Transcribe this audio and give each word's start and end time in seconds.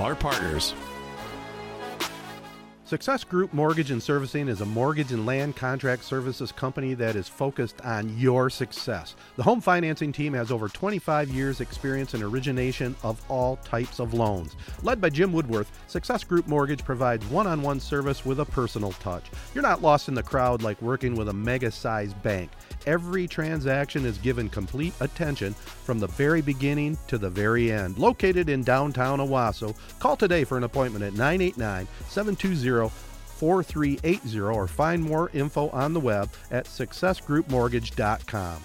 our 0.00 0.14
partners. 0.14 0.74
Success 2.88 3.22
Group 3.22 3.52
Mortgage 3.52 3.90
and 3.90 4.02
Servicing 4.02 4.48
is 4.48 4.62
a 4.62 4.64
mortgage 4.64 5.12
and 5.12 5.26
land 5.26 5.54
contract 5.54 6.02
services 6.02 6.50
company 6.50 6.94
that 6.94 7.16
is 7.16 7.28
focused 7.28 7.78
on 7.82 8.16
your 8.16 8.48
success. 8.48 9.14
The 9.36 9.42
home 9.42 9.60
financing 9.60 10.10
team 10.10 10.32
has 10.32 10.50
over 10.50 10.70
25 10.70 11.28
years' 11.28 11.60
experience 11.60 12.14
in 12.14 12.22
origination 12.22 12.96
of 13.02 13.22
all 13.28 13.56
types 13.56 13.98
of 14.00 14.14
loans. 14.14 14.56
Led 14.82 15.02
by 15.02 15.10
Jim 15.10 15.34
Woodworth, 15.34 15.70
Success 15.86 16.24
Group 16.24 16.48
Mortgage 16.48 16.82
provides 16.82 17.26
one 17.26 17.46
on 17.46 17.60
one 17.60 17.78
service 17.78 18.24
with 18.24 18.40
a 18.40 18.46
personal 18.46 18.92
touch. 18.92 19.26
You're 19.54 19.60
not 19.60 19.82
lost 19.82 20.08
in 20.08 20.14
the 20.14 20.22
crowd 20.22 20.62
like 20.62 20.80
working 20.80 21.14
with 21.14 21.28
a 21.28 21.34
mega 21.34 21.70
sized 21.70 22.22
bank. 22.22 22.50
Every 22.86 23.28
transaction 23.28 24.06
is 24.06 24.16
given 24.16 24.48
complete 24.48 24.94
attention 25.00 25.52
from 25.52 25.98
the 25.98 26.06
very 26.06 26.40
beginning 26.40 26.96
to 27.08 27.18
the 27.18 27.28
very 27.28 27.70
end. 27.70 27.98
Located 27.98 28.48
in 28.48 28.62
downtown 28.62 29.18
Owosso, 29.18 29.76
call 29.98 30.16
today 30.16 30.44
for 30.44 30.56
an 30.56 30.64
appointment 30.64 31.04
at 31.04 31.12
989 31.12 31.86
720 32.08 32.77
4380 32.86 34.40
or 34.40 34.68
find 34.68 35.02
more 35.02 35.30
info 35.34 35.70
on 35.70 35.92
the 35.92 36.00
web 36.00 36.30
at 36.52 36.66
successgroupmortgage.com. 36.66 38.64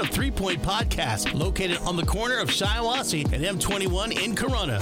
of 0.00 0.08
Three 0.08 0.30
Point 0.30 0.62
Podcast, 0.62 1.38
located 1.38 1.76
on 1.78 1.96
the 1.96 2.04
corner 2.04 2.38
of 2.38 2.48
Shiawassee 2.48 3.30
and 3.32 3.44
M21 3.44 4.24
in 4.24 4.34
Corunna. 4.34 4.80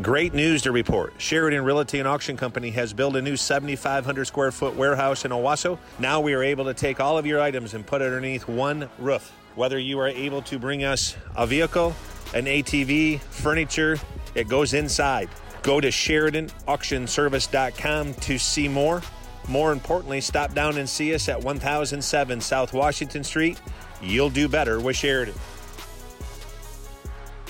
Great 0.00 0.32
news 0.32 0.62
to 0.62 0.72
report. 0.72 1.12
Sheridan 1.18 1.64
Realty 1.64 1.98
and 1.98 2.08
Auction 2.08 2.36
Company 2.36 2.70
has 2.70 2.92
built 2.92 3.16
a 3.16 3.22
new 3.22 3.36
7,500 3.36 4.24
square 4.24 4.52
foot 4.52 4.76
warehouse 4.76 5.24
in 5.24 5.32
Owosso. 5.32 5.78
Now 5.98 6.20
we 6.20 6.34
are 6.34 6.42
able 6.42 6.64
to 6.66 6.74
take 6.74 7.00
all 7.00 7.18
of 7.18 7.26
your 7.26 7.40
items 7.40 7.74
and 7.74 7.84
put 7.86 8.00
it 8.00 8.06
underneath 8.06 8.48
one 8.48 8.88
roof. 8.98 9.32
Whether 9.56 9.78
you 9.78 9.98
are 9.98 10.08
able 10.08 10.42
to 10.42 10.58
bring 10.58 10.84
us 10.84 11.16
a 11.36 11.46
vehicle, 11.46 11.94
an 12.32 12.46
ATV, 12.46 13.20
furniture, 13.20 13.98
it 14.34 14.48
goes 14.48 14.72
inside. 14.74 15.28
Go 15.62 15.80
to 15.80 15.88
SheridanAuctionService.com 15.88 18.14
to 18.14 18.38
see 18.38 18.68
more. 18.68 19.02
More 19.48 19.72
importantly, 19.72 20.20
stop 20.20 20.54
down 20.54 20.78
and 20.78 20.88
see 20.88 21.14
us 21.14 21.28
at 21.28 21.42
1007 21.42 22.40
South 22.40 22.72
Washington 22.72 23.24
Street. 23.24 23.60
You'll 24.02 24.30
do 24.30 24.48
better 24.48 24.80
with 24.80 24.96
Sheridan. 24.96 25.34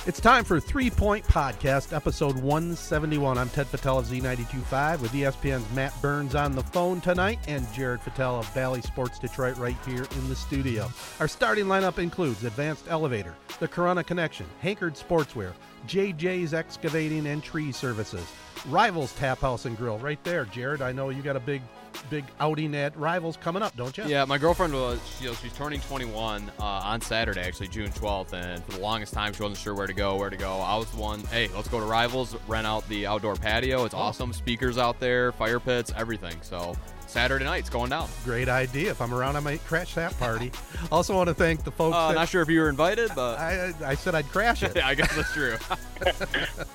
It's 0.06 0.20
time 0.20 0.44
for 0.44 0.60
Three 0.60 0.90
Point 0.90 1.24
Podcast, 1.24 1.96
episode 1.96 2.36
171. 2.36 3.38
I'm 3.38 3.48
Ted 3.48 3.70
Patel 3.70 4.00
of 4.00 4.04
Z925 4.04 5.00
with 5.00 5.12
ESPN's 5.12 5.74
Matt 5.74 5.94
Burns 6.02 6.34
on 6.34 6.54
the 6.54 6.62
phone 6.62 7.00
tonight 7.00 7.38
and 7.48 7.66
Jared 7.72 8.02
Patel 8.02 8.38
of 8.38 8.54
Bally 8.54 8.82
Sports 8.82 9.18
Detroit 9.18 9.56
right 9.56 9.76
here 9.86 10.04
in 10.10 10.28
the 10.28 10.36
studio. 10.36 10.90
Our 11.20 11.28
starting 11.28 11.64
lineup 11.64 11.98
includes 11.98 12.44
Advanced 12.44 12.84
Elevator, 12.90 13.34
The 13.60 13.68
Corunna 13.68 14.04
Connection, 14.04 14.44
Hankard 14.60 14.94
Sportswear, 14.96 15.54
JJ's 15.86 16.52
Excavating 16.52 17.26
and 17.26 17.42
Tree 17.42 17.72
Services, 17.72 18.30
Rivals 18.68 19.14
Tap 19.14 19.38
House 19.38 19.64
and 19.64 19.74
Grill 19.74 19.98
right 19.98 20.22
there. 20.22 20.44
Jared, 20.44 20.82
I 20.82 20.92
know 20.92 21.08
you 21.08 21.22
got 21.22 21.36
a 21.36 21.40
big 21.40 21.62
big 22.10 22.24
outing 22.40 22.74
at 22.74 22.96
Rivals 22.96 23.36
coming 23.36 23.62
up, 23.62 23.76
don't 23.76 23.96
you? 23.96 24.04
Yeah, 24.04 24.24
my 24.24 24.38
girlfriend 24.38 24.74
was 24.74 25.00
you 25.20 25.28
know, 25.28 25.34
she's 25.34 25.52
turning 25.52 25.80
21 25.80 26.50
uh, 26.58 26.62
on 26.62 27.00
Saturday, 27.00 27.40
actually 27.40 27.68
June 27.68 27.90
12th, 27.90 28.32
and 28.32 28.64
for 28.64 28.72
the 28.72 28.80
longest 28.80 29.12
time 29.12 29.32
she 29.32 29.42
wasn't 29.42 29.58
sure 29.58 29.74
where 29.74 29.86
to 29.86 29.92
go, 29.92 30.16
where 30.16 30.30
to 30.30 30.36
go. 30.36 30.58
I 30.58 30.76
was 30.76 30.90
the 30.90 31.00
one. 31.00 31.20
Hey, 31.20 31.48
let's 31.54 31.68
go 31.68 31.80
to 31.80 31.86
Rivals, 31.86 32.36
rent 32.46 32.66
out 32.66 32.88
the 32.88 33.06
outdoor 33.06 33.36
patio. 33.36 33.84
It's 33.84 33.94
oh. 33.94 33.98
awesome, 33.98 34.32
speakers 34.32 34.78
out 34.78 35.00
there, 35.00 35.32
fire 35.32 35.60
pits, 35.60 35.92
everything. 35.96 36.36
So 36.42 36.76
Saturday 37.14 37.44
night's 37.44 37.70
going 37.70 37.90
down. 37.90 38.08
Great 38.24 38.48
idea. 38.48 38.90
If 38.90 39.00
I'm 39.00 39.14
around, 39.14 39.36
I 39.36 39.40
might 39.40 39.64
crash 39.66 39.94
that 39.94 40.18
party. 40.18 40.50
also 40.90 41.14
want 41.14 41.28
to 41.28 41.34
thank 41.34 41.62
the 41.62 41.70
folks. 41.70 41.94
Uh, 41.94 42.08
that, 42.08 42.14
not 42.14 42.28
sure 42.28 42.42
if 42.42 42.48
you 42.48 42.58
were 42.58 42.68
invited, 42.68 43.12
but 43.14 43.38
I, 43.38 43.72
I 43.84 43.94
said 43.94 44.16
I'd 44.16 44.28
crash 44.30 44.64
it. 44.64 44.72
yeah, 44.76 44.88
I 44.88 44.96
guess 44.96 45.14
that's 45.14 45.32
true. 45.32 45.56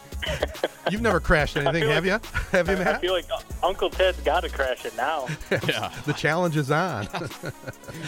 You've 0.90 1.02
never 1.02 1.20
crashed 1.20 1.56
anything, 1.56 1.88
have 1.90 2.06
like, 2.06 2.24
you? 2.24 2.40
Have 2.52 2.68
you, 2.68 2.78
Matt? 2.78 2.96
I 2.96 3.00
feel 3.00 3.14
like 3.14 3.26
Uncle 3.62 3.90
Ted's 3.90 4.20
got 4.22 4.42
to 4.42 4.50
crash 4.50 4.86
it 4.86 4.96
now. 4.98 5.28
yeah. 5.68 5.94
the 6.06 6.14
challenge 6.14 6.58
is 6.58 6.72
on. 6.72 7.08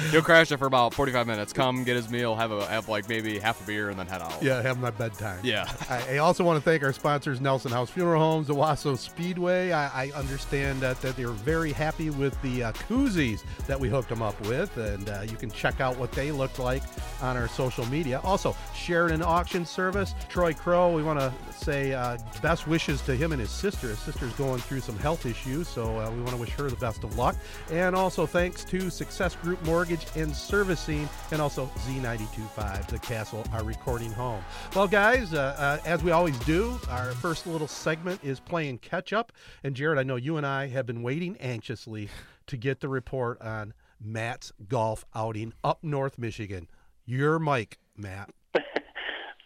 He'll 0.09 0.21
crash 0.21 0.51
it 0.51 0.57
for 0.57 0.65
about 0.65 0.93
45 0.93 1.27
minutes. 1.27 1.53
Come 1.53 1.83
get 1.83 1.95
his 1.95 2.09
meal, 2.09 2.35
have 2.35 2.51
a 2.51 2.65
have 2.67 2.89
like 2.89 3.07
maybe 3.07 3.37
half 3.39 3.61
a 3.61 3.67
beer, 3.67 3.89
and 3.89 3.99
then 3.99 4.07
head 4.07 4.21
out. 4.21 4.41
Yeah, 4.41 4.61
have 4.61 4.79
my 4.79 4.89
bedtime. 4.89 5.39
Yeah. 5.43 5.71
I, 5.89 6.15
I 6.15 6.17
also 6.17 6.43
want 6.43 6.57
to 6.57 6.63
thank 6.63 6.83
our 6.83 6.93
sponsors, 6.93 7.39
Nelson 7.39 7.71
House 7.71 7.89
Funeral 7.89 8.19
Homes, 8.19 8.47
Owosso 8.47 8.97
Speedway. 8.97 9.71
I, 9.71 10.05
I 10.05 10.11
understand 10.11 10.81
that, 10.81 11.01
that 11.01 11.15
they're 11.15 11.29
very 11.29 11.73
happy 11.73 12.09
with 12.09 12.20
the 12.41 12.63
uh, 12.65 12.71
koozies 12.73 13.43
that 13.67 13.79
we 13.79 13.89
hooked 13.89 14.09
them 14.09 14.21
up 14.21 14.39
with, 14.41 14.75
and 14.77 15.09
uh, 15.09 15.21
you 15.29 15.37
can 15.37 15.49
check 15.49 15.81
out 15.81 15.97
what 15.97 16.11
they 16.11 16.31
looked 16.31 16.59
like 16.59 16.83
on 17.21 17.37
our 17.37 17.47
social 17.47 17.85
media. 17.87 18.19
Also, 18.23 18.55
Sheridan 18.75 19.21
Auction 19.21 19.65
Service, 19.65 20.13
Troy 20.29 20.53
Crow. 20.53 20.93
We 20.93 21.03
want 21.03 21.19
to 21.19 21.33
say 21.53 21.93
uh, 21.93 22.17
best 22.41 22.67
wishes 22.67 23.01
to 23.01 23.15
him 23.15 23.31
and 23.31 23.39
his 23.39 23.49
sister. 23.49 23.87
His 23.87 23.99
sister's 23.99 24.33
going 24.33 24.59
through 24.59 24.81
some 24.81 24.97
health 24.97 25.25
issues, 25.25 25.67
so 25.67 25.99
uh, 25.99 26.11
we 26.11 26.19
want 26.19 26.31
to 26.31 26.37
wish 26.37 26.51
her 26.51 26.69
the 26.69 26.75
best 26.75 27.03
of 27.03 27.17
luck. 27.17 27.35
And 27.71 27.95
also 27.95 28.25
thanks 28.25 28.63
to 28.65 28.89
Success 28.89 29.35
Group 29.35 29.63
Mortgage 29.65 30.05
and 30.15 30.35
Servicing, 30.35 31.07
and 31.31 31.41
also 31.41 31.69
Z925, 31.87 32.87
the 32.87 32.99
Castle, 32.99 33.43
our 33.53 33.63
recording 33.63 34.11
home. 34.11 34.43
Well, 34.75 34.87
guys, 34.87 35.33
uh, 35.33 35.55
uh, 35.57 35.87
as 35.87 36.03
we 36.03 36.11
always 36.11 36.37
do, 36.39 36.79
our 36.89 37.11
first 37.13 37.47
little 37.47 37.67
segment 37.67 38.19
is 38.23 38.39
playing 38.39 38.79
catch 38.79 39.13
up. 39.13 39.31
And 39.63 39.75
Jared, 39.75 39.99
I 39.99 40.03
know 40.03 40.15
you 40.15 40.37
and 40.37 40.45
I 40.45 40.67
have 40.67 40.85
been 40.85 41.01
waiting 41.01 41.37
anxiously 41.39 42.09
to 42.51 42.57
get 42.57 42.79
the 42.79 42.87
report 42.87 43.41
on 43.41 43.73
Matt's 43.99 44.51
golf 44.67 45.05
outing 45.15 45.53
up 45.63 45.83
North 45.83 46.17
Michigan. 46.17 46.67
Your 47.05 47.39
mic, 47.39 47.79
Matt. 47.97 48.29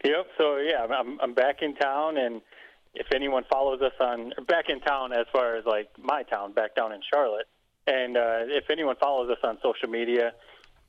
Yep. 0.03 0.27
So 0.37 0.57
yeah, 0.57 0.85
I'm 0.85 1.19
I'm 1.19 1.33
back 1.33 1.63
in 1.63 1.73
town, 1.73 2.17
and 2.17 2.39
if 2.93 3.07
anyone 3.11 3.43
follows 3.51 3.81
us 3.81 3.93
on 3.99 4.33
back 4.47 4.65
in 4.69 4.79
town 4.81 5.11
as 5.11 5.25
far 5.33 5.55
as 5.55 5.65
like 5.65 5.89
my 5.97 6.21
town, 6.21 6.53
back 6.53 6.75
down 6.75 6.91
in 6.91 7.01
Charlotte, 7.11 7.47
and 7.87 8.15
uh, 8.15 8.45
if 8.45 8.69
anyone 8.69 8.97
follows 8.97 9.31
us 9.31 9.39
on 9.43 9.57
social 9.63 9.89
media, 9.89 10.33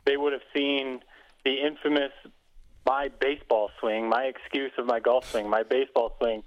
they 0.05 0.19
would 0.19 0.35
have 0.35 0.43
seen 0.55 1.01
the 1.47 1.55
infamous 1.67 2.13
my 2.85 3.09
baseball 3.19 3.71
swing, 3.81 4.07
my 4.07 4.25
excuse 4.25 4.73
of 4.77 4.85
my 4.85 5.01
golf 5.01 5.31
swing, 5.31 5.49
my 5.49 5.63
baseball 5.63 6.15
swing. 6.21 6.43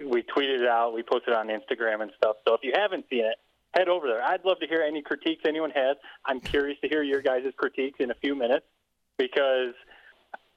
We 0.00 0.22
tweeted 0.22 0.60
it 0.60 0.68
out, 0.68 0.94
we 0.94 1.02
posted 1.02 1.34
it 1.34 1.36
on 1.36 1.48
Instagram 1.48 2.00
and 2.00 2.12
stuff. 2.16 2.36
So 2.46 2.54
if 2.54 2.60
you 2.62 2.72
haven't 2.76 3.06
seen 3.10 3.24
it, 3.24 3.38
head 3.74 3.88
over 3.88 4.06
there. 4.06 4.22
I'd 4.22 4.44
love 4.44 4.60
to 4.60 4.66
hear 4.66 4.82
any 4.82 5.02
critiques 5.02 5.42
anyone 5.46 5.70
has. 5.70 5.96
I'm 6.24 6.40
curious 6.40 6.78
to 6.82 6.88
hear 6.88 7.02
your 7.02 7.22
guys' 7.22 7.52
critiques 7.56 8.00
in 8.00 8.10
a 8.10 8.14
few 8.14 8.34
minutes 8.34 8.66
because 9.18 9.74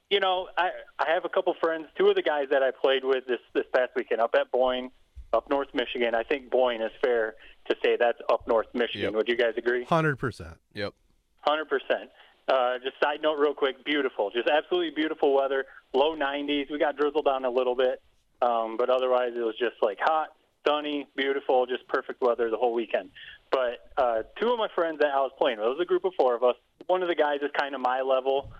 you 0.09 0.19
know, 0.19 0.47
I 0.57 0.69
I 0.99 1.11
have 1.13 1.25
a 1.25 1.29
couple 1.29 1.53
friends. 1.61 1.87
Two 1.97 2.07
of 2.07 2.15
the 2.15 2.21
guys 2.21 2.45
that 2.51 2.63
I 2.63 2.71
played 2.71 3.03
with 3.03 3.25
this 3.27 3.39
this 3.53 3.65
past 3.75 3.91
weekend 3.95 4.21
up 4.21 4.35
at 4.35 4.51
Boyne, 4.51 4.89
up 5.33 5.49
North 5.49 5.67
Michigan. 5.73 6.15
I 6.15 6.23
think 6.23 6.49
Boyne 6.49 6.81
is 6.81 6.91
fair 7.01 7.35
to 7.69 7.75
say 7.83 7.97
that's 7.99 8.19
up 8.31 8.47
North 8.47 8.67
Michigan. 8.73 9.11
Yep. 9.11 9.13
Would 9.13 9.27
you 9.27 9.35
guys 9.37 9.53
agree? 9.57 9.83
Hundred 9.83 10.17
percent. 10.17 10.55
Yep. 10.73 10.93
Hundred 11.41 11.65
percent. 11.65 12.09
Uh, 12.47 12.77
just 12.81 12.95
side 13.03 13.21
note, 13.21 13.37
real 13.37 13.53
quick, 13.53 13.83
beautiful, 13.83 14.31
just 14.31 14.47
absolutely 14.47 14.91
beautiful 14.95 15.35
weather. 15.35 15.65
Low 15.93 16.15
90s. 16.15 16.71
We 16.71 16.79
got 16.79 16.95
drizzled 16.95 17.25
down 17.25 17.43
a 17.43 17.49
little 17.49 17.75
bit, 17.75 18.01
um, 18.41 18.77
but 18.77 18.89
otherwise 18.89 19.31
it 19.35 19.41
was 19.41 19.55
just 19.59 19.75
like 19.81 19.97
hot, 19.99 20.29
sunny, 20.67 21.07
beautiful, 21.15 21.65
just 21.65 21.87
perfect 21.87 22.21
weather 22.21 22.49
the 22.49 22.57
whole 22.57 22.73
weekend. 22.73 23.09
But 23.51 23.89
uh, 23.97 24.23
two 24.39 24.51
of 24.51 24.59
my 24.59 24.67
friends 24.75 24.99
that 24.99 25.11
I 25.13 25.21
was 25.21 25.31
playing 25.37 25.59
with, 25.59 25.67
it 25.67 25.69
was 25.69 25.79
a 25.81 25.85
group 25.85 26.03
of 26.03 26.11
four 26.19 26.35
of 26.35 26.43
us. 26.43 26.55
One 26.87 27.01
of 27.01 27.07
the 27.07 27.15
guys 27.15 27.39
is 27.41 27.51
kind 27.57 27.73
of 27.73 27.81
my 27.81 28.01
level 28.01 28.51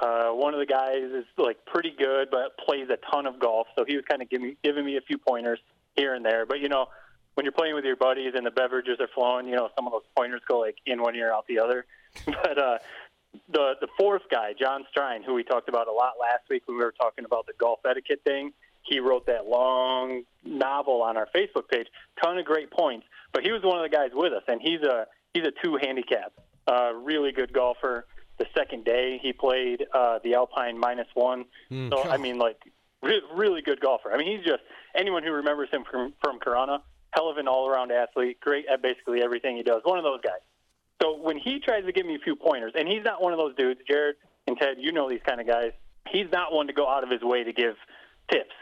Uh, 0.00 0.30
one 0.30 0.52
of 0.54 0.58
the 0.60 0.66
guys 0.66 1.04
is 1.20 1.24
like 1.38 1.64
pretty 1.66 1.92
good, 1.96 2.28
but 2.30 2.58
plays 2.58 2.88
a 2.90 2.98
ton 3.12 3.26
of 3.26 3.38
golf. 3.38 3.68
So 3.76 3.84
he 3.86 3.94
was 3.94 4.04
kind 4.10 4.22
of 4.22 4.28
giving 4.28 4.48
me, 4.48 4.56
giving 4.62 4.84
me 4.84 4.96
a 4.96 5.00
few 5.00 5.18
pointers 5.18 5.60
here 5.94 6.14
and 6.14 6.24
there. 6.24 6.46
But 6.46 6.58
you 6.58 6.68
know, 6.68 6.86
when 7.34 7.44
you're 7.44 7.52
playing 7.52 7.76
with 7.76 7.84
your 7.84 7.96
buddies 7.96 8.32
and 8.34 8.44
the 8.44 8.50
beverages 8.50 8.98
are 9.00 9.08
flowing, 9.14 9.46
you 9.46 9.54
know, 9.54 9.70
some 9.76 9.86
of 9.86 9.92
those 9.92 10.08
pointers 10.16 10.40
go 10.48 10.58
like 10.60 10.78
in 10.84 11.00
one 11.00 11.14
ear, 11.14 11.32
out 11.32 11.46
the 11.46 11.60
other. 11.60 11.86
but 12.26 12.58
uh, 12.58 12.78
the 13.48 13.74
the 13.80 13.88
fourth 13.96 14.22
guy, 14.30 14.52
John 14.58 14.84
Strine, 14.90 15.24
who 15.24 15.34
we 15.34 15.44
talked 15.44 15.68
about 15.68 15.86
a 15.86 15.92
lot 15.92 16.14
last 16.20 16.42
week 16.50 16.64
when 16.66 16.76
we 16.76 16.84
were 16.84 16.94
talking 17.00 17.24
about 17.24 17.46
the 17.46 17.52
golf 17.56 17.78
etiquette 17.88 18.22
thing, 18.24 18.52
he 18.84 19.00
wrote 19.00 19.26
that 19.26 19.46
long 19.46 20.22
novel 20.44 21.02
on 21.02 21.16
our 21.16 21.28
Facebook 21.34 21.68
page. 21.68 21.86
Ton 22.22 22.38
of 22.38 22.44
great 22.44 22.70
points. 22.70 23.06
But 23.32 23.42
he 23.42 23.50
was 23.50 23.62
one 23.62 23.76
of 23.76 23.82
the 23.82 23.94
guys 23.94 24.10
with 24.12 24.32
us, 24.32 24.44
and 24.46 24.60
he's 24.62 24.80
a 24.82 25.06
he's 25.32 25.44
a 25.44 25.52
two 25.62 25.76
handicap, 25.80 26.32
uh, 26.66 26.92
really 26.94 27.32
good 27.32 27.52
golfer 27.52 28.06
the 28.38 28.46
second 28.56 28.84
day 28.84 29.18
he 29.22 29.32
played 29.32 29.84
uh, 29.92 30.18
the 30.24 30.34
Alpine 30.34 30.78
minus 30.78 31.06
one. 31.14 31.44
Mm. 31.70 31.90
So 31.90 32.02
I 32.08 32.16
mean, 32.16 32.38
like 32.38 32.58
re- 33.02 33.22
really 33.34 33.62
good 33.62 33.80
golfer. 33.80 34.12
I 34.12 34.18
mean, 34.18 34.36
he's 34.36 34.44
just 34.44 34.62
anyone 34.94 35.22
who 35.22 35.32
remembers 35.32 35.68
him 35.70 35.84
from 35.88 36.14
from 36.22 36.38
Corunna, 36.38 36.80
hell 37.10 37.30
of 37.30 37.38
an 37.38 37.48
all 37.48 37.68
around 37.68 37.92
athlete, 37.92 38.40
great 38.40 38.66
at 38.66 38.82
basically 38.82 39.22
everything 39.22 39.56
he 39.56 39.62
does. 39.62 39.82
One 39.84 39.98
of 39.98 40.04
those 40.04 40.20
guys. 40.22 40.40
So 41.02 41.18
when 41.20 41.38
he 41.38 41.60
tries 41.60 41.84
to 41.84 41.92
give 41.92 42.06
me 42.06 42.14
a 42.14 42.18
few 42.20 42.36
pointers, 42.36 42.72
and 42.76 42.88
he's 42.88 43.04
not 43.04 43.20
one 43.22 43.32
of 43.32 43.38
those 43.38 43.54
dudes, 43.56 43.80
Jared 43.88 44.16
and 44.46 44.56
Ted, 44.56 44.76
you 44.78 44.92
know 44.92 45.08
these 45.08 45.22
kind 45.26 45.40
of 45.40 45.46
guys. 45.46 45.72
He's 46.08 46.26
not 46.32 46.52
one 46.52 46.66
to 46.66 46.72
go 46.72 46.88
out 46.88 47.02
of 47.02 47.10
his 47.10 47.22
way 47.22 47.44
to 47.44 47.52
give 47.52 47.74
tips 48.30 48.54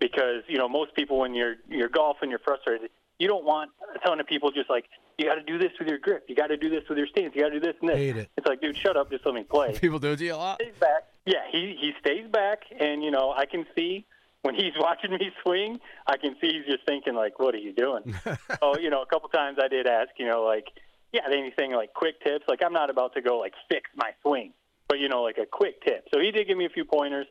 because 0.00 0.42
you 0.48 0.58
know 0.58 0.68
most 0.68 0.94
people 0.94 1.18
when 1.18 1.34
you're 1.34 1.56
you're 1.68 1.88
golfing, 1.88 2.30
you're 2.30 2.40
frustrated. 2.40 2.90
You 3.18 3.28
don't 3.28 3.44
want 3.44 3.70
a 3.94 3.98
ton 3.98 4.18
of 4.18 4.26
people 4.26 4.50
just 4.50 4.70
like 4.70 4.86
you 5.18 5.26
got 5.26 5.34
to 5.34 5.42
do 5.42 5.58
this 5.58 5.70
with 5.78 5.86
your 5.88 5.98
grip, 5.98 6.24
you 6.28 6.34
got 6.34 6.46
to 6.46 6.56
do 6.56 6.70
this 6.70 6.82
with 6.88 6.96
your 6.96 7.06
stance, 7.06 7.34
you 7.34 7.42
got 7.42 7.50
to 7.50 7.60
do 7.60 7.66
this 7.66 7.76
and 7.82 7.90
this. 7.90 7.96
Hate 7.96 8.16
it. 8.16 8.30
It's 8.38 8.46
like, 8.46 8.62
dude, 8.62 8.76
shut 8.76 8.96
up, 8.96 9.10
just 9.10 9.26
let 9.26 9.34
me 9.34 9.42
play. 9.42 9.78
People 9.80 9.98
do 9.98 10.12
it 10.12 10.16
to 10.16 10.24
you 10.24 10.34
a 10.34 10.36
lot. 10.36 10.60
Stays 10.62 10.74
back. 10.80 11.04
Yeah, 11.26 11.44
he 11.52 11.76
he 11.78 11.92
stays 12.00 12.26
back, 12.32 12.62
and 12.80 13.04
you 13.04 13.10
know 13.10 13.32
I 13.36 13.44
can 13.44 13.66
see 13.76 14.06
when 14.42 14.54
he's 14.54 14.72
watching 14.78 15.12
me 15.12 15.30
swing, 15.42 15.78
I 16.06 16.16
can 16.16 16.34
see 16.40 16.48
he's 16.48 16.66
just 16.66 16.86
thinking 16.86 17.14
like, 17.14 17.38
what 17.38 17.54
are 17.54 17.58
you 17.58 17.72
doing? 17.74 18.14
oh, 18.62 18.78
you 18.78 18.90
know, 18.90 19.02
a 19.02 19.06
couple 19.06 19.28
times 19.28 19.58
I 19.62 19.68
did 19.68 19.86
ask, 19.86 20.10
you 20.18 20.26
know, 20.26 20.42
like, 20.42 20.68
yeah, 21.12 21.22
anything 21.30 21.72
like 21.72 21.92
quick 21.92 22.22
tips. 22.24 22.44
Like 22.48 22.60
I'm 22.64 22.72
not 22.72 22.88
about 22.88 23.14
to 23.14 23.20
go 23.20 23.38
like 23.38 23.52
fix 23.68 23.90
my 23.94 24.10
swing, 24.22 24.52
but 24.88 24.98
you 24.98 25.08
know, 25.08 25.22
like 25.22 25.38
a 25.38 25.46
quick 25.46 25.82
tip. 25.84 26.08
So 26.12 26.20
he 26.20 26.30
did 26.30 26.46
give 26.46 26.56
me 26.56 26.64
a 26.66 26.70
few 26.70 26.84
pointers. 26.84 27.26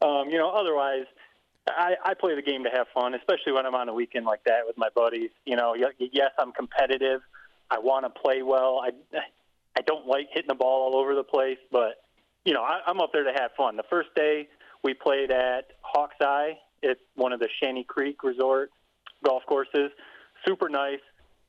Um, 0.00 0.28
you 0.30 0.38
know, 0.38 0.50
otherwise. 0.50 1.04
I, 1.66 1.94
I 2.04 2.14
play 2.14 2.34
the 2.34 2.42
game 2.42 2.64
to 2.64 2.70
have 2.70 2.86
fun, 2.92 3.14
especially 3.14 3.52
when 3.52 3.64
I'm 3.66 3.74
on 3.74 3.88
a 3.88 3.94
weekend 3.94 4.26
like 4.26 4.44
that 4.44 4.66
with 4.66 4.76
my 4.76 4.88
buddies. 4.94 5.30
You 5.44 5.56
know, 5.56 5.74
y- 5.78 6.08
yes, 6.12 6.30
I'm 6.38 6.52
competitive. 6.52 7.20
I 7.70 7.78
want 7.78 8.04
to 8.04 8.20
play 8.20 8.42
well. 8.42 8.80
I 8.84 8.90
I 9.76 9.80
don't 9.82 10.06
like 10.06 10.28
hitting 10.32 10.48
the 10.48 10.54
ball 10.54 10.92
all 10.92 11.00
over 11.00 11.14
the 11.14 11.24
place, 11.24 11.58
but 11.72 12.02
you 12.44 12.52
know, 12.52 12.62
I, 12.62 12.80
I'm 12.86 13.00
up 13.00 13.10
there 13.12 13.24
to 13.24 13.32
have 13.32 13.52
fun. 13.56 13.76
The 13.76 13.84
first 13.88 14.10
day 14.14 14.48
we 14.82 14.94
played 14.94 15.30
at 15.30 15.72
Hawkeye. 15.80 16.52
It's 16.82 17.00
one 17.14 17.32
of 17.32 17.40
the 17.40 17.48
Shanty 17.62 17.84
Creek 17.84 18.22
Resort 18.22 18.70
golf 19.24 19.42
courses. 19.46 19.90
Super 20.46 20.68
nice, 20.68 21.00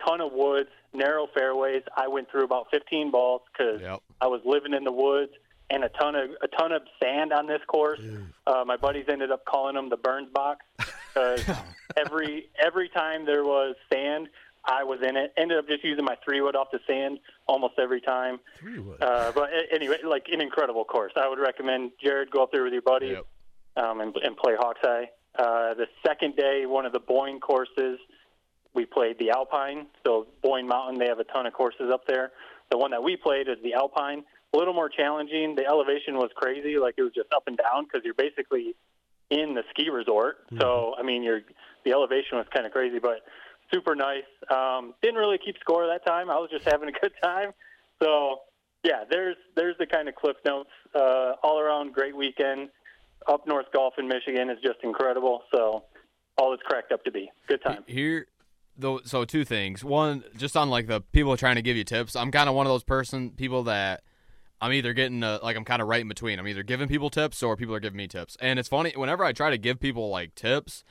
ton 0.08 0.22
of 0.22 0.32
woods, 0.32 0.70
narrow 0.94 1.28
fairways. 1.34 1.84
I 1.98 2.08
went 2.08 2.32
through 2.32 2.46
about 2.46 2.68
15 2.72 3.12
balls 3.12 3.42
because 3.52 3.82
Yep. 3.82 4.00
I 4.22 4.28
was 4.28 4.40
living 4.46 4.74
in 4.74 4.86
the 4.86 4.94
woods 4.94 5.34
and 5.70 5.84
a 5.84 5.90
ton 5.90 6.16
of 6.16 6.30
a 6.42 6.48
ton 6.48 6.72
of 6.72 6.84
sand 7.02 7.34
on 7.34 7.48
this 7.48 7.62
course. 7.68 8.00
Uh, 8.48 8.64
my 8.66 8.78
buddies 8.78 9.06
ended 9.10 9.32
up 9.32 9.46
calling 9.46 9.76
them 9.76 9.90
the 9.90 9.98
Burns 9.98 10.30
box 10.34 10.66
because 10.78 11.44
every 11.98 12.50
every 12.64 12.90
time 12.90 13.26
there 13.26 13.44
was 13.44 13.76
sand, 13.92 14.28
I 14.64 14.84
was 14.84 15.00
in 15.02 15.16
it. 15.18 15.34
Ended 15.38 15.58
up 15.58 15.68
just 15.68 15.84
using 15.84 16.06
my 16.06 16.16
three 16.24 16.42
wood 16.42 16.56
off 16.56 16.68
the 16.72 16.80
sand 16.88 17.20
almost 17.48 17.74
every 17.80 18.02
time. 18.02 18.40
Three 18.58 18.80
wood. 18.80 19.02
Uh, 19.02 19.32
but 19.34 19.50
anyway, 19.72 19.98
like 20.06 20.28
an 20.32 20.42
incredible 20.42 20.86
course. 20.86 21.14
I 21.16 21.28
would 21.28 21.40
recommend 21.40 21.92
Jared 22.04 22.30
go 22.32 22.44
up 22.44 22.52
there 22.52 22.64
with 22.64 22.74
your 22.74 22.82
buddies 22.84 23.18
Yep. 23.76 23.84
um, 23.86 24.02
and, 24.02 24.16
and 24.18 24.38
play 24.38 24.54
Hawkeye. 24.58 25.06
Uh, 25.38 25.74
the 25.74 25.88
second 26.06 26.36
day, 26.36 26.66
one 26.66 26.86
of 26.86 26.94
the 26.94 27.00
Boyne 27.00 27.40
courses, 27.42 28.00
we 28.74 28.86
played 28.86 29.18
the 29.20 29.32
Alpine. 29.32 29.88
So 30.06 30.28
Boyne 30.42 30.68
Mountain, 30.68 30.98
they 31.00 31.08
have 31.08 31.20
a 31.20 31.24
ton 31.26 31.46
of 31.46 31.54
courses 31.54 31.90
up 31.92 32.06
there. 32.08 32.32
The 32.72 32.78
one 32.78 32.92
that 32.92 33.04
we 33.04 33.16
played 33.18 33.48
is 33.50 33.58
the 33.64 33.74
Alpine. 33.74 34.24
A 34.56 34.58
little 34.58 34.74
more 34.74 34.90
challenging. 34.90 35.56
The 35.56 35.66
elevation 35.66 36.16
was 36.16 36.30
crazy, 36.36 36.78
like 36.78 36.96
it 36.98 37.04
was 37.04 37.12
just 37.14 37.32
up 37.36 37.44
and 37.48 37.58
down 37.58 37.84
because 37.84 38.06
you're 38.06 38.14
basically 38.14 38.76
in 39.30 39.54
the 39.54 39.64
ski 39.72 39.90
resort. 39.90 40.38
So 40.60 40.96
I 40.98 41.04
mean, 41.04 41.24
you're 41.24 41.42
the 41.84 41.92
elevation 41.92 42.38
was 42.38 42.48
kind 42.54 42.66
of 42.66 42.72
crazy, 42.72 43.00
but 43.00 43.20
super 43.74 43.96
nice. 43.96 44.24
Um, 44.50 44.94
didn't 45.02 45.18
really 45.20 45.40
keep 45.44 45.58
score 45.60 45.86
that 45.88 46.06
time. 46.06 46.30
I 46.30 46.36
was 46.36 46.50
just 46.50 46.66
having 46.66 46.90
a 46.90 46.92
good 46.92 47.12
time. 47.22 47.52
So 48.02 48.40
yeah, 48.84 49.04
there's 49.10 49.36
there's 49.56 49.76
the 49.78 49.88
kind 49.88 50.08
of 50.08 50.16
cliff 50.16 50.38
notes. 50.46 50.70
Uh, 50.94 51.34
all 51.44 51.60
around 51.60 51.94
great 51.94 52.16
weekend. 52.16 52.70
Up 53.28 53.48
north 53.48 53.66
golf 53.74 53.96
in 53.98 54.08
Michigan 54.08 54.50
is 54.50 54.58
just 54.64 54.78
incredible. 54.84 55.42
So 55.52 55.84
all 56.38 56.54
it's 56.54 56.64
cracked 56.64 56.92
up 56.92 57.04
to 57.06 57.12
be. 57.12 57.32
Good 57.48 57.64
time. 57.64 57.84
Here, 57.88 58.28
though, 58.78 59.02
so 59.04 59.26
two 59.26 59.44
things. 59.44 59.84
One, 59.84 60.24
just 60.38 60.56
on 60.56 60.70
like 60.70 60.88
the 60.88 61.02
people 61.02 61.36
trying 61.36 61.56
to 61.56 61.64
give 61.64 61.76
you 61.76 61.84
tips. 61.84 62.16
I'm 62.16 62.32
kind 62.32 62.48
of 62.48 62.56
one 62.56 62.68
of 62.68 62.72
those 62.72 62.84
person 62.84 63.32
people 63.32 63.64
that 63.64 64.04
I'm 64.62 64.74
either 64.74 64.94
getting 64.94 65.24
uh 65.24 65.40
like 65.44 65.56
I'm 65.56 65.66
kind 65.66 65.82
of 65.82 65.88
right 65.88 66.02
in 66.02 66.08
between. 66.08 66.40
I'm 66.40 66.48
either 66.48 66.64
giving 66.64 66.88
people 66.88 67.10
tips 67.10 67.44
or 67.44 67.56
people 67.56 67.76
are 67.76 67.80
giving 67.80 67.98
me 67.98 68.08
tips. 68.08 68.38
And 68.40 68.60
it's 68.60 68.70
funny 68.70 68.94
whenever 68.96 69.24
I 69.24 69.34
try 69.34 69.50
to 69.50 69.58
give 69.58 69.80
people 69.80 70.10
like 70.10 70.36
tips, 70.36 70.84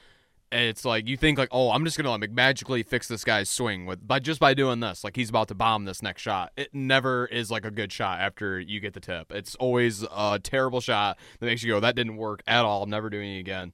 it's 0.53 0.85
like 0.85 1.09
you 1.09 1.17
think 1.17 1.39
like, 1.39 1.49
oh, 1.51 1.71
I'm 1.71 1.85
just 1.85 1.97
gonna 1.97 2.11
like 2.11 2.31
magically 2.31 2.83
fix 2.83 3.09
this 3.09 3.25
guy's 3.25 3.49
swing 3.49 3.87
with 3.87 4.07
by 4.07 4.19
just 4.19 4.41
by 4.41 4.55
doing 4.55 4.81
this. 4.81 5.03
Like 5.03 5.17
he's 5.17 5.31
about 5.31 5.49
to 5.49 5.55
bomb 5.55 5.85
this 5.85 6.03
next 6.03 6.23
shot. 6.23 6.53
It 6.57 6.69
never 6.73 7.27
is 7.27 7.51
like 7.51 7.65
a 7.65 7.71
good 7.71 7.93
shot 7.93 8.21
after 8.21 8.61
you 8.61 8.81
get 8.81 8.95
the 8.95 9.01
tip. 9.01 9.33
It's 9.33 9.55
always 9.57 10.05
a 10.15 10.39
terrible 10.43 10.81
shot 10.81 11.19
that 11.41 11.47
makes 11.47 11.63
you 11.63 11.73
go, 11.73 11.81
that 11.81 11.97
didn't 11.97 12.17
work 12.17 12.43
at 12.47 12.65
all. 12.65 12.83
I'm 12.83 12.91
never 12.91 13.11
doing 13.11 13.37
it 13.37 13.41
again. 13.41 13.73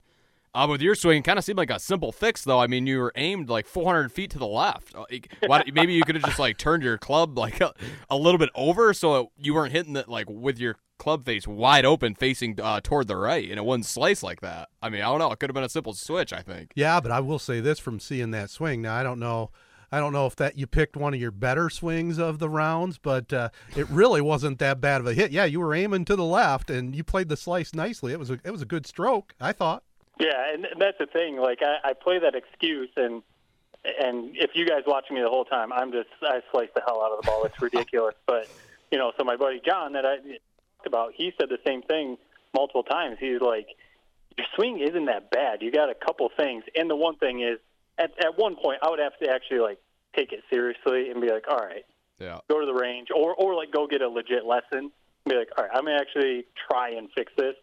Uh, 0.52 0.66
with 0.68 0.82
your 0.82 0.96
swing, 0.96 1.22
kind 1.22 1.38
of 1.38 1.44
seemed 1.44 1.58
like 1.58 1.70
a 1.70 1.78
simple 1.78 2.10
fix, 2.10 2.42
though. 2.42 2.58
I 2.58 2.66
mean, 2.66 2.86
you 2.86 2.98
were 2.98 3.12
aimed 3.14 3.48
like 3.48 3.66
400 3.66 4.10
feet 4.10 4.30
to 4.32 4.38
the 4.38 4.48
left. 4.48 4.94
Uh, 4.96 5.04
Why, 5.46 5.62
maybe 5.72 5.92
you 5.92 6.02
could 6.02 6.16
have 6.16 6.24
just 6.24 6.40
like 6.40 6.58
turned 6.58 6.82
your 6.82 6.98
club 6.98 7.38
like 7.38 7.60
a, 7.60 7.72
a 8.08 8.16
little 8.16 8.38
bit 8.38 8.50
over, 8.56 8.92
so 8.92 9.14
it, 9.16 9.28
you 9.38 9.54
weren't 9.54 9.72
hitting 9.72 9.94
it 9.94 10.08
like 10.08 10.28
with 10.28 10.58
your 10.58 10.76
club 10.98 11.24
face 11.24 11.46
wide 11.46 11.84
open, 11.84 12.16
facing 12.16 12.60
uh, 12.60 12.80
toward 12.82 13.06
the 13.06 13.16
right, 13.16 13.48
and 13.48 13.58
it 13.58 13.64
wouldn't 13.64 13.86
slice 13.86 14.24
like 14.24 14.40
that. 14.40 14.68
I 14.82 14.90
mean, 14.90 15.02
I 15.02 15.06
don't 15.06 15.20
know. 15.20 15.30
It 15.30 15.38
could 15.38 15.50
have 15.50 15.54
been 15.54 15.64
a 15.64 15.68
simple 15.68 15.94
switch. 15.94 16.32
I 16.32 16.42
think. 16.42 16.72
Yeah, 16.74 17.00
but 17.00 17.12
I 17.12 17.20
will 17.20 17.38
say 17.38 17.60
this 17.60 17.78
from 17.78 18.00
seeing 18.00 18.32
that 18.32 18.50
swing. 18.50 18.82
Now 18.82 18.96
I 18.96 19.04
don't 19.04 19.20
know, 19.20 19.50
I 19.92 19.98
don't 19.98 20.12
know 20.12 20.26
if 20.26 20.36
that 20.36 20.58
you 20.58 20.66
picked 20.66 20.96
one 20.96 21.14
of 21.14 21.20
your 21.20 21.30
better 21.30 21.70
swings 21.70 22.18
of 22.18 22.38
the 22.38 22.48
rounds, 22.48 22.98
but 22.98 23.32
uh, 23.32 23.48
it 23.76 23.88
really 23.88 24.20
wasn't 24.20 24.58
that 24.58 24.80
bad 24.80 25.00
of 25.00 25.06
a 25.06 25.14
hit. 25.14 25.32
Yeah, 25.32 25.44
you 25.44 25.60
were 25.60 25.74
aiming 25.74 26.04
to 26.06 26.16
the 26.16 26.24
left, 26.24 26.70
and 26.70 26.94
you 26.94 27.02
played 27.02 27.28
the 27.28 27.36
slice 27.36 27.74
nicely. 27.74 28.12
It 28.12 28.18
was 28.18 28.30
a 28.30 28.38
it 28.44 28.50
was 28.50 28.62
a 28.62 28.66
good 28.66 28.86
stroke, 28.86 29.34
I 29.40 29.52
thought. 29.52 29.82
Yeah, 30.20 30.52
and 30.52 30.66
that's 30.78 30.98
the 30.98 31.06
thing. 31.06 31.36
Like 31.36 31.60
I, 31.62 31.90
I 31.90 31.92
play 31.94 32.18
that 32.20 32.34
excuse, 32.34 32.90
and 32.96 33.22
and 33.84 34.36
if 34.36 34.50
you 34.54 34.66
guys 34.66 34.82
watch 34.86 35.06
me 35.10 35.20
the 35.20 35.28
whole 35.30 35.46
time, 35.46 35.72
I'm 35.72 35.90
just 35.92 36.08
I 36.22 36.40
slice 36.52 36.68
the 36.74 36.82
hell 36.86 37.02
out 37.02 37.10
of 37.12 37.16
the 37.18 37.22
ball. 37.24 37.44
It's 37.46 37.54
ridiculous. 37.62 38.14
but 38.26 38.48
you 38.92 38.98
know, 38.98 39.12
so 39.18 39.24
my 39.24 39.36
buddy 39.36 39.60
John 39.64 39.94
that 39.94 40.04
I 40.04 40.16
talked 40.16 40.86
about, 40.86 41.12
he 41.16 41.32
said 41.38 41.48
the 41.48 41.58
same 41.66 41.82
thing 41.82 42.18
multiple 42.54 42.82
times. 42.82 43.16
He's 43.20 43.40
like, 43.40 43.68
your 44.36 44.46
swing 44.56 44.80
isn't 44.80 45.06
that 45.06 45.30
bad. 45.30 45.62
You 45.62 45.72
got 45.72 45.88
a 45.90 45.94
couple 45.94 46.28
things, 46.36 46.64
and 46.76 46.90
the 46.90 46.96
one 46.96 47.16
thing 47.16 47.40
is, 47.40 47.58
at 47.98 48.12
at 48.22 48.36
one 48.38 48.56
point, 48.56 48.80
I 48.82 48.90
would 48.90 48.98
have 49.00 49.16
to 49.22 49.30
actually 49.30 49.60
like 49.60 49.78
take 50.14 50.32
it 50.32 50.40
seriously 50.52 51.10
and 51.10 51.20
be 51.22 51.30
like, 51.30 51.44
all 51.48 51.56
right, 51.58 51.86
Yeah. 52.18 52.40
go 52.50 52.60
to 52.60 52.66
the 52.66 52.74
range, 52.74 53.08
or 53.14 53.34
or 53.34 53.54
like 53.54 53.70
go 53.70 53.86
get 53.86 54.02
a 54.02 54.08
legit 54.08 54.44
lesson. 54.44 54.90
And 55.24 55.32
Be 55.32 55.36
like, 55.36 55.48
all 55.56 55.64
right, 55.64 55.72
I'm 55.74 55.84
gonna 55.84 55.98
actually 55.98 56.44
try 56.70 56.90
and 56.90 57.08
fix 57.16 57.32
this. 57.38 57.54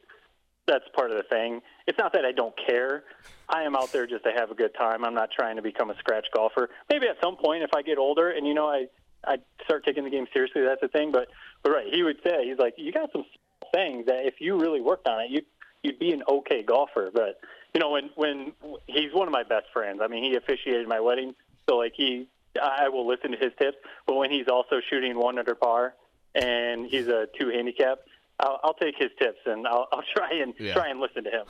That's 0.68 0.84
part 0.94 1.12
of 1.12 1.18
the 1.18 1.24
thing. 1.24 1.62
It's 1.88 1.98
not 1.98 2.14
that 2.14 2.26
I 2.26 2.34
don't 2.34 2.54
care. 2.68 3.04
I 3.48 3.64
am 3.64 3.76
out 3.76 3.92
there 3.94 4.06
just 4.06 4.26
to 4.26 4.32
have 4.32 4.52
a 4.52 4.56
good 4.56 4.76
time. 4.78 5.06
I'm 5.06 5.14
not 5.14 5.32
trying 5.32 5.56
to 5.56 5.62
become 5.62 5.90
a 5.90 5.98
scratch 5.98 6.28
golfer. 6.36 6.70
Maybe 6.90 7.08
at 7.08 7.16
some 7.24 7.38
point, 7.38 7.64
if 7.64 7.70
I 7.74 7.82
get 7.82 7.98
older 7.98 8.30
and 8.30 8.46
you 8.46 8.54
know 8.54 8.68
I 8.68 8.88
I 9.26 9.38
start 9.64 9.86
taking 9.86 10.04
the 10.04 10.10
game 10.10 10.28
seriously, 10.34 10.62
that's 10.64 10.82
the 10.82 10.90
thing. 10.90 11.12
But 11.12 11.30
but 11.64 11.72
right, 11.72 11.88
he 11.92 12.04
would 12.04 12.18
say 12.24 12.48
he's 12.48 12.58
like, 12.58 12.74
you 12.78 12.92
got 12.92 13.12
some 13.12 13.26
things 13.74 14.06
that 14.08 14.26
if 14.26 14.36
you 14.40 14.60
really 14.60 14.82
worked 14.82 15.08
on 15.08 15.22
it, 15.22 15.32
you 15.32 15.42
you'd 15.84 16.00
be 16.00 16.12
an 16.12 16.24
okay 16.28 16.64
golfer. 16.64 17.12
But 17.14 17.40
you 17.74 17.80
know, 17.80 17.92
when 17.92 18.10
when 18.16 18.54
he's 18.88 19.14
one 19.14 19.28
of 19.28 19.32
my 19.32 19.44
best 19.44 19.68
friends. 19.74 20.02
I 20.04 20.08
mean, 20.08 20.24
he 20.24 20.36
officiated 20.36 20.88
my 20.88 21.00
wedding, 21.00 21.36
so 21.70 21.78
like 21.78 21.94
he, 21.96 22.28
I 22.62 22.90
will 22.90 23.08
listen 23.08 23.32
to 23.32 23.38
his 23.38 23.54
tips. 23.60 23.78
But 24.06 24.16
when 24.16 24.32
he's 24.32 24.48
also 24.48 24.82
shooting 24.90 25.18
one 25.18 25.40
under 25.40 25.56
par 25.56 25.94
and 26.36 26.88
he's 26.88 27.08
a 27.08 27.28
two 27.40 27.50
handicap, 27.50 28.00
I'll, 28.40 28.60
I'll 28.64 28.74
take 28.76 28.96
his 28.98 29.10
tips 29.20 29.40
and 29.46 29.68
I'll, 29.68 29.88
I'll 29.92 30.04
try 30.16 30.30
and 30.42 30.54
Yeah. 30.60 30.74
try 30.74 30.90
and 30.90 31.00
listen 31.00 31.24
to 31.24 31.30
him. 31.30 31.46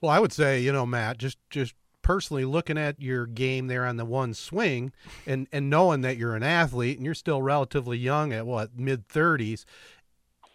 Well, 0.00 0.10
I 0.12 0.18
would 0.20 0.32
say, 0.32 0.60
you 0.60 0.72
know, 0.72 0.86
Matt, 0.86 1.18
just 1.18 1.38
just 1.50 1.74
personally 2.02 2.44
looking 2.44 2.78
at 2.78 3.00
your 3.02 3.26
game 3.26 3.66
there 3.66 3.84
on 3.84 3.96
the 3.96 4.04
one 4.04 4.32
swing 4.34 4.92
and 5.26 5.46
and 5.52 5.68
knowing 5.68 6.00
that 6.02 6.16
you're 6.16 6.34
an 6.36 6.42
athlete 6.42 6.96
and 6.96 7.04
you're 7.04 7.14
still 7.14 7.42
relatively 7.42 7.98
young 7.98 8.32
at 8.32 8.46
what 8.46 8.78
mid 8.78 9.08
30s. 9.08 9.64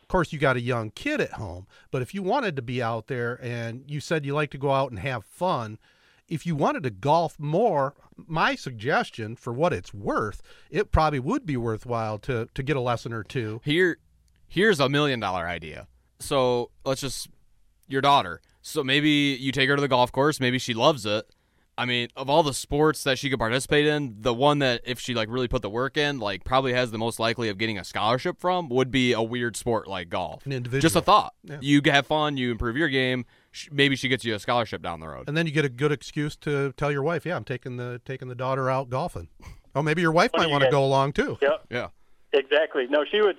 Of 0.02 0.08
course, 0.08 0.32
you 0.32 0.40
got 0.40 0.58
a 0.58 0.62
young 0.62 0.92
kid 0.92 1.20
at 1.22 1.34
home, 1.34 1.66
but 1.92 2.02
if 2.02 2.14
you 2.14 2.22
wanted 2.22 2.56
to 2.58 2.62
be 2.62 2.82
out 2.84 3.08
there 3.08 3.40
and 3.42 3.84
you 3.90 4.00
said 4.00 4.26
you 4.26 4.34
like 4.34 4.52
to 4.52 4.58
go 4.58 4.72
out 4.72 4.92
and 4.92 5.00
have 5.00 5.26
fun, 5.26 5.80
if 6.30 6.46
you 6.46 6.56
wanted 6.56 6.84
to 6.84 6.90
golf 6.92 7.40
more, 7.40 7.96
my 8.16 8.54
suggestion 8.56 9.36
for 9.36 9.52
what 9.52 9.74
it's 9.74 9.92
worth, 9.94 10.42
it 10.70 10.92
probably 10.92 11.20
would 11.20 11.46
be 11.46 11.58
worthwhile 11.58 12.20
to 12.20 12.48
to 12.54 12.64
get 12.64 12.78
a 12.78 12.82
lesson 12.82 13.12
or 13.12 13.24
two. 13.24 13.60
Here, 13.64 13.98
here's 14.54 14.80
a 14.80 14.88
million 14.88 15.20
dollar 15.20 15.48
idea. 15.48 15.88
So 16.20 16.70
let's 16.86 17.02
just 17.02 17.28
your 17.88 18.02
daughter. 18.02 18.40
So 18.62 18.84
maybe 18.84 19.10
you 19.40 19.52
take 19.52 19.68
her 19.68 19.76
to 19.76 19.82
the 19.82 19.88
golf 19.88 20.12
course. 20.12 20.40
Maybe 20.40 20.60
she 20.60 20.74
loves 20.74 21.06
it. 21.06 21.26
I 21.76 21.86
mean, 21.86 22.10
of 22.16 22.30
all 22.30 22.44
the 22.44 22.54
sports 22.54 23.04
that 23.04 23.18
she 23.18 23.32
could 23.32 23.40
participate 23.40 23.88
in, 23.88 24.18
the 24.20 24.34
one 24.34 24.60
that 24.60 24.82
if 24.86 25.00
she 25.00 25.16
like 25.16 25.28
really 25.28 25.48
put 25.48 25.64
the 25.64 25.72
work 25.72 25.98
in, 25.98 26.20
like 26.20 26.44
probably 26.44 26.74
has 26.74 26.92
the 26.92 27.00
most 27.00 27.20
likely 27.20 27.50
of 27.50 27.58
getting 27.58 27.80
a 27.80 27.84
scholarship 27.84 28.40
from 28.40 28.70
would 28.70 28.92
be 28.92 29.12
a 29.14 29.24
weird 29.24 29.58
sport 29.58 29.88
like 29.88 30.08
golf. 30.10 30.46
An 30.46 30.52
individual. 30.52 30.82
Just 30.82 30.96
a 30.96 31.02
thought. 31.02 31.34
Yeah. 31.44 31.58
You 31.62 31.82
have 31.86 32.06
fun. 32.06 32.38
You 32.38 32.52
improve 32.52 32.78
your 32.78 32.90
game. 32.90 33.26
Maybe 33.72 33.96
she 33.96 34.08
gets 34.08 34.24
you 34.24 34.36
a 34.36 34.40
scholarship 34.40 34.84
down 34.84 35.00
the 35.00 35.08
road. 35.08 35.28
And 35.28 35.36
then 35.36 35.48
you 35.48 35.52
get 35.52 35.66
a 35.66 35.70
good 35.70 35.92
excuse 35.92 36.36
to 36.38 36.74
tell 36.74 36.92
your 36.92 37.04
wife, 37.04 37.26
"Yeah, 37.26 37.36
I'm 37.36 37.44
taking 37.44 37.78
the 37.78 38.02
taking 38.06 38.28
the 38.28 38.36
daughter 38.36 38.70
out 38.70 38.90
golfing." 38.92 39.30
Oh, 39.76 39.82
maybe 39.82 40.04
your 40.04 40.12
wife 40.12 40.32
What 40.34 40.42
might 40.42 40.46
you 40.48 40.52
want 40.52 40.64
to 40.66 40.70
go 40.70 40.86
along 40.86 41.14
too. 41.14 41.40
Yep. 41.42 41.66
Yeah. 41.72 41.88
Exactly. 42.34 42.86
No, 42.88 43.04
she 43.04 43.22
would. 43.22 43.38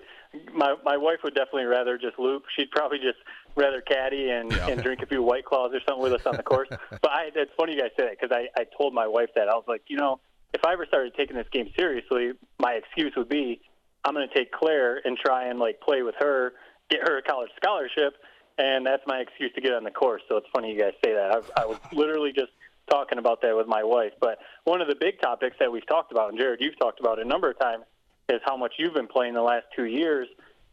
My 0.52 0.74
my 0.84 0.96
wife 0.96 1.18
would 1.24 1.34
definitely 1.34 1.64
rather 1.64 1.98
just 1.98 2.18
loop. 2.18 2.44
She'd 2.56 2.70
probably 2.70 2.98
just 2.98 3.18
rather 3.56 3.80
caddy 3.80 4.30
and, 4.30 4.50
Yeah. 4.52 4.68
and 4.68 4.82
drink 4.82 5.00
a 5.02 5.06
few 5.06 5.22
white 5.22 5.44
claws 5.44 5.72
or 5.74 5.80
something 5.86 6.02
with 6.02 6.12
us 6.12 6.26
on 6.26 6.36
the 6.36 6.42
course. 6.42 6.68
but 6.90 7.10
I, 7.10 7.30
it's 7.34 7.52
funny 7.56 7.74
you 7.74 7.80
guys 7.80 7.90
say 7.98 8.04
that 8.06 8.18
because 8.20 8.36
I 8.36 8.48
I 8.60 8.64
told 8.76 8.94
my 8.94 9.06
wife 9.06 9.30
that 9.36 9.48
I 9.48 9.54
was 9.54 9.64
like, 9.68 9.82
you 9.88 9.96
know, 9.96 10.20
if 10.52 10.64
I 10.64 10.72
ever 10.72 10.86
started 10.86 11.14
taking 11.16 11.36
this 11.36 11.46
game 11.52 11.70
seriously, 11.78 12.32
my 12.58 12.72
excuse 12.72 13.12
would 13.16 13.28
be 13.28 13.60
I'm 14.04 14.14
going 14.14 14.28
to 14.28 14.34
take 14.34 14.52
Claire 14.52 15.00
and 15.04 15.16
try 15.16 15.46
and 15.48 15.58
like 15.58 15.80
play 15.80 16.02
with 16.02 16.14
her, 16.18 16.52
get 16.90 17.00
her 17.08 17.18
a 17.18 17.22
college 17.22 17.50
scholarship, 17.56 18.14
and 18.58 18.84
that's 18.84 19.02
my 19.06 19.18
excuse 19.18 19.50
to 19.54 19.60
get 19.60 19.72
on 19.72 19.82
the 19.84 19.90
course. 19.90 20.22
So 20.28 20.36
it's 20.36 20.46
funny 20.54 20.72
you 20.72 20.78
guys 20.80 20.92
say 21.04 21.12
that. 21.14 21.42
I, 21.56 21.62
I 21.62 21.66
was 21.66 21.78
literally 21.92 22.32
just 22.32 22.52
talking 22.90 23.16
about 23.18 23.40
that 23.42 23.56
with 23.56 23.66
my 23.66 23.82
wife. 23.82 24.12
But 24.20 24.38
one 24.64 24.82
of 24.82 24.88
the 24.88 24.94
big 24.94 25.20
topics 25.22 25.56
that 25.58 25.72
we've 25.72 25.86
talked 25.86 26.12
about, 26.12 26.28
and 26.30 26.38
Jared, 26.38 26.60
you've 26.60 26.78
talked 26.78 27.00
about 27.00 27.18
a 27.18 27.24
number 27.24 27.50
of 27.50 27.58
times, 27.58 27.84
is 28.28 28.40
how 28.44 28.56
much 28.56 28.74
you've 28.78 28.94
been 28.94 29.06
playing 29.06 29.34
the 29.34 29.42
last 29.42 29.66
two 29.76 29.84
years 29.84 30.28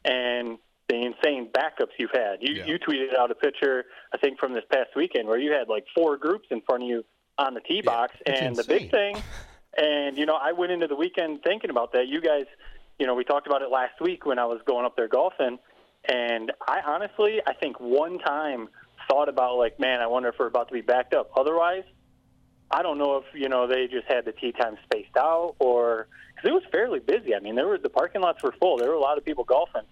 and 0.05 0.58
the 0.88 0.96
insane 0.96 1.50
backups 1.51 1.91
you've 1.98 2.12
had. 2.13 2.38
You, 2.41 2.55
Yeah. 2.55 2.65
you 2.65 2.79
tweeted 2.79 3.15
out 3.17 3.31
a 3.31 3.36
picture, 3.36 3.86
I 4.13 4.17
think, 4.17 4.39
from 4.39 4.53
this 4.53 4.63
past 4.72 4.89
weekend 4.96 5.27
where 5.27 5.38
you 5.38 5.51
had 5.51 5.67
like 5.67 5.86
four 5.96 6.17
groups 6.17 6.48
in 6.51 6.62
front 6.62 6.84
of 6.84 6.89
you 6.89 7.05
on 7.38 7.53
the 7.53 7.62
tee 7.62 7.81
box. 7.81 8.15
and 8.25 8.55
the 8.55 8.63
big 8.63 8.91
thing, 8.91 9.22
and, 9.77 10.17
you 10.17 10.25
know, 10.25 10.36
I 10.36 10.51
went 10.51 10.72
into 10.72 10.88
the 10.88 10.96
weekend 10.96 11.43
thinking 11.43 11.70
about 11.70 11.93
that. 11.93 12.08
You 12.08 12.22
guys, 12.22 12.46
you 13.00 13.08
know, 13.08 13.15
we 13.15 13.24
talked 13.24 13.48
about 13.48 13.62
it 13.62 13.70
last 13.70 14.00
week 14.01 14.25
when 14.25 14.38
I 14.38 14.46
was 14.46 14.60
going 14.65 14.86
up 14.86 14.96
there 14.96 15.08
golfing. 15.08 15.60
And 16.10 16.51
I 16.67 16.81
honestly, 16.86 17.41
I 17.46 17.53
think 17.53 17.79
one 17.79 18.20
time 18.20 18.67
thought 19.10 19.29
about 19.29 19.58
like, 19.58 19.79
man, 19.79 20.01
I 20.01 20.08
wonder 20.08 20.29
if 20.29 20.36
we're 20.39 20.48
about 20.48 20.67
to 20.70 20.74
be 20.74 20.81
backed 20.81 21.13
up. 21.13 21.31
Otherwise, 21.38 21.84
I 22.70 22.81
don't 22.81 22.98
know 22.98 23.17
if 23.17 23.25
you 23.34 23.50
know 23.50 23.67
they 23.67 23.88
just 23.88 24.08
had 24.08 24.25
the 24.25 24.31
tee 24.31 24.51
time 24.53 24.77
spaced 24.86 25.15
out 25.17 25.55
or 25.60 26.08
because 26.41 26.50
it 26.50 26.53
was 26.53 26.63
fairly 26.71 27.00
busy. 27.00 27.36
I 27.36 27.39
mean, 27.39 27.55
there 27.55 27.67
were 27.67 27.77
the 27.77 27.89
parking 27.89 28.21
lots 28.21 28.41
were 28.43 28.53
full. 28.60 28.77
There 28.77 28.89
were 28.89 28.95
a 28.95 29.00
lot 29.00 29.17
of 29.17 29.25
people 29.25 29.43
golfing. 29.43 29.83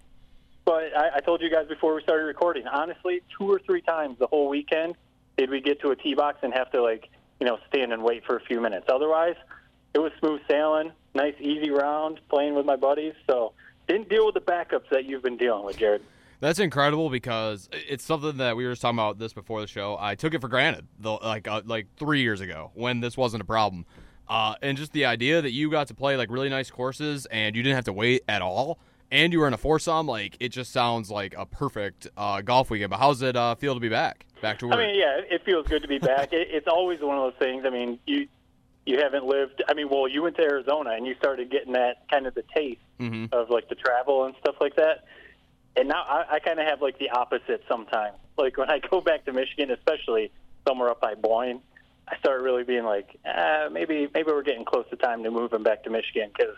But 0.65 0.95
I, 0.95 1.17
I 1.17 1.19
told 1.19 1.41
you 1.41 1.49
guys 1.49 1.67
before 1.67 1.95
we 1.95 2.01
started 2.01 2.25
recording. 2.25 2.67
Honestly, 2.67 3.21
two 3.37 3.51
or 3.51 3.59
three 3.59 3.81
times 3.81 4.17
the 4.19 4.27
whole 4.27 4.49
weekend 4.49 4.95
did 5.37 5.49
we 5.49 5.61
get 5.61 5.79
to 5.81 5.91
a 5.91 5.95
tee 5.95 6.15
box 6.15 6.39
and 6.43 6.53
have 6.53 6.71
to 6.71 6.81
like 6.81 7.09
you 7.39 7.45
know 7.45 7.59
stand 7.67 7.93
and 7.93 8.03
wait 8.03 8.25
for 8.25 8.37
a 8.37 8.41
few 8.41 8.61
minutes. 8.61 8.87
Otherwise, 8.89 9.35
it 9.93 9.99
was 9.99 10.11
smooth 10.19 10.41
sailing, 10.49 10.91
nice 11.13 11.35
easy 11.39 11.69
round, 11.69 12.19
playing 12.29 12.55
with 12.55 12.65
my 12.65 12.75
buddies. 12.75 13.13
So 13.27 13.53
didn't 13.87 14.09
deal 14.09 14.25
with 14.25 14.35
the 14.35 14.41
backups 14.41 14.89
that 14.91 15.05
you've 15.05 15.23
been 15.23 15.37
dealing 15.37 15.65
with, 15.65 15.77
Jared. 15.77 16.03
That's 16.41 16.59
incredible 16.59 17.09
because 17.09 17.67
it's 17.73 18.05
something 18.05 18.37
that 18.37 18.55
we 18.55 18.65
were 18.65 18.71
just 18.71 18.81
talking 18.81 18.97
about 18.97 19.19
this 19.19 19.33
before 19.33 19.59
the 19.59 19.67
show. 19.67 19.97
I 19.99 20.15
took 20.15 20.33
it 20.33 20.39
for 20.39 20.47
granted, 20.47 20.87
though, 20.97 21.15
like 21.15 21.47
uh, 21.47 21.61
like 21.65 21.87
three 21.97 22.21
years 22.21 22.39
ago 22.41 22.71
when 22.75 23.01
this 23.01 23.17
wasn't 23.17 23.41
a 23.41 23.45
problem, 23.45 23.85
uh, 24.29 24.55
and 24.61 24.77
just 24.77 24.93
the 24.93 25.05
idea 25.05 25.41
that 25.41 25.51
you 25.51 25.69
got 25.71 25.87
to 25.87 25.93
play 25.93 26.15
like 26.17 26.29
really 26.29 26.49
nice 26.49 26.69
courses 26.69 27.25
and 27.27 27.55
you 27.55 27.63
didn't 27.63 27.75
have 27.75 27.85
to 27.85 27.93
wait 27.93 28.23
at 28.27 28.41
all, 28.41 28.77
and 29.11 29.33
you 29.33 29.39
were 29.39 29.47
in 29.47 29.53
a 29.53 29.57
foursome, 29.57 30.05
like 30.07 30.37
it 30.39 30.49
just 30.49 30.71
sounds 30.71 31.09
like 31.09 31.33
a 31.37 31.45
perfect 31.45 32.07
uh, 32.15 32.41
golf 32.41 32.69
weekend. 32.69 32.91
But 32.91 32.99
how's 32.99 33.21
it 33.21 33.35
uh, 33.35 33.55
feel 33.55 33.73
to 33.73 33.79
be 33.79 33.89
back, 33.89 34.25
back 34.41 34.59
to 34.59 34.67
work? 34.67 34.75
I 34.75 34.85
mean, 34.87 34.95
yeah, 34.99 35.19
it 35.29 35.43
feels 35.45 35.67
good 35.67 35.81
to 35.81 35.87
be 35.87 35.97
back. 36.13 36.31
it, 36.33 36.47
it's 36.51 36.67
always 36.67 36.99
one 37.01 37.17
of 37.17 37.23
those 37.23 37.39
things. 37.39 37.63
I 37.65 37.69
mean, 37.71 37.99
you 38.05 38.27
you 38.85 38.97
haven't 38.99 39.25
lived. 39.25 39.61
I 39.67 39.73
mean, 39.73 39.89
well, 39.89 40.07
you 40.07 40.23
went 40.23 40.35
to 40.37 40.43
Arizona 40.43 40.91
and 40.91 41.05
you 41.05 41.15
started 41.15 41.51
getting 41.51 41.73
that 41.73 42.07
kind 42.09 42.25
of 42.27 42.33
the 42.35 42.43
taste 42.55 42.79
Mhm. 42.99 43.31
of 43.33 43.49
like 43.49 43.69
the 43.69 43.75
travel 43.75 44.25
and 44.25 44.35
stuff 44.39 44.55
like 44.59 44.75
that. 44.75 45.05
And 45.75 45.87
now 45.87 46.01
I, 46.03 46.25
I 46.35 46.39
kind 46.39 46.59
of 46.59 46.65
have 46.67 46.81
like 46.81 46.97
the 46.99 47.09
opposite 47.11 47.63
sometimes. 47.67 48.17
Like 48.37 48.57
when 48.57 48.69
I 48.69 48.79
go 48.79 48.99
back 49.01 49.25
to 49.25 49.33
Michigan, 49.33 49.69
especially 49.71 50.31
somewhere 50.67 50.89
up 50.89 50.99
by 51.01 51.13
Boyne, 51.15 51.61
I 52.11 52.17
start 52.17 52.41
really 52.41 52.63
being 52.63 52.85
like, 52.85 53.19
uh, 53.25 53.69
maybe 53.71 54.09
maybe 54.13 54.31
we're 54.31 54.43
getting 54.43 54.65
close 54.65 54.85
to 54.89 54.95
time 54.95 55.23
to 55.23 55.31
moving 55.31 55.63
back 55.63 55.83
to 55.83 55.89
Michigan 55.89 56.31
because 56.35 56.55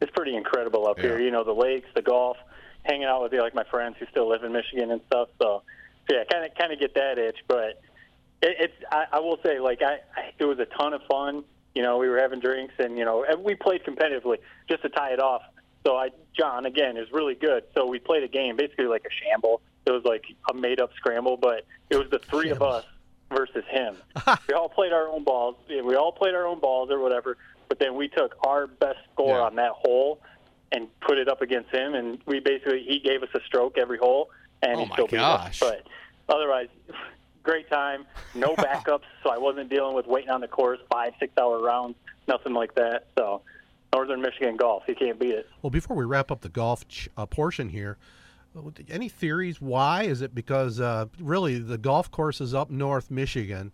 it's 0.00 0.10
pretty 0.12 0.34
incredible 0.36 0.86
up 0.86 0.98
here. 0.98 1.18
You 1.20 1.30
know, 1.30 1.44
the 1.44 1.52
lakes, 1.52 1.88
the 1.94 2.02
golf, 2.02 2.36
hanging 2.84 3.04
out 3.04 3.22
with 3.22 3.32
like 3.34 3.54
my 3.54 3.64
friends 3.64 3.96
who 3.98 4.06
still 4.10 4.28
live 4.28 4.42
in 4.44 4.52
Michigan 4.52 4.90
and 4.90 5.00
stuff. 5.06 5.28
So, 5.40 5.62
so 6.08 6.16
yeah, 6.16 6.24
kind 6.30 6.44
of 6.44 6.54
kind 6.56 6.72
of 6.72 6.80
get 6.80 6.94
that 6.94 7.18
itch. 7.18 7.36
But 7.46 7.82
it, 8.42 8.56
it's 8.60 8.74
I, 8.90 9.04
I 9.12 9.20
will 9.20 9.38
say 9.44 9.60
like 9.60 9.82
I, 9.82 9.98
I 10.16 10.32
it 10.38 10.44
was 10.44 10.58
a 10.58 10.66
ton 10.66 10.94
of 10.94 11.02
fun. 11.10 11.44
You 11.74 11.82
know, 11.82 11.98
we 11.98 12.08
were 12.08 12.18
having 12.18 12.40
drinks 12.40 12.74
and 12.78 12.96
you 12.96 13.04
know 13.04 13.24
and 13.28 13.44
we 13.44 13.54
played 13.54 13.84
competitively 13.84 14.38
just 14.68 14.82
to 14.82 14.88
tie 14.88 15.12
it 15.12 15.20
off. 15.20 15.42
So 15.86 15.96
I 15.96 16.08
John 16.38 16.64
again 16.64 16.96
is 16.96 17.12
really 17.12 17.34
good. 17.34 17.64
So 17.74 17.86
we 17.86 17.98
played 17.98 18.22
a 18.22 18.28
game 18.28 18.56
basically 18.56 18.86
like 18.86 19.04
a 19.04 19.12
shamble. 19.24 19.60
It 19.84 19.92
was 19.92 20.04
like 20.04 20.24
a 20.50 20.54
made 20.54 20.80
up 20.80 20.90
scramble, 20.96 21.36
but 21.36 21.64
it 21.90 21.96
was 21.96 22.10
the 22.10 22.18
three 22.18 22.50
of 22.50 22.60
us 22.60 22.84
versus 23.30 23.64
him. 23.68 23.96
we 24.48 24.54
all 24.54 24.68
played 24.68 24.92
our 24.92 25.08
own 25.08 25.24
balls. 25.24 25.56
We 25.68 25.94
all 25.96 26.12
played 26.12 26.34
our 26.34 26.46
own 26.46 26.60
balls 26.60 26.90
or 26.90 26.98
whatever. 27.00 27.36
But 27.68 27.78
then 27.78 27.96
we 27.96 28.08
took 28.08 28.36
our 28.46 28.66
best 28.66 28.98
score 29.12 29.36
Yeah. 29.38 29.42
on 29.44 29.56
that 29.56 29.72
hole 29.72 30.20
and 30.72 30.88
put 31.00 31.18
it 31.18 31.28
up 31.28 31.42
against 31.42 31.70
him, 31.70 31.94
and 31.94 32.18
we 32.26 32.40
basically 32.40 32.84
he 32.86 32.98
gave 33.00 33.22
us 33.22 33.28
a 33.34 33.40
stroke 33.46 33.78
every 33.78 33.98
hole, 33.98 34.30
and 34.62 34.76
Oh 34.76 34.82
he 34.84 34.88
my 34.88 34.94
still 34.94 35.06
beat 35.08 35.18
us. 35.20 35.58
gosh. 35.58 35.60
But 35.60 35.86
otherwise, 36.28 36.68
great 37.42 37.68
time. 37.70 38.04
No 38.34 38.54
backups, 38.56 39.02
so 39.22 39.30
I 39.30 39.38
wasn't 39.38 39.68
dealing 39.70 39.94
with 39.94 40.06
waiting 40.06 40.30
on 40.30 40.40
the 40.40 40.48
course 40.48 40.78
five 40.90 41.12
six 41.18 41.32
hour 41.38 41.60
rounds, 41.62 41.96
nothing 42.28 42.52
like 42.52 42.74
that. 42.76 43.06
So 43.18 43.42
Northern 43.92 44.20
Michigan 44.22 44.56
golf, 44.56 44.84
you 44.88 44.94
can't 44.94 45.18
beat 45.18 45.34
it. 45.34 45.48
Well, 45.62 45.70
before 45.70 45.96
we 45.96 46.04
wrap 46.04 46.30
up 46.30 46.40
the 46.40 46.48
golf 46.48 46.86
ch- 46.88 47.08
uh, 47.16 47.26
portion 47.26 47.68
here, 47.68 47.96
any 48.90 49.08
theories 49.08 49.60
why? 49.60 50.04
Is 50.04 50.22
it 50.22 50.34
because 50.34 50.80
uh, 50.80 51.06
really 51.20 51.58
the 51.58 51.78
golf 51.78 52.10
courses 52.10 52.54
up 52.54 52.70
north 52.70 53.10
Michigan, 53.10 53.72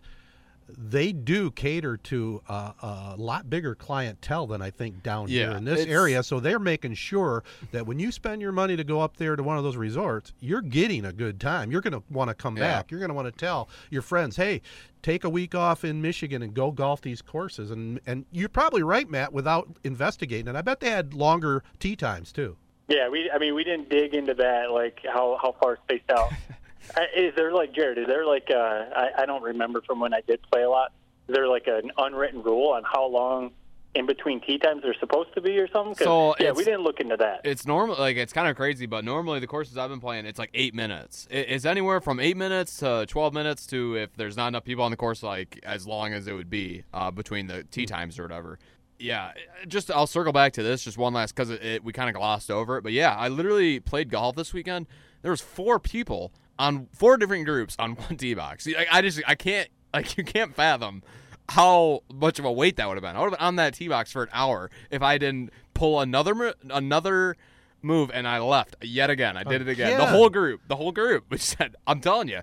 they 0.69 1.11
do 1.11 1.51
cater 1.51 1.97
to 1.97 2.41
uh, 2.47 2.71
a 2.81 3.15
lot 3.17 3.49
bigger 3.49 3.75
clientele 3.75 4.47
than 4.47 4.61
I 4.61 4.71
think 4.71 5.03
down 5.03 5.27
here 5.27 5.51
in 5.51 5.65
this 5.65 5.85
area. 5.85 6.23
So 6.23 6.39
they're 6.39 6.57
making 6.59 6.93
sure 6.95 7.43
that 7.71 7.85
when 7.85 7.99
you 7.99 8.11
spend 8.11 8.41
your 8.41 8.53
money 8.53 8.75
to 8.77 8.83
go 8.83 9.01
up 9.01 9.17
there 9.17 9.35
to 9.35 9.43
one 9.43 9.57
of 9.57 9.63
those 9.63 9.75
resorts, 9.75 10.31
you're 10.39 10.61
getting 10.61 11.05
a 11.05 11.11
good 11.11 11.39
time. 11.39 11.69
You're 11.71 11.81
going 11.81 11.93
to 11.93 12.03
want 12.09 12.29
to 12.29 12.33
come 12.33 12.55
Yeah. 12.57 12.63
back. 12.77 12.91
You're 12.91 13.01
going 13.01 13.09
to 13.09 13.13
want 13.13 13.27
to 13.27 13.37
tell 13.37 13.69
your 13.89 14.01
friends, 14.01 14.37
hey, 14.37 14.61
take 15.01 15.23
a 15.25 15.29
week 15.29 15.53
off 15.53 15.83
in 15.83 16.01
Michigan 16.01 16.41
and 16.41 16.53
go 16.53 16.71
golf 16.71 17.01
these 17.01 17.21
courses. 17.21 17.69
And 17.69 17.99
and 18.05 18.25
you're 18.31 18.49
probably 18.49 18.83
right, 18.83 19.09
Matt, 19.09 19.33
without 19.33 19.67
investigating 19.83 20.47
And 20.47 20.57
I 20.57 20.61
bet 20.61 20.79
they 20.79 20.89
had 20.89 21.13
longer 21.13 21.63
tee 21.79 21.95
times 21.97 22.31
too. 22.31 22.55
Yeah, 22.87 23.09
we. 23.09 23.29
I 23.33 23.37
mean, 23.37 23.55
we 23.55 23.63
didn't 23.63 23.89
dig 23.89 24.13
into 24.13 24.33
that, 24.35 24.71
like 24.71 24.99
how 25.05 25.37
how 25.41 25.55
far 25.61 25.77
spaced 25.83 26.09
out. 26.11 26.31
Is 27.15 27.33
there 27.35 27.53
like 27.53 27.73
Jared? 27.73 27.97
Is 27.97 28.07
there 28.07 28.25
like 28.25 28.49
uh, 28.51 28.57
I, 28.57 29.09
I 29.19 29.25
don't 29.25 29.41
remember 29.43 29.81
from 29.81 29.99
when 29.99 30.13
I 30.13 30.21
did 30.21 30.41
play 30.51 30.63
a 30.63 30.69
lot. 30.69 30.91
Is 31.29 31.33
there 31.35 31.47
like 31.47 31.67
an 31.67 31.91
unwritten 31.97 32.43
rule 32.43 32.71
on 32.73 32.83
how 32.83 33.07
long 33.07 33.51
in 33.95 34.05
between 34.07 34.41
tee 34.41 34.57
times 34.57 34.81
they're 34.83 34.95
supposed 34.99 35.33
to 35.35 35.39
be 35.39 35.57
or 35.59 35.67
something? 35.69 35.95
So 35.95 36.35
yeah, 36.39 36.51
we 36.51 36.65
didn't 36.65 36.81
look 36.81 36.99
into 36.99 37.15
that. 37.17 37.41
It's 37.45 37.65
normal, 37.65 37.95
like 37.97 38.17
it's 38.17 38.33
kind 38.33 38.49
of 38.49 38.57
crazy, 38.57 38.85
but 38.85 39.05
normally 39.05 39.39
the 39.39 39.47
courses 39.47 39.77
I've 39.77 39.89
been 39.89 40.01
playing, 40.01 40.25
it's 40.25 40.37
like 40.39 40.49
eight 40.53 40.73
minutes. 40.75 41.25
It- 41.31 41.45
It's 41.49 41.63
anywhere 41.65 42.01
from 42.01 42.19
eight 42.19 42.35
minutes 42.35 42.77
to 42.79 43.05
twelve 43.07 43.33
minutes 43.33 43.65
to 43.67 43.95
if 43.95 44.13
there's 44.17 44.35
not 44.35 44.49
enough 44.49 44.65
people 44.65 44.83
on 44.83 44.91
the 44.91 44.97
course, 44.97 45.23
like 45.23 45.59
as 45.63 45.87
long 45.87 46.11
as 46.11 46.27
it 46.27 46.33
would 46.33 46.49
be 46.49 46.83
uh, 46.93 47.11
between 47.11 47.47
the 47.47 47.63
tee 47.63 47.85
times 47.85 48.19
or 48.19 48.23
whatever. 48.23 48.59
Yeah, 48.99 49.31
just 49.67 49.91
I'll 49.91 50.07
circle 50.07 50.31
back 50.33 50.53
to 50.53 50.63
this 50.63 50.83
just 50.83 50.97
one 50.97 51.13
last 51.13 51.35
because 51.35 51.49
it, 51.49 51.63
it, 51.63 51.83
we 51.83 51.91
kind 51.93 52.09
of 52.09 52.15
glossed 52.15 52.49
over 52.49 52.77
it, 52.77 52.83
but 52.83 52.93
yeah, 52.93 53.15
I 53.15 53.27
literally 53.27 53.79
played 53.79 54.09
golf 54.09 54.35
this 54.35 54.53
weekend. 54.53 54.87
There 55.21 55.31
was 55.31 55.41
four 55.41 55.79
people 55.79 56.31
on 56.59 56.87
four 56.93 57.17
different 57.17 57.45
groups 57.45 57.75
on 57.79 57.91
one 57.95 58.17
tee 58.17 58.33
box. 58.33 58.67
I, 58.67 58.85
I 58.91 59.01
just 59.01 59.21
I 59.27 59.35
can't 59.35 59.69
like 59.93 60.17
you 60.17 60.23
can't 60.23 60.55
fathom 60.55 61.03
how 61.49 62.03
much 62.13 62.39
of 62.39 62.45
a 62.45 62.51
wait 62.51 62.77
that 62.77 62.87
would 62.87 62.95
have 62.95 63.03
been. 63.03 63.15
I 63.15 63.19
would 63.19 63.31
have 63.31 63.39
been 63.39 63.45
on 63.45 63.55
that 63.57 63.73
tee 63.73 63.87
box 63.87 64.11
for 64.11 64.23
an 64.23 64.29
hour 64.31 64.69
if 64.89 65.01
I 65.01 65.17
didn't 65.17 65.51
pull 65.73 65.99
another 65.99 66.53
another 66.69 67.35
move 67.81 68.09
and 68.13 68.27
I 68.27 68.39
left 68.39 68.77
yet 68.81 69.09
again. 69.09 69.35
I 69.37 69.43
did 69.43 69.61
it 69.61 69.67
again. 69.67 69.97
The 69.97 70.05
whole 70.05 70.29
group, 70.29 70.61
the 70.67 70.75
whole 70.75 70.91
group, 70.91 71.25
which 71.29 71.41
said, 71.41 71.75
I'm 71.85 71.99
telling 71.99 72.29
you. 72.29 72.41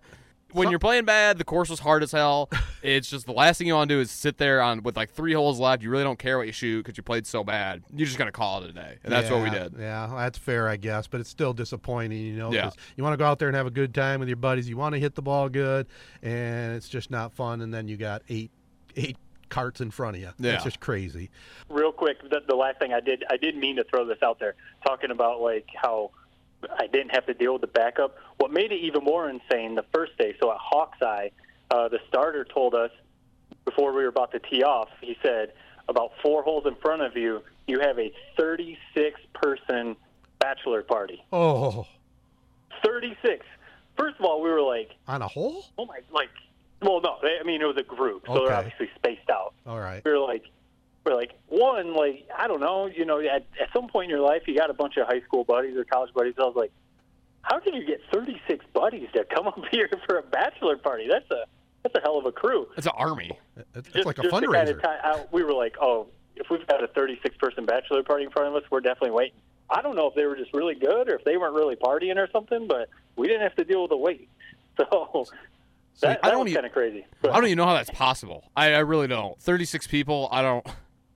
When 0.52 0.70
you're 0.70 0.78
playing 0.78 1.04
bad, 1.04 1.38
the 1.38 1.44
course 1.44 1.68
was 1.70 1.80
hard 1.80 2.02
as 2.02 2.12
hell. 2.12 2.48
It's 2.82 3.10
just 3.10 3.26
the 3.26 3.32
last 3.32 3.58
thing 3.58 3.66
you 3.66 3.74
want 3.74 3.90
to 3.90 3.94
do 3.96 4.00
is 4.00 4.10
sit 4.10 4.38
there 4.38 4.62
on 4.62 4.82
with 4.82 4.96
like 4.96 5.10
three 5.10 5.34
holes 5.34 5.60
left. 5.60 5.82
You 5.82 5.90
really 5.90 6.02
don't 6.02 6.18
care 6.18 6.38
what 6.38 6.46
you 6.46 6.52
shoot 6.54 6.82
because 6.82 6.96
you 6.96 7.02
played 7.02 7.26
so 7.26 7.44
bad. 7.44 7.82
You're 7.94 8.06
just 8.06 8.16
gonna 8.16 8.32
call 8.32 8.62
it 8.64 8.70
a 8.70 8.72
day, 8.72 8.96
and 9.04 9.12
that's 9.12 9.30
what 9.30 9.42
we 9.42 9.50
did. 9.50 9.74
Yeah, 9.78 10.10
that's 10.16 10.38
fair, 10.38 10.66
I 10.66 10.76
guess, 10.76 11.06
but 11.06 11.20
it's 11.20 11.28
still 11.28 11.52
disappointing, 11.52 12.18
you 12.22 12.32
know. 12.36 12.50
Yeah. 12.50 12.62
'cause 12.62 12.76
You 12.96 13.04
want 13.04 13.12
to 13.12 13.18
go 13.18 13.26
out 13.26 13.38
there 13.38 13.48
and 13.48 13.54
have 13.56 13.66
a 13.66 13.70
good 13.70 13.92
time 13.92 14.18
with 14.18 14.30
your 14.30 14.36
buddies. 14.38 14.66
You 14.66 14.78
want 14.78 14.94
to 14.94 14.98
hit 14.98 15.14
the 15.14 15.20
ball 15.20 15.50
good, 15.50 15.88
and 16.22 16.74
it's 16.74 16.88
just 16.88 17.10
not 17.10 17.34
fun. 17.34 17.60
And 17.60 17.72
then 17.74 17.86
you 17.86 17.98
got 17.98 18.22
eight 18.30 18.50
eight 18.96 19.18
carts 19.50 19.82
in 19.82 19.90
front 19.90 20.16
of 20.16 20.22
you. 20.22 20.30
Yeah. 20.38 20.54
It's 20.54 20.64
just 20.64 20.80
crazy. 20.80 21.28
Real 21.68 21.92
quick, 21.92 22.22
the, 22.30 22.40
the 22.48 22.56
last 22.56 22.78
thing 22.78 22.94
I 22.94 23.00
did, 23.00 23.24
I 23.30 23.36
did 23.36 23.56
mean 23.56 23.76
to 23.76 23.84
throw 23.84 24.06
this 24.06 24.22
out 24.22 24.38
there, 24.38 24.54
talking 24.86 25.10
about 25.10 25.42
like 25.42 25.66
how 25.76 26.12
I 26.78 26.86
didn't 26.86 27.10
have 27.10 27.26
to 27.26 27.34
deal 27.34 27.52
with 27.52 27.62
the 27.62 27.66
backup. 27.68 28.16
What 28.38 28.52
made 28.52 28.72
it 28.72 28.80
even 28.80 29.04
more 29.04 29.28
insane 29.30 29.74
the 29.74 29.84
first 29.94 30.16
day, 30.18 30.34
so 30.40 30.50
at 30.50 30.58
Hawkeye, 30.60 31.28
uh, 31.70 31.88
the 31.88 31.98
starter 32.08 32.44
told 32.44 32.74
us 32.74 32.90
before 33.64 33.92
we 33.92 34.02
were 34.02 34.08
about 34.08 34.32
to 34.32 34.38
tee 34.40 34.62
off, 34.62 34.88
he 35.00 35.16
said, 35.22 35.52
about 35.88 36.12
four 36.22 36.42
holes 36.42 36.64
in 36.66 36.74
front 36.76 37.02
of 37.02 37.16
you, 37.16 37.42
you 37.66 37.80
have 37.80 37.98
a 37.98 38.12
36 38.36 39.20
person 39.34 39.96
bachelor 40.38 40.82
party. 40.82 41.24
Oh, 41.32 41.86
36. 42.84 43.44
First 43.98 44.16
of 44.18 44.24
all, 44.24 44.40
we 44.42 44.50
were 44.50 44.62
like, 44.62 44.90
on 45.08 45.22
a 45.22 45.28
hole? 45.28 45.64
oh 45.78 45.86
my, 45.86 45.98
like, 46.12 46.30
well, 46.82 47.00
no, 47.02 47.16
I 47.22 47.42
mean, 47.44 47.60
it 47.60 47.66
was 47.66 47.76
a 47.76 47.82
group, 47.82 48.24
so 48.26 48.32
Okay. 48.32 48.44
they're 48.46 48.56
obviously 48.56 48.88
spaced 48.96 49.28
out. 49.30 49.52
All 49.66 49.78
right. 49.78 50.02
We 50.04 50.10
were 50.10 50.18
like, 50.18 50.44
we're 51.04 51.14
like, 51.14 51.32
one, 51.48 51.94
like, 51.94 52.28
I 52.36 52.46
don't 52.46 52.60
know, 52.60 52.86
you 52.86 53.04
know, 53.04 53.20
at, 53.20 53.46
at 53.60 53.72
some 53.72 53.88
point 53.88 54.04
in 54.04 54.10
your 54.10 54.20
life, 54.26 54.42
you 54.46 54.56
got 54.56 54.70
a 54.70 54.74
bunch 54.74 54.96
of 54.96 55.06
high 55.06 55.20
school 55.22 55.44
buddies 55.44 55.76
or 55.76 55.84
college 55.84 56.12
buddies. 56.14 56.34
I 56.38 56.42
was 56.42 56.56
like, 56.56 56.72
how 57.42 57.58
can 57.58 57.74
you 57.74 57.84
get 57.86 58.00
36 58.12 58.64
buddies 58.74 59.08
to 59.14 59.24
come 59.24 59.46
up 59.48 59.58
here 59.70 59.88
for 60.06 60.18
a 60.18 60.22
bachelor 60.22 60.76
party? 60.76 61.06
That's 61.10 61.30
a 61.30 61.44
that's 61.82 61.94
a 61.94 62.00
hell 62.02 62.18
of 62.18 62.26
a 62.26 62.32
crew. 62.32 62.66
It's 62.76 62.86
an 62.86 62.92
army. 62.94 63.38
It's, 63.56 63.66
it's 63.74 63.88
Just- 63.94 64.06
like 64.06 64.18
a 64.18 64.22
just 64.22 64.34
fundraiser. 64.34 64.66
kinda 64.66 64.82
tie 64.82 64.98
out- 65.02 65.20
uh, 65.20 65.22
we 65.32 65.42
were 65.42 65.54
like, 65.54 65.76
oh, 65.80 66.08
if 66.36 66.50
we've 66.50 66.66
got 66.66 66.84
a 66.84 66.88
36 66.88 67.36
person 67.38 67.64
bachelor 67.64 68.02
party 68.02 68.24
in 68.24 68.30
front 68.30 68.48
of 68.48 68.54
us, 68.54 68.62
we're 68.70 68.80
definitely 68.80 69.12
waiting. 69.12 69.38
I 69.70 69.80
don't 69.80 69.96
know 69.96 70.06
if 70.08 70.14
they 70.14 70.24
were 70.26 70.36
just 70.36 70.52
really 70.52 70.74
good 70.74 71.08
or 71.08 71.14
if 71.14 71.24
they 71.24 71.36
weren't 71.38 71.54
really 71.54 71.76
partying 71.76 72.16
or 72.16 72.28
something, 72.32 72.66
but 72.66 72.90
we 73.16 73.26
didn't 73.28 73.42
have 73.42 73.56
to 73.56 73.64
deal 73.64 73.80
with 73.82 73.90
the 73.90 73.96
wait. 73.96 74.28
So 75.94 76.06
that, 76.06 76.20
I 76.24 76.30
don't 76.30 76.44
was 76.44 76.52
e- 76.52 76.54
kind 76.54 76.64
of 76.66 76.72
crazy. 76.72 77.04
I 77.24 77.28
don't 77.28 77.44
even 77.46 77.58
know 77.58 77.66
how 77.66 77.74
that's 77.74 77.90
possible. 77.90 78.50
I, 78.56 78.72
I 78.72 78.78
really 78.78 79.06
don't. 79.06 79.38
Thirty-six 79.40 79.86
people. 79.86 80.28
I 80.32 80.40
don't. 80.40 80.66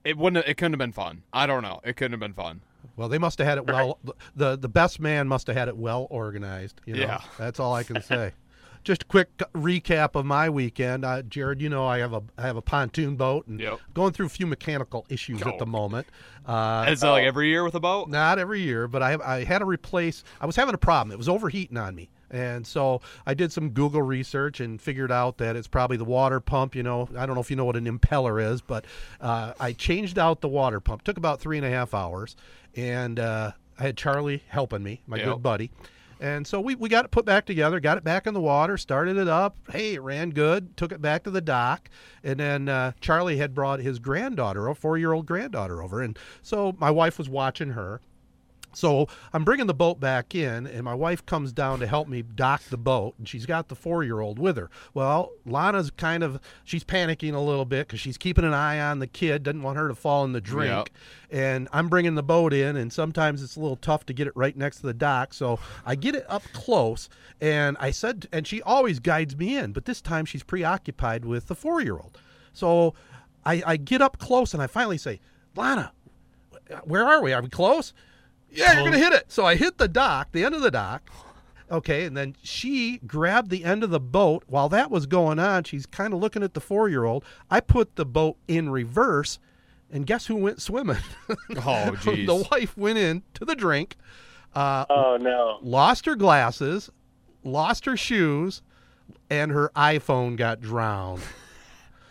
It 0.05 0.17
wouldn't. 0.17 0.45
It 0.47 0.55
couldn't 0.55 0.73
have 0.73 0.79
been 0.79 0.91
fun. 0.93 1.23
I 1.33 1.45
don't 1.47 1.63
know. 1.63 1.81
It 1.83 1.95
couldn't 1.97 2.11
have 2.13 2.19
been 2.21 2.33
fun. 2.33 2.61
Well, 2.95 3.09
they 3.09 3.17
must 3.17 3.39
have 3.39 3.47
had 3.47 3.57
it 3.57 3.67
well. 3.67 3.99
The 4.35 4.55
the 4.55 4.69
best 4.69 4.99
man 5.01 5.27
must 5.27 5.47
have 5.47 5.55
had 5.57 5.67
it 5.67 5.75
well 5.75 6.07
organized. 6.09 6.79
You 6.85 6.93
know? 6.95 7.01
Yeah. 7.01 7.21
that's 7.37 7.59
all 7.59 7.73
I 7.73 7.83
can 7.83 8.01
say. 8.03 8.31
Just 8.83 9.01
a 9.01 9.05
quick 9.07 9.35
recap 9.55 10.13
of 10.13 10.27
my 10.27 10.47
weekend, 10.47 11.03
uh, 11.03 11.23
Jared. 11.23 11.59
You 11.59 11.69
know 11.69 11.87
I 11.87 11.97
have 11.97 12.13
a 12.13 12.21
I 12.37 12.43
have 12.43 12.55
a 12.55 12.61
pontoon 12.61 13.15
boat 13.15 13.47
and 13.47 13.59
Yep. 13.59 13.79
going 13.95 14.13
through 14.13 14.27
a 14.27 14.29
few 14.29 14.45
mechanical 14.45 15.07
issues 15.09 15.41
at 15.41 15.47
Oh. 15.55 15.57
the 15.57 15.65
moment. 15.65 16.05
Uh, 16.45 16.85
Is 16.87 17.01
that 17.01 17.09
like 17.09 17.23
every 17.25 17.47
year 17.49 17.63
with 17.63 17.73
a 17.73 17.79
boat? 17.79 18.07
not 18.09 18.37
every 18.37 18.61
year, 18.61 18.87
but 18.87 19.01
I 19.01 19.09
have, 19.09 19.21
I 19.21 19.43
had 19.43 19.59
to 19.59 19.65
replace. 19.65 20.23
I 20.39 20.45
was 20.45 20.55
having 20.55 20.75
a 20.75 20.77
problem. 20.77 21.11
It 21.11 21.17
was 21.17 21.27
overheating 21.27 21.77
on 21.77 21.95
me, 21.95 22.11
and 22.35 22.67
so 22.67 23.01
I 23.25 23.33
did 23.33 23.51
some 23.51 23.69
Google 23.69 24.01
research 24.01 24.59
and 24.59 24.81
figured 24.81 25.11
out 25.11 25.37
that 25.37 25.55
it's 25.55 25.67
probably 25.67 25.97
the 25.97 26.05
water 26.05 26.39
pump. 26.39 26.75
You 26.75 26.83
know, 26.83 27.09
I 27.17 27.25
don't 27.25 27.35
know 27.35 27.41
if 27.41 27.49
you 27.49 27.55
know 27.55 27.65
what 27.65 27.75
an 27.75 27.85
impeller 27.85 28.43
is, 28.43 28.61
but 28.61 28.85
uh, 29.21 29.53
I 29.59 29.73
changed 29.73 30.19
out 30.19 30.41
the 30.41 30.49
water 30.49 30.79
pump. 30.79 31.03
Took 31.03 31.17
about 31.17 31.39
three 31.39 31.57
and 31.57 31.65
a 31.65 31.69
half 31.69 31.93
hours, 31.93 32.35
and 32.75 33.19
uh, 33.19 33.51
I 33.79 33.83
had 33.83 33.97
Charlie 33.97 34.43
helping 34.47 34.83
me, 34.83 35.01
my 35.07 35.17
Yep. 35.17 35.25
good 35.25 35.43
buddy. 35.43 35.71
And 36.21 36.47
so 36.47 36.61
we, 36.61 36.75
we 36.75 36.87
got 36.87 37.03
it 37.03 37.11
put 37.11 37.25
back 37.25 37.45
together, 37.45 37.81
got 37.81 37.97
it 37.97 38.03
back 38.05 38.25
in 38.25 38.33
the 38.33 38.39
water, 38.39 38.77
started 38.77 39.17
it 39.17 39.27
up. 39.27 39.57
Hey, 39.69 39.95
it 39.95 40.01
ran 40.01 40.29
good. 40.29 40.77
Took 40.77 40.93
it 40.93 41.01
back 41.01 41.23
to 41.25 41.29
the 41.29 41.41
dock, 41.41 41.89
and 42.23 42.39
then 42.39 42.69
uh, 42.69 42.93
Charlie 43.01 43.35
had 43.35 43.53
brought 43.53 43.81
his 43.81 43.99
granddaughter, 43.99 44.69
a 44.69 44.75
four-year-old 44.75 45.25
granddaughter, 45.25 45.83
over, 45.83 46.01
and 46.01 46.17
so 46.41 46.73
my 46.79 46.89
wife 46.89 47.17
was 47.17 47.27
watching 47.27 47.71
her. 47.71 47.99
So 48.75 49.07
I'm 49.33 49.43
bringing 49.43 49.67
the 49.67 49.73
boat 49.73 49.99
back 49.99 50.35
in, 50.35 50.67
and 50.67 50.83
my 50.83 50.93
wife 50.93 51.25
comes 51.25 51.51
down 51.51 51.79
to 51.79 51.87
help 51.87 52.07
me 52.07 52.21
dock 52.21 52.61
the 52.63 52.77
boat, 52.77 53.15
and 53.17 53.27
she's 53.27 53.45
got 53.45 53.69
the 53.69 53.75
four 53.75 54.03
year 54.03 54.19
old 54.19 54.37
with 54.37 54.57
her. 54.57 54.69
Well, 54.93 55.31
Lana's 55.45 55.91
kind 55.91 56.23
of 56.23 56.39
she's 56.63 56.83
panicking 56.83 57.33
a 57.33 57.39
little 57.39 57.65
bit 57.65 57.87
because 57.87 57.99
she's 57.99 58.17
keeping 58.17 58.43
an 58.43 58.53
eye 58.53 58.79
on 58.79 58.99
the 58.99 59.07
kid, 59.07 59.43
doesn't 59.43 59.63
want 59.63 59.77
her 59.77 59.87
to 59.87 59.95
fall 59.95 60.25
in 60.25 60.33
the 60.33 60.41
drink. 60.41 60.91
And 61.31 61.67
I'm 61.73 61.87
bringing 61.89 62.15
the 62.15 62.23
boat 62.23 62.53
in, 62.53 62.75
and 62.75 62.91
sometimes 62.91 63.41
it's 63.41 63.55
a 63.55 63.59
little 63.59 63.77
tough 63.77 64.05
to 64.07 64.13
get 64.13 64.27
it 64.27 64.33
right 64.35 64.55
next 64.55 64.77
to 64.77 64.83
the 64.83 64.93
dock. 64.93 65.33
So 65.33 65.59
I 65.85 65.95
get 65.95 66.15
it 66.15 66.25
up 66.29 66.43
close, 66.53 67.09
and 67.41 67.77
I 67.79 67.91
said, 67.91 68.27
and 68.31 68.45
she 68.45 68.61
always 68.61 68.99
guides 68.99 69.35
me 69.35 69.57
in, 69.57 69.71
but 69.71 69.85
this 69.85 70.01
time 70.01 70.25
she's 70.25 70.43
preoccupied 70.43 71.25
with 71.25 71.47
the 71.47 71.55
four 71.55 71.81
year 71.81 71.95
old. 71.95 72.17
So 72.53 72.93
I, 73.45 73.63
I 73.65 73.77
get 73.77 74.01
up 74.01 74.17
close, 74.17 74.53
and 74.53 74.61
I 74.61 74.67
finally 74.67 74.97
say, 74.97 75.19
Lana, 75.55 75.91
where 76.83 77.05
are 77.05 77.21
we? 77.21 77.33
Are 77.33 77.41
we 77.41 77.49
close? 77.49 77.93
Yeah, 78.55 78.73
you're 78.73 78.83
gonna 78.83 78.97
hit 78.97 79.13
it. 79.13 79.31
So 79.31 79.45
I 79.45 79.55
hit 79.55 79.77
the 79.77 79.87
dock, 79.87 80.29
the 80.31 80.43
end 80.43 80.55
of 80.55 80.61
the 80.61 80.71
dock. 80.71 81.09
Okay, 81.71 82.05
and 82.05 82.15
then 82.15 82.35
she 82.43 82.99
grabbed 83.07 83.49
the 83.49 83.63
end 83.63 83.83
of 83.83 83.89
the 83.89 83.99
boat. 83.99 84.43
While 84.47 84.69
that 84.69 84.91
was 84.91 85.07
going 85.07 85.39
on, 85.39 85.63
she's 85.63 85.85
kind 85.85 86.13
of 86.13 86.19
looking 86.19 86.43
at 86.43 86.53
the 86.53 86.61
four 86.61 86.89
year 86.89 87.05
old. 87.05 87.25
I 87.49 87.59
put 87.59 87.95
the 87.95 88.05
boat 88.05 88.37
in 88.47 88.69
reverse, 88.69 89.39
and 89.91 90.05
guess 90.05 90.27
who 90.27 90.35
went 90.35 90.61
swimming? 90.61 90.97
Oh, 91.57 91.91
jeez. 91.95 92.25
the 92.27 92.47
wife 92.51 92.77
went 92.77 92.97
in 92.99 93.23
to 93.33 93.45
the 93.45 93.55
drink, 93.55 93.95
uh, 94.53 94.85
oh 94.89 95.17
no. 95.19 95.57
lost 95.61 96.05
her 96.05 96.15
glasses, 96.15 96.89
lost 97.43 97.85
her 97.85 97.97
shoes, 97.97 98.61
and 99.29 99.51
her 99.51 99.71
iPhone 99.75 100.35
got 100.37 100.61
drowned. 100.61 101.21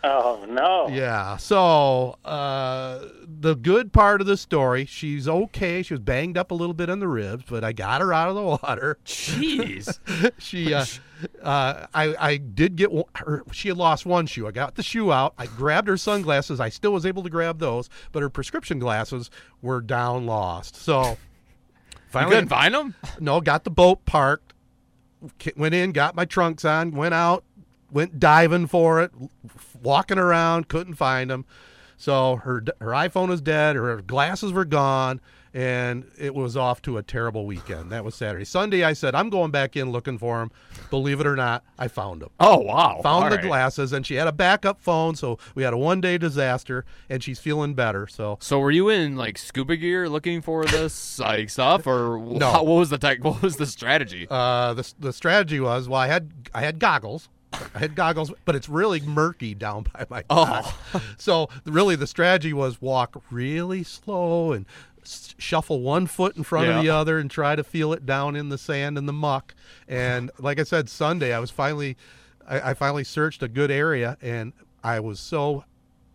Oh 0.07 0.45
no. 0.47 0.87
Yeah. 0.87 1.37
So 1.37 2.17
uh, 2.23 3.05
the 3.25 3.55
good 3.55 3.91
part 3.91 4.21
of 4.21 4.27
the 4.27 4.37
story, 4.37 4.85
she's 4.85 5.27
okay. 5.27 5.81
She 5.81 5.95
was 5.95 6.01
banged 6.01 6.37
up 6.37 6.51
a 6.51 6.53
little 6.53 6.75
bit 6.75 6.91
on 6.91 6.99
the 6.99 7.07
ribs, 7.07 7.45
but 7.49 7.63
I 7.63 7.73
got 7.73 8.01
her 8.01 8.13
out 8.13 8.29
of 8.29 8.35
the 8.35 8.43
water. 8.43 8.99
Jeez. 9.03 9.97
she, 10.37 10.75
uh, 10.75 10.85
uh, 11.41 11.87
I, 11.91 12.15
I 12.19 12.37
did 12.37 12.75
get 12.75 12.91
one, 12.91 13.05
her. 13.15 13.43
She 13.51 13.69
had 13.69 13.77
lost 13.77 14.05
one 14.05 14.27
shoe. 14.27 14.45
I 14.45 14.51
got 14.51 14.75
the 14.75 14.83
shoe 14.83 15.11
out. 15.11 15.33
I 15.39 15.47
grabbed 15.47 15.87
her 15.87 15.97
sunglasses. 15.97 16.59
I 16.59 16.69
still 16.69 16.93
was 16.93 17.07
able 17.07 17.23
to 17.23 17.29
grab 17.29 17.57
those, 17.57 17.89
but 18.11 18.21
her 18.21 18.29
prescription 18.29 18.77
glasses 18.77 19.31
were 19.63 19.81
down, 19.81 20.27
lost. 20.27 20.75
So 20.75 21.01
you 21.01 21.17
finally, 22.09 22.35
couldn't 22.35 22.49
find 22.49 22.75
them. 22.75 22.93
no, 23.19 23.41
got 23.41 23.63
the 23.63 23.71
boat 23.71 24.05
parked, 24.05 24.53
went 25.57 25.73
in, 25.73 25.93
got 25.93 26.15
my 26.15 26.25
trunks 26.25 26.63
on, 26.63 26.91
went 26.91 27.15
out, 27.15 27.43
went 27.91 28.19
diving 28.19 28.67
for 28.67 29.01
it, 29.01 29.11
walking 29.85 30.17
around, 30.19 30.67
couldn't 30.67 30.95
find 30.95 31.29
them. 31.29 31.45
So 31.97 32.37
her 32.37 32.63
her 32.81 32.87
iPhone 32.91 33.31
is 33.31 33.39
dead, 33.41 33.77
her 33.77 34.01
glasses 34.01 34.51
were 34.51 34.65
gone, 34.65 35.21
and 35.53 36.03
it 36.19 36.35
was 36.35 36.57
off 36.57 36.81
to 36.81 36.97
a 36.97 37.03
terrible 37.03 37.45
weekend. 37.45 37.89
That 37.89 38.03
was 38.03 38.15
Saturday. 38.15 38.43
Sunday, 38.43 38.83
I 38.83 38.91
said 38.91 39.15
I'm 39.15 39.29
going 39.29 39.51
back 39.51 39.77
in 39.77 39.91
looking 39.93 40.17
for 40.17 40.39
them. 40.39 40.51
Believe 40.89 41.21
it 41.21 41.25
or 41.25 41.37
not, 41.37 41.63
I 41.79 41.87
found 41.87 42.21
them. 42.21 42.31
Oh 42.37 42.57
wow. 42.59 42.99
Found 43.01 43.23
All 43.23 43.29
the 43.29 43.37
right. 43.37 43.45
glasses, 43.45 43.93
and 43.93 44.05
she 44.05 44.15
had 44.15 44.27
a 44.27 44.33
backup 44.33 44.81
phone, 44.81 45.15
so 45.15 45.39
we 45.55 45.63
had 45.63 45.71
a 45.71 45.77
one 45.77 46.01
day 46.01 46.17
disaster, 46.17 46.83
and 47.09 47.23
she's 47.23 47.39
feeling 47.39 47.75
better. 47.75 48.07
So 48.07 48.39
So 48.41 48.59
were 48.59 48.71
you 48.71 48.89
in 48.89 49.15
like 49.15 49.37
scuba 49.37 49.77
gear 49.77 50.09
looking 50.09 50.41
for 50.41 50.65
this 50.65 51.17
like 51.29 51.49
stuff, 51.49 51.87
or 51.87 52.17
No. 52.19 52.51
how- 52.51 52.63
what 52.65 52.79
was 52.79 52.89
the 52.89 52.97
tech? 52.97 53.23
What 53.23 53.41
was 53.41 53.55
the 53.55 53.65
strategy? 53.67 54.27
uh, 54.29 54.73
the 54.73 54.93
the 54.99 55.13
strategy 55.13 55.61
was 55.61 55.87
well, 55.87 56.01
I 56.01 56.07
had 56.07 56.29
I 56.53 56.59
had 56.59 56.77
goggles. 56.79 57.29
I 57.73 57.79
had 57.79 57.95
goggles, 57.95 58.31
but 58.45 58.55
it's 58.55 58.69
really 58.69 58.99
murky 58.99 59.53
down 59.53 59.85
by 59.93 60.05
my 60.09 60.23
oh. 60.29 60.45
dock. 60.45 61.01
so 61.17 61.49
really, 61.65 61.95
the 61.95 62.07
strategy 62.07 62.53
was 62.53 62.81
walk 62.81 63.21
really 63.31 63.83
slow 63.83 64.51
and 64.51 64.65
shuffle 65.37 65.81
one 65.81 66.07
foot 66.07 66.35
in 66.35 66.43
front 66.43 66.67
of 66.67 66.81
the 66.81 66.89
other 66.89 67.19
and 67.19 67.29
try 67.29 67.55
to 67.55 67.63
feel 67.63 67.93
it 67.93 68.05
down 68.05 68.35
in 68.35 68.49
the 68.49 68.57
sand 68.57 68.97
and 68.97 69.07
the 69.07 69.13
muck. 69.13 69.53
And 69.87 70.31
like 70.39 70.59
I 70.59 70.63
said, 70.63 70.89
Sunday 70.89 71.33
I 71.33 71.39
was 71.39 71.51
finally, 71.51 71.95
I, 72.47 72.71
I 72.71 72.73
finally 72.73 73.03
searched 73.03 73.43
a 73.43 73.47
good 73.47 73.69
area, 73.69 74.17
and 74.21 74.53
I 74.83 74.99
was 74.99 75.19
so 75.19 75.63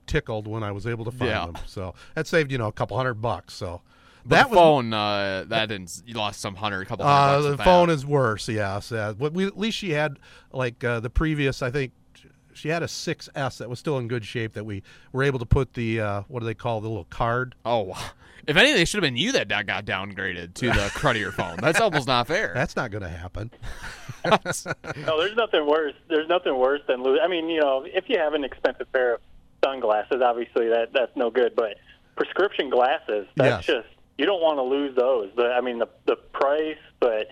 tickled 0.06 0.48
when 0.48 0.64
I 0.64 0.72
was 0.72 0.86
able 0.86 1.04
to 1.04 1.12
find 1.12 1.30
Yeah. 1.30 1.46
them. 1.46 1.56
So 1.66 1.94
that 2.14 2.26
saved 2.26 2.50
you 2.50 2.58
know 2.58 2.66
a 2.66 2.72
couple 2.72 2.96
hundred 2.96 3.14
bucks. 3.14 3.54
So 3.54 3.82
that 4.30 4.44
the 4.44 4.48
was 4.50 4.56
phone 4.58 4.92
uh, 4.92 5.44
that 5.48 5.66
didn't. 5.68 6.02
You 6.06 6.14
lost 6.14 6.40
some 6.40 6.54
hundred, 6.54 6.82
a 6.82 6.86
couple 6.86 7.04
hundred 7.06 7.38
uh, 7.38 7.42
bucks 7.42 7.56
the 7.58 7.64
phone 7.64 7.90
is 7.90 8.06
worse. 8.06 8.48
Yes, 8.48 8.90
yeah. 8.90 9.12
But 9.18 9.32
we, 9.32 9.46
at 9.46 9.58
least 9.58 9.78
she 9.78 9.90
had 9.90 10.18
like 10.52 10.82
uh, 10.82 11.00
the 11.00 11.10
previous. 11.10 11.62
I 11.62 11.70
think 11.70 11.92
she 12.52 12.68
had 12.68 12.82
a 12.82 12.86
6S 12.86 13.58
that 13.58 13.70
was 13.70 13.78
still 13.78 13.96
in 13.98 14.08
good 14.08 14.24
shape. 14.24 14.54
That 14.54 14.64
we 14.64 14.82
were 15.12 15.22
able 15.22 15.38
to 15.38 15.46
put 15.46 15.74
the 15.74 16.00
uh, 16.00 16.22
what 16.28 16.40
do 16.40 16.46
they 16.46 16.54
call 16.54 16.80
the 16.80 16.88
little 16.88 17.04
card? 17.04 17.54
Oh, 17.64 17.80
wow. 17.82 17.98
if 18.46 18.56
anything, 18.56 18.82
it 18.82 18.88
should 18.88 19.02
have 19.02 19.06
been 19.08 19.16
you 19.16 19.32
that 19.32 19.48
got 19.48 19.84
downgraded 19.84 20.54
to 20.54 20.66
the 20.66 20.90
cruddier 20.94 21.32
phone. 21.32 21.56
That's 21.60 21.80
almost 21.80 22.06
not 22.06 22.26
fair. 22.26 22.52
That's 22.54 22.76
not 22.76 22.90
going 22.90 23.02
to 23.02 23.08
happen. 23.08 23.50
No, 24.22 25.18
there's 25.18 25.34
nothing 25.34 25.66
worse. 25.66 25.94
There's 26.08 26.28
nothing 26.28 26.54
worse 26.58 26.82
than 26.86 27.02
losing. 27.02 27.22
I 27.24 27.26
mean, 27.28 27.48
you 27.48 27.58
know, 27.60 27.86
if 27.86 28.04
you 28.08 28.18
have 28.18 28.34
an 28.34 28.44
expensive 28.44 28.92
pair 28.92 29.14
of 29.14 29.20
sunglasses, 29.64 30.20
obviously 30.22 30.68
that 30.68 30.92
that's 30.92 31.16
no 31.16 31.30
good. 31.30 31.54
But 31.56 31.76
prescription 32.16 32.68
glasses, 32.68 33.26
that's 33.36 33.66
Yes. 33.66 33.76
just 33.76 33.88
you 34.20 34.26
don't 34.26 34.42
want 34.42 34.58
to 34.58 34.62
lose 34.62 34.94
those. 34.96 35.30
The, 35.36 35.46
I 35.58 35.60
mean, 35.62 35.78
the 35.78 35.88
the 36.06 36.16
price, 36.16 36.76
but 37.00 37.28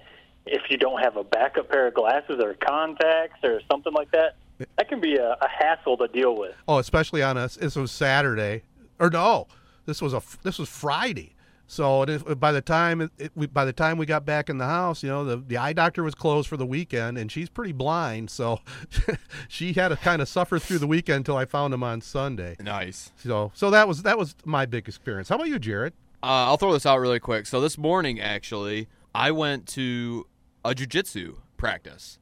if 0.46 0.62
you 0.70 0.78
don't 0.78 1.00
have 1.02 1.16
a 1.18 1.24
backup 1.24 1.68
pair 1.70 1.86
of 1.88 1.94
glasses 1.94 2.40
or 2.42 2.54
contacts 2.54 3.40
or 3.44 3.60
something 3.70 3.92
like 3.92 4.10
that, 4.12 4.36
that 4.76 4.88
can 4.88 4.98
be 5.00 5.16
a, 5.16 5.32
a 5.32 5.48
hassle 5.48 5.98
to 5.98 6.08
deal 6.08 6.34
with. 6.36 6.54
Oh, 6.66 6.78
especially 6.78 7.22
on 7.22 7.36
us. 7.36 7.56
This 7.56 7.76
was 7.76 7.90
Saturday, 7.92 8.62
or 8.98 9.10
no, 9.10 9.46
this 9.84 10.00
was 10.00 10.14
a 10.14 10.22
this 10.42 10.58
was 10.58 10.68
Friday. 10.68 11.34
So 11.70 12.00
it, 12.04 12.08
is- 12.08 12.22
by 12.22 12.52
the 12.52 12.62
time 12.62 13.02
it, 13.02 13.10
it, 13.18 13.32
we, 13.34 13.46
by 13.46 13.66
the 13.66 13.74
time 13.74 13.98
we 13.98 14.06
got 14.06 14.24
back 14.24 14.48
in 14.48 14.56
the 14.56 14.64
house, 14.64 15.02
you 15.02 15.10
know, 15.10 15.22
the, 15.26 15.36
the 15.36 15.58
eye 15.58 15.74
doctor 15.74 16.02
was 16.02 16.14
closed 16.14 16.48
for 16.48 16.56
the 16.56 16.64
weekend, 16.64 17.18
and 17.18 17.30
she's 17.30 17.50
pretty 17.50 17.72
blind, 17.72 18.30
so 18.30 18.60
she 19.48 19.74
had 19.74 19.88
to 19.88 19.96
kind 19.96 20.22
of 20.22 20.28
suffer 20.28 20.58
through 20.58 20.78
the 20.78 20.86
weekend 20.86 21.18
until 21.18 21.36
I 21.36 21.44
found 21.44 21.74
him 21.74 21.82
on 21.82 22.00
Sunday. 22.00 22.56
nice. 22.58 23.12
So 23.22 23.52
so 23.54 23.68
that 23.70 23.86
was 23.86 24.02
that 24.04 24.16
was 24.16 24.34
my 24.46 24.64
big 24.64 24.88
experience. 24.88 25.28
How 25.28 25.34
about 25.36 25.48
you, 25.48 25.58
Jared? 25.58 25.92
Uh, 26.22 26.50
I'll 26.50 26.56
throw 26.56 26.72
this 26.72 26.84
out 26.84 26.98
really 26.98 27.20
quick. 27.20 27.46
So 27.46 27.60
this 27.60 27.78
morning, 27.78 28.20
actually, 28.20 28.88
I 29.14 29.30
went 29.30 29.66
to 29.68 30.26
a 30.64 30.74
jujitsu 30.74 31.36
practice. 31.56 32.18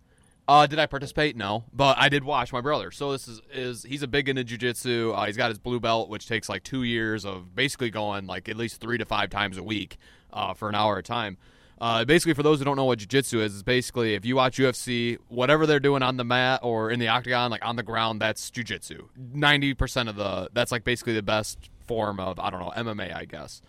Uh, 0.48 0.66
did 0.66 0.78
I 0.78 0.86
participate? 0.86 1.34
No, 1.34 1.64
but 1.72 1.96
I 1.98 2.08
did 2.08 2.22
watch 2.22 2.52
my 2.52 2.60
brother. 2.60 2.90
So 2.90 3.10
this 3.12 3.26
is 3.26 3.40
is 3.52 3.82
he's 3.82 4.02
a 4.02 4.06
big 4.06 4.28
into 4.28 4.44
jujitsu. 4.44 5.16
Uh, 5.16 5.24
he's 5.24 5.36
got 5.36 5.50
his 5.50 5.58
blue 5.58 5.80
belt, 5.80 6.08
which 6.08 6.28
takes 6.28 6.48
like 6.48 6.62
two 6.62 6.84
years 6.84 7.24
of 7.24 7.54
basically 7.56 7.90
going 7.90 8.26
like 8.26 8.48
at 8.48 8.56
least 8.56 8.80
three 8.80 8.98
to 8.98 9.04
five 9.04 9.30
times 9.30 9.56
a 9.56 9.62
week 9.62 9.96
uh, 10.32 10.54
for 10.54 10.68
an 10.68 10.74
hour 10.74 10.98
at 10.98 11.00
a 11.00 11.02
time. 11.02 11.38
Uh, 11.80 12.04
basically, 12.04 12.34
for 12.34 12.42
those 12.42 12.58
who 12.58 12.64
don't 12.64 12.76
know 12.76 12.84
what 12.84 12.98
jiu-jitsu 13.00 13.40
is, 13.40 13.54
is 13.54 13.62
basically 13.62 14.14
if 14.14 14.24
you 14.24 14.36
watch 14.36 14.56
UFC, 14.56 15.18
whatever 15.28 15.66
they're 15.66 15.80
doing 15.80 16.02
on 16.02 16.16
the 16.16 16.24
mat 16.24 16.60
or 16.62 16.90
in 16.90 17.00
the 17.00 17.08
octagon, 17.08 17.50
like 17.50 17.64
on 17.64 17.76
the 17.76 17.82
ground, 17.82 18.20
that's 18.20 18.50
jiu-jitsu. 18.50 19.08
Ninety 19.16 19.74
percent 19.74 20.08
of 20.08 20.16
the 20.16 20.48
that's 20.52 20.70
like 20.70 20.84
basically 20.84 21.14
the 21.14 21.22
best 21.22 21.70
form 21.86 22.20
of 22.20 22.38
I 22.38 22.50
don't 22.50 22.60
know 22.60 22.72
MMA, 22.76 23.14
I 23.14 23.24
guess. 23.24 23.62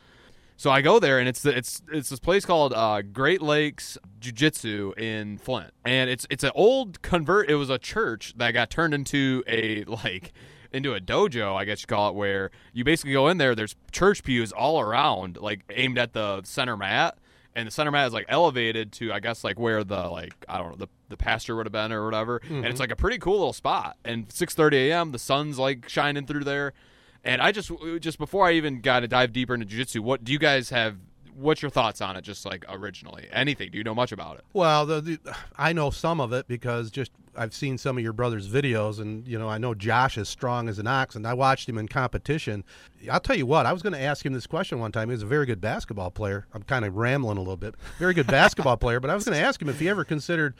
So 0.60 0.72
I 0.72 0.82
go 0.82 1.00
there, 1.00 1.20
and 1.20 1.30
it's 1.30 1.46
it's 1.46 1.84
it's 1.94 2.10
this 2.10 2.20
place 2.20 2.44
called 2.44 2.74
uh, 2.74 3.04
Great 3.04 3.44
Lakes 3.44 3.96
Jiu 4.20 4.32
Jitsu 4.32 4.94
in 4.98 5.38
Flint, 5.38 5.72
and 5.86 6.10
it's 6.10 6.26
it's 6.32 6.44
an 6.44 6.50
old 6.56 7.00
convert. 7.04 7.48
It 7.48 7.56
was 7.56 7.70
a 7.70 7.78
church 7.78 8.34
that 8.38 8.52
got 8.52 8.72
turned 8.72 8.96
into 8.96 9.44
a 9.48 9.84
like 9.84 10.34
into 10.72 10.96
a 10.96 11.00
dojo, 11.00 11.56
I 11.56 11.64
guess 11.64 11.82
you 11.82 11.88
call 11.88 12.10
it, 12.10 12.16
where 12.16 12.50
you 12.74 12.84
basically 12.84 13.14
go 13.14 13.28
in 13.28 13.38
there. 13.38 13.54
There's 13.54 13.76
church 13.92 14.24
pews 14.24 14.52
all 14.52 14.80
around, 14.80 15.38
like 15.38 15.62
aimed 15.70 16.00
at 16.00 16.14
the 16.14 16.42
center 16.44 16.76
mat, 16.76 17.20
and 17.56 17.68
the 17.68 17.72
center 17.72 17.92
mat 17.92 18.08
is 18.08 18.14
like 18.14 18.26
elevated 18.28 18.92
to 18.94 19.14
I 19.14 19.20
guess 19.20 19.44
like 19.44 19.60
where 19.60 19.84
the 19.84 20.08
like 20.10 20.34
I 20.50 20.58
don't 20.58 20.72
know 20.72 20.76
the 20.76 20.88
the 21.10 21.18
pastor 21.18 21.56
would 21.56 21.68
have 21.68 21.74
been 21.74 21.92
or 21.92 22.04
whatever, 22.04 22.42
and 22.50 22.66
it's 22.66 22.80
like 22.80 22.92
a 22.92 22.96
pretty 22.96 23.20
cool 23.20 23.38
little 23.38 23.54
spot. 23.54 23.96
And 24.04 24.28
6:30 24.30 24.90
a.m. 24.90 25.12
the 25.12 25.20
sun's 25.20 25.60
like 25.60 25.88
shining 25.88 26.26
through 26.26 26.46
there. 26.46 26.74
And 27.24 27.42
I 27.42 27.52
just 27.52 27.72
just 28.00 28.18
before 28.18 28.48
I 28.48 28.54
even 28.54 28.82
got 28.82 29.02
to 29.02 29.08
dive 29.08 29.34
deeper 29.34 29.54
into 29.54 29.66
jiu-jitsu, 29.66 30.02
what 30.02 30.24
do 30.24 30.32
you 30.32 30.40
guys 30.40 30.70
have 30.70 30.96
what's 31.36 31.62
your 31.62 31.70
thoughts 31.70 32.02
on 32.02 32.16
it 32.16 32.22
just 32.24 32.46
like 32.46 32.66
originally? 32.68 33.28
Anything? 33.32 33.70
Do 33.72 33.78
you 33.78 33.84
know 33.84 33.94
much 33.96 34.12
about 34.12 34.38
it? 34.38 34.44
Well, 34.54 34.86
the, 34.88 35.02
the, 35.02 35.20
I 35.58 35.72
know 35.72 35.92
some 35.92 36.20
of 36.20 36.34
it 36.34 36.48
because 36.48 36.90
just 36.90 37.12
I've 37.36 37.54
seen 37.54 37.78
some 37.78 37.96
of 37.98 38.04
your 38.04 38.14
brother's 38.14 38.50
videos, 38.50 39.00
and 39.00 39.28
you 39.28 39.38
know 39.38 39.48
I 39.48 39.58
know 39.60 39.76
Josh 39.76 40.18
is 40.18 40.28
strong 40.30 40.68
as 40.70 40.80
an 40.80 40.88
ox, 40.88 41.16
and 41.16 41.28
I 41.28 41.34
watched 41.36 41.70
him 41.70 41.78
in 41.78 41.88
competition. 41.88 42.64
I'll 43.12 43.20
tell 43.20 43.36
you 43.38 43.46
what, 43.46 43.66
I 43.68 43.74
was 43.74 43.84
going 43.84 43.94
to 43.94 44.02
ask 44.02 44.26
him 44.26 44.34
this 44.34 44.48
question 44.48 44.80
one 44.80 44.92
time. 44.92 45.10
He 45.10 45.14
was 45.14 45.22
a 45.22 45.28
very 45.28 45.46
good 45.46 45.62
basketball 45.62 46.10
player. 46.10 46.48
I'm 46.54 46.64
kind 46.64 46.84
of 46.86 46.96
rambling 46.96 47.38
a 47.38 47.42
little 47.42 47.58
bit. 47.58 47.76
Very 48.00 48.14
good 48.16 48.28
basketball 48.28 48.78
player, 48.78 49.00
but 49.00 49.10
I 49.12 49.16
was 49.16 49.26
going 49.26 49.38
to 49.38 49.44
ask 49.44 49.62
him 49.62 49.70
if 49.70 49.80
he 49.80 49.88
ever 49.90 50.04
considered. 50.04 50.56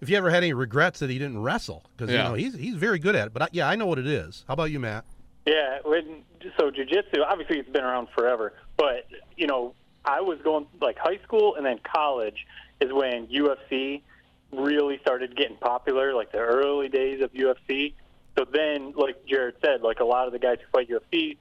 If 0.00 0.08
he 0.08 0.16
ever 0.16 0.28
had 0.28 0.42
any 0.42 0.52
regrets 0.52 0.98
that 0.98 1.08
he 1.08 1.18
didn't 1.18 1.40
wrestle, 1.40 1.84
because 1.96 2.12
Yeah. 2.12 2.24
you 2.24 2.28
know 2.30 2.34
he's 2.34 2.54
he's 2.54 2.74
very 2.74 2.98
good 2.98 3.14
at 3.14 3.28
it. 3.28 3.32
But 3.32 3.42
I, 3.42 3.48
yeah, 3.52 3.68
I 3.68 3.76
know 3.76 3.86
what 3.86 3.98
it 3.98 4.06
is. 4.08 4.44
How 4.48 4.54
about 4.54 4.70
you, 4.72 4.80
Matt? 4.80 5.04
Yeah, 5.46 5.78
when, 5.84 6.24
so 6.58 6.70
jujitsu, 6.70 7.24
obviously 7.26 7.58
it's 7.58 7.70
been 7.70 7.84
around 7.84 8.08
forever, 8.16 8.52
but 8.76 9.06
you 9.36 9.46
know, 9.46 9.74
I 10.04 10.20
was 10.20 10.38
going 10.42 10.66
like 10.80 10.98
high 10.98 11.18
school 11.24 11.54
and 11.56 11.64
then 11.64 11.78
college 11.84 12.46
is 12.80 12.92
when 12.92 13.26
UFC 13.28 14.02
really 14.52 14.98
started 15.00 15.36
getting 15.36 15.56
popular, 15.56 16.14
like 16.14 16.32
the 16.32 16.38
early 16.38 16.88
days 16.88 17.22
of 17.22 17.32
UFC. 17.32 17.94
So 18.38 18.44
then, 18.52 18.92
like 18.96 19.24
Jared 19.26 19.54
said, 19.64 19.82
like 19.82 20.00
a 20.00 20.04
lot 20.04 20.26
of 20.26 20.32
the 20.32 20.38
guys 20.38 20.58
who 20.60 20.70
fight 20.70 20.88
UFC 20.88 21.36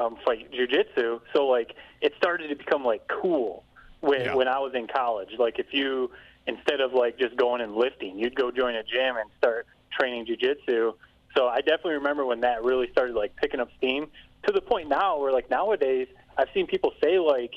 um, 0.00 0.16
fight 0.24 0.50
jujitsu. 0.52 1.20
So 1.32 1.46
like 1.46 1.72
it 2.00 2.12
started 2.18 2.48
to 2.48 2.56
become 2.56 2.84
like 2.84 3.08
cool 3.08 3.64
when 4.00 4.20
Yeah. 4.22 4.34
when 4.34 4.48
I 4.48 4.58
was 4.58 4.72
in 4.74 4.86
college. 4.86 5.30
Like 5.38 5.58
if 5.58 5.66
you 5.72 6.10
instead 6.46 6.80
of 6.80 6.92
like 6.92 7.18
just 7.18 7.36
going 7.36 7.60
and 7.60 7.74
lifting, 7.74 8.18
you'd 8.18 8.34
go 8.36 8.50
join 8.50 8.74
a 8.74 8.82
gym 8.82 9.16
and 9.16 9.30
start 9.38 9.66
training 9.98 10.26
jujitsu. 10.26 10.94
So 11.36 11.48
I 11.48 11.58
definitely 11.58 11.94
remember 11.94 12.24
when 12.24 12.40
that 12.40 12.64
really 12.64 12.90
started 12.92 13.14
like 13.14 13.36
picking 13.36 13.60
up 13.60 13.68
steam 13.76 14.06
to 14.46 14.52
the 14.52 14.60
point 14.60 14.88
now 14.88 15.18
where 15.18 15.32
like 15.32 15.50
nowadays 15.50 16.08
I've 16.38 16.48
seen 16.54 16.66
people 16.66 16.92
say 17.02 17.18
like, 17.18 17.52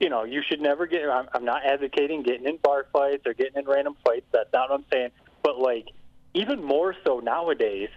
you 0.00 0.10
know, 0.10 0.24
you 0.24 0.42
should 0.46 0.60
never 0.60 0.86
get. 0.86 1.08
I'm, 1.08 1.28
I'm 1.32 1.44
not 1.44 1.64
advocating 1.64 2.22
getting 2.22 2.46
in 2.46 2.58
bar 2.58 2.86
fights 2.92 3.22
or 3.26 3.32
getting 3.34 3.56
in 3.56 3.66
random 3.66 3.96
fights. 4.04 4.26
That's 4.32 4.52
not 4.52 4.70
what 4.70 4.80
I'm 4.80 4.84
saying. 4.92 5.10
But 5.42 5.58
like 5.58 5.86
even 6.34 6.62
more 6.62 6.94
so 7.06 7.20
nowadays, 7.20 7.88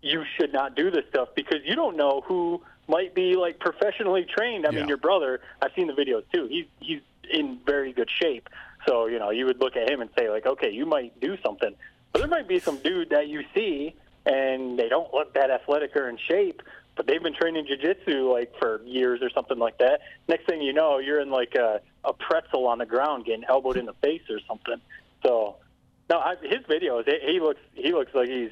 you 0.00 0.24
should 0.36 0.52
not 0.52 0.74
do 0.74 0.90
this 0.90 1.04
stuff 1.10 1.28
because 1.36 1.58
you 1.64 1.76
don't 1.76 1.96
know 1.96 2.22
who 2.26 2.62
might 2.88 3.14
be 3.14 3.36
like 3.36 3.60
professionally 3.60 4.24
trained. 4.24 4.66
I 4.66 4.70
Yeah. 4.70 4.80
mean, 4.80 4.88
your 4.88 4.96
brother. 4.96 5.40
I've 5.60 5.70
seen 5.76 5.86
the 5.86 5.92
videos 5.92 6.24
too. 6.32 6.46
He's 6.46 6.66
he's 6.80 7.00
in 7.30 7.58
very 7.66 7.92
good 7.92 8.08
shape. 8.10 8.48
So 8.88 9.06
you 9.06 9.18
know, 9.18 9.30
you 9.30 9.44
would 9.44 9.60
look 9.60 9.76
at 9.76 9.88
him 9.90 10.00
and 10.00 10.10
say 10.18 10.30
like, 10.30 10.46
okay, 10.46 10.70
you 10.70 10.86
might 10.86 11.20
do 11.20 11.36
something. 11.44 11.74
But 12.12 12.18
there 12.20 12.28
might 12.28 12.48
be 12.48 12.60
some 12.64 12.80
dude 12.82 13.10
that 13.10 13.28
you 13.28 13.42
see 13.54 13.94
and 14.26 14.78
they 14.78 14.88
don't 14.88 15.12
look 15.12 15.34
that 15.34 15.50
athletic 15.50 15.96
or 15.96 16.08
in 16.08 16.18
shape, 16.28 16.62
but 16.96 17.06
they've 17.06 17.22
been 17.22 17.34
training 17.34 17.66
jujitsu 17.66 18.32
like 18.32 18.52
for 18.58 18.82
years 18.84 19.20
or 19.22 19.30
something 19.30 19.58
like 19.58 19.78
that. 19.78 20.00
Next 20.28 20.46
thing 20.46 20.60
you 20.60 20.72
know, 20.72 20.98
you're 20.98 21.20
in 21.20 21.30
like 21.30 21.54
a, 21.54 21.80
a 22.04 22.12
pretzel 22.12 22.66
on 22.66 22.78
the 22.78 22.86
ground 22.86 23.24
getting 23.24 23.44
elbowed 23.48 23.76
in 23.76 23.86
the 23.86 23.94
face 23.94 24.22
or 24.30 24.38
something. 24.46 24.80
So, 25.24 25.56
no, 26.10 26.18
I, 26.18 26.34
his 26.42 26.60
videos, 26.68 27.04
he, 27.06 27.32
he 27.32 27.40
looks 27.40 27.60
he 27.74 27.92
looks 27.92 28.14
like 28.14 28.28
he's 28.28 28.50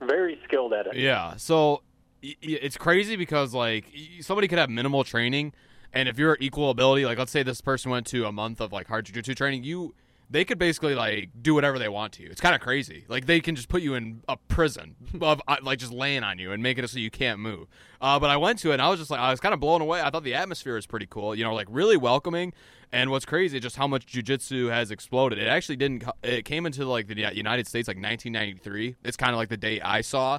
very 0.00 0.38
skilled 0.44 0.72
at 0.72 0.86
it. 0.86 0.96
Yeah. 0.96 1.36
So 1.36 1.82
it's 2.22 2.76
crazy 2.76 3.16
because 3.16 3.54
like 3.54 3.86
somebody 4.20 4.48
could 4.48 4.58
have 4.58 4.70
minimal 4.70 5.04
training, 5.04 5.52
and 5.92 6.08
if 6.08 6.18
you're 6.18 6.36
equal 6.40 6.70
ability, 6.70 7.04
like 7.06 7.18
let's 7.18 7.32
say 7.32 7.42
this 7.42 7.60
person 7.60 7.90
went 7.90 8.06
to 8.08 8.26
a 8.26 8.32
month 8.32 8.60
of 8.60 8.72
like 8.72 8.86
hard 8.86 9.06
jujitsu 9.06 9.34
training, 9.36 9.64
you 9.64 9.94
they 10.30 10.44
could 10.44 10.58
basically 10.58 10.94
like 10.94 11.30
do 11.42 11.54
whatever 11.54 11.78
they 11.78 11.88
want 11.88 12.12
to 12.14 12.22
you. 12.22 12.30
It's 12.30 12.40
kind 12.40 12.54
of 12.54 12.60
crazy. 12.60 13.04
Like 13.08 13.26
they 13.26 13.40
can 13.40 13.56
just 13.56 13.68
put 13.68 13.82
you 13.82 13.94
in 13.94 14.22
a 14.28 14.36
prison 14.36 14.94
of 15.20 15.42
uh, 15.48 15.56
like 15.62 15.80
just 15.80 15.92
laying 15.92 16.22
on 16.22 16.38
you 16.38 16.52
and 16.52 16.62
making 16.62 16.84
it 16.84 16.90
so 16.90 16.98
you 16.98 17.10
can't 17.10 17.40
move. 17.40 17.68
Uh, 18.00 18.18
but 18.18 18.30
I 18.30 18.36
went 18.36 18.60
to 18.60 18.70
it 18.70 18.74
and 18.74 18.82
I 18.82 18.88
was 18.88 19.00
just 19.00 19.10
like 19.10 19.20
I 19.20 19.30
was 19.30 19.40
kind 19.40 19.52
of 19.52 19.60
blown 19.60 19.80
away. 19.80 20.00
I 20.00 20.10
thought 20.10 20.22
the 20.22 20.34
atmosphere 20.34 20.76
was 20.76 20.86
pretty 20.86 21.06
cool. 21.06 21.34
You 21.34 21.44
know, 21.44 21.54
like 21.54 21.66
really 21.68 21.96
welcoming. 21.96 22.52
And 22.92 23.10
what's 23.10 23.24
crazy 23.24 23.56
is 23.56 23.62
just 23.62 23.76
how 23.76 23.86
much 23.86 24.06
jujitsu 24.06 24.70
has 24.70 24.90
exploded. 24.90 25.38
It 25.38 25.46
actually 25.46 25.76
didn't. 25.76 26.04
It 26.22 26.44
came 26.44 26.66
into 26.66 26.84
like 26.84 27.08
the 27.08 27.14
United 27.34 27.66
States 27.66 27.88
like 27.88 27.96
1993. 27.96 28.96
It's 29.04 29.16
kind 29.16 29.32
of 29.32 29.36
like 29.36 29.48
the 29.48 29.56
day 29.56 29.80
I 29.80 30.00
saw. 30.00 30.38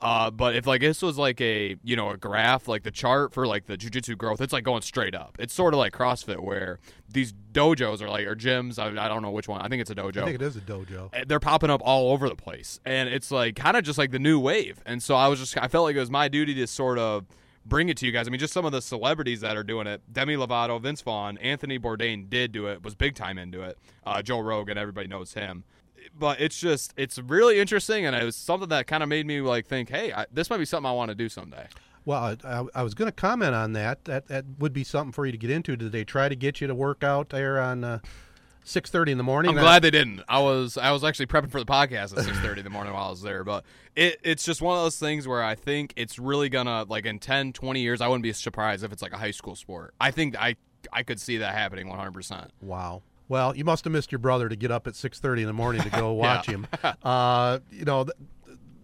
Uh, 0.00 0.30
but 0.30 0.54
if 0.54 0.66
like 0.66 0.80
this 0.80 1.02
was 1.02 1.16
like 1.18 1.40
a 1.40 1.76
you 1.82 1.96
know 1.96 2.10
a 2.10 2.16
graph, 2.16 2.68
like 2.68 2.82
the 2.82 2.90
chart 2.90 3.32
for 3.32 3.46
like 3.46 3.66
the 3.66 3.76
jujitsu 3.76 4.16
growth, 4.16 4.40
it's 4.40 4.52
like 4.52 4.64
going 4.64 4.82
straight 4.82 5.14
up. 5.14 5.36
It's 5.38 5.54
sort 5.54 5.74
of 5.74 5.78
like 5.78 5.92
CrossFit 5.92 6.40
where 6.40 6.78
these 7.08 7.32
dojos 7.52 8.02
are 8.02 8.08
like 8.08 8.26
or 8.26 8.36
gyms. 8.36 8.78
I, 8.78 8.88
I 9.04 9.08
don't 9.08 9.22
know 9.22 9.30
which 9.30 9.48
one. 9.48 9.60
I 9.60 9.68
think 9.68 9.80
it's 9.80 9.90
a 9.90 9.94
dojo. 9.94 10.18
I 10.18 10.24
think 10.24 10.34
it 10.34 10.42
is 10.42 10.56
a 10.56 10.60
dojo. 10.60 11.10
And 11.12 11.28
they're 11.28 11.40
popping 11.40 11.70
up 11.70 11.80
all 11.84 12.12
over 12.12 12.28
the 12.28 12.36
place 12.36 12.80
and 12.84 13.08
it's 13.08 13.30
like 13.30 13.56
kind 13.56 13.76
of 13.76 13.84
just 13.84 13.98
like 13.98 14.10
the 14.10 14.18
new 14.18 14.38
wave 14.38 14.82
and 14.86 15.02
so 15.02 15.14
i 15.14 15.28
was 15.28 15.38
just 15.38 15.56
i 15.58 15.68
felt 15.68 15.84
like 15.84 15.96
it 15.96 16.00
was 16.00 16.10
my 16.10 16.28
duty 16.28 16.54
to 16.54 16.66
sort 16.66 16.98
of 16.98 17.24
bring 17.64 17.88
it 17.88 17.96
to 17.96 18.06
you 18.06 18.12
guys 18.12 18.26
i 18.26 18.30
mean 18.30 18.38
just 18.38 18.52
some 18.52 18.64
of 18.64 18.72
the 18.72 18.82
celebrities 18.82 19.40
that 19.40 19.56
are 19.56 19.62
doing 19.62 19.86
it 19.86 20.02
demi 20.12 20.34
lovato 20.36 20.80
vince 20.80 21.00
vaughn 21.00 21.38
anthony 21.38 21.78
bourdain 21.78 22.28
did 22.28 22.52
do 22.52 22.66
it 22.66 22.82
was 22.82 22.94
big 22.94 23.14
time 23.14 23.38
into 23.38 23.62
it 23.62 23.78
uh, 24.06 24.20
joe 24.22 24.40
rogan 24.40 24.76
everybody 24.76 25.08
knows 25.08 25.34
him 25.34 25.64
but 26.18 26.40
it's 26.40 26.58
just 26.58 26.94
it's 26.96 27.18
really 27.18 27.58
interesting 27.58 28.06
and 28.06 28.14
it 28.14 28.24
was 28.24 28.36
something 28.36 28.68
that 28.68 28.86
kind 28.86 29.02
of 29.02 29.08
made 29.08 29.26
me 29.26 29.40
like 29.40 29.66
think 29.66 29.90
hey 29.90 30.12
I, 30.12 30.26
this 30.32 30.48
might 30.50 30.58
be 30.58 30.64
something 30.64 30.88
i 30.88 30.92
want 30.92 31.10
to 31.10 31.14
do 31.14 31.28
someday 31.28 31.66
Well, 32.06 32.22
I, 32.22 32.36
I, 32.44 32.64
I 32.74 32.82
was 32.82 32.92
going 32.92 33.08
to 33.08 33.12
comment 33.12 33.54
on 33.54 33.72
that. 33.72 34.04
That 34.04 34.28
that 34.28 34.44
would 34.58 34.74
be 34.74 34.84
something 34.84 35.10
for 35.12 35.24
you 35.24 35.32
to 35.32 35.38
get 35.38 35.50
into. 35.50 35.74
Did 35.74 35.90
they 35.90 36.04
try 36.04 36.28
to 36.28 36.36
get 36.36 36.60
you 36.60 36.66
to 36.66 36.74
work 36.74 37.02
out 37.02 37.30
there 37.30 37.58
on 37.58 37.82
uh, 37.82 37.98
six 38.62 38.90
thirty 38.90 39.10
in 39.10 39.16
the 39.16 39.24
morning? 39.24 39.50
I'm 39.52 39.56
glad 39.56 39.80
they 39.82 39.90
didn't. 39.90 40.20
I 40.28 40.40
was 40.40 40.76
I 40.76 40.90
was 40.92 41.02
actually 41.02 41.26
prepping 41.28 41.50
for 41.50 41.60
the 41.60 41.64
podcast 41.66 42.16
at 42.16 42.26
6:30 42.26 42.58
in 42.58 42.64
the 42.64 42.70
morning 42.70 42.92
while 42.92 43.06
I 43.06 43.10
was 43.10 43.22
there, 43.22 43.42
but 43.42 43.64
it 43.96 44.20
it's 44.22 44.44
just 44.44 44.60
one 44.60 44.76
of 44.76 44.84
those 44.84 44.98
things 44.98 45.26
where 45.26 45.42
I 45.42 45.54
think 45.54 45.94
it's 45.96 46.18
really 46.18 46.50
gonna 46.50 46.84
like 46.86 47.06
in 47.06 47.18
10, 47.18 47.54
20 47.54 47.80
years 47.80 48.02
I 48.02 48.08
wouldn't 48.08 48.22
be 48.22 48.34
surprised 48.34 48.84
if 48.84 48.92
it's 48.92 49.00
like 49.00 49.14
a 49.14 49.18
high 49.18 49.30
school 49.30 49.56
sport. 49.56 49.94
I 49.98 50.10
think 50.10 50.36
I 50.36 50.56
I 50.92 51.04
could 51.04 51.18
see 51.18 51.38
that 51.38 51.54
happening 51.54 51.86
100%. 51.86 52.50
Wow. 52.60 53.00
Well, 53.28 53.56
you 53.56 53.64
must 53.64 53.84
have 53.84 53.92
missed 53.92 54.12
your 54.12 54.18
brother 54.18 54.48
to 54.48 54.56
get 54.56 54.70
up 54.70 54.86
at 54.86 54.94
six 54.94 55.18
thirty 55.18 55.42
in 55.42 55.46
the 55.46 55.52
morning 55.54 55.82
to 55.82 55.90
go 55.90 56.12
watch 56.26 56.46
him. 56.46 56.66
Uh, 57.02 57.58
you 57.70 57.84
know, 57.84 58.04
th- 58.04 58.16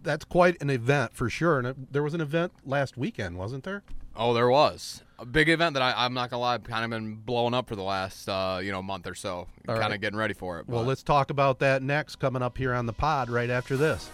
that's 0.03 0.25
quite 0.25 0.61
an 0.61 0.69
event 0.69 1.13
for 1.13 1.29
sure. 1.29 1.59
And 1.59 1.67
it, 1.67 1.93
there 1.93 2.03
was 2.03 2.13
an 2.13 2.21
event 2.21 2.51
last 2.65 2.97
weekend, 2.97 3.37
wasn't 3.37 3.63
there? 3.63 3.83
Oh, 4.15 4.33
there 4.33 4.49
was 4.49 5.03
a 5.19 5.25
big 5.25 5.47
event 5.49 5.75
that 5.75 5.83
I, 5.83 5.93
I'm 6.05 6.13
not 6.13 6.29
gonna 6.29 6.41
lie, 6.41 6.55
I've 6.55 6.63
kind 6.63 6.83
of 6.83 6.89
been 6.89 7.15
blowing 7.15 7.53
up 7.53 7.67
for 7.67 7.75
the 7.75 7.83
last 7.83 8.27
uh, 8.27 8.59
you 8.61 8.71
know 8.71 8.81
month 8.81 9.07
or 9.07 9.15
so, 9.15 9.31
All 9.31 9.47
kind 9.67 9.77
of 9.85 9.91
right. 9.91 10.01
getting 10.01 10.17
ready 10.17 10.33
for 10.33 10.59
it. 10.59 10.67
Well, 10.67 10.83
let's 10.83 11.03
talk 11.03 11.29
about 11.29 11.59
that 11.59 11.81
next, 11.83 12.17
coming 12.17 12.41
up 12.41 12.57
here 12.57 12.73
on 12.73 12.85
the 12.87 12.93
pod 12.93 13.29
right 13.29 13.49
after 13.49 13.77
this. 13.77 14.09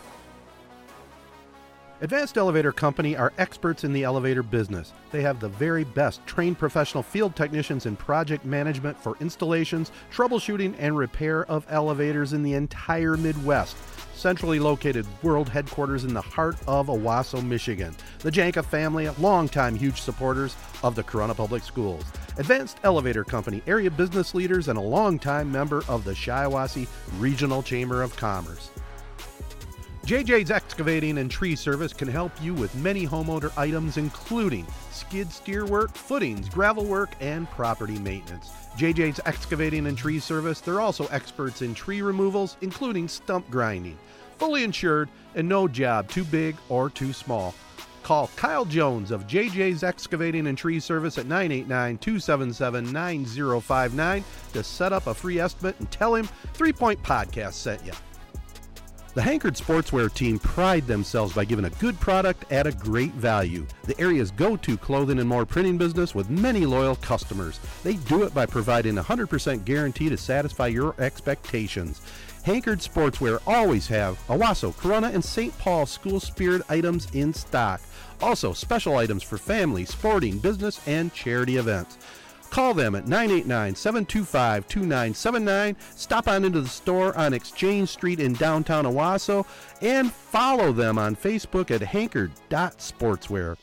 Advanced 1.99 2.37
Elevator 2.37 2.71
Company 2.71 3.17
are 3.17 3.33
experts 3.39 3.83
in 3.83 3.91
the 3.91 4.03
elevator 4.03 4.43
business. 4.43 4.93
They 5.11 5.23
have 5.23 5.39
the 5.39 5.49
very 5.49 5.83
best 5.83 6.23
trained 6.27 6.59
professional 6.59 7.01
field 7.01 7.35
technicians 7.35 7.87
in 7.87 7.95
project 7.95 8.45
management 8.45 9.01
for 9.01 9.17
installations, 9.19 9.91
troubleshooting, 10.13 10.75
and 10.77 10.95
repair 10.95 11.47
of 11.47 11.65
elevators 11.69 12.33
in 12.33 12.43
the 12.43 12.53
entire 12.53 13.17
Midwest. 13.17 13.75
Centrally 14.13 14.59
located 14.59 15.07
world 15.23 15.49
headquarters 15.49 16.03
in 16.03 16.13
the 16.13 16.21
heart 16.21 16.57
of 16.67 16.85
Owosso, 16.85 17.43
Michigan. 17.43 17.95
The 18.19 18.29
Janka 18.29 18.61
family, 18.61 19.09
longtime 19.17 19.75
huge 19.75 19.99
supporters 19.99 20.55
of 20.83 20.93
the 20.93 21.03
Corunna 21.03 21.35
Public 21.35 21.63
Schools. 21.63 22.03
Advanced 22.37 22.77
Elevator 22.83 23.23
Company, 23.23 23.63
area 23.65 23.89
business 23.89 24.35
leaders, 24.35 24.67
and 24.67 24.77
a 24.77 24.81
longtime 24.81 25.51
member 25.51 25.83
of 25.87 26.03
the 26.03 26.13
Shiawassee 26.13 26.87
Regional 27.17 27.63
Chamber 27.63 28.03
of 28.03 28.15
Commerce. 28.15 28.69
JJ's 30.07 30.51
Excavating 30.51 31.17
and 31.17 31.29
Tree 31.29 31.53
Service 31.53 31.91
can 31.91 32.07
help 32.07 32.31
you 32.41 32.53
with 32.53 32.73
many 32.75 33.05
homeowner 33.05 33.51
items, 33.57 33.97
including 33.97 34.65
skid 34.89 35.29
steer 35.29 35.65
work, 35.65 35.93
footings, 35.95 36.47
gravel 36.47 36.85
work, 36.85 37.09
and 37.19 37.49
property 37.49 37.99
maintenance. 37.99 38.49
JJ's 38.77 39.19
Excavating 39.25 39.85
and 39.85 39.97
Tree 39.97 40.19
Service, 40.19 40.61
they're 40.61 40.79
also 40.79 41.07
experts 41.07 41.61
in 41.61 41.73
tree 41.73 42.01
removals, 42.01 42.55
including 42.61 43.09
stump 43.09 43.49
grinding. 43.51 43.97
Fully 44.37 44.63
insured 44.63 45.09
and 45.35 45.49
no 45.49 45.67
job 45.67 46.07
too 46.07 46.23
big 46.23 46.55
or 46.69 46.89
too 46.89 47.11
small. 47.11 47.53
Call 48.01 48.29
Kyle 48.37 48.63
Jones 48.63 49.11
of 49.11 49.27
JJ's 49.27 49.83
Excavating 49.83 50.47
and 50.47 50.57
Tree 50.57 50.79
Service 50.79 51.17
at 51.17 51.25
989 51.25 51.97
277 51.97 52.93
9059 52.93 54.23
to 54.53 54.63
set 54.63 54.93
up 54.93 55.07
a 55.07 55.13
free 55.13 55.41
estimate 55.41 55.77
and 55.79 55.91
tell 55.91 56.15
him 56.15 56.29
Three 56.53 56.71
Point 56.71 57.03
Podcast 57.03 57.55
sent 57.55 57.85
you. 57.85 57.91
The 59.17 59.23
Hankard 59.23 59.55
Sportswear 59.55 60.13
team 60.13 60.37
pride 60.37 60.85
themselves 60.85 61.33
by 61.33 61.43
giving 61.43 61.65
a 61.65 61.71
good 61.71 61.99
product 61.99 62.51
at 62.51 62.67
a 62.67 62.71
great 62.71 63.13
value. 63.13 63.65
The 63.85 63.99
area's 63.99 64.29
go 64.29 64.55
to 64.57 64.77
clothing 64.77 65.17
and 65.17 65.27
more 65.27 65.43
printing 65.43 65.75
business 65.75 66.13
with 66.13 66.29
many 66.29 66.67
loyal 66.67 66.97
customers. 66.97 67.59
They 67.83 67.95
do 67.95 68.21
it 68.21 68.33
by 68.35 68.45
providing 68.45 68.99
a 68.99 69.03
100% 69.03 69.65
guarantee 69.65 70.09
to 70.09 70.17
satisfy 70.17 70.67
your 70.67 70.93
expectations. 70.99 71.99
Hankard 72.43 72.77
Sportswear 72.77 73.41
always 73.47 73.87
have 73.87 74.19
Owosso, 74.27 74.71
Corunna, 74.71 75.11
and 75.11 75.25
St. 75.25 75.57
Paul 75.57 75.87
school 75.87 76.19
spirit 76.19 76.61
items 76.69 77.07
in 77.13 77.33
stock. 77.33 77.81
Also, 78.21 78.53
special 78.53 78.97
items 78.97 79.23
for 79.23 79.39
family, 79.39 79.83
sporting, 79.85 80.37
business, 80.37 80.79
and 80.87 81.11
charity 81.11 81.57
events. 81.57 81.97
Call 82.49 82.73
them 82.73 82.95
at 82.95 83.07
989 83.07 83.75
725 83.75 84.67
2979. 84.67 85.75
Stop 85.95 86.27
on 86.27 86.45
into 86.45 86.61
the 86.61 86.69
store 86.69 87.15
on 87.17 87.33
Exchange 87.33 87.89
Street 87.89 88.19
in 88.19 88.33
downtown 88.33 88.85
Owosso 88.85 89.45
and 89.81 90.11
follow 90.11 90.71
them 90.71 90.97
on 90.97 91.15
Facebook 91.15 91.71
at 91.71 91.81
hankard.sportswear. 91.81 93.57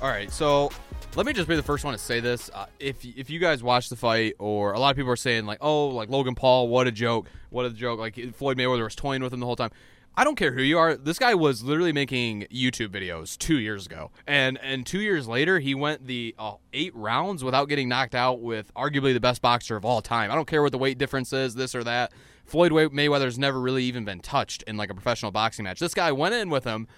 All 0.00 0.08
right, 0.08 0.30
so 0.30 0.70
let 1.16 1.26
me 1.26 1.32
just 1.32 1.48
be 1.48 1.56
the 1.56 1.62
first 1.62 1.84
one 1.84 1.92
to 1.92 1.98
say 1.98 2.20
this. 2.20 2.50
Uh, 2.54 2.66
if 2.78 3.04
if 3.04 3.28
you 3.30 3.40
guys 3.40 3.64
watch 3.64 3.88
the 3.88 3.96
fight, 3.96 4.34
or 4.38 4.72
a 4.72 4.78
lot 4.78 4.90
of 4.90 4.96
people 4.96 5.10
are 5.10 5.16
saying 5.16 5.44
like, 5.44 5.58
oh, 5.60 5.88
like 5.88 6.08
Logan 6.08 6.36
Paul, 6.36 6.68
what 6.68 6.86
a 6.86 6.92
joke, 6.92 7.26
what 7.50 7.66
a 7.66 7.70
joke. 7.70 7.98
Like 7.98 8.14
Floyd 8.34 8.56
Mayweather 8.56 8.84
was 8.84 8.94
toying 8.94 9.22
with 9.22 9.32
him 9.32 9.40
the 9.40 9.46
whole 9.46 9.56
time. 9.56 9.70
I 10.18 10.24
don't 10.24 10.34
care 10.34 10.50
who 10.50 10.62
you 10.62 10.76
are. 10.78 10.96
This 10.96 11.16
guy 11.16 11.36
was 11.36 11.62
literally 11.62 11.92
making 11.92 12.48
YouTube 12.52 12.88
videos 12.88 13.38
two 13.38 13.60
years 13.60 13.86
ago, 13.86 14.10
and 14.26 14.58
and 14.64 14.84
two 14.84 14.98
years 14.98 15.28
later, 15.28 15.60
he 15.60 15.76
went 15.76 16.08
the 16.08 16.34
uh, 16.36 16.54
eight 16.72 16.92
rounds 16.96 17.44
without 17.44 17.68
getting 17.68 17.88
knocked 17.88 18.16
out 18.16 18.40
with 18.40 18.74
arguably 18.74 19.14
the 19.14 19.20
best 19.20 19.40
boxer 19.40 19.76
of 19.76 19.84
all 19.84 20.02
time. 20.02 20.32
I 20.32 20.34
don't 20.34 20.48
care 20.48 20.60
what 20.60 20.72
the 20.72 20.78
weight 20.78 20.98
difference 20.98 21.32
is, 21.32 21.54
this 21.54 21.72
or 21.72 21.84
that. 21.84 22.10
Floyd 22.44 22.72
Mayweather's 22.72 23.38
never 23.38 23.60
really 23.60 23.84
even 23.84 24.04
been 24.04 24.18
touched 24.18 24.64
in 24.64 24.76
like 24.76 24.90
a 24.90 24.94
professional 24.94 25.30
boxing 25.30 25.62
match. 25.62 25.78
This 25.78 25.94
guy 25.94 26.10
went 26.10 26.34
in 26.34 26.50
with 26.50 26.64
him 26.64 26.88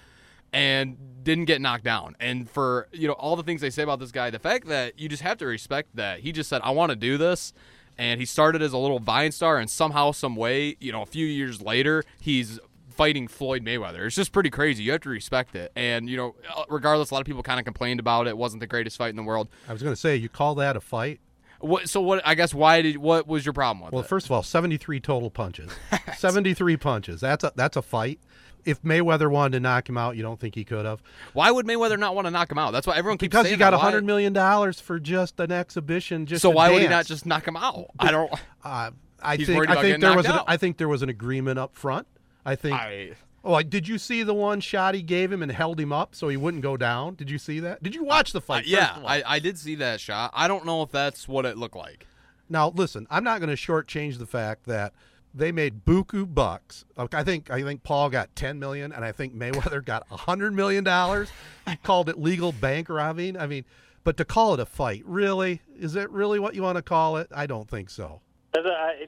and 0.50 0.96
didn't 1.22 1.44
get 1.44 1.60
knocked 1.60 1.84
down. 1.84 2.16
And 2.20 2.48
for 2.48 2.88
you 2.90 3.06
know 3.06 3.12
all 3.12 3.36
the 3.36 3.42
things 3.42 3.60
they 3.60 3.68
say 3.68 3.82
about 3.82 4.00
this 4.00 4.12
guy, 4.12 4.30
the 4.30 4.38
fact 4.38 4.66
that 4.68 4.98
you 4.98 5.10
just 5.10 5.22
have 5.22 5.36
to 5.38 5.46
respect 5.46 5.94
that 5.94 6.20
he 6.20 6.32
just 6.32 6.48
said, 6.48 6.62
"I 6.64 6.70
want 6.70 6.88
to 6.88 6.96
do 6.96 7.18
this." 7.18 7.52
And 7.98 8.18
he 8.18 8.24
started 8.24 8.62
as 8.62 8.72
a 8.72 8.78
little 8.78 8.98
Vine 8.98 9.30
star, 9.30 9.58
and 9.58 9.68
somehow, 9.68 10.12
some 10.12 10.34
way, 10.34 10.74
you 10.80 10.90
know, 10.90 11.02
a 11.02 11.06
few 11.06 11.26
years 11.26 11.60
later, 11.60 12.02
he's 12.18 12.58
fighting 13.00 13.28
Floyd 13.28 13.64
Mayweather. 13.64 14.04
It's 14.04 14.14
just 14.14 14.30
pretty 14.30 14.50
crazy. 14.50 14.82
You 14.82 14.92
have 14.92 15.00
to 15.00 15.08
respect 15.08 15.56
it. 15.56 15.72
And, 15.74 16.06
you 16.06 16.18
know, 16.18 16.34
regardless, 16.68 17.10
a 17.10 17.14
lot 17.14 17.20
of 17.20 17.26
people 17.26 17.42
kind 17.42 17.58
of 17.58 17.64
complained 17.64 17.98
about 17.98 18.26
it. 18.26 18.30
it 18.30 18.36
wasn't 18.36 18.60
the 18.60 18.66
greatest 18.66 18.98
fight 18.98 19.08
in 19.08 19.16
the 19.16 19.22
world. 19.22 19.48
I 19.66 19.72
was 19.72 19.82
going 19.82 19.94
to 19.94 20.00
say, 20.00 20.16
you 20.16 20.28
call 20.28 20.54
that 20.56 20.76
a 20.76 20.82
fight? 20.82 21.18
What, 21.60 21.88
so 21.88 22.02
what? 22.02 22.20
I 22.26 22.34
guess 22.34 22.52
why 22.52 22.82
did 22.82 22.98
what 22.98 23.26
was 23.26 23.46
your 23.46 23.54
problem 23.54 23.84
with 23.84 23.94
well, 23.94 24.02
it? 24.02 24.06
first 24.06 24.26
of 24.26 24.32
all, 24.32 24.42
seventy 24.42 24.78
three 24.78 24.98
total 24.98 25.30
punches. 25.30 25.70
seventy 26.16 26.54
three 26.54 26.78
punches. 26.78 27.20
That's 27.20 27.44
a 27.44 27.52
that's 27.54 27.76
a 27.76 27.82
fight. 27.82 28.18
If 28.64 28.80
Mayweather 28.82 29.30
wanted 29.30 29.58
to 29.58 29.60
knock 29.60 29.86
him 29.86 29.98
out, 29.98 30.16
you 30.16 30.22
don't 30.22 30.40
think 30.40 30.54
he 30.54 30.64
could 30.64 30.86
have? 30.86 31.02
Why 31.34 31.50
would 31.50 31.66
Mayweather 31.66 31.98
not 31.98 32.14
want 32.14 32.26
to 32.26 32.30
knock 32.30 32.50
him 32.50 32.56
out? 32.56 32.70
That's 32.70 32.86
why 32.86 32.96
everyone 32.96 33.18
keeps 33.18 33.32
because 33.32 33.50
he 33.50 33.56
got 33.56 33.74
a 33.74 33.78
hundred 33.78 34.04
million 34.04 34.32
dollars 34.32 34.80
for 34.80 34.98
just 34.98 35.38
an 35.38 35.52
exhibition. 35.52 36.24
Just 36.24 36.40
so 36.40 36.48
why 36.48 36.68
dance. 36.68 36.74
would 36.74 36.82
he 36.82 36.88
not 36.88 37.04
just 37.04 37.26
knock 37.26 37.46
him 37.46 37.58
out? 37.58 37.88
I 37.98 38.10
don't. 38.10 38.32
Uh, 38.64 38.90
I 39.22 39.36
He's 39.36 39.46
think 39.46 39.68
I 39.68 39.82
think 39.82 40.00
there 40.00 40.16
was 40.16 40.24
an. 40.24 40.40
I 40.46 40.56
think 40.56 40.78
there 40.78 40.88
was 40.88 41.02
an 41.02 41.10
agreement 41.10 41.58
up 41.58 41.76
front. 41.76 42.06
I 42.44 42.56
think. 42.56 42.76
I, 42.76 43.12
oh, 43.44 43.52
like, 43.52 43.70
did 43.70 43.88
you 43.88 43.98
see 43.98 44.22
the 44.22 44.34
one 44.34 44.60
shot 44.60 44.94
he 44.94 45.02
gave 45.02 45.30
him 45.32 45.42
and 45.42 45.52
held 45.52 45.80
him 45.80 45.92
up 45.92 46.14
so 46.14 46.28
he 46.28 46.36
wouldn't 46.36 46.62
go 46.62 46.76
down? 46.76 47.14
Did 47.14 47.30
you 47.30 47.38
see 47.38 47.60
that? 47.60 47.82
Did 47.82 47.94
you 47.94 48.04
watch 48.04 48.32
the 48.32 48.40
fight? 48.40 48.66
Yeah, 48.66 48.86
first 48.86 48.98
of 48.98 49.04
all? 49.04 49.08
I, 49.08 49.22
I 49.26 49.38
did 49.38 49.58
see 49.58 49.74
that 49.76 50.00
shot. 50.00 50.30
I 50.34 50.48
don't 50.48 50.64
know 50.66 50.82
if 50.82 50.90
that's 50.90 51.28
what 51.28 51.46
it 51.46 51.56
looked 51.56 51.76
like. 51.76 52.06
Now, 52.48 52.70
listen, 52.70 53.06
I'm 53.10 53.22
not 53.24 53.40
going 53.40 53.54
to 53.54 53.56
shortchange 53.56 54.18
the 54.18 54.26
fact 54.26 54.64
that 54.66 54.92
they 55.32 55.52
made 55.52 55.84
buku 55.84 56.32
bucks. 56.32 56.84
I 56.96 57.22
think 57.22 57.50
I 57.50 57.62
think 57.62 57.82
Paul 57.82 58.10
got 58.10 58.34
10 58.34 58.58
million, 58.58 58.92
and 58.92 59.04
I 59.04 59.12
think 59.12 59.34
Mayweather 59.34 59.84
got 59.84 60.08
100 60.10 60.52
million 60.52 60.84
dollars. 60.84 61.30
He 61.68 61.76
called 61.82 62.08
it 62.08 62.18
legal 62.18 62.52
bank 62.52 62.88
robbing. 62.88 63.36
I 63.36 63.46
mean, 63.46 63.64
but 64.02 64.16
to 64.16 64.24
call 64.24 64.54
it 64.54 64.60
a 64.60 64.66
fight, 64.66 65.02
really, 65.06 65.62
is 65.78 65.94
it 65.94 66.10
really 66.10 66.38
what 66.38 66.54
you 66.54 66.62
want 66.62 66.76
to 66.76 66.82
call 66.82 67.16
it? 67.16 67.28
I 67.32 67.46
don't 67.46 67.68
think 67.68 67.90
so. 67.90 68.20
I, 68.54 69.06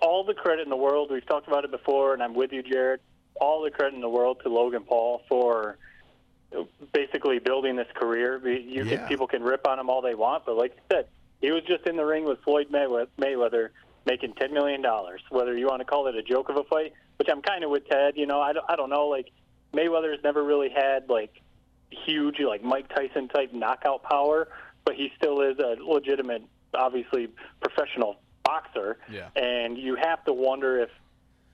all 0.00 0.24
the 0.24 0.34
credit 0.34 0.62
in 0.62 0.70
the 0.70 0.76
world. 0.76 1.10
We've 1.10 1.26
talked 1.26 1.48
about 1.48 1.64
it 1.64 1.70
before, 1.70 2.14
and 2.14 2.22
I'm 2.22 2.34
with 2.34 2.52
you, 2.52 2.62
Jared. 2.62 3.00
All 3.40 3.62
the 3.62 3.70
credit 3.70 3.94
in 3.94 4.00
the 4.00 4.08
world 4.08 4.40
to 4.44 4.48
Logan 4.48 4.84
Paul 4.84 5.22
for 5.28 5.78
basically 6.92 7.38
building 7.38 7.76
this 7.76 7.86
career. 7.94 8.38
You 8.48 8.84
Yeah. 8.84 8.96
can, 8.98 9.08
people 9.08 9.26
can 9.26 9.42
rip 9.42 9.66
on 9.66 9.78
him 9.78 9.88
all 9.88 10.02
they 10.02 10.14
want, 10.14 10.44
but 10.46 10.56
like 10.56 10.72
you 10.74 10.82
said, 10.90 11.06
he 11.40 11.50
was 11.52 11.62
just 11.64 11.86
in 11.86 11.96
the 11.96 12.04
ring 12.04 12.24
with 12.24 12.40
Floyd 12.42 12.68
Mayweather, 12.70 13.68
making 14.04 14.34
ten 14.34 14.52
million 14.52 14.82
dollars. 14.82 15.22
Whether 15.30 15.56
you 15.56 15.66
want 15.66 15.80
to 15.80 15.84
call 15.86 16.06
it 16.08 16.14
a 16.16 16.22
joke 16.22 16.48
of 16.48 16.56
a 16.56 16.64
fight, 16.64 16.92
which 17.16 17.28
I'm 17.30 17.40
kind 17.42 17.64
of 17.64 17.70
with 17.70 17.88
Ted. 17.88 18.14
You 18.16 18.26
know, 18.26 18.40
I 18.40 18.52
don't, 18.52 18.66
I 18.68 18.76
don't 18.76 18.90
know. 18.90 19.06
Like 19.08 19.30
Mayweather's 19.72 20.22
never 20.22 20.42
really 20.44 20.68
had 20.70 21.08
like 21.08 21.40
huge 21.90 22.40
like 22.40 22.62
Mike 22.62 22.88
Tyson 22.94 23.28
type 23.28 23.52
knockout 23.54 24.02
power, 24.02 24.48
but 24.84 24.96
he 24.96 25.10
still 25.16 25.40
is 25.40 25.58
a 25.58 25.76
legitimate, 25.82 26.42
obviously 26.74 27.28
professional 27.60 28.16
boxer. 28.44 28.98
Yeah. 29.10 29.28
And 29.36 29.78
you 29.78 29.96
have 29.96 30.24
to 30.24 30.32
wonder 30.32 30.80
if 30.80 30.90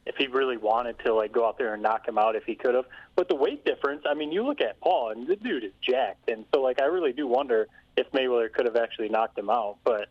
if 0.07 0.15
he 0.17 0.29
really 0.29 0.57
wanted 0.57 0.97
to 1.01 1.13
like 1.13 1.33
go 1.33 1.47
out 1.47 1.59
there 1.59 1.75
and 1.75 1.83
knock 1.83 2.07
him 2.07 2.17
out 2.17 2.37
if 2.37 2.45
he 2.45 2.55
could 2.55 2.75
have. 2.75 2.85
But 3.17 3.29
the 3.29 3.35
weight 3.35 3.65
difference, 3.65 4.05
I 4.09 4.15
mean, 4.15 4.31
you 4.31 4.45
look 4.45 4.61
at 4.61 4.81
Paul 4.81 5.11
and 5.11 5.27
the 5.27 5.35
dude 5.35 5.65
is 5.65 5.73
jacked, 5.83 6.31
and 6.31 6.45
so 6.55 6.63
like 6.63 6.81
I 6.81 6.85
really 6.85 7.13
do 7.13 7.27
wonder 7.27 7.67
if 7.97 8.11
Mayweather 8.13 8.53
could 8.53 8.67
have 8.67 8.77
actually 8.77 9.09
knocked 9.09 9.37
him 9.37 9.51
out. 9.51 9.79
But 9.85 10.09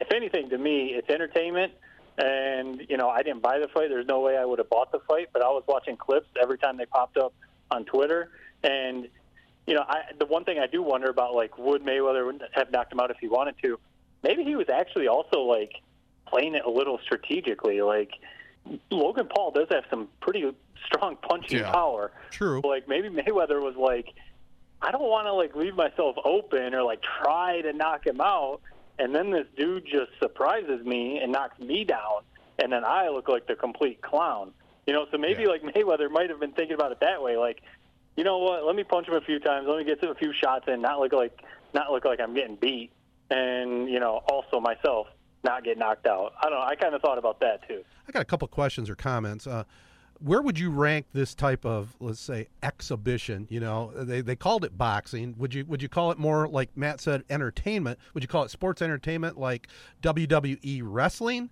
if 0.00 0.12
anything, 0.12 0.50
to 0.50 0.58
me, 0.58 0.94
it's 0.94 1.08
entertainment. 1.08 1.72
And 2.18 2.82
you 2.88 2.96
know, 2.96 3.08
I 3.08 3.22
didn't 3.22 3.42
buy 3.42 3.58
the 3.58 3.68
fight. 3.68 3.88
There's 3.88 4.06
no 4.06 4.20
way 4.20 4.36
I 4.36 4.44
would 4.44 4.58
have 4.58 4.70
bought 4.70 4.90
the 4.90 5.00
fight, 5.00 5.28
but 5.32 5.42
I 5.42 5.48
was 5.48 5.62
watching 5.66 5.96
clips 5.96 6.28
every 6.40 6.58
time 6.58 6.76
they 6.76 6.86
popped 6.86 7.16
up 7.16 7.32
on 7.70 7.84
Twitter, 7.84 8.30
and 8.64 9.08
you 9.66 9.74
know, 9.74 9.84
I, 9.86 10.02
the 10.18 10.26
one 10.26 10.44
thing 10.44 10.58
I 10.58 10.66
do 10.66 10.80
wonder 10.80 11.10
about, 11.10 11.34
like, 11.34 11.58
would 11.58 11.82
Mayweather 11.82 12.38
have 12.52 12.70
knocked 12.70 12.92
him 12.92 13.00
out 13.00 13.10
if 13.10 13.18
he 13.20 13.28
wanted 13.28 13.56
to? 13.62 13.78
Maybe 14.22 14.44
he 14.44 14.56
was 14.56 14.68
actually 14.68 15.08
also 15.08 15.40
like 15.40 15.72
playing 16.26 16.54
it 16.54 16.64
a 16.64 16.70
little 16.70 16.98
strategically. 17.04 17.80
Like 17.82 18.12
Logan 18.90 19.28
Paul 19.34 19.52
does 19.52 19.68
have 19.70 19.84
some 19.90 20.08
pretty 20.20 20.44
strong 20.84 21.16
punching 21.16 21.60
Yeah. 21.60 21.72
power. 21.72 22.12
True. 22.30 22.60
Like 22.64 22.88
maybe 22.88 23.08
Mayweather 23.08 23.60
was 23.60 23.76
like, 23.76 24.12
I 24.82 24.90
don't 24.90 25.08
want 25.08 25.26
to 25.26 25.32
like 25.32 25.56
leave 25.56 25.74
myself 25.74 26.16
open 26.24 26.74
or 26.74 26.82
like 26.82 27.00
try 27.02 27.62
to 27.62 27.72
knock 27.72 28.06
him 28.06 28.20
out, 28.20 28.60
and 28.98 29.14
then 29.14 29.30
this 29.30 29.46
dude 29.56 29.86
just 29.86 30.10
surprises 30.20 30.84
me 30.84 31.18
and 31.18 31.32
knocks 31.32 31.58
me 31.58 31.84
down, 31.84 32.22
and 32.62 32.70
then 32.72 32.84
I 32.84 33.08
look 33.08 33.28
like 33.28 33.46
the 33.46 33.54
complete 33.56 34.02
clown. 34.02 34.52
You 34.86 34.92
know, 34.92 35.06
so 35.10 35.18
maybe 35.18 35.42
Yeah. 35.42 35.48
like 35.48 35.62
Mayweather 35.62 36.10
might 36.10 36.28
have 36.30 36.38
been 36.40 36.52
thinking 36.52 36.74
about 36.74 36.92
it 36.92 37.00
that 37.00 37.22
way, 37.22 37.36
like 37.36 37.62
you 38.16 38.24
know 38.24 38.38
what? 38.38 38.64
Let 38.64 38.74
me 38.76 38.82
punch 38.84 39.08
him 39.08 39.14
a 39.14 39.20
few 39.20 39.38
times. 39.38 39.66
Let 39.68 39.76
me 39.78 39.84
get 39.84 40.00
some 40.00 40.08
a 40.10 40.14
few 40.14 40.32
shots 40.32 40.66
in. 40.68 40.80
Not 40.82 41.00
look 41.00 41.12
like 41.12 41.38
not 41.74 41.90
look 41.92 42.04
like 42.04 42.20
I'm 42.20 42.34
getting 42.34 42.56
beat, 42.56 42.90
and 43.30 43.88
you 43.88 43.98
know, 44.00 44.22
also 44.30 44.60
myself 44.60 45.06
not 45.44 45.64
get 45.64 45.78
knocked 45.78 46.06
out. 46.06 46.32
I 46.40 46.48
don't 46.48 46.58
know. 46.58 46.64
I 46.64 46.74
kind 46.74 46.94
of 46.94 47.00
thought 47.00 47.18
about 47.18 47.40
that 47.40 47.66
too. 47.68 47.82
I 48.08 48.12
got 48.12 48.22
a 48.22 48.26
couple 48.26 48.48
questions 48.48 48.90
or 48.90 48.94
comments. 48.96 49.46
Uh, 49.46 49.64
where 50.20 50.40
would 50.40 50.58
you 50.58 50.70
rank 50.70 51.06
this 51.12 51.34
type 51.34 51.64
of, 51.66 51.94
let's 52.00 52.20
say, 52.20 52.48
exhibition? 52.62 53.46
You 53.50 53.60
know, 53.60 53.92
they, 53.94 54.22
they 54.22 54.36
called 54.36 54.64
it 54.64 54.76
boxing. 54.76 55.34
Would 55.38 55.54
you 55.54 55.64
would 55.66 55.82
you 55.82 55.88
call 55.88 56.10
it 56.10 56.18
more 56.18 56.48
like 56.48 56.70
Matt 56.76 57.00
said, 57.00 57.24
entertainment? 57.28 57.98
Would 58.14 58.22
you 58.22 58.28
call 58.28 58.44
it 58.44 58.50
sports 58.50 58.80
entertainment 58.80 59.38
like 59.38 59.68
WWE 60.02 60.80
wrestling, 60.84 61.50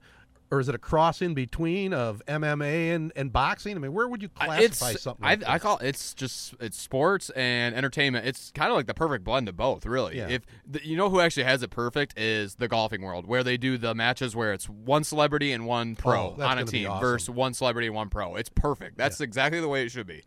or 0.55 0.61
is 0.61 0.69
it 0.69 0.75
a 0.75 0.79
cross 0.79 1.21
in 1.21 1.35
between 1.35 1.93
of 1.93 2.23
MMA 2.27 2.95
and, 2.95 3.13
and 3.17 3.33
boxing? 3.33 3.77
I 3.77 3.81
mean, 3.81 3.93
where 3.93 4.07
would 4.09 4.23
you 4.23 4.29
I- 4.39 4.47
classify 4.47 4.91
it's 4.93 5.03
something? 5.03 5.25
I, 5.25 5.31
Like 5.35 5.49
I 5.49 5.53
this? 5.55 5.63
call 5.63 5.79
it's 5.79 6.15
just 6.15 6.55
it's 6.61 6.81
sports 6.81 7.31
and 7.31 7.75
entertainment. 7.75 8.27
It's 8.27 8.51
kind 8.53 8.71
of 8.71 8.77
like 8.77 8.87
the 8.87 8.95
perfect 8.95 9.25
blend 9.25 9.49
of 9.49 9.57
both, 9.57 9.85
really. 9.87 10.17
Yeah. 10.17 10.29
If 10.29 10.43
the, 10.67 10.87
you 10.87 10.97
know 10.97 11.11
who 11.11 11.21
actually 11.21 11.45
has 11.45 11.63
it 11.63 11.71
perfect 11.71 12.19
is 12.19 12.55
the 12.55 12.69
golfing 12.69 13.03
world, 13.03 13.27
where 13.27 13.43
they 13.43 13.57
do 13.57 13.77
the 13.77 13.95
matches 13.95 14.37
where 14.37 14.53
it's 14.53 14.69
one 14.69 15.03
celebrity 15.05 15.53
and 15.53 15.67
one 15.67 15.97
pro 15.97 16.37
Oh, 16.39 16.43
on 16.43 16.59
a 16.59 16.65
team 16.65 16.89
awesome. 16.89 17.01
versus 17.01 17.31
one 17.31 17.53
celebrity 17.55 17.89
and 17.89 17.97
one 17.97 18.09
pro. 18.09 18.37
It's 18.37 18.49
perfect. 18.51 18.97
That's 18.97 19.21
exactly 19.21 19.61
the 19.61 19.69
way 19.69 19.85
it 19.85 19.91
should 19.91 20.07
be. 20.07 20.23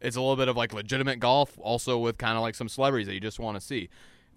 It's 0.00 0.16
a 0.16 0.20
little 0.20 0.36
bit 0.36 0.48
of 0.48 0.56
like 0.56 0.72
legitimate 0.72 1.18
golf, 1.20 1.58
also 1.60 1.98
with 1.98 2.18
kind 2.18 2.36
of 2.36 2.42
like 2.42 2.54
some 2.54 2.68
celebrities 2.68 3.06
that 3.08 3.14
you 3.14 3.20
just 3.20 3.38
want 3.40 3.56
to 3.56 3.60
see. 3.60 3.88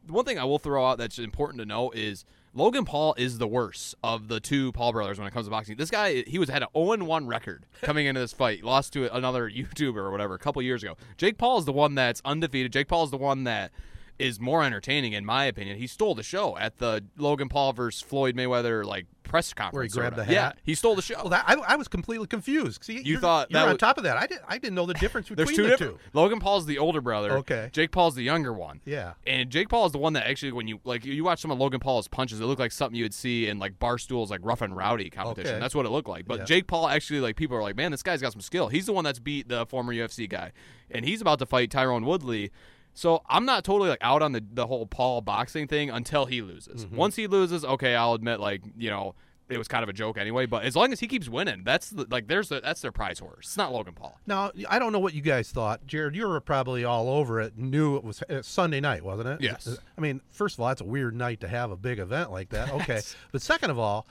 one 0.08 0.26
thing 0.26 0.38
I 0.38 0.44
will 0.44 0.60
throw 0.60 0.86
out 0.86 0.98
that's 0.98 1.18
important 1.20 1.60
to 1.60 1.66
know 1.66 1.92
is 1.92 2.26
Logan 2.58 2.86
Paul 2.86 3.16
is 3.18 3.38
the 3.38 3.48
worst 3.50 3.96
of 4.02 4.30
the 4.30 4.40
two 4.40 4.72
Paul 4.72 4.94
brothers 4.94 5.20
when 5.20 5.28
it 5.28 5.32
comes 5.32 5.46
to 5.46 5.50
boxing. 5.50 5.76
This 5.76 5.92
guy, 5.92 6.24
he 6.26 6.40
was 6.40 6.48
had 6.48 6.64
an 6.64 6.70
0 6.74 7.04
1 7.04 7.28
record 7.28 7.66
coming 7.82 8.06
into 8.06 8.22
this 8.22 8.32
fight. 8.32 8.64
Lost 8.64 8.94
to 8.94 9.14
another 9.14 9.50
YouTuber 9.52 9.98
or 9.98 10.10
whatever 10.10 10.36
a 10.36 10.40
couple 10.40 10.62
years 10.62 10.82
ago. 10.82 10.96
Jake 11.18 11.38
Paul 11.38 11.58
is 11.58 11.66
the 11.66 11.74
one 11.74 11.96
that's 11.96 12.22
undefeated. 12.24 12.72
Jake 12.72 12.88
Paul 12.88 13.04
is 13.04 13.12
the 13.12 13.18
one 13.18 13.44
that 13.44 13.74
is 14.18 14.40
more 14.40 14.64
entertaining 14.64 15.14
in 15.14 15.26
my 15.26 15.46
opinion. 15.46 15.78
He 15.78 15.88
stole 15.88 16.16
the 16.16 16.24
show 16.24 16.58
at 16.58 16.78
the 16.78 17.04
Logan 17.18 17.50
Paul 17.50 17.74
versus 17.74 18.02
Floyd 18.02 18.36
Mayweather 18.36 18.86
like 18.86 19.06
press 19.24 19.54
conference. 19.54 19.74
Where 19.74 19.84
he 19.84 19.90
grabbed 19.90 20.16
sorta. 20.18 20.30
the 20.32 20.36
hat? 20.40 20.56
Yeah, 20.56 20.62
he 20.64 20.76
stole 20.76 20.96
the 20.96 21.02
show. 21.02 21.16
Well, 21.16 21.30
that, 21.30 21.44
I, 21.48 21.56
I 21.56 21.76
was 21.76 21.88
completely 21.88 22.28
confused. 22.28 22.84
See, 22.84 23.02
you 23.02 23.20
thought 23.20 23.50
you're 23.52 23.60
on 23.62 23.70
was- 23.70 23.78
top 23.80 23.98
of 23.98 24.04
that. 24.04 24.16
I 24.18 24.28
didn't. 24.28 24.44
I 24.48 24.58
didn't 24.58 24.76
know 24.76 24.86
the 24.86 24.94
difference 25.06 25.28
between 25.28 25.48
two 25.56 25.64
the 25.64 25.70
different. 25.70 25.94
two. 25.96 26.00
Logan 26.14 26.40
Paul's 26.40 26.66
the 26.66 26.78
older 26.78 27.02
brother. 27.02 27.38
Okay. 27.40 27.70
Jake 27.74 27.92
Paul's 27.92 28.16
the 28.16 28.24
younger 28.24 28.54
one. 28.54 28.80
Yeah. 28.86 29.14
And 29.28 29.50
Jake 29.50 29.68
Paul 29.68 29.86
is 29.88 29.92
the 29.92 29.98
one 29.98 30.14
that 30.14 30.28
actually, 30.28 30.52
when 30.54 30.68
you 30.68 30.80
like, 30.86 31.04
you 31.04 31.24
watch 31.24 31.42
some 31.42 31.52
of 31.52 31.58
Logan 31.60 31.80
Paul's 31.80 32.08
punches, 32.08 32.40
it 32.40 32.46
looked 32.46 32.60
like 32.60 32.72
something 32.72 32.96
you 32.96 33.04
would 33.04 33.14
see 33.14 33.48
in 33.48 33.60
like 33.60 33.80
Barstool's 33.80 34.30
like 34.32 34.42
rough 34.44 34.62
and 34.62 34.76
rowdy 34.78 35.10
competition. 35.10 35.52
Okay. 35.56 35.60
That's 35.60 35.76
what 35.76 35.86
it 35.86 35.90
looked 35.90 36.08
like. 36.08 36.26
But 36.28 36.40
Yeah. 36.40 36.46
Jake 36.46 36.68
Paul 36.68 36.88
actually, 36.88 37.20
like, 37.20 37.36
people 37.36 37.58
are 37.58 37.62
like, 37.64 37.76
man, 37.76 37.92
this 37.92 38.04
guy's 38.04 38.22
got 38.22 38.32
some 38.32 38.42
skill. 38.42 38.70
He's 38.70 38.86
the 38.86 38.94
one 38.94 39.04
that's 39.04 39.20
beat 39.20 39.50
the 39.50 39.66
former 39.66 39.94
UFC 39.94 40.30
guy, 40.30 40.52
and 40.92 41.04
he's 41.04 41.20
about 41.20 41.40
to 41.40 41.46
fight 41.46 41.70
Tyrone 41.72 42.06
Woodley. 42.06 42.52
So 42.96 43.22
I'm 43.30 43.46
not 43.46 43.64
totally 43.64 43.90
like 43.90 44.00
out 44.02 44.22
on 44.22 44.32
the 44.32 44.44
the 44.52 44.66
whole 44.66 44.88
Paul 44.88 45.22
boxing 45.22 45.68
thing 45.68 45.90
until 45.92 46.26
he 46.26 46.42
loses. 46.42 46.86
Mm-hmm. 46.86 46.96
Once 46.96 47.16
he 47.16 47.28
loses, 47.28 47.64
okay, 47.64 47.96
I'll 47.96 48.14
admit 48.14 48.40
like 48.40 48.64
you 48.76 48.90
know. 48.90 49.14
It 49.48 49.60
was 49.60 49.68
kind 49.68 49.84
of 49.84 49.90
a 49.90 49.94
joke 49.94 50.18
anyway, 50.18 50.48
but 50.48 50.64
as 50.64 50.76
long 50.76 50.92
as 50.92 51.00
he 51.00 51.06
keeps 51.06 51.30
winning, 51.30 51.62
that's 51.64 51.92
the, 51.92 52.08
like 52.10 52.28
there's 52.28 52.50
the, 52.50 52.62
that's 52.62 52.82
their 52.82 52.92
prize 52.92 53.20
horse. 53.20 53.46
It's 53.46 53.58
not 53.58 53.72
Logan 53.72 53.94
Paul. 53.94 54.20
Now, 54.26 54.50
I 54.68 54.80
don't 54.80 54.92
know 54.92 54.98
what 54.98 55.14
you 55.14 55.22
guys 55.22 55.52
thought, 55.52 55.86
Jared. 55.86 56.16
You 56.16 56.28
were 56.28 56.40
probably 56.42 56.84
all 56.84 57.08
over 57.08 57.40
it. 57.40 57.56
Knew 57.56 57.96
it 57.96 58.04
was 58.04 58.24
uh, 58.24 58.42
Sunday 58.42 58.80
night, 58.80 59.04
wasn't 59.04 59.28
it? 59.28 59.42
Yes. 59.42 59.78
I 59.96 60.02
mean, 60.02 60.22
first 60.32 60.56
of 60.56 60.62
all, 60.62 60.70
that's 60.70 60.82
a 60.82 60.86
weird 60.86 61.16
night 61.16 61.42
to 61.42 61.48
have 61.48 61.70
a 61.70 61.76
big 61.76 62.00
event 62.00 62.32
like 62.32 62.50
that. 62.50 62.70
Okay, 62.74 63.02
but 63.32 63.44
second 63.44 63.70
of 63.70 63.78
all, 63.78 64.08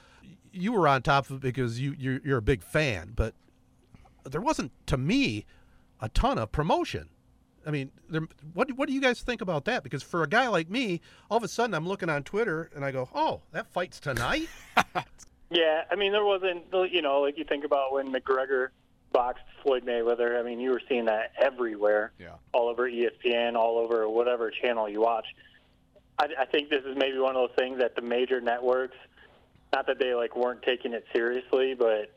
you 0.52 0.70
were 0.70 0.86
on 0.86 1.02
top 1.02 1.28
of 1.30 1.38
it 1.38 1.42
because 1.42 1.80
you 1.80 1.96
you're, 1.98 2.20
you're 2.24 2.38
a 2.38 2.42
big 2.42 2.62
fan. 2.62 3.12
But 3.16 3.34
there 4.24 4.40
wasn't, 4.40 4.70
to 4.86 4.96
me, 4.96 5.46
a 6.00 6.08
ton 6.10 6.38
of 6.38 6.52
promotion. 6.52 7.08
I 7.66 7.70
mean, 7.70 7.90
there, 8.08 8.22
what 8.52 8.70
what 8.72 8.88
do 8.88 8.94
you 8.94 9.00
guys 9.00 9.22
think 9.22 9.40
about 9.40 9.64
that? 9.66 9.82
Because 9.82 10.02
for 10.02 10.22
a 10.22 10.28
guy 10.28 10.48
like 10.48 10.68
me, 10.70 11.00
all 11.30 11.36
of 11.38 11.42
a 11.44 11.48
sudden 11.48 11.74
I'm 11.74 11.86
looking 11.88 12.08
on 12.10 12.22
Twitter 12.22 12.70
and 12.74 12.84
I 12.84 12.90
go, 12.90 13.08
"Oh, 13.14 13.40
that 13.52 13.66
fight's 13.72 14.00
tonight." 14.00 14.48
Yeah, 15.50 15.82
I 15.88 15.94
mean, 15.94 16.10
there 16.10 16.24
wasn't, 16.24 16.64
you 16.90 17.00
know, 17.00 17.20
like 17.20 17.38
you 17.38 17.44
think 17.44 17.64
about 17.64 17.92
when 17.92 18.12
McGregor 18.12 18.68
boxed 19.12 19.44
Floyd 19.62 19.84
Mayweather. 19.84 20.40
I 20.40 20.42
mean, 20.42 20.58
you 20.58 20.70
were 20.70 20.80
seeing 20.88 21.04
that 21.04 21.32
everywhere, 21.38 22.10
Yeah. 22.18 22.30
all 22.52 22.68
over 22.68 22.90
ESPN, 22.90 23.54
all 23.54 23.78
over 23.78 24.08
whatever 24.08 24.50
channel 24.50 24.88
you 24.88 25.00
watch. 25.02 25.26
I, 26.18 26.28
I 26.40 26.44
think 26.46 26.70
this 26.70 26.82
is 26.84 26.96
maybe 26.96 27.18
one 27.18 27.36
of 27.36 27.48
those 27.48 27.56
things 27.56 27.78
that 27.78 27.94
the 27.94 28.02
major 28.02 28.40
networks, 28.40 28.96
not 29.72 29.86
that 29.86 30.00
they 30.00 30.14
like 30.14 30.34
weren't 30.34 30.62
taking 30.62 30.92
it 30.92 31.04
seriously, 31.14 31.74
but 31.74 32.10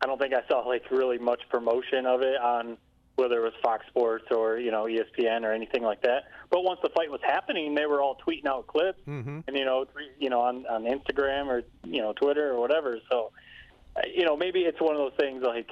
I 0.00 0.06
don't 0.06 0.18
think 0.20 0.32
I 0.34 0.46
saw 0.46 0.60
like 0.60 0.88
really 0.92 1.18
much 1.18 1.40
promotion 1.48 2.06
of 2.06 2.22
it 2.22 2.40
on 2.40 2.76
whether 3.20 3.38
it 3.38 3.42
was 3.42 3.52
Fox 3.62 3.86
Sports 3.88 4.24
or 4.30 4.58
you 4.58 4.70
know 4.70 4.84
ESPN 4.84 5.42
or 5.42 5.52
anything 5.52 5.82
like 5.82 6.02
that. 6.02 6.24
But 6.50 6.62
once 6.62 6.80
the 6.82 6.88
fight 6.90 7.10
was 7.10 7.20
happening, 7.22 7.74
they 7.74 7.86
were 7.86 8.00
all 8.00 8.16
tweeting 8.26 8.46
out 8.46 8.66
clips 8.66 9.00
mm-hmm. 9.06 9.40
and 9.46 9.56
you 9.56 9.64
know, 9.64 9.86
you 10.18 10.30
know, 10.30 10.40
on 10.40 10.66
on 10.66 10.84
Instagram 10.84 11.46
or 11.46 11.62
you 11.84 12.02
know 12.02 12.12
Twitter 12.12 12.50
or 12.50 12.60
whatever. 12.60 12.98
So, 13.10 13.30
uh, 13.96 14.00
you 14.12 14.24
know, 14.24 14.36
maybe 14.36 14.60
it's 14.60 14.80
one 14.80 14.94
of 14.94 14.98
those 14.98 15.18
things 15.18 15.42
like 15.46 15.70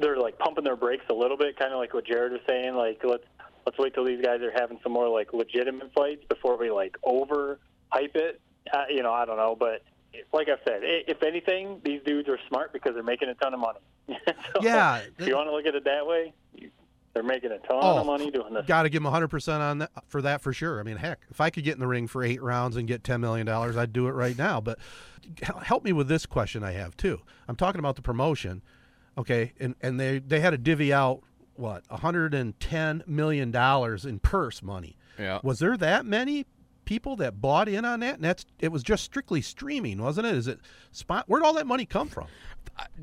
they're 0.00 0.18
like 0.18 0.38
pumping 0.38 0.64
their 0.64 0.76
brakes 0.76 1.04
a 1.10 1.14
little 1.14 1.36
bit, 1.36 1.58
kind 1.58 1.72
of 1.72 1.78
like 1.78 1.94
what 1.94 2.06
Jared 2.06 2.32
was 2.32 2.42
saying. 2.48 2.74
Like 2.74 3.00
let's 3.02 3.24
let's 3.64 3.78
wait 3.78 3.94
till 3.94 4.04
these 4.04 4.22
guys 4.22 4.40
are 4.42 4.52
having 4.52 4.78
some 4.82 4.92
more 4.92 5.08
like 5.08 5.32
legitimate 5.32 5.92
fights 5.94 6.24
before 6.28 6.56
we 6.56 6.70
like 6.70 6.96
over 7.02 7.58
hype 7.88 8.14
it. 8.14 8.40
Uh, 8.72 8.84
you 8.90 9.02
know, 9.02 9.12
I 9.12 9.24
don't 9.24 9.36
know, 9.36 9.56
but 9.58 9.82
like 10.32 10.48
I 10.48 10.56
said, 10.64 10.80
if 10.82 11.22
anything, 11.22 11.80
these 11.84 12.00
dudes 12.04 12.28
are 12.28 12.38
smart 12.48 12.72
because 12.72 12.94
they're 12.94 13.02
making 13.02 13.28
a 13.28 13.34
ton 13.34 13.54
of 13.54 13.60
money. 13.60 13.78
so 14.08 14.14
Yeah. 14.62 15.00
if 15.18 15.26
you 15.26 15.34
want 15.36 15.48
to 15.48 15.52
look 15.52 15.66
at 15.66 15.74
it 15.74 15.84
that 15.84 16.06
way, 16.06 16.32
they're 17.14 17.22
making 17.22 17.50
a 17.50 17.58
ton 17.58 17.78
Oh, 17.80 17.98
of 18.00 18.06
money 18.06 18.30
doing 18.30 18.52
this. 18.52 18.66
Got 18.66 18.82
to 18.82 18.88
give 18.90 19.02
him 19.02 19.10
100% 19.10 19.58
on 19.60 19.78
that 19.78 19.90
for 20.08 20.20
that 20.22 20.42
for 20.42 20.52
sure. 20.52 20.80
I 20.80 20.82
mean, 20.82 20.96
heck, 20.98 21.20
if 21.30 21.40
I 21.40 21.48
could 21.50 21.64
get 21.64 21.74
in 21.74 21.80
the 21.80 21.86
ring 21.86 22.06
for 22.06 22.22
8 22.22 22.42
rounds 22.42 22.76
and 22.76 22.86
get 22.86 23.02
10 23.04 23.20
million 23.20 23.46
dollars, 23.46 23.76
I'd 23.76 23.92
do 23.92 24.06
it 24.06 24.12
right 24.12 24.36
now, 24.36 24.60
but 24.60 24.78
help 25.62 25.82
me 25.84 25.92
with 25.92 26.08
this 26.08 26.26
question 26.26 26.62
I 26.62 26.72
have 26.72 26.96
too. 26.96 27.20
I'm 27.48 27.56
talking 27.56 27.78
about 27.78 27.96
the 27.96 28.02
promotion. 28.02 28.62
Okay, 29.18 29.54
and 29.58 29.74
and 29.80 29.98
they 29.98 30.18
they 30.18 30.40
had 30.40 30.50
to 30.50 30.58
divvy 30.58 30.92
out 30.92 31.22
what? 31.54 31.84
110 31.88 33.02
million 33.06 33.50
dollars 33.50 34.04
in 34.04 34.18
purse 34.18 34.62
money. 34.62 34.98
Yeah. 35.18 35.40
Was 35.42 35.58
there 35.58 35.76
that 35.78 36.04
many 36.04 36.44
people 36.86 37.16
that 37.16 37.42
bought 37.42 37.68
in 37.68 37.84
on 37.84 38.00
that? 38.00 38.14
And 38.14 38.24
that's 38.24 38.46
it 38.58 38.72
was 38.72 38.82
just 38.82 39.04
strictly 39.04 39.42
streaming, 39.42 40.00
wasn't 40.00 40.26
it? 40.26 40.34
Is 40.34 40.48
it 40.48 40.60
spot 40.90 41.24
Where'd 41.26 41.42
all 41.42 41.54
that 41.54 41.66
money 41.66 41.84
come 41.84 42.08
from? 42.08 42.26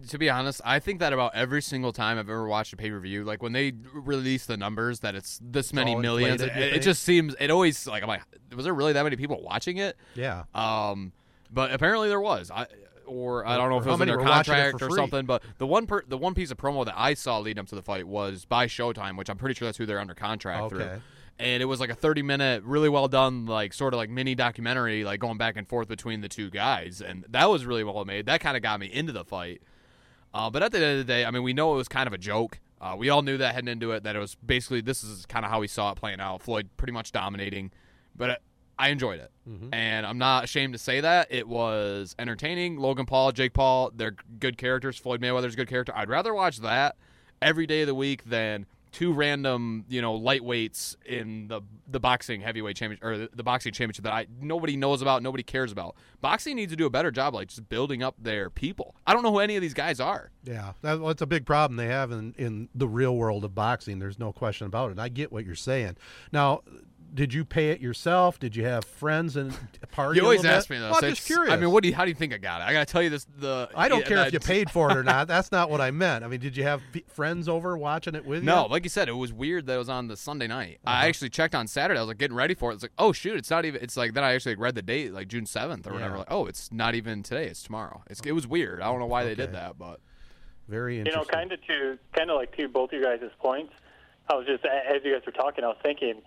to 0.08 0.18
be 0.18 0.30
honest, 0.30 0.62
I 0.64 0.80
think 0.80 1.00
that 1.00 1.14
about 1.14 1.34
every 1.34 1.62
single 1.62 1.92
time 1.92 2.20
I've 2.20 2.30
ever 2.30 2.48
watched 2.48 2.74
a 2.74 2.78
pay 2.78 2.90
per 2.90 3.00
view, 3.00 3.24
like 3.24 3.42
when 3.42 3.54
they 3.54 3.74
release 3.94 4.46
the 4.46 4.58
numbers 4.58 5.00
that 5.00 5.16
it's 5.16 5.40
this 5.42 5.74
many 5.74 5.96
all 5.96 6.02
millions, 6.02 6.42
inflated, 6.42 6.74
it, 6.74 6.78
it 6.78 6.80
just 6.82 7.04
seems 7.04 7.36
it 7.40 7.50
always 7.50 7.88
like 7.88 8.04
I'm 8.04 8.10
like, 8.10 8.22
was 8.56 8.66
there 8.66 8.74
really 8.74 8.94
that 8.94 9.04
many 9.04 9.16
people 9.16 9.42
watching 9.42 9.78
it? 9.78 9.98
Yeah. 10.16 10.44
Um, 10.54 11.12
but 11.52 11.74
apparently 11.74 12.10
there 12.10 12.22
was. 12.22 12.52
I 12.52 12.68
or 13.06 13.46
I 13.46 13.58
don't 13.58 13.70
know 13.70 13.78
if 13.78 13.86
it 13.86 13.90
was 13.90 14.02
in 14.02 14.08
their 14.08 14.20
it 14.20 14.24
contract 14.24 14.82
or 14.82 14.90
something. 14.92 15.26
But 15.26 15.44
the 15.58 15.68
one 15.68 15.88
per, 15.88 16.04
the 16.08 16.18
one 16.18 16.34
piece 16.34 16.52
of 16.52 16.58
promo 16.58 16.86
that 16.86 16.96
I 16.98 17.14
saw 17.14 17.40
leading 17.40 17.60
up 17.62 17.68
to 17.68 17.76
the 17.76 17.82
fight 17.82 18.08
was 18.08 18.46
by 18.46 18.68
Showtime, 18.68 19.18
which 19.18 19.30
I'm 19.30 19.38
pretty 19.38 19.56
sure 19.56 19.68
that's 19.68 19.78
who 19.78 19.86
they're 19.86 20.00
under 20.00 20.14
contract 20.14 20.70
through. 20.70 21.02
And 21.40 21.64
it 21.64 21.66
was 21.66 21.80
like 21.80 21.90
a 21.90 21.96
30 21.96 22.22
minute, 22.22 22.64
really 22.64 22.90
well 22.90 23.08
done, 23.08 23.46
like 23.48 23.74
sort 23.74 23.94
of 23.94 23.98
like 23.98 24.10
mini 24.10 24.36
documentary, 24.36 25.04
like 25.04 25.20
going 25.20 25.38
back 25.38 25.58
and 25.58 25.68
forth 25.68 25.88
between 25.88 26.22
the 26.22 26.30
two 26.30 26.50
guys, 26.50 27.02
and 27.02 27.26
that 27.30 27.50
was 27.50 27.66
really 27.66 27.84
well 27.84 28.06
made. 28.06 28.28
That 28.28 28.40
kind 28.40 28.56
of 28.56 28.62
got 28.64 28.80
me 28.80 28.86
into 28.86 29.12
the 29.12 29.26
fight. 29.26 29.62
Uh, 30.34 30.50
but 30.50 30.64
at 30.64 30.72
the 30.72 30.78
end 30.78 31.00
of 31.00 31.06
the 31.06 31.12
day, 31.12 31.26
I 31.26 31.32
mean, 31.32 31.44
we 31.44 31.54
know 31.54 31.74
it 31.74 31.78
was 31.78 31.88
kind 31.88 32.08
of 32.08 32.14
a 32.14 32.18
joke. 32.18 32.60
Uh, 32.80 32.96
we 32.98 33.10
all 33.10 33.22
knew 33.22 33.38
that 33.38 33.56
heading 33.56 33.68
into 33.70 33.92
it, 33.92 34.04
that 34.04 34.16
it 34.16 34.20
was 34.20 34.36
basically 34.36 34.82
this 34.82 35.04
is 35.04 35.26
kind 35.26 35.46
of 35.46 35.52
how 35.52 35.60
we 35.60 35.68
saw 35.68 35.92
it 35.92 35.96
playing 35.96 36.20
out. 36.20 36.42
Floyd 36.44 36.70
pretty 36.78 36.94
much 36.94 37.12
dominating, 37.12 37.72
but 38.16 38.42
I 38.78 38.90
enjoyed 38.90 39.20
it, 39.20 39.32
and 39.74 40.06
I'm 40.06 40.18
not 40.18 40.44
ashamed 40.44 40.74
to 40.74 40.80
say 40.80 41.00
that 41.02 41.28
it 41.32 41.48
was 41.48 42.16
entertaining. 42.20 42.78
Logan 42.78 43.06
Paul, 43.06 43.32
Jake 43.32 43.54
Paul, 43.54 43.92
they're 43.96 44.16
good 44.40 44.58
characters. 44.58 44.98
Floyd 44.98 45.22
Mayweather's 45.22 45.54
a 45.54 45.58
good 45.58 45.70
character. 45.70 45.94
I'd 45.96 46.10
rather 46.10 46.34
watch 46.34 46.58
that 46.60 46.96
every 47.42 47.68
day 47.68 47.82
of 47.82 47.88
the 47.88 47.96
week 47.96 48.24
than 48.26 48.66
two 48.94 49.12
random, 49.12 49.84
you 49.90 50.02
know, 50.02 50.18
lightweights 50.18 50.96
in 51.06 51.48
the 51.50 51.62
the 51.88 52.00
boxing 52.00 52.40
heavyweight 52.40 52.78
championship 52.78 53.04
or 53.04 53.18
the, 53.18 53.30
the 53.34 53.44
boxing 53.44 53.74
championship 53.74 54.06
that 54.06 54.14
I 54.14 54.28
nobody 54.40 54.78
knows 54.78 55.02
about, 55.02 55.22
nobody 55.22 55.44
cares 55.44 55.72
about. 55.72 55.96
Boxing 56.22 56.56
needs 56.56 56.72
to 56.72 56.78
do 56.78 56.86
a 56.86 56.90
better 56.90 57.12
job, 57.12 57.34
like 57.34 57.50
just 57.50 57.68
building 57.68 58.02
up 58.02 58.16
their 58.18 58.50
people. 58.50 58.96
I 59.06 59.14
don't 59.14 59.24
know 59.24 59.32
who 59.32 59.40
any 59.40 59.58
of 59.58 59.62
these 59.62 59.74
guys 59.74 60.00
are. 60.00 60.32
Yeah, 60.46 60.74
that, 60.82 61.00
well, 61.00 61.10
that's 61.10 61.22
a 61.22 61.28
big 61.28 61.46
problem 61.46 61.76
they 61.76 61.88
have 61.88 62.12
in, 62.12 62.34
in 62.38 62.70
the 62.74 62.88
real 62.88 63.18
world 63.18 63.44
of 63.44 63.54
boxing. 63.54 64.00
There's 64.00 64.20
no 64.20 64.32
question 64.32 64.68
about 64.68 64.92
it. 64.92 65.00
I 65.00 65.10
get 65.10 65.32
what 65.32 65.46
you're 65.46 65.56
saying. 65.56 65.98
Now, 66.32 66.62
did 67.14 67.34
you 67.34 67.46
pay 67.46 67.70
it 67.70 67.80
yourself? 67.80 68.40
Did 68.40 68.56
you 68.56 68.66
have 68.66 68.86
friends 68.86 69.36
and 69.36 69.56
party? 69.92 70.18
You 70.18 70.24
a 70.24 70.26
always 70.26 70.40
little 70.40 70.52
bit? 70.52 70.58
ask 70.58 70.70
me 70.70 70.80
though. 70.80 70.92
Well, 70.92 71.00
so 71.00 71.08
I'm 71.08 71.14
just 71.14 71.28
curious. 71.28 71.54
I 71.54 71.58
mean, 71.58 71.72
what 71.72 71.84
do 71.84 71.90
you? 71.90 71.96
How 71.96 72.06
do 72.06 72.10
you 72.10 72.16
think 72.16 72.34
I 72.34 72.38
got 72.38 72.62
it? 72.62 72.66
I 72.66 72.74
gotta 72.74 72.86
tell 72.86 73.02
you 73.04 73.10
this. 73.10 73.26
The 73.38 73.70
I 73.76 73.88
don't 73.88 74.00
yeah, 74.02 74.06
care 74.08 74.28
if 74.28 74.34
you 74.34 74.40
paid 74.42 74.72
for 74.72 74.90
it 74.90 74.98
or 74.98 75.04
not. 75.04 75.28
That's 75.28 75.52
not 75.52 75.70
what 75.70 75.82
I 75.82 75.92
meant. 75.92 76.24
I 76.24 76.28
mean, 76.28 76.40
did 76.40 76.58
you 76.58 76.64
have 76.64 76.82
p- 76.92 77.04
friends 77.08 77.48
over 77.48 77.78
watching 77.78 78.16
it 78.16 78.26
with 78.26 78.40
you? 78.40 78.46
No, 78.46 78.66
like 78.66 78.84
you 78.84 78.90
said, 78.90 79.10
it 79.10 79.14
was 79.14 79.32
weird 79.32 79.68
that 79.68 79.76
it 79.76 79.78
was 79.78 79.90
on 79.90 80.08
the 80.08 80.18
Sunday 80.18 80.48
night. 80.48 80.80
Uh-huh. 80.86 80.98
I 80.98 81.08
actually 81.08 81.30
checked 81.30 81.56
on 81.56 81.68
Saturday. 81.68 82.00
I 82.00 82.02
was 82.02 82.08
like 82.08 82.18
getting 82.18 82.36
ready 82.36 82.56
for 82.56 82.72
it. 82.72 82.76
It's 82.76 82.84
like, 82.84 82.94
oh 82.98 83.12
shoot, 83.12 83.38
it's 83.38 83.50
not 83.50 83.66
even. 83.66 83.82
It's 83.84 83.96
like 83.96 84.14
then 84.14 84.24
I 84.24 84.34
actually 84.34 84.56
read 84.56 84.76
the 84.76 84.82
date, 84.82 85.14
like 85.14 85.28
June 85.28 85.46
seventh 85.46 85.88
or 85.88 85.94
whatever. 85.94 86.18
Like, 86.18 86.32
oh, 86.32 86.48
it's 86.48 86.72
not 86.72 86.96
even 86.96 87.24
today. 87.24 87.46
It's 87.48 87.64
tomorrow. 87.64 88.04
It's, 88.10 88.22
it 88.22 88.32
was 88.32 88.48
weird. 88.48 88.82
I 88.82 88.86
don't 88.86 89.00
know 89.00 89.06
why 89.06 89.24
they 89.24 89.36
did 89.36 89.54
that, 89.54 89.78
but 89.78 90.00
Very 90.68 91.00
interesting. 91.00 91.22
You 91.22 91.26
know, 91.28 91.32
kind 91.32 91.52
of 91.52 91.66
to 91.68 92.00
kind 92.14 92.30
of 92.32 92.38
like 92.38 92.56
to 92.58 92.68
both 92.68 92.92
you 92.92 93.04
guys' 93.04 93.20
points. 93.40 93.74
I 94.30 94.36
was 94.36 94.48
just 94.48 94.66
as 94.66 95.04
you 95.04 95.14
guys 95.14 95.26
were 95.26 95.32
talking, 95.32 95.64
I 95.64 95.68
was 95.68 95.78
thinking. 95.84 96.22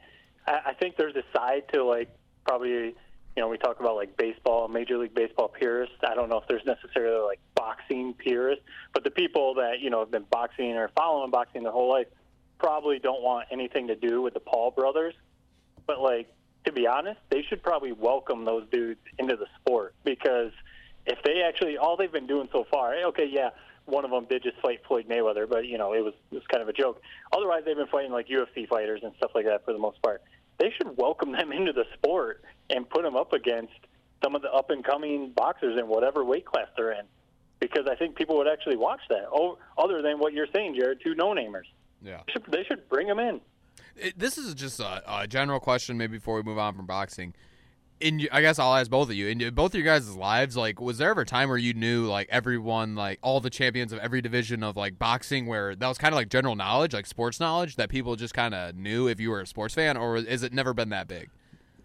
I, 0.46 0.74
think 0.74 0.96
there's 0.96 1.16
a 1.16 1.24
side 1.36 1.64
to 1.72 1.84
like 1.84 2.08
probably 2.44 2.70
you 2.70 2.94
know 3.36 3.48
we 3.48 3.58
talk 3.58 3.80
about 3.80 3.96
like 3.96 4.16
baseball, 4.16 4.68
Major 4.68 4.98
League 4.98 5.14
Baseball 5.14 5.48
purists. 5.48 5.96
I 6.06 6.14
don't 6.14 6.28
know 6.28 6.38
if 6.38 6.48
there's 6.48 6.64
necessarily 6.64 7.24
like 7.26 7.40
boxing 7.54 8.14
purists, 8.14 8.64
but 8.92 9.04
the 9.04 9.10
people 9.10 9.54
that 9.54 9.80
you 9.80 9.90
know 9.90 10.00
have 10.00 10.10
been 10.10 10.26
boxing 10.30 10.72
or 10.72 10.90
following 10.96 11.30
boxing 11.30 11.62
their 11.62 11.72
whole 11.72 11.90
life 11.90 12.06
probably 12.58 12.98
don't 12.98 13.22
want 13.22 13.48
anything 13.50 13.88
to 13.88 13.96
do 13.96 14.22
with 14.22 14.34
the 14.34 14.40
Paul 14.40 14.70
brothers. 14.70 15.14
But 15.86 16.00
like 16.00 16.28
to 16.64 16.72
be 16.72 16.86
honest, 16.86 17.20
they 17.30 17.42
should 17.42 17.62
probably 17.62 17.92
welcome 17.92 18.44
those 18.44 18.66
dudes 18.70 19.00
into 19.18 19.36
the 19.36 19.46
sport 19.60 19.94
because 20.04 20.52
if 21.06 21.22
they 21.22 21.42
actually 21.42 21.78
all 21.78 21.96
they've 21.96 22.12
been 22.12 22.26
doing 22.26 22.48
so 22.52 22.66
far, 22.70 22.94
eh, 22.94 23.04
okay, 23.04 23.28
yeah, 23.30 23.50
one 23.86 24.04
of 24.04 24.10
them 24.10 24.26
did 24.28 24.42
just 24.42 24.58
fight 24.60 24.80
Floyd 24.86 25.06
Mayweather, 25.08 25.48
but 25.48 25.66
you 25.66 25.78
know 25.78 25.94
it 25.94 26.04
was 26.04 26.14
it 26.30 26.34
was 26.34 26.46
kind 26.50 26.62
of 26.62 26.68
a 26.68 26.72
joke. 26.72 27.00
Otherwise, 27.32 27.62
they've 27.64 27.76
been 27.76 27.86
fighting 27.86 28.12
like 28.12 28.28
UFC 28.28 28.68
fighters 28.68 29.00
and 29.02 29.12
stuff 29.16 29.30
like 29.34 29.46
that 29.46 29.64
for 29.64 29.72
the 29.72 29.78
most 29.78 30.02
part. 30.02 30.22
They 30.58 30.72
should 30.76 30.96
welcome 30.96 31.32
them 31.32 31.52
into 31.58 31.72
the 31.72 31.84
sport 31.94 32.42
and 32.70 32.88
put 32.88 33.02
them 33.02 33.16
up 33.16 33.32
against 33.32 33.74
some 34.24 34.34
of 34.34 34.42
the 34.42 34.50
up 34.50 34.70
and 34.70 34.84
coming 34.84 35.32
boxers 35.36 35.78
in 35.78 35.86
whatever 35.88 36.24
weight 36.24 36.46
class 36.46 36.66
they're 36.76 36.92
in, 36.92 37.04
because 37.60 37.86
I 37.90 37.94
think 37.96 38.16
people 38.16 38.36
would 38.38 38.48
actually 38.48 38.76
watch 38.76 39.00
that. 39.10 39.26
Oh, 39.32 39.58
other 39.76 40.00
than 40.02 40.18
what 40.18 40.32
you're 40.32 40.48
saying, 40.54 40.74
Jared, 40.74 41.00
two 41.02 41.14
no 41.14 41.28
namers. 41.34 41.66
yeah. 42.02 42.20
They 42.26 42.32
should, 42.32 42.44
they 42.50 42.64
should 42.64 42.88
bring 42.88 43.06
them 43.06 43.18
in. 43.18 43.40
It, 43.94 44.18
this 44.18 44.38
is 44.38 44.54
just 44.54 44.80
a, 44.80 45.02
a 45.06 45.26
general 45.26 45.60
question, 45.60 45.96
maybe 45.98 46.16
before 46.16 46.36
we 46.36 46.42
move 46.42 46.58
on 46.58 46.74
from 46.74 46.86
boxing. 46.86 47.34
In 47.98 48.28
I 48.30 48.42
guess 48.42 48.58
I'll 48.58 48.74
ask 48.74 48.90
both 48.90 49.08
of 49.08 49.14
you. 49.14 49.28
In 49.28 49.54
both 49.54 49.72
of 49.72 49.80
your 49.80 49.84
guys' 49.84 50.14
lives, 50.14 50.54
like, 50.56 50.80
was 50.80 50.98
there 50.98 51.10
ever 51.10 51.22
a 51.22 51.26
time 51.26 51.48
where 51.48 51.56
you 51.56 51.72
knew 51.72 52.06
like 52.06 52.28
everyone, 52.30 52.94
like 52.94 53.18
all 53.22 53.40
the 53.40 53.48
champions 53.48 53.90
of 53.92 53.98
every 54.00 54.20
division 54.20 54.62
of 54.62 54.76
like 54.76 54.98
boxing, 54.98 55.46
where 55.46 55.74
that 55.74 55.88
was 55.88 55.96
kind 55.96 56.12
of 56.12 56.16
like 56.16 56.28
general 56.28 56.56
knowledge, 56.56 56.92
like 56.92 57.06
sports 57.06 57.40
knowledge, 57.40 57.76
that 57.76 57.88
people 57.88 58.14
just 58.14 58.34
kind 58.34 58.54
of 58.54 58.74
knew 58.76 59.08
if 59.08 59.18
you 59.18 59.30
were 59.30 59.40
a 59.40 59.46
sports 59.46 59.74
fan, 59.74 59.96
or 59.96 60.16
is 60.18 60.42
it 60.42 60.52
never 60.52 60.74
been 60.74 60.90
that 60.90 61.08
big? 61.08 61.30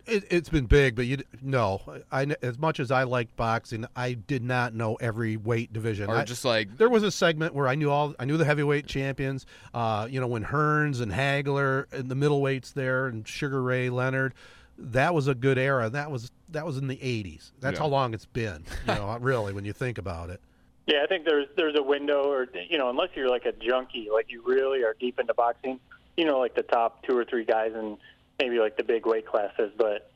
It, 0.06 0.26
it's 0.30 0.50
been 0.50 0.66
big, 0.66 0.96
but 0.96 1.06
you 1.06 1.20
no. 1.42 1.82
I 2.12 2.36
as 2.42 2.58
much 2.58 2.80
as 2.82 2.92
I 2.92 3.04
liked 3.04 3.36
boxing, 3.38 3.86
I 3.96 4.14
did 4.14 4.44
not 4.44 4.74
know 4.74 4.96
every 4.96 5.38
weight 5.38 5.72
division. 5.72 6.10
Or 6.10 6.18
I- 6.18 6.26
just 6.26 6.44
like 6.44 6.78
there 6.78 6.90
was 6.90 7.04
a 7.04 7.12
segment 7.12 7.54
where 7.54 7.68
I 7.68 7.76
knew 7.76 7.90
all 7.90 8.16
I 8.20 8.26
knew 8.26 8.36
the 8.36 8.46
heavyweight 8.46 8.88
champions. 8.88 9.46
Uh, 9.74 10.08
you 10.10 10.20
know 10.20 10.28
when 10.28 10.44
Hearns 10.44 11.00
and 11.00 11.12
Hagler 11.12 11.86
and 11.94 12.10
the 12.10 12.16
middleweights 12.16 12.74
there 12.74 13.08
and 13.08 13.26
Sugar 13.28 13.62
Ray 13.62 13.90
Leonard. 13.90 14.34
That 14.78 15.14
was 15.14 15.28
a 15.28 15.36
good 15.36 15.58
era. 15.58 15.90
That 15.90 16.10
was 16.12 16.32
that 16.50 16.66
was 16.66 16.78
in 16.78 16.88
the 16.88 16.98
'80s. 16.98 17.52
That's 17.60 17.76
Yeah. 17.76 17.84
how 17.84 17.88
long 17.88 18.14
it's 18.14 18.26
been. 18.26 18.64
You 18.88 18.96
know, 18.96 19.18
really, 19.22 19.54
when 19.54 19.66
you 19.66 19.74
think 19.74 19.98
about 19.98 20.30
it. 20.30 20.42
Yeah, 20.88 21.04
I 21.04 21.08
think 21.08 21.26
there's 21.26 21.48
there's 21.56 21.76
a 21.78 21.84
window, 21.84 22.24
or 22.32 22.48
you 22.70 22.78
know, 22.78 22.90
unless 22.90 23.10
you're 23.16 23.30
like 23.30 23.46
a 23.46 23.52
junkie, 23.54 24.10
like 24.14 24.28
you 24.30 24.42
really 24.46 24.84
are 24.84 24.96
deep 25.00 25.20
into 25.20 25.34
boxing, 25.34 25.80
you 26.18 26.26
know, 26.26 26.40
like 26.40 26.56
the 26.56 26.64
top 26.64 27.04
two 27.06 27.18
or 27.18 27.24
three 27.26 27.46
guys 27.46 27.72
in 27.74 27.98
maybe 28.40 28.60
like 28.60 28.78
the 28.78 28.84
big 28.84 29.06
weight 29.06 29.26
classes. 29.28 29.72
But 29.78 30.11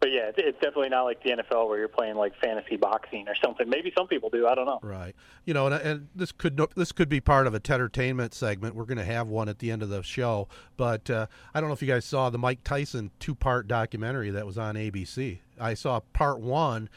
but 0.00 0.12
yeah, 0.12 0.30
it's, 0.36 0.58
definitely 0.58 0.90
not 0.90 1.02
like 1.02 1.22
the 1.22 1.30
NFL 1.30 1.68
where 1.68 1.78
you're 1.78 1.88
playing 1.88 2.14
like 2.14 2.32
fantasy 2.40 2.76
boxing 2.76 3.26
or 3.28 3.34
something. 3.34 3.68
Maybe 3.68 3.92
some 3.96 4.06
people 4.06 4.30
do. 4.30 4.46
I 4.46 4.54
don't 4.54 4.66
know. 4.66 4.78
Right. 4.82 5.14
You 5.44 5.54
know, 5.54 5.66
and, 5.66 5.74
and 5.74 6.08
this 6.14 6.30
could 6.30 6.60
this 6.76 6.92
could 6.92 7.08
be 7.08 7.20
part 7.20 7.46
of 7.46 7.54
a 7.54 7.60
entertainment 7.68 8.32
segment. 8.32 8.74
We're 8.74 8.84
going 8.84 8.98
to 8.98 9.04
have 9.04 9.28
one 9.28 9.48
at 9.48 9.58
the 9.58 9.70
end 9.70 9.82
of 9.82 9.88
the 9.88 10.02
show, 10.02 10.48
but 10.76 11.10
uh, 11.10 11.26
I 11.52 11.60
don't 11.60 11.68
know 11.68 11.74
if 11.74 11.82
you 11.82 11.88
guys 11.88 12.04
saw 12.04 12.30
the 12.30 12.38
Mike 12.38 12.62
Tyson 12.64 13.10
two 13.18 13.34
part 13.34 13.66
documentary 13.66 14.30
that 14.30 14.46
was 14.46 14.56
on 14.56 14.76
ABC. 14.76 15.38
I 15.58 15.74
saw 15.74 16.00
part 16.12 16.38
one. 16.40 16.88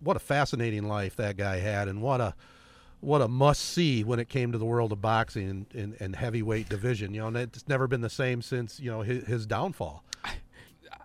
What 0.00 0.16
a 0.16 0.20
fascinating 0.20 0.86
life 0.86 1.16
that 1.16 1.38
guy 1.38 1.60
had, 1.60 1.88
and 1.88 2.02
what 2.02 2.20
a 2.20 2.34
what 3.00 3.22
a 3.22 3.28
must 3.28 3.62
see 3.62 4.04
when 4.04 4.18
it 4.18 4.28
came 4.28 4.52
to 4.52 4.58
the 4.58 4.64
world 4.64 4.92
of 4.92 5.00
boxing 5.00 5.48
and, 5.48 5.66
and, 5.74 5.96
and 6.00 6.16
heavyweight 6.16 6.68
division. 6.68 7.14
You 7.14 7.22
know, 7.22 7.28
and 7.28 7.36
it's 7.36 7.68
never 7.68 7.86
been 7.86 8.02
the 8.02 8.10
same 8.10 8.42
since 8.42 8.78
you 8.80 8.90
know 8.90 9.00
his, 9.00 9.24
his 9.24 9.46
downfall. 9.46 10.04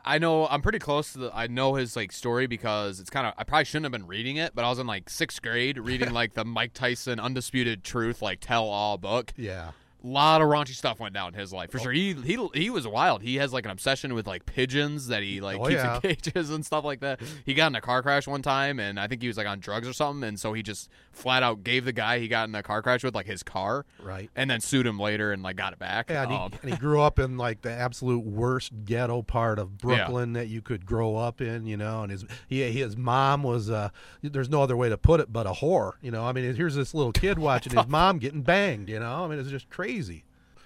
I 0.10 0.18
know 0.18 0.47
I'm 0.47 0.64
pretty 0.64 0.80
close 0.80 1.14
to 1.14 1.20
the. 1.20 1.32
I 1.36 1.45
know 1.45 1.76
his 1.76 1.95
like 1.95 2.12
story 2.12 2.47
because 2.47 2.99
it's 2.99 3.12
kind 3.12 3.28
of. 3.28 3.36
I 3.38 3.43
probably 3.43 3.66
shouldn't 3.66 3.86
have 3.86 3.91
been 3.91 4.07
reading 4.07 4.38
it, 4.38 4.55
but 4.55 4.66
I 4.66 4.70
was 4.70 4.80
in 4.80 4.88
like 4.88 5.07
sixth 5.07 5.39
grade 5.39 5.78
reading 5.78 6.12
like 6.14 6.34
the 6.34 6.43
Mike 6.43 6.74
Tyson 6.74 7.20
Undisputed 7.20 7.84
Truth 7.84 8.20
like 8.20 8.39
tell 8.39 8.66
all 8.66 8.97
book. 8.97 9.32
Yeah. 9.38 9.72
A 10.02 10.08
lot 10.08 10.41
of 10.41 10.47
raunchy 10.47 10.76
stuff 10.76 11.00
went 11.00 11.14
down 11.14 11.34
in 11.34 11.39
his 11.39 11.52
life 11.52 11.72
for 11.72 11.80
sure. 11.80 11.91
He 11.91 12.14
he 12.14 12.38
he 12.54 12.70
was 12.70 12.88
wild. 12.88 13.22
He 13.22 13.36
has 13.36 13.52
like 13.52 13.66
an 13.66 13.72
obsession 13.72 14.14
with 14.14 14.28
like 14.28 14.45
pigeons 14.45 15.08
that 15.08 15.24
he 15.24 15.41
like 15.41 15.60
Oh, 15.60 15.64
keeps 15.66 15.74
yeah. 15.84 15.95
in 15.95 16.02
cages 16.16 16.50
and 16.52 16.66
stuff 16.66 16.86
like 16.86 17.02
that. 17.02 17.20
He 17.45 17.54
got 17.54 17.68
in 17.68 17.76
a 17.76 17.82
car 17.82 18.02
crash 18.02 18.26
one 18.26 18.41
time, 18.41 18.80
and 18.80 18.97
I 18.97 19.08
think 19.08 19.22
he 19.22 19.28
was 19.28 19.36
like 19.36 19.45
on 19.47 19.60
drugs 19.60 19.88
or 19.89 19.93
something, 19.93 20.26
and 20.26 20.39
so 20.39 20.54
he 20.54 20.64
just 20.64 20.89
flat 21.12 21.43
out 21.43 21.64
gave 21.66 21.84
the 21.84 21.91
guy 21.91 22.20
he 22.20 22.30
got 22.30 22.45
in 22.47 22.54
the 22.54 22.64
car 22.64 22.82
crash 22.82 23.04
with 23.04 23.14
like 23.14 23.26
his 23.26 23.43
car, 23.43 23.86
Right. 24.02 24.30
and 24.38 24.50
then 24.50 24.62
sued 24.62 24.86
him 24.88 24.97
later 24.97 25.34
and 25.34 25.43
like 25.43 25.58
got 25.58 25.74
it 25.74 25.80
back. 25.80 26.10
Yeah, 26.10 26.24
and 26.24 26.32
he, 26.32 26.38
Um, 26.38 26.52
and 26.62 26.72
he 26.72 26.78
grew 26.78 27.02
up 27.02 27.20
in 27.20 27.38
like 27.38 27.62
the 27.62 27.72
absolute 27.72 28.24
worst 28.24 28.72
ghetto 28.86 29.22
part 29.22 29.60
of 29.60 29.78
Brooklyn 29.78 30.32
that 30.34 30.47
you 30.47 30.62
could 30.62 30.86
grow 30.86 31.18
up 31.18 31.41
in, 31.41 31.66
you 31.66 31.76
know. 31.76 32.04
And 32.04 32.12
his 32.12 32.24
he, 32.47 32.62
his 32.72 32.95
mom 32.95 33.43
was 33.43 33.70
uh, 33.70 33.89
there's 34.22 34.50
no 34.50 34.62
other 34.64 34.78
way 34.78 34.88
to 34.88 34.97
put 34.97 35.20
it 35.20 35.34
but 35.34 35.45
a 35.45 35.52
whore, 35.52 35.93
you 36.02 36.12
know. 36.12 36.24
I 36.24 36.32
mean, 36.32 36.56
here's 36.56 36.76
this 36.76 36.93
little 36.93 37.12
kid 37.12 37.38
watching 37.50 37.76
his 37.76 37.88
mom 37.88 38.18
getting 38.20 38.43
banged, 38.43 38.88
you 38.88 39.00
know. 39.00 39.26
I 39.26 39.28
mean, 39.28 39.39
it's 39.39 39.50
just 39.50 39.70
crazy. 39.70 39.88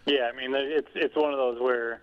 Yeah, 0.05 0.29
I 0.33 0.35
mean, 0.35 0.53
it's 0.55 0.89
it's 0.95 1.15
one 1.15 1.31
of 1.31 1.37
those 1.37 1.61
where 1.61 2.01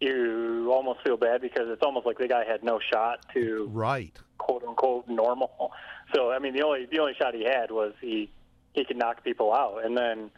you 0.00 0.70
almost 0.72 1.00
feel 1.04 1.16
bad 1.16 1.40
because 1.40 1.64
it's 1.68 1.82
almost 1.82 2.06
like 2.06 2.18
the 2.18 2.28
guy 2.28 2.44
had 2.44 2.62
no 2.62 2.78
shot 2.92 3.24
to 3.34 3.68
Right. 3.72 4.16
quote 4.38 4.62
unquote 4.64 5.08
normal. 5.08 5.72
So 6.14 6.30
I 6.30 6.38
mean, 6.38 6.54
the 6.54 6.62
only 6.62 6.86
the 6.86 6.98
only 7.00 7.14
shot 7.14 7.34
he 7.34 7.44
had 7.44 7.70
was 7.70 7.92
he 8.00 8.30
he 8.74 8.84
could 8.84 8.96
knock 8.96 9.24
people 9.24 9.52
out, 9.52 9.84
and 9.84 9.96
then 9.96 10.30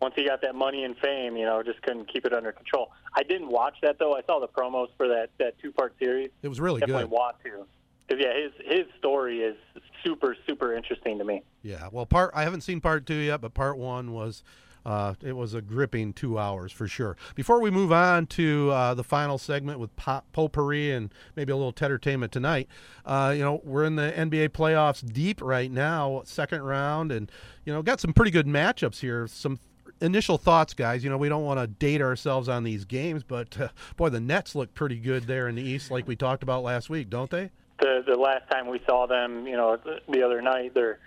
once 0.00 0.14
he 0.16 0.26
got 0.26 0.42
that 0.42 0.54
money 0.54 0.84
and 0.84 0.94
fame, 0.98 1.36
you 1.36 1.44
know, 1.46 1.62
just 1.62 1.80
couldn't 1.82 2.12
keep 2.12 2.26
it 2.26 2.32
under 2.34 2.52
control. 2.52 2.90
I 3.14 3.22
didn't 3.22 3.48
watch 3.48 3.76
that 3.82 3.98
though. 3.98 4.14
I 4.14 4.22
saw 4.26 4.40
the 4.40 4.48
promos 4.48 4.88
for 4.96 5.08
that 5.08 5.30
that 5.38 5.58
two 5.60 5.72
part 5.72 5.94
series. 5.98 6.30
It 6.42 6.48
was 6.48 6.60
really 6.60 6.80
Definitely 6.80 7.04
good. 7.04 7.10
want 7.12 7.36
to, 7.44 7.66
because 8.06 8.22
yeah, 8.22 8.34
his 8.34 8.52
his 8.78 8.86
story 8.98 9.40
is 9.40 9.56
super 10.04 10.36
super 10.46 10.74
interesting 10.74 11.16
to 11.18 11.24
me. 11.24 11.42
Yeah. 11.62 11.88
Well, 11.92 12.04
part 12.06 12.32
I 12.34 12.42
haven't 12.42 12.60
seen 12.62 12.80
part 12.80 13.06
two 13.06 13.14
yet, 13.14 13.40
but 13.40 13.54
part 13.54 13.78
one 13.78 14.12
was. 14.12 14.42
Uh, 14.86 15.14
it 15.20 15.32
was 15.32 15.52
a 15.52 15.60
gripping 15.60 16.12
two 16.12 16.38
hours 16.38 16.70
for 16.70 16.86
sure. 16.86 17.16
Before 17.34 17.60
we 17.60 17.72
move 17.72 17.90
on 17.90 18.26
to 18.28 18.70
uh, 18.70 18.94
the 18.94 19.02
final 19.02 19.36
segment 19.36 19.80
with 19.80 19.94
pop, 19.96 20.24
potpourri 20.32 20.92
and 20.92 21.12
maybe 21.34 21.50
a 21.50 21.56
little 21.56 21.74
entertainment 21.82 22.30
tonight, 22.30 22.68
uh, 23.04 23.34
you 23.36 23.42
know 23.42 23.60
we're 23.64 23.82
in 23.82 23.96
the 23.96 24.12
NBA 24.16 24.50
playoffs 24.50 25.04
deep 25.04 25.42
right 25.42 25.72
now, 25.72 26.22
second 26.24 26.62
round, 26.62 27.10
and 27.10 27.32
you 27.64 27.72
know 27.72 27.82
got 27.82 27.98
some 27.98 28.12
pretty 28.12 28.30
good 28.30 28.46
matchups 28.46 29.00
here. 29.00 29.26
Some 29.26 29.58
initial 30.00 30.38
thoughts, 30.38 30.72
guys. 30.72 31.02
You 31.02 31.10
know 31.10 31.18
we 31.18 31.28
don't 31.28 31.44
want 31.44 31.58
to 31.58 31.66
date 31.66 32.00
ourselves 32.00 32.48
on 32.48 32.62
these 32.62 32.84
games, 32.84 33.24
but 33.24 33.60
uh, 33.60 33.70
boy, 33.96 34.10
the 34.10 34.20
Nets 34.20 34.54
look 34.54 34.72
pretty 34.72 35.00
good 35.00 35.24
there 35.24 35.48
in 35.48 35.56
the 35.56 35.62
East, 35.62 35.90
like 35.90 36.06
we 36.06 36.14
talked 36.14 36.44
about 36.44 36.62
last 36.62 36.88
week, 36.88 37.10
don't 37.10 37.30
they? 37.30 37.50
the 37.80 38.02
the 38.06 38.14
last 38.14 38.48
time 38.50 38.68
we 38.68 38.80
saw 38.88 39.06
them, 39.06 39.46
you 39.46 39.56
know, 39.56 39.76
the, 39.76 40.00
the 40.08 40.22
other 40.22 40.40
night, 40.40 40.72
they're 40.74 40.98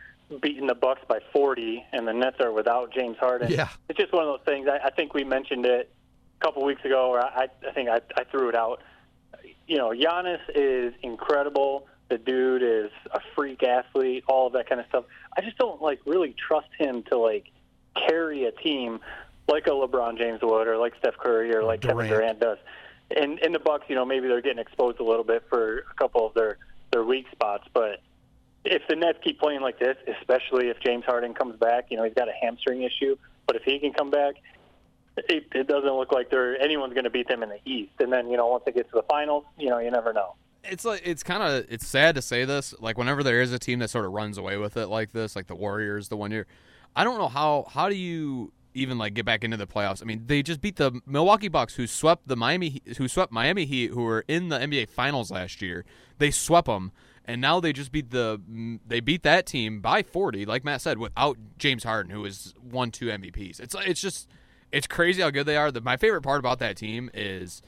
beating 0.41 0.67
the 0.67 0.75
Bucks 0.75 1.01
by 1.07 1.19
40, 1.33 1.85
and 1.91 2.07
the 2.07 2.13
Nets 2.13 2.37
are 2.39 2.51
without 2.51 2.93
James 2.93 3.17
Harden. 3.17 3.51
Yeah. 3.51 3.69
it's 3.89 3.97
just 3.97 4.13
one 4.13 4.23
of 4.23 4.29
those 4.29 4.45
things. 4.45 4.67
I, 4.67 4.87
I 4.87 4.91
think 4.91 5.13
we 5.13 5.23
mentioned 5.23 5.65
it 5.65 5.91
a 6.39 6.45
couple 6.45 6.63
weeks 6.63 6.83
ago, 6.85 7.09
or 7.09 7.19
I, 7.19 7.47
I 7.67 7.71
think 7.71 7.89
I, 7.89 8.01
I 8.15 8.23
threw 8.25 8.49
it 8.49 8.55
out. 8.55 8.81
You 9.67 9.77
know, 9.77 9.89
Giannis 9.89 10.41
is 10.53 10.93
incredible. 11.01 11.87
The 12.09 12.17
dude 12.17 12.63
is 12.63 12.91
a 13.11 13.19
freak 13.35 13.63
athlete, 13.63 14.23
all 14.27 14.47
of 14.47 14.53
that 14.53 14.67
kind 14.67 14.81
of 14.81 14.87
stuff. 14.87 15.05
I 15.37 15.41
just 15.41 15.57
don't 15.57 15.81
like 15.81 15.99
really 16.05 16.35
trust 16.47 16.69
him 16.77 17.03
to 17.03 17.17
like 17.17 17.45
carry 18.07 18.45
a 18.45 18.51
team 18.51 18.99
like 19.47 19.67
a 19.67 19.71
LeBron 19.71 20.17
James 20.17 20.41
would, 20.41 20.67
or 20.67 20.77
like 20.77 20.93
Steph 20.99 21.17
Curry, 21.17 21.53
or 21.53 21.63
like 21.63 21.81
Kevin 21.81 22.07
Durant. 22.07 22.39
Durant 22.39 22.39
does. 22.39 22.57
And 23.15 23.39
in 23.39 23.51
the 23.51 23.59
Bucks, 23.59 23.85
you 23.87 23.95
know, 23.95 24.05
maybe 24.05 24.27
they're 24.27 24.41
getting 24.41 24.59
exposed 24.59 24.99
a 24.99 25.03
little 25.03 25.23
bit 25.23 25.43
for 25.49 25.79
a 25.79 25.93
couple 25.95 26.25
of 26.25 26.33
their 26.33 26.57
their 26.91 27.03
weak 27.03 27.25
spots, 27.31 27.67
but 27.73 28.01
if 28.65 28.81
the 28.89 28.95
Nets 28.95 29.19
keep 29.23 29.39
playing 29.39 29.61
like 29.61 29.79
this, 29.79 29.97
especially 30.19 30.67
if 30.67 30.79
James 30.81 31.05
Harden 31.05 31.33
comes 31.33 31.55
back, 31.57 31.85
you 31.89 31.97
know, 31.97 32.03
he's 32.03 32.13
got 32.13 32.27
a 32.27 32.33
hamstring 32.41 32.83
issue, 32.83 33.15
but 33.47 33.55
if 33.55 33.63
he 33.63 33.79
can 33.79 33.93
come 33.93 34.11
back, 34.11 34.35
it, 35.17 35.47
it 35.53 35.67
doesn't 35.67 35.93
look 35.93 36.11
like 36.11 36.29
they're 36.29 36.59
anyone's 36.61 36.93
going 36.93 37.03
to 37.03 37.09
beat 37.09 37.27
them 37.27 37.43
in 37.43 37.49
the 37.49 37.59
East. 37.65 37.91
And 37.99 38.11
then, 38.11 38.29
you 38.29 38.37
know, 38.37 38.47
once 38.47 38.63
it 38.67 38.75
gets 38.75 38.89
to 38.91 38.95
the 38.97 39.03
finals, 39.09 39.43
you 39.57 39.69
know, 39.69 39.79
you 39.79 39.91
never 39.91 40.13
know. 40.13 40.35
it's 40.63 40.85
like 40.85 41.01
it's 41.03 41.23
kind 41.23 41.41
of 41.41 41.65
it's 41.69 41.87
sad 41.87 42.15
to 42.15 42.21
say 42.21 42.45
this 42.45 42.73
like 42.79 42.97
whenever 42.97 43.23
there 43.23 43.41
is 43.41 43.51
a 43.53 43.59
team 43.59 43.79
that 43.79 43.89
sort 43.89 44.05
of 44.05 44.11
runs 44.11 44.37
away 44.37 44.57
with 44.57 44.75
it 44.77 44.87
like 44.87 45.11
this 45.13 45.35
like 45.35 45.47
the 45.47 45.55
warriors 45.55 46.09
the 46.09 46.17
one 46.17 46.31
year 46.31 46.45
i 46.97 47.03
don't 47.05 47.17
know 47.17 47.29
how 47.29 47.65
how 47.69 47.87
do 47.87 47.95
you 47.95 48.51
even 48.73 48.97
like 48.97 49.13
get 49.13 49.25
back 49.25 49.43
into 49.45 49.55
the 49.55 49.65
playoffs 49.65 50.01
i 50.01 50.05
mean 50.05 50.21
they 50.27 50.43
just 50.43 50.59
beat 50.59 50.75
the 50.75 50.99
milwaukee 51.05 51.47
bucks 51.47 51.75
who 51.75 51.87
swept 51.87 52.27
the 52.27 52.35
miami 52.35 52.81
who 52.97 53.07
swept 53.07 53.31
miami 53.31 53.65
heat 53.65 53.91
who 53.91 54.03
were 54.03 54.25
in 54.27 54.49
the 54.49 54.59
nba 54.59 54.87
finals 54.89 55.31
last 55.31 55.61
year 55.61 55.85
they 56.17 56.29
swept 56.29 56.67
them 56.67 56.91
and 57.29 57.41
now 57.41 57.59
they 57.59 57.71
just 57.71 57.91
beat 57.91 58.09
the 58.09 58.41
they 58.85 58.99
beat 58.99 59.23
that 59.23 59.45
team 59.45 59.81
by 59.81 60.03
40 60.03 60.45
like 60.45 60.63
matt 60.63 60.81
said 60.81 60.97
without 60.97 61.37
james 61.57 61.83
harden 61.83 62.11
who 62.11 62.23
has 62.23 62.53
won 62.61 62.91
two 62.91 63.05
mvps 63.07 63.59
it's 63.59 63.75
it's 63.85 64.01
just 64.01 64.27
it's 64.71 64.87
crazy 64.87 65.21
how 65.21 65.29
good 65.29 65.45
they 65.45 65.57
are. 65.57 65.71
The, 65.71 65.81
my 65.81 65.97
favorite 65.97 66.21
part 66.21 66.39
about 66.39 66.59
that 66.59 66.77
team 66.77 67.09
is 67.13 67.61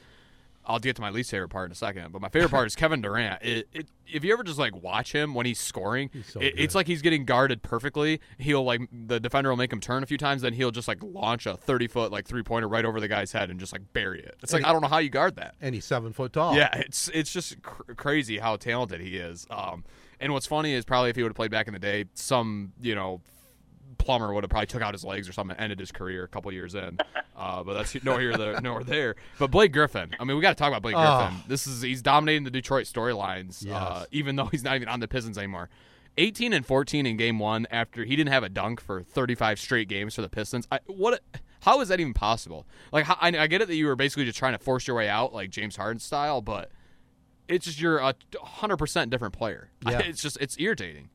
I'll 0.64 0.78
get 0.78 0.94
to 0.96 1.02
my 1.02 1.10
least 1.10 1.30
favorite 1.32 1.48
part 1.48 1.66
in 1.66 1.72
a 1.72 1.74
second, 1.74 2.12
but 2.12 2.22
my 2.22 2.28
favorite 2.28 2.50
part 2.50 2.66
is 2.68 2.76
Kevin 2.76 3.00
Durant. 3.02 3.42
It, 3.42 3.68
it, 3.72 3.88
if 4.06 4.22
you 4.24 4.32
ever 4.32 4.44
just 4.44 4.58
like 4.60 4.74
watch 4.80 5.12
him 5.12 5.34
when 5.34 5.44
he's 5.44 5.58
scoring, 5.58 6.10
so 6.28 6.40
it, 6.40 6.54
it's 6.56 6.74
like 6.76 6.86
he's 6.86 7.02
getting 7.02 7.24
guarded 7.24 7.62
perfectly. 7.62 8.20
He'll 8.38 8.62
like 8.62 8.80
the 8.92 9.18
defender 9.18 9.50
will 9.50 9.56
make 9.56 9.72
him 9.72 9.80
turn 9.80 10.02
a 10.02 10.06
few 10.06 10.18
times, 10.18 10.42
then 10.42 10.52
he'll 10.52 10.70
just 10.70 10.86
like 10.86 10.98
launch 11.02 11.46
a 11.46 11.56
thirty 11.56 11.88
foot 11.88 12.12
like 12.12 12.26
three 12.26 12.42
pointer 12.44 12.68
right 12.68 12.84
over 12.84 13.00
the 13.00 13.08
guy's 13.08 13.32
head 13.32 13.50
and 13.50 13.58
just 13.58 13.72
like 13.72 13.92
bury 13.92 14.20
it. 14.20 14.36
It's 14.42 14.52
like 14.52 14.62
he- 14.62 14.68
I 14.68 14.72
don't 14.72 14.82
know 14.82 14.88
how 14.88 14.98
you 14.98 15.10
guard 15.10 15.34
that. 15.36 15.56
And 15.60 15.74
he's 15.74 15.84
seven 15.84 16.12
foot 16.12 16.32
tall. 16.32 16.54
Yeah, 16.56 16.68
it's 16.76 17.08
it's 17.08 17.32
just 17.32 17.60
cr- 17.62 17.94
crazy 17.94 18.38
how 18.38 18.56
talented 18.56 19.00
he 19.00 19.16
is. 19.16 19.46
Um, 19.50 19.84
and 20.20 20.32
what's 20.32 20.46
funny 20.46 20.74
is 20.74 20.84
probably 20.84 21.10
if 21.10 21.16
he 21.16 21.22
would 21.24 21.30
have 21.30 21.36
played 21.36 21.50
back 21.50 21.66
in 21.66 21.72
the 21.72 21.80
day, 21.80 22.04
some 22.14 22.72
you 22.80 22.94
know 22.94 23.20
plumber 23.98 24.32
would 24.32 24.44
have 24.44 24.50
probably 24.50 24.66
took 24.66 24.82
out 24.82 24.94
his 24.94 25.04
legs 25.04 25.28
or 25.28 25.32
something, 25.32 25.56
and 25.56 25.64
ended 25.64 25.78
his 25.80 25.92
career 25.92 26.24
a 26.24 26.28
couple 26.28 26.52
years 26.52 26.74
in. 26.74 26.98
Uh, 27.34 27.64
but 27.64 27.72
that's 27.72 28.04
no 28.04 28.18
here, 28.18 28.36
there, 28.36 28.60
nor 28.60 28.84
there. 28.84 29.16
But 29.38 29.50
Blake 29.50 29.72
Griffin, 29.72 30.10
I 30.20 30.24
mean, 30.24 30.36
we 30.36 30.42
got 30.42 30.50
to 30.50 30.54
talk 30.54 30.68
about 30.68 30.82
Blake 30.82 30.94
Oh. 30.96 31.18
Griffin. 31.28 31.42
This 31.48 31.66
is 31.66 31.82
he's 31.82 32.00
dominating 32.02 32.44
the 32.44 32.50
Detroit 32.52 32.84
storylines, 32.84 33.68
uh, 33.68 34.04
even 34.12 34.36
though 34.36 34.44
he's 34.52 34.62
not 34.62 34.76
even 34.76 34.86
on 34.86 35.00
the 35.00 35.08
Pistons 35.08 35.36
anymore. 35.38 35.68
18 36.18 36.52
and 36.52 36.64
14 36.64 37.04
in 37.06 37.16
game 37.16 37.38
one 37.40 37.66
after 37.70 38.04
he 38.04 38.14
didn't 38.16 38.32
have 38.32 38.44
a 38.44 38.48
dunk 38.50 38.80
for 38.80 39.02
35 39.02 39.58
straight 39.58 39.88
games 39.88 40.14
for 40.14 40.20
the 40.22 40.28
Pistons. 40.28 40.68
I, 40.70 40.80
what? 40.86 41.20
How 41.62 41.80
is 41.80 41.88
that 41.88 41.98
even 42.00 42.12
possible? 42.14 42.66
Like, 42.92 43.06
how, 43.06 43.16
I, 43.20 43.28
I 43.36 43.46
get 43.48 43.62
it 43.62 43.66
that 43.68 43.76
you 43.76 43.86
were 43.86 43.96
basically 43.96 44.26
just 44.26 44.38
trying 44.38 44.52
to 44.52 44.58
force 44.58 44.86
your 44.86 44.94
way 44.94 45.08
out, 45.08 45.32
like 45.32 45.50
James 45.50 45.74
Harden 45.74 45.98
style, 46.00 46.42
but 46.42 46.70
it's 47.48 47.64
just 47.64 47.80
you're 47.80 47.98
a 47.98 48.14
hundred 48.42 48.76
percent 48.76 49.10
different 49.10 49.34
player. 49.34 49.70
Yeah. 49.88 49.98
It's 50.00 50.22
just 50.22 50.36
it's 50.40 50.56
irritating. 50.60 51.08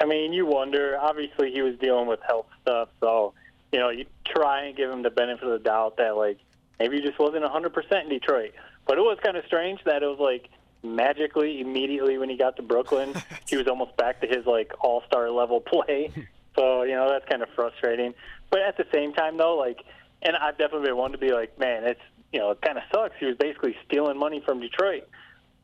I 0.00 0.04
mean, 0.04 0.32
you 0.32 0.46
wonder. 0.46 0.98
Obviously, 1.00 1.52
he 1.52 1.62
was 1.62 1.76
dealing 1.78 2.06
with 2.06 2.20
health 2.26 2.46
stuff, 2.62 2.88
so 3.00 3.34
you 3.72 3.78
know, 3.78 3.90
you 3.90 4.06
try 4.24 4.64
and 4.64 4.76
give 4.76 4.90
him 4.90 5.02
the 5.02 5.10
benefit 5.10 5.44
of 5.44 5.50
the 5.50 5.58
doubt 5.58 5.96
that 5.98 6.16
like 6.16 6.38
maybe 6.78 6.96
he 6.96 7.02
just 7.02 7.18
wasn't 7.18 7.44
100% 7.44 8.02
in 8.02 8.08
Detroit. 8.08 8.52
But 8.86 8.98
it 8.98 9.02
was 9.02 9.18
kind 9.22 9.36
of 9.36 9.44
strange 9.46 9.80
that 9.84 10.02
it 10.02 10.06
was 10.06 10.18
like 10.18 10.48
magically, 10.82 11.60
immediately 11.60 12.18
when 12.18 12.30
he 12.30 12.36
got 12.36 12.56
to 12.56 12.62
Brooklyn, 12.62 13.14
he 13.48 13.56
was 13.56 13.66
almost 13.66 13.96
back 13.96 14.20
to 14.20 14.26
his 14.26 14.46
like 14.46 14.72
all 14.80 15.02
star 15.06 15.30
level 15.30 15.60
play. 15.60 16.10
So, 16.56 16.84
you 16.84 16.92
know, 16.92 17.10
that's 17.10 17.28
kind 17.28 17.42
of 17.42 17.50
frustrating. 17.54 18.14
But 18.48 18.62
at 18.62 18.78
the 18.78 18.86
same 18.90 19.12
time, 19.12 19.36
though, 19.36 19.58
like, 19.58 19.84
and 20.22 20.34
I've 20.34 20.56
definitely 20.56 20.88
been 20.88 20.96
one 20.96 21.12
to 21.12 21.18
be 21.18 21.30
like, 21.30 21.58
man, 21.58 21.84
it's, 21.84 22.00
you 22.32 22.38
know, 22.38 22.52
it 22.52 22.62
kind 22.62 22.78
of 22.78 22.84
sucks. 22.90 23.14
He 23.20 23.26
was 23.26 23.36
basically 23.36 23.76
stealing 23.86 24.18
money 24.18 24.40
from 24.40 24.60
Detroit. 24.60 25.06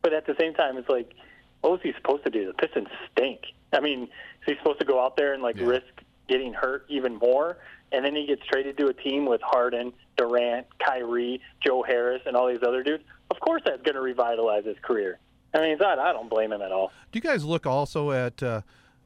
But 0.02 0.12
at 0.12 0.26
the 0.26 0.36
same 0.38 0.52
time, 0.52 0.76
it's 0.76 0.90
like, 0.90 1.14
what 1.62 1.72
was 1.72 1.80
he 1.82 1.94
supposed 1.94 2.24
to 2.24 2.30
do? 2.30 2.46
The 2.46 2.52
Pistons 2.52 2.88
stink. 3.10 3.40
I 3.72 3.80
mean, 3.80 4.04
is 4.04 4.08
he 4.46 4.54
supposed 4.56 4.80
to 4.80 4.86
go 4.86 5.02
out 5.02 5.16
there 5.16 5.32
and 5.34 5.42
like 5.42 5.56
Yeah. 5.56 5.66
risk 5.66 6.02
getting 6.28 6.52
hurt 6.52 6.84
even 6.88 7.16
more? 7.16 7.58
And 7.92 8.04
then 8.04 8.14
he 8.14 8.26
gets 8.26 8.42
traded 8.46 8.78
to 8.78 8.86
a 8.86 8.94
team 8.94 9.26
with 9.26 9.40
Harden, 9.42 9.92
Durant, 10.16 10.66
Kyrie, 10.78 11.40
Joe 11.64 11.82
Harris, 11.82 12.22
and 12.26 12.36
all 12.36 12.48
these 12.48 12.62
other 12.66 12.82
dudes. 12.82 13.04
Of 13.30 13.38
course, 13.40 13.62
that's 13.66 13.82
going 13.82 13.94
to 13.96 14.00
revitalize 14.00 14.64
his 14.64 14.76
career. 14.82 15.18
I 15.54 15.60
mean, 15.60 15.76
that 15.78 15.98
I 15.98 16.12
don't 16.14 16.30
blame 16.30 16.52
him 16.52 16.62
at 16.62 16.72
all. 16.72 16.90
Do 17.10 17.18
you 17.18 17.20
guys 17.20 17.44
look 17.44 17.66
also 17.66 18.10
at, 18.10 18.42
uh, 18.42 18.62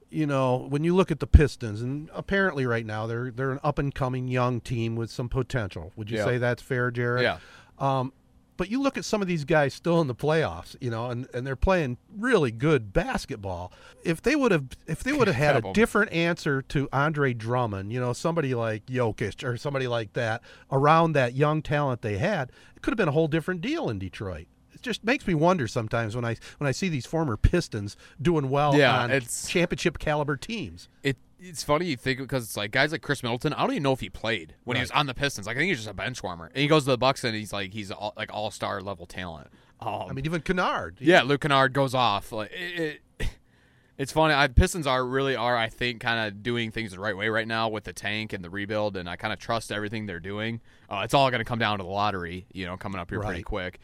you 0.09 0.27
know, 0.27 0.67
when 0.69 0.85
you 0.85 0.95
look 0.95 1.11
at 1.11 1.19
the 1.19 1.27
Pistons, 1.27 1.83
and 1.83 2.09
apparently 2.14 2.64
right 2.64 2.87
now 2.87 3.09
they're 3.09 3.33
they're 3.33 3.51
an 3.51 3.59
up 3.64 3.81
and 3.81 3.93
coming 3.93 4.29
young 4.29 4.61
team 4.61 4.95
with 4.95 5.11
some 5.11 5.29
potential. 5.29 5.91
Would 5.97 6.09
you 6.09 6.19
Yeah. 6.19 6.25
say 6.25 6.39
that's 6.39 6.62
fair, 6.62 6.93
Jared? 6.93 7.23
Yeah. 7.25 7.39
Um, 7.81 8.12
but 8.57 8.71
you 8.71 8.81
look 8.83 8.97
at 8.99 9.05
some 9.05 9.21
of 9.23 9.29
these 9.29 9.45
guys 9.45 9.75
still 9.75 10.01
in 10.01 10.07
the 10.07 10.15
playoffs, 10.15 10.77
you 10.81 10.91
know, 10.91 11.11
and, 11.11 11.27
and 11.35 11.47
they're 11.47 11.57
playing 11.57 11.99
really 12.17 12.51
good 12.51 12.93
basketball. 12.93 13.73
If 14.05 14.23
they 14.23 14.37
would 14.37 14.53
have, 14.53 14.67
if 14.87 15.03
they 15.03 15.13
would 15.13 15.27
have 15.27 15.37
had 15.37 15.57
a 15.65 15.73
different 15.73 16.13
answer 16.13 16.63
to 16.63 16.89
Andre 16.93 17.35
Drummond, 17.35 17.93
you 17.93 18.01
know, 18.01 18.13
somebody 18.13 18.55
like 18.55 18.87
Jokic 18.87 19.45
or 19.45 19.57
somebody 19.57 19.87
like 19.89 20.13
that 20.15 20.43
around 20.71 21.13
that 21.13 21.35
young 21.35 21.63
talent 21.63 22.03
they 22.03 22.19
had, 22.19 22.51
it 22.75 22.83
could 22.83 22.93
have 22.93 22.99
been 22.99 23.09
a 23.09 23.13
whole 23.13 23.29
different 23.29 23.61
deal 23.61 23.89
in 23.91 23.99
Detroit. 23.99 24.47
It 24.73 24.83
just 24.83 25.05
makes 25.05 25.27
me 25.27 25.35
wonder 25.35 25.67
sometimes 25.67 26.15
when 26.15 26.25
I 26.25 26.37
when 26.59 26.69
I 26.69 26.73
see 26.73 26.89
these 26.91 27.07
former 27.07 27.37
Pistons 27.39 27.97
doing 28.21 28.51
well 28.51 28.77
Yeah, 28.77 28.99
on 29.01 29.11
it's- 29.11 29.49
championship 29.49 29.99
caliber 29.99 30.37
teams. 30.37 30.89
It 31.03 31.17
it's 31.39 31.62
funny 31.62 31.87
you 31.87 31.97
think 31.97 32.18
because 32.18 32.45
it's 32.45 32.57
like 32.57 32.70
guys 32.70 32.93
like 32.93 33.03
Khris 33.03 33.22
Middleton. 33.22 33.53
I 33.53 33.61
don't 33.62 33.72
even 33.72 33.82
know 33.82 33.93
if 33.93 34.01
he 34.01 34.11
played 34.11 34.55
when 34.64 34.76
he 34.76 34.80
was 34.80 34.91
on 34.91 35.07
the 35.07 35.14
Pistons. 35.14 35.47
Like 35.47 35.57
I 35.57 35.61
think 35.61 35.68
he's 35.68 35.78
just 35.78 35.91
a 35.91 35.95
bench 35.95 36.22
warmer. 36.22 36.47
And 36.47 36.57
he 36.57 36.66
goes 36.66 36.84
to 36.84 36.91
the 36.91 36.99
Bucks 36.99 37.24
and 37.24 37.34
he's 37.34 37.53
like 37.53 37.72
he's 37.72 37.91
all, 37.91 38.12
like 38.16 38.32
all 38.32 38.51
star 38.51 38.80
level 38.80 39.07
talent. 39.07 39.49
Um, 39.80 40.07
I 40.09 40.12
mean, 40.12 40.24
even 40.24 40.41
Kennard. 40.41 40.97
yeah, 41.01 41.22
Luke 41.22 41.43
Kennard 41.43 41.72
goes 41.72 41.95
off. 41.95 42.32
Like 42.32 42.51
it, 42.53 43.01
it, 43.20 43.28
it's 43.99 44.12
funny. 44.12 44.34
I, 44.34 44.49
Pistons 44.49 44.87
are 44.87 45.05
really 45.05 45.37
are 45.37 45.57
I 45.57 45.68
think 45.68 46.01
kind 46.01 46.26
of 46.26 46.43
doing 46.43 46.70
things 46.70 46.93
the 46.93 47.01
right 47.01 47.16
way 47.16 47.28
right 47.28 47.47
now 47.47 47.68
with 47.68 47.84
the 47.84 47.93
tank 47.93 48.32
and 48.32 48.43
the 48.43 48.51
rebuild, 48.51 48.97
and 48.97 49.09
I 49.09 49.16
kind 49.16 49.32
of 49.32 49.39
trust 49.39 49.70
everything 49.70 50.07
they're 50.07 50.20
doing. 50.20 50.61
Uh, 50.89 51.03
it's 51.05 51.14
all 51.14 51.30
going 51.30 51.41
to 51.41 51.45
come 51.45 51.59
down 51.59 51.78
to 51.78 51.84
the 51.84 51.91
lottery, 51.91 52.47
you 52.53 52.64
know, 52.64 52.76
coming 52.76 53.01
up 53.01 53.11
here 53.11 53.20
pretty 53.20 53.43
quick. 53.43 53.78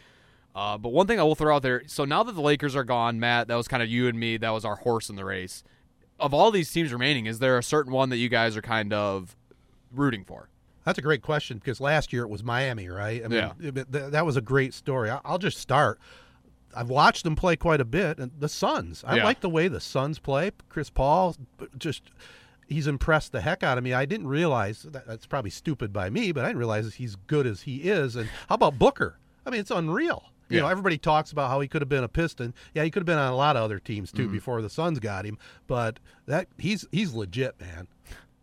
Uh, 0.55 0.76
but 0.76 0.90
one 0.90 1.07
thing 1.07 1.18
I 1.18 1.22
will 1.22 1.34
throw 1.34 1.57
out 1.57 1.62
there. 1.62 1.82
So 1.86 2.05
now 2.05 2.22
that 2.22 2.32
the 2.32 2.42
Lakers 2.42 2.76
are 2.76 2.84
gone, 2.84 3.18
Matt, 3.18 3.48
that 3.48 3.55
was 3.55 3.68
kind 3.68 3.82
of 3.82 3.88
you 3.88 4.07
and 4.07 4.18
me. 4.18 4.36
That 4.36 4.50
was 4.50 4.64
our 4.64 4.76
horse 4.76 5.09
in 5.09 5.16
the 5.16 5.24
race. 5.24 5.64
Of 6.20 6.32
all 6.34 6.50
these 6.50 6.70
teams 6.70 6.92
remaining, 6.92 7.26
is 7.26 7.38
there 7.40 7.58
a 7.58 7.62
certain 7.62 7.92
one 7.92 8.10
that 8.10 8.16
you 8.18 8.28
guys 8.28 8.56
are 8.56 8.62
kind 8.62 8.92
of 8.92 9.34
rooting 9.92 10.24
for? 10.24 10.48
That's 10.84 10.98
a 10.98 11.02
great 11.02 11.22
question 11.22 11.58
because 11.58 11.80
last 11.80 12.12
year 12.12 12.22
it 12.22 12.28
was 12.30 12.42
Miami, 12.42 12.88
right? 12.88 13.24
I 13.24 13.28
mean, 13.28 13.38
Yeah. 13.38 13.52
it- 13.60 13.92
th- 13.92 14.10
that 14.12 14.26
was 14.26 14.36
a 14.36 14.40
great 14.40 14.74
story. 14.74 15.10
I- 15.10 15.20
I'll 15.24 15.38
just 15.38 15.58
start. 15.58 15.98
I've 16.74 16.88
watched 16.88 17.24
them 17.24 17.36
play 17.36 17.54
quite 17.56 17.80
a 17.80 17.84
bit, 17.84 18.18
and 18.18 18.32
the 18.38 18.48
Suns. 18.48 19.04
I 19.06 19.16
Yeah. 19.16 19.24
like 19.24 19.40
the 19.40 19.50
way 19.50 19.68
the 19.68 19.80
Suns 19.80 20.18
play. 20.18 20.52
Chris 20.68 20.90
Paul, 20.90 21.36
just 21.76 22.02
he's 22.66 22.86
impressed 22.86 23.32
the 23.32 23.42
heck 23.42 23.62
out 23.62 23.76
of 23.78 23.84
me. 23.84 23.92
I 23.92 24.06
didn't 24.06 24.28
realize 24.28 24.82
that, 24.84 25.06
that's 25.06 25.26
probably 25.26 25.50
stupid 25.50 25.92
by 25.92 26.08
me, 26.08 26.32
but 26.32 26.44
I 26.44 26.48
didn't 26.48 26.58
realize 26.58 26.94
he's 26.94 27.16
good 27.26 27.46
as 27.46 27.62
he 27.62 27.82
is. 27.82 28.16
And 28.16 28.28
how 28.48 28.54
about 28.54 28.78
Booker? 28.78 29.18
I 29.44 29.50
mean, 29.50 29.60
it's 29.60 29.70
unreal. 29.70 30.32
You 30.53 30.59
Yeah. 30.59 30.64
know, 30.64 30.68
everybody 30.68 30.98
talks 30.98 31.32
about 31.32 31.48
how 31.50 31.61
he 31.61 31.68
could 31.68 31.80
have 31.82 31.88
been 31.88 32.05
a 32.05 32.09
Piston. 32.09 32.53
Yeah, 32.74 32.84
he 32.84 32.90
could 32.90 33.00
have 33.00 33.07
been 33.07 33.18
on 33.18 33.32
a 33.32 33.36
lot 33.36 33.57
of 33.57 33.62
other 33.62 33.78
teams 33.78 34.12
too 34.12 34.24
Mm-hmm. 34.24 34.32
before 34.32 34.61
the 34.62 34.68
Suns 34.70 34.98
got 34.98 35.24
him. 35.24 35.38
But 35.66 35.98
that 36.26 36.48
he's 36.59 36.86
he's 36.92 37.14
legit, 37.14 37.61
man. 37.61 37.88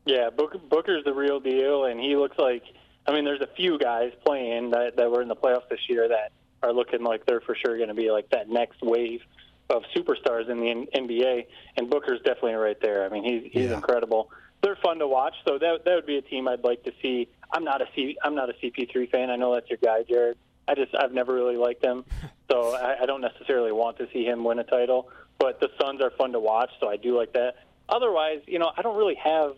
Yeah, 0.05 0.29
Booker's 0.31 1.03
the 1.05 1.13
real 1.13 1.39
deal, 1.39 1.85
and 1.85 1.99
he 1.99 2.15
looks 2.15 2.37
like. 2.37 2.63
I 3.07 3.13
mean, 3.13 3.25
there's 3.25 3.41
a 3.41 3.49
few 3.55 3.77
guys 3.79 4.11
playing 4.25 4.71
that 4.71 4.95
that 4.97 5.09
were 5.11 5.21
in 5.21 5.27
the 5.27 5.35
playoffs 5.35 5.69
this 5.69 5.79
year 5.87 6.07
that 6.07 6.31
are 6.63 6.73
looking 6.73 7.03
like 7.03 7.25
they're 7.25 7.41
for 7.41 7.55
sure 7.55 7.77
going 7.77 7.89
to 7.89 7.95
be 7.95 8.11
like 8.11 8.29
that 8.31 8.49
next 8.49 8.81
wave 8.81 9.21
of 9.69 9.83
superstars 9.95 10.49
in 10.49 10.59
the 10.59 10.69
N- 10.69 10.87
NBA, 10.95 11.45
and 11.77 11.89
Booker's 11.89 12.19
definitely 12.21 12.53
right 12.53 12.77
there. 12.81 13.05
I 13.05 13.09
mean, 13.09 13.23
he's 13.23 13.51
he's 13.53 13.69
Yeah. 13.69 13.75
incredible. 13.75 14.31
They're 14.61 14.75
fun 14.77 14.99
to 14.99 15.07
watch, 15.07 15.35
so 15.47 15.57
that 15.59 15.85
that 15.85 15.95
would 15.95 16.05
be 16.07 16.17
a 16.17 16.21
team 16.21 16.47
I'd 16.47 16.63
like 16.63 16.83
to 16.83 16.91
see. 17.01 17.27
I'm 17.53 17.63
not 17.63 17.81
a 17.81 17.87
C, 17.95 18.17
I'm 18.23 18.35
not 18.35 18.49
a 18.49 18.53
CP3 18.53 19.09
fan. 19.09 19.29
I 19.29 19.35
know 19.35 19.53
that's 19.53 19.69
your 19.69 19.77
guy, 19.83 20.03
Jared. 20.03 20.37
I 20.69 20.75
just 20.75 20.95
I've 20.95 21.11
never 21.11 21.33
really 21.33 21.57
liked 21.57 21.83
him, 21.83 22.05
so 22.51 22.75
I, 22.75 23.03
I 23.03 23.05
don't 23.05 23.21
necessarily 23.21 23.71
want 23.71 23.97
to 23.97 24.07
see 24.13 24.23
him 24.23 24.43
win 24.43 24.59
a 24.59 24.63
title. 24.63 25.09
But 25.39 25.59
the 25.59 25.69
Suns 25.81 26.01
are 26.01 26.11
fun 26.11 26.33
to 26.33 26.39
watch, 26.39 26.69
so 26.79 26.89
I 26.89 26.97
do 26.97 27.17
like 27.17 27.33
that. 27.33 27.55
Otherwise, 27.87 28.41
you 28.45 28.59
know, 28.59 28.71
I 28.77 28.81
don't 28.81 28.97
really 28.97 29.15
have 29.15 29.53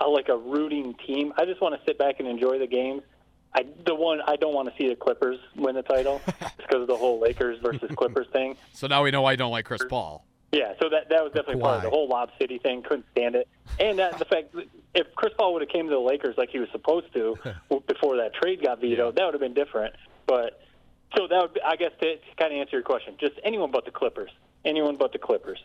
a, 0.00 0.06
like 0.06 0.28
a 0.28 0.36
rooting 0.36 0.94
team. 1.06 1.32
I 1.36 1.44
just 1.44 1.60
want 1.60 1.74
to 1.74 1.80
sit 1.84 1.98
back 1.98 2.20
and 2.20 2.28
enjoy 2.28 2.58
the 2.58 2.66
games. 2.66 3.02
I 3.54 3.66
the 3.84 3.94
one 3.94 4.20
I 4.26 4.36
don't 4.36 4.54
want 4.54 4.68
to 4.68 4.74
see 4.80 4.88
the 4.88 4.96
Clippers 4.96 5.38
win 5.56 5.74
the 5.74 5.82
title 5.82 6.20
because 6.56 6.82
of 6.82 6.86
the 6.86 6.96
whole 6.96 7.20
Lakers 7.20 7.58
versus 7.60 7.90
Clippers 7.96 8.26
thing. 8.32 8.56
So 8.72 8.86
now 8.86 9.02
we 9.02 9.10
know 9.10 9.22
why 9.22 9.32
you 9.32 9.36
don't 9.36 9.50
like 9.50 9.64
Chris 9.64 9.82
Paul. 9.88 10.24
Yeah, 10.52 10.72
so 10.80 10.88
that 10.88 11.10
that 11.10 11.22
was 11.22 11.32
definitely 11.34 11.60
part 11.60 11.78
of 11.78 11.82
the 11.82 11.90
whole 11.90 12.08
Lob 12.08 12.30
City 12.38 12.58
thing. 12.58 12.82
Couldn't 12.82 13.04
stand 13.12 13.34
it, 13.34 13.48
and 13.78 13.98
that, 13.98 14.18
the 14.18 14.24
fact 14.24 14.54
that 14.54 14.66
if 14.94 15.14
Chris 15.14 15.34
Paul 15.36 15.52
would 15.52 15.62
have 15.62 15.68
came 15.68 15.86
to 15.86 15.94
the 15.94 16.00
Lakers 16.00 16.36
like 16.38 16.48
he 16.48 16.58
was 16.58 16.70
supposed 16.72 17.12
to 17.12 17.36
before 17.86 18.16
that 18.16 18.34
trade 18.34 18.62
got 18.62 18.80
vetoed, 18.80 19.16
that 19.16 19.24
would 19.24 19.34
have 19.34 19.42
been 19.42 19.52
different. 19.54 19.94
But 20.28 20.60
so 21.16 21.26
that 21.26 21.40
would 21.40 21.54
be, 21.54 21.62
I 21.62 21.74
guess 21.74 21.90
to, 22.00 22.16
to 22.16 22.34
kind 22.38 22.52
of 22.52 22.60
answer 22.60 22.76
your 22.76 22.82
question, 22.82 23.16
just 23.18 23.34
anyone 23.42 23.72
but 23.72 23.84
the 23.84 23.90
Clippers. 23.90 24.30
Anyone 24.64 24.96
but 24.96 25.12
the 25.12 25.18
Clippers. 25.18 25.58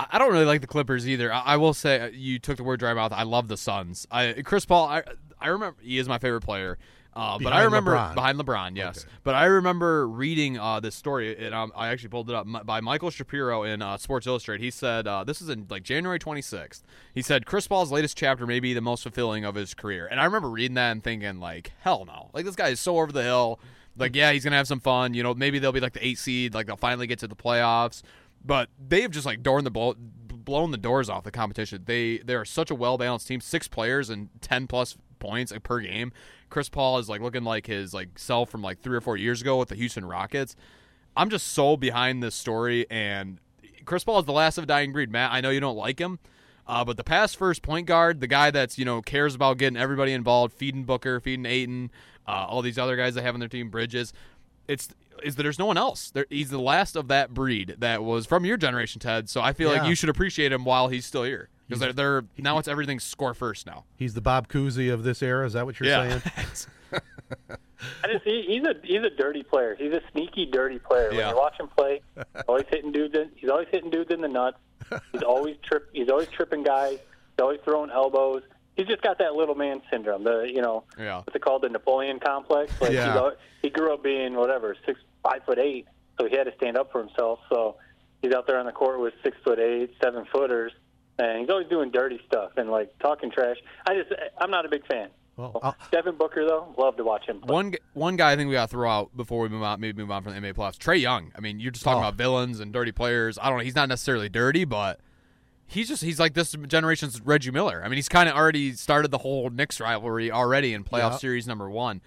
I 0.00 0.06
I 0.12 0.18
don't 0.18 0.32
really 0.32 0.46
like 0.46 0.62
the 0.62 0.66
Clippers 0.66 1.06
either. 1.06 1.32
I, 1.32 1.40
I 1.40 1.56
will 1.56 1.74
say 1.74 2.00
uh, 2.00 2.06
you 2.06 2.38
took 2.38 2.56
the 2.56 2.64
word 2.64 2.78
dry 2.78 2.94
mouth. 2.94 3.12
I 3.12 3.24
love 3.24 3.48
the 3.48 3.56
Suns. 3.56 4.06
I 4.10 4.42
Chris 4.44 4.64
Paul. 4.64 4.86
I 4.86 5.02
I 5.40 5.48
remember 5.48 5.76
he 5.82 5.98
is 5.98 6.08
my 6.08 6.18
favorite 6.18 6.42
player. 6.42 6.78
Uh, 7.14 7.38
but 7.38 7.52
I 7.52 7.64
remember 7.64 7.92
LeBron. 7.92 8.14
behind 8.14 8.38
LeBron, 8.38 8.76
yes. 8.76 9.04
But 9.22 9.34
I 9.34 9.44
remember 9.44 10.08
reading 10.08 10.58
uh, 10.58 10.80
this 10.80 10.94
story, 10.94 11.36
and 11.36 11.54
um, 11.54 11.70
I 11.76 11.88
actually 11.88 12.08
pulled 12.08 12.30
it 12.30 12.34
up 12.34 12.46
by 12.64 12.80
Michael 12.80 13.10
Shapiro 13.10 13.64
in 13.64 13.82
uh, 13.82 13.98
Sports 13.98 14.26
Illustrated. 14.26 14.64
He 14.64 14.70
said 14.70 15.06
uh, 15.06 15.22
this 15.22 15.42
is 15.42 15.50
in 15.50 15.66
like 15.68 15.82
January 15.82 16.18
26th. 16.18 16.82
He 17.14 17.20
said 17.20 17.44
Chris 17.44 17.68
Paul's 17.68 17.92
latest 17.92 18.16
chapter 18.16 18.46
may 18.46 18.60
be 18.60 18.72
the 18.72 18.80
most 18.80 19.02
fulfilling 19.02 19.44
of 19.44 19.56
his 19.56 19.74
career, 19.74 20.08
and 20.10 20.20
I 20.20 20.24
remember 20.24 20.48
reading 20.48 20.74
that 20.76 20.92
and 20.92 21.04
thinking 21.04 21.38
like, 21.38 21.72
hell 21.80 22.06
no, 22.06 22.30
like 22.32 22.46
this 22.46 22.56
guy 22.56 22.68
is 22.68 22.80
so 22.80 22.98
over 22.98 23.12
the 23.12 23.22
hill. 23.22 23.60
Like, 23.96 24.16
yeah, 24.16 24.32
he's 24.32 24.44
gonna 24.44 24.56
have 24.56 24.68
some 24.68 24.80
fun. 24.80 25.14
You 25.14 25.22
know, 25.22 25.34
maybe 25.34 25.58
they'll 25.58 25.72
be 25.72 25.80
like 25.80 25.92
the 25.92 26.06
eight 26.06 26.18
seed, 26.18 26.54
like 26.54 26.66
they'll 26.66 26.76
finally 26.76 27.06
get 27.06 27.18
to 27.20 27.28
the 27.28 27.36
playoffs. 27.36 28.02
But 28.44 28.68
they 28.78 29.02
have 29.02 29.10
just 29.10 29.26
like 29.26 29.42
door 29.42 29.60
the 29.62 29.70
blow, 29.70 29.94
blown 29.96 30.70
the 30.70 30.78
doors 30.78 31.08
off 31.08 31.24
the 31.24 31.30
competition. 31.30 31.82
They 31.86 32.18
they 32.18 32.34
are 32.34 32.44
such 32.44 32.70
a 32.70 32.74
well 32.74 32.98
balanced 32.98 33.28
team. 33.28 33.40
Six 33.40 33.68
players 33.68 34.10
and 34.10 34.28
ten 34.40 34.66
plus 34.66 34.96
points 35.18 35.52
per 35.62 35.80
game. 35.80 36.12
Chris 36.50 36.68
Paul 36.68 36.98
is 36.98 37.08
like 37.08 37.20
looking 37.20 37.44
like 37.44 37.66
his 37.66 37.94
like 37.94 38.18
self 38.18 38.50
from 38.50 38.62
like 38.62 38.80
three 38.80 38.96
or 38.96 39.00
four 39.00 39.16
years 39.16 39.40
ago 39.40 39.56
with 39.58 39.68
the 39.68 39.76
Houston 39.76 40.04
Rockets. 40.04 40.56
I'm 41.16 41.30
just 41.30 41.48
so 41.48 41.76
behind 41.76 42.22
this 42.22 42.34
story, 42.34 42.86
and 42.90 43.38
Chris 43.84 44.04
Paul 44.04 44.18
is 44.18 44.24
the 44.24 44.32
last 44.32 44.58
of 44.58 44.64
a 44.64 44.66
dying 44.66 44.92
breed. 44.92 45.10
Matt, 45.10 45.32
I 45.32 45.40
know 45.40 45.50
you 45.50 45.60
don't 45.60 45.76
like 45.76 45.98
him, 45.98 46.18
uh, 46.66 46.84
but 46.84 46.96
the 46.96 47.04
past 47.04 47.36
first 47.36 47.62
point 47.62 47.86
guard, 47.86 48.20
the 48.20 48.26
guy 48.26 48.50
that's 48.50 48.78
you 48.78 48.84
know 48.84 49.00
cares 49.02 49.34
about 49.34 49.58
getting 49.58 49.76
everybody 49.76 50.12
involved, 50.12 50.54
feeding 50.54 50.84
Booker, 50.84 51.20
feeding 51.20 51.46
Ayton, 51.46 51.90
uh, 52.26 52.46
all 52.48 52.62
these 52.62 52.78
other 52.78 52.96
guys 52.96 53.14
that 53.14 53.22
have 53.22 53.34
on 53.34 53.40
their 53.40 53.48
team, 53.48 53.68
Bridges. 53.70 54.12
It's 54.68 54.88
is 55.22 55.36
that 55.36 55.42
there's 55.42 55.58
no 55.58 55.66
one 55.66 55.76
else. 55.76 56.10
There, 56.10 56.26
he's 56.30 56.50
the 56.50 56.58
last 56.60 56.96
of 56.96 57.08
that 57.08 57.32
breed 57.34 57.76
that 57.78 58.02
was 58.02 58.26
from 58.26 58.44
your 58.44 58.56
generation, 58.56 59.00
Ted. 59.00 59.28
So 59.28 59.40
I 59.40 59.52
feel 59.52 59.70
like 59.70 59.86
you 59.88 59.94
should 59.94 60.08
appreciate 60.08 60.52
him 60.52 60.64
while 60.64 60.88
he's 60.88 61.04
still 61.06 61.24
here 61.24 61.48
because 61.68 61.80
they're, 61.80 61.92
they're 61.92 62.24
now 62.38 62.58
it's 62.58 62.68
everything 62.68 62.98
score 63.00 63.34
first 63.34 63.66
now. 63.66 63.84
He's 63.96 64.14
the 64.14 64.20
Bob 64.20 64.48
Cousy 64.48 64.92
of 64.92 65.02
this 65.04 65.22
era. 65.22 65.44
Is 65.46 65.52
that 65.52 65.66
what 65.66 65.78
you're 65.78 65.88
saying? 65.90 66.22
I 68.04 68.12
just 68.12 68.24
he, 68.24 68.42
he's 68.46 68.62
a 68.64 68.74
he's 68.84 69.02
a 69.02 69.10
dirty 69.10 69.42
player. 69.42 69.74
He's 69.78 69.92
a 69.92 70.00
sneaky 70.12 70.46
dirty 70.46 70.78
player. 70.78 71.08
When 71.10 71.18
Yeah. 71.18 71.30
you 71.30 71.36
watch 71.36 71.58
him 71.58 71.68
play, 71.68 72.00
always 72.46 72.64
hitting 72.70 72.92
dudes. 72.92 73.14
In, 73.14 73.30
he's 73.34 73.50
always 73.50 73.66
hitting 73.70 73.90
dudes 73.90 74.10
in 74.12 74.20
the 74.20 74.28
nuts. 74.28 74.58
He's 75.12 75.22
always 75.22 75.56
trip. 75.62 75.88
He's 75.92 76.08
always 76.08 76.28
tripping 76.28 76.62
guys. 76.62 76.92
He's 76.98 77.40
always 77.42 77.60
throwing 77.64 77.90
elbows. 77.90 78.42
He's 78.76 78.86
just 78.86 79.02
got 79.02 79.18
that 79.18 79.34
little 79.34 79.54
man 79.54 79.82
syndrome. 79.90 80.24
The 80.24 80.42
you 80.52 80.62
know 80.62 80.84
Yeah. 80.98 81.18
what's 81.18 81.34
it 81.36 81.42
called? 81.42 81.62
The 81.62 81.68
Napoleon 81.68 82.18
complex. 82.20 82.72
Like 82.80 82.92
Yeah. 82.92 83.12
he's 83.30 83.32
he 83.62 83.70
grew 83.70 83.92
up 83.92 84.02
being 84.02 84.34
whatever 84.34 84.74
six 84.86 84.98
five 85.22 85.44
foot 85.44 85.58
eight, 85.58 85.86
so 86.20 86.26
he 86.28 86.36
had 86.36 86.44
to 86.44 86.54
stand 86.56 86.76
up 86.78 86.90
for 86.90 87.00
himself. 87.04 87.38
So 87.50 87.76
he's 88.22 88.32
out 88.32 88.46
there 88.46 88.58
on 88.58 88.66
the 88.66 88.72
court 88.72 89.00
with 89.00 89.14
six 89.22 89.36
foot 89.44 89.58
eight, 89.58 89.90
seven 90.02 90.24
footers, 90.32 90.72
and 91.18 91.40
he's 91.40 91.50
always 91.50 91.68
doing 91.68 91.90
dirty 91.90 92.20
stuff 92.26 92.52
and 92.56 92.70
like 92.70 92.98
talking 92.98 93.30
trash. 93.30 93.56
I 93.86 93.94
just 93.94 94.10
I'm 94.38 94.50
not 94.50 94.64
a 94.64 94.68
big 94.68 94.86
fan. 94.86 95.08
Well, 95.36 95.58
I'll- 95.62 95.76
Devin 95.90 96.16
Booker 96.16 96.46
though, 96.46 96.74
love 96.76 96.96
to 96.96 97.04
watch 97.04 97.26
him. 97.26 97.40
Play. 97.40 97.52
One 97.52 97.74
one 97.94 98.16
guy 98.16 98.32
I 98.32 98.36
think 98.36 98.48
we 98.48 98.54
got 98.54 98.68
to 98.68 98.72
throw 98.72 98.90
out 98.90 99.16
before 99.16 99.42
we 99.42 99.48
move 99.48 99.62
on, 99.62 99.80
maybe 99.80 100.00
move 100.00 100.10
on 100.10 100.22
from 100.22 100.32
the 100.32 100.38
NBA 100.40 100.54
playoffs. 100.54 100.78
Trae 100.78 101.00
Young. 101.00 101.32
I 101.36 101.40
mean, 101.40 101.58
you're 101.60 101.70
just 101.72 101.84
talking 101.84 102.02
Oh. 102.02 102.08
about 102.08 102.14
villains 102.14 102.60
and 102.60 102.72
dirty 102.72 102.92
players. 102.92 103.38
I 103.40 103.48
don't 103.48 103.58
know. 103.58 103.64
He's 103.64 103.74
not 103.76 103.88
necessarily 103.88 104.28
dirty, 104.28 104.64
but 104.64 105.00
he's 105.72 105.88
just 105.88 106.02
he's 106.02 106.20
like 106.20 106.34
this 106.34 106.52
generation's 106.68 107.20
Reggie 107.20 107.50
Miller. 107.50 107.82
I 107.84 107.88
mean, 107.88 107.96
he's 107.96 108.08
kind 108.08 108.28
of 108.28 108.34
already 108.36 108.72
started 108.74 109.10
the 109.10 109.18
whole 109.18 109.50
Knicks 109.50 109.80
rivalry 109.80 110.30
already 110.30 110.74
in 110.74 110.84
playoff 110.84 111.12
Yeah. 111.12 111.16
series 111.18 111.46
number 111.46 111.68
one. 111.70 112.00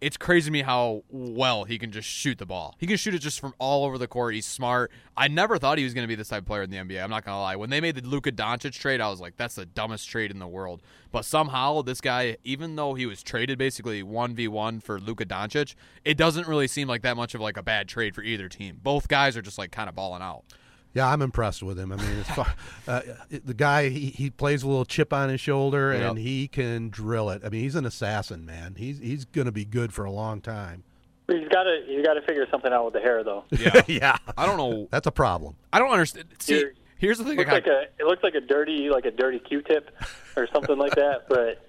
it's 0.00 0.16
crazy 0.16 0.46
to 0.46 0.50
me 0.50 0.62
how 0.62 1.04
well 1.10 1.62
he 1.62 1.78
can 1.78 1.92
just 1.92 2.08
shoot 2.08 2.36
the 2.36 2.44
ball. 2.44 2.74
He 2.80 2.88
can 2.88 2.96
shoot 2.96 3.14
it 3.14 3.20
just 3.20 3.38
from 3.38 3.54
all 3.60 3.84
over 3.84 3.98
the 3.98 4.08
court. 4.08 4.34
He's 4.34 4.44
smart. 4.44 4.90
I 5.16 5.28
never 5.28 5.58
thought 5.58 5.78
he 5.78 5.84
was 5.84 5.94
going 5.94 6.02
to 6.02 6.08
be 6.08 6.16
this 6.16 6.26
type 6.26 6.40
of 6.40 6.46
player 6.46 6.62
in 6.64 6.70
the 6.70 6.76
NBA. 6.78 7.00
I'm 7.00 7.08
not 7.08 7.24
going 7.24 7.36
to 7.36 7.38
lie. 7.40 7.54
When 7.54 7.70
they 7.70 7.80
made 7.80 7.94
the 7.94 8.02
Luka 8.02 8.32
Doncic 8.32 8.72
trade, 8.72 9.00
I 9.00 9.08
was 9.08 9.20
like, 9.20 9.36
that's 9.36 9.54
the 9.54 9.64
dumbest 9.64 10.08
trade 10.08 10.32
in 10.32 10.40
the 10.40 10.48
world. 10.48 10.82
But 11.12 11.24
somehow, 11.24 11.82
this 11.82 12.00
guy, 12.00 12.36
even 12.42 12.74
though 12.74 12.94
he 12.94 13.06
was 13.06 13.22
traded 13.22 13.58
basically 13.58 14.02
1v1 14.02 14.82
for 14.82 14.98
Luka 14.98 15.24
Doncic, 15.24 15.76
it 16.04 16.16
doesn't 16.16 16.48
really 16.48 16.66
seem 16.66 16.88
like 16.88 17.02
that 17.02 17.16
much 17.16 17.36
of 17.36 17.40
like 17.40 17.56
a 17.56 17.62
bad 17.62 17.86
trade 17.86 18.16
for 18.16 18.22
either 18.24 18.48
team. 18.48 18.80
Both 18.82 19.06
guys 19.06 19.36
are 19.36 19.42
just 19.42 19.56
like 19.56 19.70
kind 19.70 19.88
of 19.88 19.94
balling 19.94 20.20
out. 20.22 20.42
Yeah, 20.94 21.08
I'm 21.08 21.22
impressed 21.22 21.62
with 21.62 21.78
him. 21.78 21.90
I 21.92 21.96
mean, 21.96 22.18
it's 22.20 22.30
far, 22.30 22.54
uh, 22.88 23.00
the 23.30 23.54
guy 23.54 23.88
he, 23.88 24.06
he 24.10 24.28
plays 24.30 24.62
a 24.62 24.68
little 24.68 24.84
chip 24.84 25.12
on 25.12 25.28
his 25.30 25.40
shoulder 25.40 25.90
and 25.92 26.18
Yep. 26.18 26.26
he 26.26 26.48
can 26.48 26.90
drill 26.90 27.30
it. 27.30 27.42
I 27.44 27.48
mean, 27.48 27.62
he's 27.62 27.74
an 27.76 27.86
assassin, 27.86 28.44
man. 28.44 28.74
He's 28.76 28.98
he's 28.98 29.24
going 29.24 29.46
to 29.46 29.52
be 29.52 29.64
good 29.64 29.92
for 29.94 30.04
a 30.04 30.10
long 30.10 30.40
time. 30.40 30.84
He's 31.28 31.48
got 31.48 31.62
to 31.62 31.82
he's 31.86 32.04
got 32.04 32.14
to 32.14 32.22
figure 32.22 32.46
something 32.50 32.72
out 32.72 32.84
with 32.84 32.94
the 32.94 33.00
hair 33.00 33.24
though. 33.24 33.44
Yeah. 33.50 33.82
yeah, 33.88 34.16
I 34.36 34.44
don't 34.44 34.56
know. 34.58 34.88
that's 34.90 35.06
a 35.06 35.12
problem. 35.12 35.56
I 35.72 35.78
don't 35.78 35.90
understand. 35.90 36.26
See, 36.40 36.58
You're- 36.58 36.72
here's 36.98 37.16
the 37.18 37.24
thing. 37.24 37.38
I 37.38 37.42
looks 37.42 37.50
kinda- 37.50 37.68
like 37.70 37.88
a 37.98 38.02
it 38.02 38.06
looks 38.06 38.22
like 38.22 38.34
a 38.34 38.40
dirty 38.40 38.90
like 38.90 39.06
a 39.06 39.10
dirty 39.10 39.38
Q-tip 39.38 39.90
or 40.36 40.46
something 40.52 40.76
like 40.76 40.94
that. 40.96 41.26
But 41.28 41.66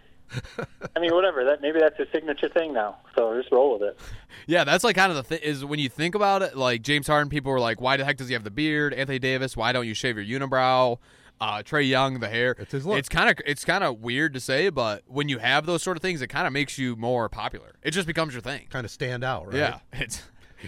I 0.95 0.99
mean, 0.99 1.13
whatever. 1.13 1.43
That 1.45 1.61
maybe 1.61 1.79
that's 1.79 1.97
his 1.97 2.07
signature 2.11 2.49
thing 2.49 2.73
now. 2.73 2.97
So 3.15 3.39
just 3.39 3.51
roll 3.51 3.73
with 3.73 3.83
it. 3.89 3.99
Yeah, 4.47 4.63
that's 4.63 4.83
like 4.83 4.95
kind 4.95 5.11
of 5.11 5.15
the 5.15 5.23
thing 5.23 5.39
is 5.41 5.63
when 5.63 5.79
you 5.79 5.89
think 5.89 6.15
about 6.15 6.41
it, 6.41 6.57
like 6.57 6.81
James 6.81 7.07
Harden, 7.07 7.29
people 7.29 7.51
were 7.51 7.59
like, 7.59 7.79
why 7.79 7.97
the 7.97 8.05
heck 8.05 8.17
does 8.17 8.27
he 8.27 8.33
have 8.33 8.43
the 8.43 8.51
beard? 8.51 8.93
Anthony 8.93 9.19
Davis, 9.19 9.55
why 9.55 9.71
don't 9.71 9.87
you 9.87 9.93
shave 9.93 10.17
your 10.17 10.39
unibrow? 10.39 10.97
Uh, 11.41 11.61
Trae 11.61 11.87
Young, 11.87 12.19
the 12.19 12.29
hair. 12.29 12.55
It's 12.59 12.71
his 12.71 12.85
look. 12.85 12.97
It's 12.97 13.09
kind 13.09 13.29
of 13.29 13.37
it's 13.45 13.65
kind 13.65 13.83
of 13.83 13.99
weird 14.01 14.33
to 14.33 14.39
say, 14.39 14.69
but 14.69 15.03
when 15.07 15.29
you 15.29 15.39
have 15.39 15.65
those 15.65 15.83
sort 15.83 15.97
of 15.97 16.01
things, 16.01 16.21
it 16.21 16.27
kind 16.27 16.47
of 16.47 16.53
makes 16.53 16.77
you 16.77 16.95
more 16.95 17.27
popular. 17.29 17.75
It 17.83 17.91
just 17.91 18.07
becomes 18.07 18.33
your 18.33 18.41
thing. 18.41 18.67
Kind 18.69 18.85
of 18.85 18.91
stand 18.91 19.23
out, 19.23 19.47
right? 19.47 19.55
Yeah, 19.57 19.79
it's. 19.93 20.23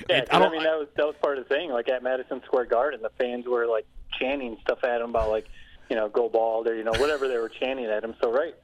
Yeah, 0.09 0.17
it- 0.17 0.29
'cause, 0.29 0.41
I, 0.41 0.49
mean 0.49 0.63
that 0.63 0.77
was 0.77 0.87
that 0.97 1.05
was 1.05 1.15
part 1.21 1.37
of 1.37 1.47
the 1.47 1.55
thing. 1.55 1.69
Like 1.71 1.87
at 1.87 2.03
Madison 2.03 2.41
Square 2.45 2.65
Garden, 2.65 3.01
the 3.01 3.11
fans 3.17 3.45
were 3.47 3.65
like 3.67 3.85
chanting 4.19 4.57
stuff 4.61 4.83
at 4.83 4.99
him 4.99 5.11
about 5.11 5.29
like 5.29 5.45
you 5.89 5.95
know 5.95 6.09
go 6.09 6.27
bald 6.27 6.67
or 6.67 6.75
you 6.75 6.83
know 6.83 6.91
whatever 6.97 7.29
they 7.29 7.37
were 7.37 7.47
chanting 7.47 7.85
at 7.85 8.03
him. 8.03 8.13
So 8.21 8.29
right, 8.29 8.55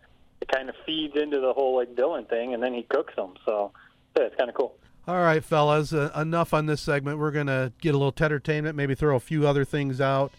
it 0.42 0.48
kind 0.48 0.70
of 0.70 0.76
feeds 0.86 1.16
into 1.16 1.40
the 1.40 1.54
whole 1.54 1.76
like 1.76 1.96
Dylan 1.96 2.28
thing, 2.30 2.54
and 2.54 2.62
then 2.62 2.74
he 2.74 2.84
cooks 2.84 3.16
them. 3.16 3.36
So 3.46 3.72
yeah, 4.18 4.26
it's 4.26 4.36
kind 4.36 4.50
of 4.50 4.56
cool. 4.56 4.76
All 5.08 5.22
right, 5.22 5.44
fellas, 5.44 5.94
uh, 5.94 6.12
enough 6.16 6.54
on 6.54 6.68
this 6.68 6.82
segment. 6.82 7.18
We're 7.18 7.32
to 7.48 7.74
get 7.82 7.96
a 7.96 7.98
little 7.98 8.14
entertainment, 8.24 8.76
maybe 8.76 8.94
throw 8.94 9.16
a 9.16 9.20
few 9.20 9.48
other 9.48 9.66
things 9.66 10.00
out 10.00 10.32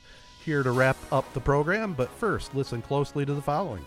here 0.44 0.62
to 0.62 0.70
wrap 0.70 0.96
up 1.10 1.32
the 1.34 1.40
program. 1.40 1.94
But 1.94 2.08
first, 2.10 2.54
listen 2.54 2.82
closely 2.82 3.24
to 3.26 3.34
the 3.34 3.42
following. 3.42 3.84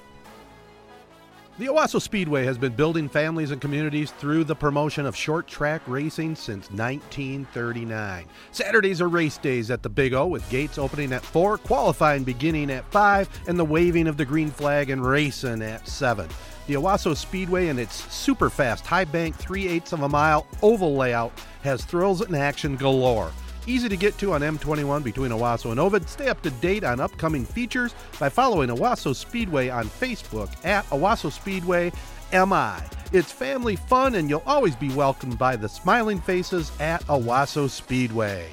The 1.57 1.67
Owosso 1.67 2.01
Speedway 2.01 2.43
has 2.43 2.57
been 2.57 2.73
building 2.73 3.07
families 3.07 3.51
and 3.51 3.61
communities 3.61 4.11
through 4.11 4.43
the 4.43 4.53
promotion 4.53 5.05
of 5.05 5.15
short 5.15 5.47
track 5.47 5.81
racing 5.87 6.35
since 6.35 6.69
1939. 6.69 8.25
Saturdays 8.51 8.99
are 8.99 9.07
race 9.07 9.37
days 9.37 9.71
at 9.71 9.81
the 9.81 9.87
Big 9.87 10.13
O 10.13 10.27
with 10.27 10.49
gates 10.49 10.77
opening 10.77 11.13
at 11.13 11.23
4, 11.23 11.57
qualifying 11.59 12.25
beginning 12.25 12.69
at 12.71 12.83
5, 12.91 13.29
and 13.47 13.57
the 13.57 13.63
waving 13.63 14.07
of 14.07 14.17
the 14.17 14.25
green 14.25 14.51
flag 14.51 14.89
and 14.89 15.05
racing 15.05 15.61
at 15.61 15.87
7. 15.87 16.27
The 16.67 16.73
Owosso 16.73 17.15
Speedway 17.15 17.69
and 17.69 17.79
its 17.79 18.13
super 18.13 18.49
fast 18.49 18.85
high 18.85 19.05
bank 19.05 19.37
3 19.37 19.69
eighths 19.69 19.93
of 19.93 20.01
a 20.01 20.09
mile 20.09 20.47
oval 20.61 20.97
layout 20.97 21.31
has 21.63 21.85
thrills 21.85 22.19
and 22.19 22.35
action 22.35 22.75
galore. 22.75 23.31
Easy 23.67 23.89
to 23.89 23.97
get 23.97 24.17
to 24.19 24.33
on 24.33 24.41
M21 24.41 25.03
between 25.03 25.31
Owosso 25.31 25.71
and 25.71 25.79
Ovid. 25.79 26.07
Stay 26.07 26.27
up 26.27 26.41
to 26.43 26.51
date 26.51 26.83
on 26.83 26.99
upcoming 26.99 27.43
features 27.43 27.95
by 28.19 28.29
following 28.29 28.69
Owosso 28.69 29.15
Speedway 29.15 29.69
on 29.69 29.85
Facebook 29.85 30.53
at 30.63 30.85
Owosso 30.89 31.31
Speedway 31.31 31.91
MI. 32.31 32.77
It's 33.11 33.31
family 33.31 33.75
fun 33.75 34.15
and 34.15 34.29
you'll 34.29 34.43
always 34.45 34.75
be 34.75 34.89
welcomed 34.89 35.39
by 35.39 35.55
the 35.55 35.69
smiling 35.69 36.19
faces 36.19 36.71
at 36.79 37.03
Owosso 37.07 37.67
Speedway. 37.67 38.49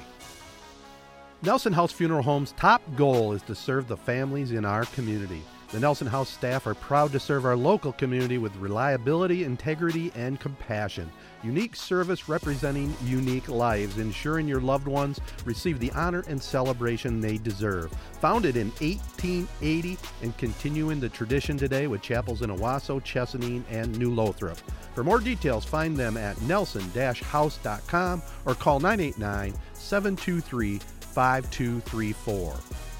Nelson 1.43 1.73
House 1.73 1.91
Funeral 1.91 2.23
Home's 2.23 2.53
top 2.53 2.81
goal 2.95 3.33
is 3.33 3.41
to 3.43 3.53
serve 3.53 3.87
the 3.87 3.97
families 3.97 4.51
in 4.51 4.65
our 4.65 4.85
community. 4.85 5.43
The 5.73 5.79
Nelson 5.79 6.07
House 6.07 6.29
staff 6.29 6.65
are 6.67 6.75
proud 6.75 7.11
to 7.11 7.19
serve 7.19 7.45
our 7.45 7.55
local 7.55 7.91
community 7.91 8.37
with 8.37 8.55
reliability, 8.55 9.43
integrity, 9.43 10.11
and 10.15 10.39
compassion. 10.39 11.11
Unique 11.43 11.75
service 11.75 12.29
representing 12.29 12.95
unique 13.03 13.49
lives, 13.49 13.97
ensuring 13.97 14.47
your 14.47 14.61
loved 14.61 14.87
ones 14.87 15.19
receive 15.43 15.79
the 15.79 15.91
honor 15.91 16.23
and 16.27 16.41
celebration 16.41 17.19
they 17.19 17.37
deserve. 17.37 17.91
Founded 18.21 18.55
in 18.55 18.67
1880 18.79 19.97
and 20.21 20.37
continuing 20.37 21.01
the 21.01 21.09
tradition 21.09 21.57
today 21.57 21.87
with 21.87 22.01
chapels 22.01 22.41
in 22.41 22.49
Owosso, 22.49 23.03
Chesaning, 23.03 23.63
and 23.69 23.97
New 23.99 24.13
Lothrop. 24.13 24.57
For 24.95 25.03
more 25.03 25.19
details, 25.19 25.65
find 25.65 25.97
them 25.97 26.15
at 26.15 26.41
nelson-house.com 26.43 28.21
or 28.45 28.55
call 28.55 28.79
989 28.79 29.53
723 29.73 30.79
5234. 31.13 32.92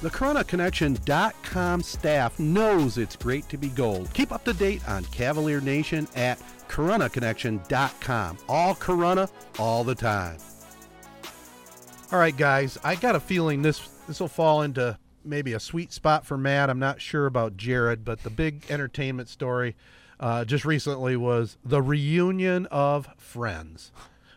The 0.00 0.10
CorunnaConnection.com 0.10 1.82
staff 1.82 2.38
knows 2.38 2.98
it's 2.98 3.16
great 3.16 3.48
to 3.48 3.56
be 3.58 3.68
gold. 3.68 4.08
Keep 4.14 4.30
up 4.30 4.44
to 4.44 4.52
date 4.52 4.88
on 4.88 5.04
Cavalier 5.06 5.60
Nation 5.60 6.06
at 6.14 6.38
CorunnaConnection.com. 6.68 8.38
All 8.48 8.76
Corunna, 8.76 9.28
all 9.58 9.82
the 9.82 9.96
time. 9.96 10.36
All 12.12 12.18
right, 12.18 12.36
guys, 12.36 12.78
I 12.84 12.94
got 12.94 13.16
a 13.16 13.20
feeling 13.20 13.62
this 13.62 13.80
this 14.06 14.20
will 14.20 14.28
fall 14.28 14.62
into 14.62 14.96
maybe 15.24 15.52
a 15.52 15.60
sweet 15.60 15.92
spot 15.92 16.24
for 16.24 16.38
Matt. 16.38 16.70
I'm 16.70 16.78
not 16.78 17.00
sure 17.00 17.26
about 17.26 17.56
Jared, 17.56 18.04
but 18.04 18.22
the 18.22 18.30
big 18.30 18.64
entertainment 18.70 19.28
story 19.28 19.74
uh, 20.20 20.44
just 20.44 20.64
recently 20.64 21.16
was 21.16 21.58
the 21.64 21.82
reunion 21.82 22.66
of 22.66 23.08
Friends. 23.18 23.92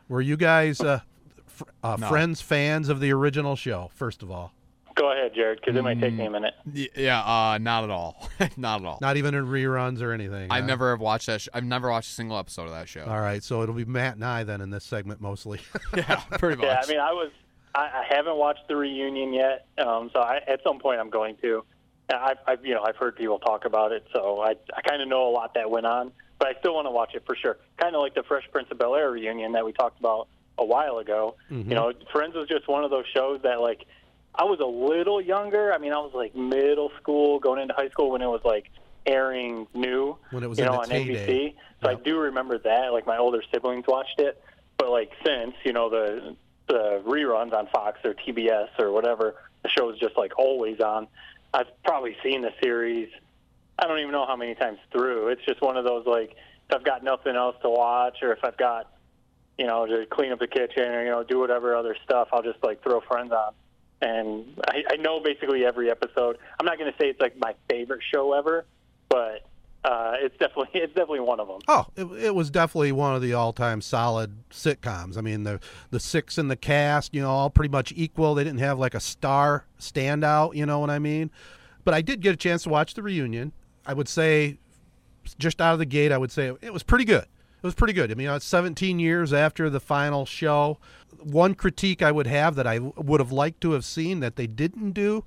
Were 0.10 0.20
you 0.22 0.36
guys 0.38 0.82
uh, 0.82 1.02
fr- 1.46 1.64
uh, 1.84 1.98
No. 2.00 2.08
Friends 2.10 2.42
fans 2.42 2.90
of 2.90 3.00
the 3.00 3.14
original 3.14 3.56
show? 3.56 3.92
First 3.94 4.22
of 4.24 4.30
all, 4.32 4.54
Go 5.02 5.12
ahead, 5.12 5.34
Jared, 5.34 5.60
because 5.60 5.76
it 5.76 5.82
might 5.82 6.00
take 6.00 6.14
me 6.14 6.28
a 6.28 6.30
minute. 6.30 6.54
Yeah, 6.96 7.22
uh, 7.22 7.58
not 7.58 7.84
at 7.84 7.90
all. 7.90 8.30
not 8.56 8.82
at 8.82 8.86
all. 8.86 9.00
not 9.02 9.18
even 9.18 9.34
in 9.34 9.48
reruns 9.48 10.00
or 10.00 10.12
anything. 10.12 10.52
I 10.52 10.60
huh? 10.60 10.68
never 10.68 10.92
have 10.92 11.00
watched 11.00 11.26
that. 11.26 11.42
Sh- 11.42 11.48
I've 11.56 11.64
never 11.64 11.90
watched 11.90 12.12
a 12.12 12.14
single 12.14 12.38
episode 12.38 12.66
of 12.66 12.74
that 12.74 12.88
show. 12.88 13.06
All 13.06 13.20
right, 13.20 13.44
so 13.44 13.64
it'll 13.64 13.74
be 13.74 13.84
Matt 13.84 14.14
and 14.14 14.24
I 14.24 14.44
then 14.44 14.62
in 14.62 14.70
this 14.70 14.84
segment 14.84 15.20
mostly. 15.20 15.60
yeah, 15.98 16.18
pretty 16.38 16.58
much. 16.58 16.68
Yeah, 16.68 16.82
I 16.84 16.88
mean, 16.88 17.00
I 17.00 17.14
was 17.14 17.32
I, 17.74 17.80
I 17.80 18.16
haven't 18.16 18.36
watched 18.36 18.68
the 18.68 18.76
reunion 18.76 19.34
yet, 19.34 19.66
um, 19.84 20.12
so 20.14 20.20
I, 20.20 20.42
at 20.48 20.62
some 20.64 20.78
point 20.78 21.00
I'm 21.00 21.10
going 21.10 21.36
to. 21.42 21.66
I've, 22.14 22.38
I've 22.46 22.64
you 22.64 22.76
know 22.76 22.84
I've 22.84 22.98
heard 22.98 23.16
people 23.16 23.40
talk 23.40 23.66
about 23.66 23.92
it, 23.92 24.06
so 24.14 24.40
I 24.40 24.52
I 24.76 24.82
kind 24.88 25.02
of 25.02 25.08
know 25.08 25.28
a 25.28 25.32
lot 25.32 25.56
that 25.56 25.72
went 25.72 25.88
on, 25.88 26.12
but 26.38 26.48
I 26.48 26.60
still 26.60 26.76
want 26.76 26.86
to 26.86 26.92
watch 26.92 27.16
it 27.16 27.24
for 27.26 27.36
sure. 27.36 27.58
Kind 27.78 27.96
of 27.96 28.04
like 28.04 28.14
the 28.14 28.22
Fresh 28.22 28.50
Prince 28.52 28.68
of 28.70 28.78
Bel 28.78 28.94
Air 28.94 29.10
reunion 29.10 29.54
that 29.54 29.66
we 29.66 29.74
talked 29.74 30.00
about 30.00 30.28
a 30.60 30.66
while 30.66 31.00
ago. 31.00 31.38
You 31.50 31.64
know, 31.64 31.92
Friends 32.12 32.36
was 32.36 32.48
just 32.48 32.68
one 32.68 32.84
of 32.84 32.92
those 32.92 33.06
shows 33.16 33.40
that 33.42 33.62
like 33.62 33.88
I 34.34 34.46
was 34.46 34.60
a 34.60 34.66
little 34.66 35.22
younger. 35.22 35.74
I 35.74 35.78
mean, 35.78 35.94
I 35.94 35.98
was 35.98 36.12
like 36.14 36.36
middle 36.36 36.92
school, 37.02 37.40
going 37.40 37.62
into 37.62 37.74
high 37.74 37.90
school 37.90 38.12
when 38.12 38.22
it 38.22 38.28
was 38.28 38.42
like 38.44 38.70
airing 39.06 39.68
new. 39.74 40.18
When 40.32 40.44
it 40.44 40.50
was 40.50 40.60
you 40.60 40.66
know 40.66 40.80
on. 40.80 40.90
NBC. 40.90 41.56
So 41.82 41.90
I 41.90 41.96
do 41.96 42.20
remember 42.20 42.58
that. 42.60 42.94
Like 42.94 43.06
my 43.06 43.18
older 43.18 43.42
siblings 43.52 43.86
watched 43.88 44.20
it, 44.20 44.42
but 44.78 44.90
like 44.90 45.12
since 45.26 45.54
you 45.64 45.74
know 45.74 45.90
the 45.90 46.36
the 46.68 47.02
reruns 47.06 47.54
on 47.54 47.68
Fox 47.68 48.00
or 48.06 48.14
TBS 48.14 48.70
or 48.80 48.92
whatever, 48.92 49.36
the 49.64 49.70
show's 49.70 50.00
just 50.00 50.18
like 50.18 50.38
always 50.38 50.80
on. 50.80 51.08
I've 51.54 51.68
probably 51.84 52.16
seen 52.24 52.42
the 52.42 52.54
series. 52.64 53.10
I 53.78 53.88
don't 53.88 54.00
even 54.00 54.12
know 54.12 54.26
how 54.26 54.36
many 54.36 54.56
times 54.56 54.80
through. 54.92 55.30
It's 55.30 55.44
just 55.46 55.62
one 55.62 55.76
of 55.76 55.84
those 55.84 56.06
like 56.06 56.32
if 56.70 56.76
I've 56.76 56.86
got 56.86 57.04
nothing 57.04 57.36
else 57.36 57.56
to 57.64 57.70
watch 57.70 58.20
or 58.22 58.32
if 58.32 58.40
I've 58.44 58.58
got 58.58 58.94
you 59.58 59.68
know 59.68 59.86
to 59.86 60.06
clean 60.06 60.32
up 60.32 60.40
the 60.40 60.48
kitchen 60.48 60.84
or 60.84 61.04
you 61.04 61.12
know 61.12 61.24
do 61.24 61.40
whatever 61.40 61.76
other 61.76 61.98
stuff, 62.04 62.30
I'll 62.32 62.44
just 62.44 62.64
like 62.64 62.82
throw 62.84 63.02
Friends 63.02 63.32
on. 63.32 63.54
And 64.02 64.46
I, 64.68 64.84
I 64.92 64.96
know 64.98 65.20
basically 65.20 65.66
every 65.66 65.92
episode. 65.92 66.38
I'm 66.60 66.66
not 66.66 66.80
going 66.80 66.92
to 66.92 66.98
say 66.98 67.10
it's 67.10 67.22
like 67.22 67.38
my 67.38 67.54
favorite 67.70 68.02
show 68.12 68.34
ever, 68.34 68.66
but 69.10 69.46
uh, 69.84 70.14
it's 70.20 70.38
definitely 70.38 70.70
it's 70.74 70.94
definitely 70.94 71.22
one 71.22 71.40
of 71.40 71.48
them. 71.48 71.60
Oh, 71.68 71.86
it, 71.96 72.06
it 72.26 72.36
was 72.36 72.50
definitely 72.50 72.92
one 72.92 73.16
of 73.16 73.22
the 73.22 73.34
all-time 73.34 73.82
solid 73.82 74.36
sitcoms. 74.50 75.18
I 75.18 75.22
mean, 75.22 75.44
the 75.44 75.60
the 75.90 76.00
six 76.00 76.38
in 76.38 76.48
the 76.48 76.56
cast, 76.56 77.14
you 77.14 77.22
know, 77.22 77.30
all 77.30 77.50
pretty 77.50 77.72
much 77.72 77.94
equal. 77.96 78.36
They 78.36 78.44
didn't 78.44 78.60
have 78.60 78.80
like 78.80 78.94
a 78.94 79.00
star 79.00 79.66
standout, 79.80 80.56
you 80.56 80.66
know 80.66 80.80
what 80.80 80.90
I 80.90 81.00
mean? 81.00 81.32
But 81.84 81.94
I 81.94 82.02
did 82.02 82.22
get 82.22 82.34
a 82.34 82.38
chance 82.38 82.64
to 82.64 82.70
watch 82.70 82.94
the 82.94 83.02
reunion. 83.02 83.54
I 83.86 83.94
would 83.94 84.08
say, 84.08 84.60
just 85.40 85.60
out 85.60 85.74
of 85.74 85.80
the 85.80 85.86
gate, 85.86 86.12
I 86.12 86.18
would 86.18 86.32
say 86.32 86.54
it 86.62 86.72
was 86.72 86.84
pretty 86.84 87.06
good. 87.06 87.26
It 87.62 87.68
was 87.68 87.76
pretty 87.76 87.94
good. 87.94 88.12
I 88.12 88.16
mean, 88.16 88.30
it's 88.30 88.46
17 88.46 89.00
years 89.00 89.32
after 89.34 89.70
the 89.70 89.80
final 89.80 90.26
show. 90.26 90.80
One 91.22 91.54
critique 91.54 92.02
I 92.02 92.12
would 92.12 92.28
have 92.28 92.56
that 92.56 92.66
I 92.66 92.80
would 92.80 93.20
have 93.20 93.32
liked 93.32 93.62
to 93.62 93.72
have 93.74 93.86
seen 93.86 94.20
that 94.22 94.36
they 94.36 94.48
didn't 94.48 94.92
do 94.94 95.24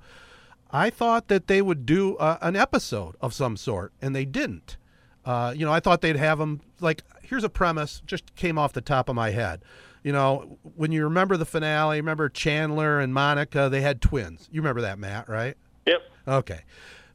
I 0.75 0.89
thought 0.89 1.29
that 1.29 1.47
they 1.47 1.61
would 1.61 1.85
do 1.85 2.17
uh, 2.17 2.37
an 2.41 2.57
episode 2.57 3.15
of 3.21 3.33
some 3.33 3.55
sort, 3.55 3.93
and 4.01 4.13
they 4.13 4.25
didn't. 4.25 4.75
Uh, 5.23 5.53
you 5.55 5.65
know, 5.65 5.71
I 5.71 5.79
thought 5.79 6.01
they'd 6.01 6.17
have 6.17 6.37
them 6.37 6.59
like. 6.81 7.03
Here's 7.21 7.45
a 7.45 7.49
premise, 7.49 8.01
just 8.05 8.35
came 8.35 8.57
off 8.57 8.73
the 8.73 8.81
top 8.81 9.07
of 9.07 9.15
my 9.15 9.31
head. 9.31 9.61
You 10.03 10.11
know, 10.11 10.59
when 10.75 10.91
you 10.91 11.05
remember 11.05 11.37
the 11.37 11.45
finale, 11.45 11.97
remember 11.97 12.29
Chandler 12.29 12.99
and 12.99 13.13
Monica, 13.13 13.69
they 13.69 13.81
had 13.81 14.01
twins. 14.01 14.49
You 14.51 14.61
remember 14.61 14.81
that, 14.81 14.99
Matt, 14.99 15.27
right? 15.29 15.55
Yep. 15.87 16.01
Okay. 16.27 16.61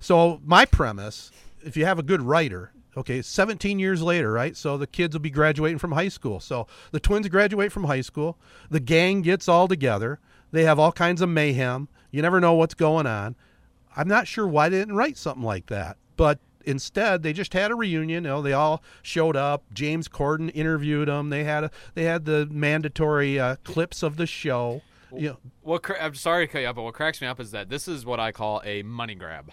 So 0.00 0.40
my 0.44 0.64
premise, 0.64 1.30
if 1.62 1.76
you 1.76 1.84
have 1.84 1.98
a 1.98 2.02
good 2.02 2.22
writer, 2.22 2.72
Okay, 3.00 3.22
17 3.22 3.78
years 3.78 4.02
later, 4.02 4.30
right? 4.30 4.54
So 4.54 4.76
the 4.76 4.86
kids 4.86 5.14
will 5.14 5.20
be 5.20 5.30
graduating 5.30 5.78
from 5.78 5.92
high 5.92 6.08
school. 6.08 6.38
So 6.38 6.66
the 6.90 7.00
twins 7.00 7.26
graduate 7.28 7.72
from 7.72 7.84
high 7.84 8.02
school. 8.02 8.38
The 8.68 8.78
gang 8.78 9.22
gets 9.22 9.48
all 9.48 9.68
together. 9.68 10.20
They 10.52 10.64
have 10.64 10.78
all 10.78 10.92
kinds 10.92 11.22
of 11.22 11.30
mayhem. 11.30 11.88
You 12.10 12.20
never 12.20 12.40
know 12.40 12.52
what's 12.52 12.74
going 12.74 13.06
on. 13.06 13.36
I'm 13.96 14.06
not 14.06 14.28
sure 14.28 14.46
why 14.46 14.68
they 14.68 14.78
didn't 14.78 14.96
write 14.96 15.16
something 15.16 15.42
like 15.42 15.66
that, 15.66 15.96
but 16.18 16.40
instead 16.66 17.22
they 17.22 17.32
just 17.32 17.54
had 17.54 17.70
a 17.70 17.74
reunion. 17.74 18.24
You 18.24 18.30
know, 18.30 18.42
they 18.42 18.52
all 18.52 18.82
showed 19.00 19.34
up. 19.34 19.64
James 19.72 20.06
Corden 20.06 20.50
interviewed 20.54 21.08
them. 21.08 21.30
They 21.30 21.44
had 21.44 21.64
a, 21.64 21.70
they 21.94 22.04
had 22.04 22.26
the 22.26 22.46
mandatory 22.50 23.40
uh, 23.40 23.56
clips 23.64 24.02
of 24.02 24.18
the 24.18 24.26
show. 24.26 24.82
Know, 25.10 25.38
What 25.62 25.90
I'm 25.98 26.14
sorry 26.14 26.46
to 26.46 26.52
cut 26.52 26.60
you 26.60 26.68
up, 26.68 26.76
but 26.76 26.82
what 26.82 26.92
cracks 26.92 27.22
me 27.22 27.26
up 27.26 27.40
is 27.40 27.50
that 27.52 27.70
this 27.70 27.88
is 27.88 28.04
what 28.04 28.20
I 28.20 28.30
call 28.30 28.60
a 28.62 28.82
money 28.82 29.14
grab. 29.14 29.52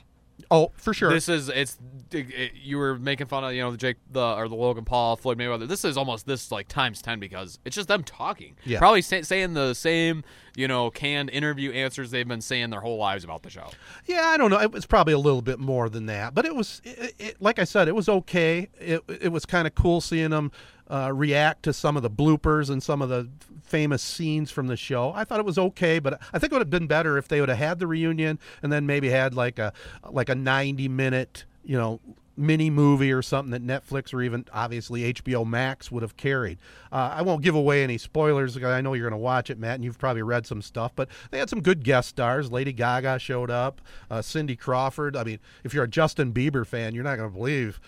Oh, 0.52 0.72
for 0.76 0.94
sure. 0.94 1.12
This 1.12 1.30
is 1.30 1.50
it's 1.50 1.78
it, 2.12 2.54
you 2.56 2.78
were 2.78 2.98
making 2.98 3.28
fun 3.28 3.44
of 3.44 3.54
you 3.54 3.62
know 3.62 3.72
the 3.72 3.78
Jake 3.78 3.98
the 4.12 4.22
or 4.22 4.48
the 4.48 4.56
Logan 4.56 4.86
Paul 4.86 5.16
Floyd 5.16 5.38
Mayweather. 5.38 5.68
This 5.68 5.84
is 5.84 5.98
almost 5.98 6.26
this 6.26 6.52
like 6.52 6.68
times 6.68 7.02
ten 7.02 7.20
because 7.20 7.60
it's 7.66 7.76
just 7.76 7.88
them 7.88 8.04
talking. 8.04 8.56
Yeah. 8.66 8.80
Probably 8.80 9.02
say, 9.02 9.22
saying 9.22 9.54
the 9.54 9.74
same 9.74 10.24
you 10.56 10.68
know 10.68 10.90
canned 10.90 11.30
interview 11.30 11.72
answers 11.72 12.12
they've 12.12 12.28
been 12.28 12.42
saying 12.42 12.70
their 12.70 12.82
whole 12.82 12.98
lives 12.98 13.24
about 13.24 13.44
the 13.44 13.50
show. 13.50 13.70
Yeah, 14.06 14.24
I 14.26 14.38
don't 14.38 14.50
know. 14.50 14.60
It 14.62 14.72
was 14.72 14.86
probably 14.86 15.14
a 15.14 15.20
little 15.20 15.42
bit 15.42 15.60
more 15.60 15.90
than 15.90 16.06
that, 16.08 16.34
but 16.34 16.46
it 16.46 16.56
was, 16.56 16.82
it, 16.84 17.16
it, 17.20 17.42
like 17.42 17.60
I 17.60 17.64
said, 17.64 17.88
it 17.88 17.96
was 17.96 18.10
okay. 18.10 18.70
It 18.80 19.04
it 19.08 19.30
was 19.30 19.46
kind 19.46 19.68
of 19.68 19.76
cool 19.76 20.02
seeing 20.02 20.32
them 20.32 20.52
uh, 20.90 21.12
react 21.14 21.64
to 21.64 21.74
some 21.74 21.98
of 21.98 22.04
the 22.04 22.10
bloopers 22.10 22.70
and 22.70 22.82
some 22.82 23.02
of 23.02 23.10
the 23.10 23.30
famous 23.68 24.02
scenes 24.02 24.52
from 24.52 24.68
the 24.68 24.78
show. 24.78 25.12
I 25.14 25.24
thought 25.24 25.40
it 25.40 25.46
was 25.46 25.58
okay, 25.58 26.00
but 26.00 26.20
I 26.34 26.40
think 26.40 26.52
it 26.52 26.56
would 26.56 26.62
have 26.62 26.70
been 26.70 26.88
better 26.88 27.18
if 27.18 27.28
they 27.28 27.40
would 27.40 27.50
have 27.50 27.58
had 27.58 27.80
the 27.80 27.88
reunion 27.88 28.40
and 28.64 28.72
then 28.72 28.86
maybe 28.86 29.10
had 29.10 29.34
like 29.34 29.60
a 29.60 29.74
like 30.10 30.30
a 30.30 30.36
ninety 30.36 30.88
minute, 30.88 31.46
you 31.64 31.78
know. 31.78 32.00
Mini 32.40 32.70
movie 32.70 33.12
or 33.12 33.24
something 33.24 33.50
that 33.50 33.66
Netflix 33.66 34.14
or 34.14 34.22
even 34.22 34.46
obviously 34.54 35.12
HBO 35.12 35.44
Max 35.44 35.92
would 35.92 36.04
have 36.04 36.18
carried. 36.18 36.60
Uh, 36.92 37.12
I 37.16 37.24
won't 37.24 37.42
give 37.42 37.56
away 37.56 37.84
any 37.84 37.98
spoilers 37.98 38.54
because 38.54 38.70
I 38.70 38.80
know 38.80 38.94
you're 38.94 39.10
going 39.10 39.20
to 39.20 39.24
watch 39.24 39.50
it, 39.50 39.58
Matt, 39.58 39.74
and 39.74 39.84
you've 39.84 39.98
probably 39.98 40.22
read 40.22 40.46
some 40.46 40.62
stuff. 40.62 40.92
But 40.96 41.10
they 41.32 41.40
had 41.40 41.50
some 41.50 41.62
good 41.62 41.84
guest 41.84 42.10
stars. 42.10 42.52
Lady 42.52 42.74
Gaga 42.74 43.18
showed 43.18 43.50
up, 43.50 43.82
uh, 44.12 44.22
Cindy 44.22 44.56
Crawford. 44.56 45.16
I 45.16 45.24
mean, 45.24 45.40
if 45.64 45.74
you're 45.74 45.86
a 45.86 45.90
Justin 45.90 46.32
Bieber 46.32 46.64
fan, 46.64 46.94
you're 46.94 47.04
not 47.04 47.18
going 47.18 47.28
to 47.28 47.36
believe 47.36 47.80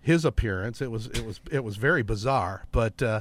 his 0.00 0.24
appearance. 0.24 0.80
It 0.80 0.90
was 0.90 1.08
it 1.08 1.26
was 1.26 1.40
it 1.50 1.64
was 1.64 1.76
very 1.76 2.02
bizarre, 2.02 2.64
but 2.72 3.02
uh, 3.02 3.20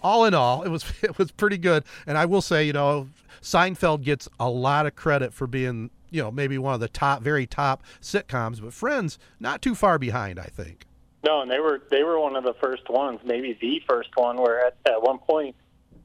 all 0.00 0.24
in 0.24 0.34
all, 0.34 0.62
it 0.62 0.68
was 0.68 0.84
it 1.02 1.18
was 1.18 1.30
pretty 1.32 1.58
good. 1.58 1.84
And 2.06 2.16
I 2.18 2.24
will 2.26 2.42
say, 2.42 2.64
you 2.64 2.72
know, 2.72 3.08
Seinfeld 3.42 4.02
gets 4.02 4.28
a 4.38 4.48
lot 4.48 4.86
of 4.86 4.96
credit 4.96 5.32
for 5.32 5.46
being 5.46 5.90
you 6.10 6.22
know 6.22 6.30
maybe 6.30 6.58
one 6.58 6.74
of 6.74 6.80
the 6.80 6.88
top, 6.88 7.22
very 7.22 7.46
top 7.46 7.82
sitcoms, 8.00 8.60
but 8.60 8.72
Friends 8.72 9.18
not 9.40 9.62
too 9.62 9.74
far 9.74 9.98
behind, 9.98 10.38
I 10.38 10.46
think. 10.46 10.86
No, 11.24 11.42
and 11.42 11.50
they 11.50 11.60
were 11.60 11.82
they 11.90 12.04
were 12.04 12.18
one 12.20 12.36
of 12.36 12.44
the 12.44 12.54
first 12.54 12.88
ones, 12.88 13.20
maybe 13.24 13.58
the 13.60 13.82
first 13.88 14.10
one, 14.14 14.36
where 14.36 14.66
at, 14.66 14.76
at 14.86 15.02
one 15.02 15.18
point 15.18 15.56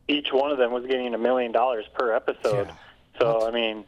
each 0.08 0.28
one 0.32 0.52
of 0.52 0.58
them 0.58 0.72
was 0.72 0.86
getting 0.86 1.14
a 1.14 1.18
million 1.18 1.52
dollars 1.52 1.86
per 1.94 2.14
episode. 2.14 2.68
Yeah. 2.68 2.76
So 3.20 3.48
I 3.48 3.52
mean, 3.52 3.86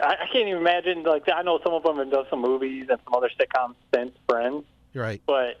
I, 0.00 0.14
I 0.14 0.26
can't 0.32 0.48
even 0.48 0.58
imagine. 0.60 1.02
Like 1.04 1.28
I 1.32 1.42
know 1.42 1.60
some 1.62 1.72
of 1.72 1.82
them 1.82 1.98
have 1.98 2.10
done 2.10 2.24
some 2.30 2.40
movies 2.40 2.86
and 2.90 2.98
some 3.04 3.14
other 3.14 3.30
sitcoms 3.38 3.74
since 3.94 4.12
Friends, 4.28 4.64
right. 4.94 5.22
but 5.26 5.60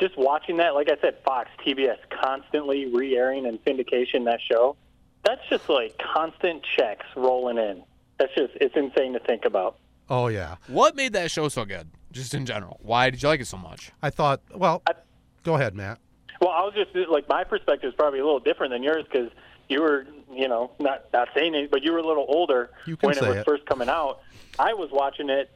just 0.00 0.16
watching 0.16 0.56
that, 0.58 0.74
like 0.74 0.88
I 0.90 0.96
said, 1.00 1.16
Fox, 1.24 1.48
TBS 1.66 1.98
constantly 2.22 2.86
re-airing 2.86 3.46
and 3.46 3.62
syndication 3.64 4.24
that 4.26 4.40
show. 4.40 4.76
That's 5.24 5.40
just 5.50 5.68
like 5.68 5.98
constant 6.14 6.62
checks 6.76 7.06
rolling 7.16 7.58
in. 7.58 7.82
That's 8.18 8.34
just 8.34 8.52
it's 8.60 8.76
insane 8.76 9.12
to 9.14 9.18
think 9.20 9.44
about. 9.44 9.76
Oh 10.10 10.28
yeah, 10.28 10.56
What 10.68 10.96
made 10.96 11.12
that 11.12 11.30
show 11.30 11.48
so 11.48 11.64
good? 11.64 11.88
Just 12.12 12.32
in 12.32 12.46
general, 12.46 12.78
why 12.80 13.10
did 13.10 13.22
you 13.22 13.28
like 13.28 13.40
it 13.40 13.46
so 13.46 13.58
much? 13.58 13.92
I 14.02 14.10
thought. 14.10 14.40
Well, 14.54 14.82
I- 14.88 14.94
go 15.42 15.56
ahead, 15.56 15.74
Matt. 15.74 15.98
Well, 16.40 16.50
I 16.50 16.62
was 16.62 16.72
just 16.74 16.94
like 17.10 17.28
my 17.28 17.44
perspective 17.44 17.88
is 17.88 17.94
probably 17.94 18.20
a 18.20 18.24
little 18.24 18.40
different 18.40 18.72
than 18.72 18.82
yours 18.82 19.04
because 19.10 19.30
you 19.68 19.82
were, 19.82 20.06
you 20.32 20.48
know, 20.48 20.70
not 20.78 21.06
not 21.12 21.28
saying 21.34 21.54
it, 21.54 21.70
but 21.70 21.82
you 21.82 21.92
were 21.92 21.98
a 21.98 22.06
little 22.06 22.24
older 22.28 22.70
when 23.00 23.16
it 23.16 23.20
was 23.22 23.36
it. 23.38 23.44
first 23.44 23.66
coming 23.66 23.88
out. 23.88 24.20
I 24.58 24.72
was 24.74 24.88
watching 24.92 25.28
it 25.30 25.50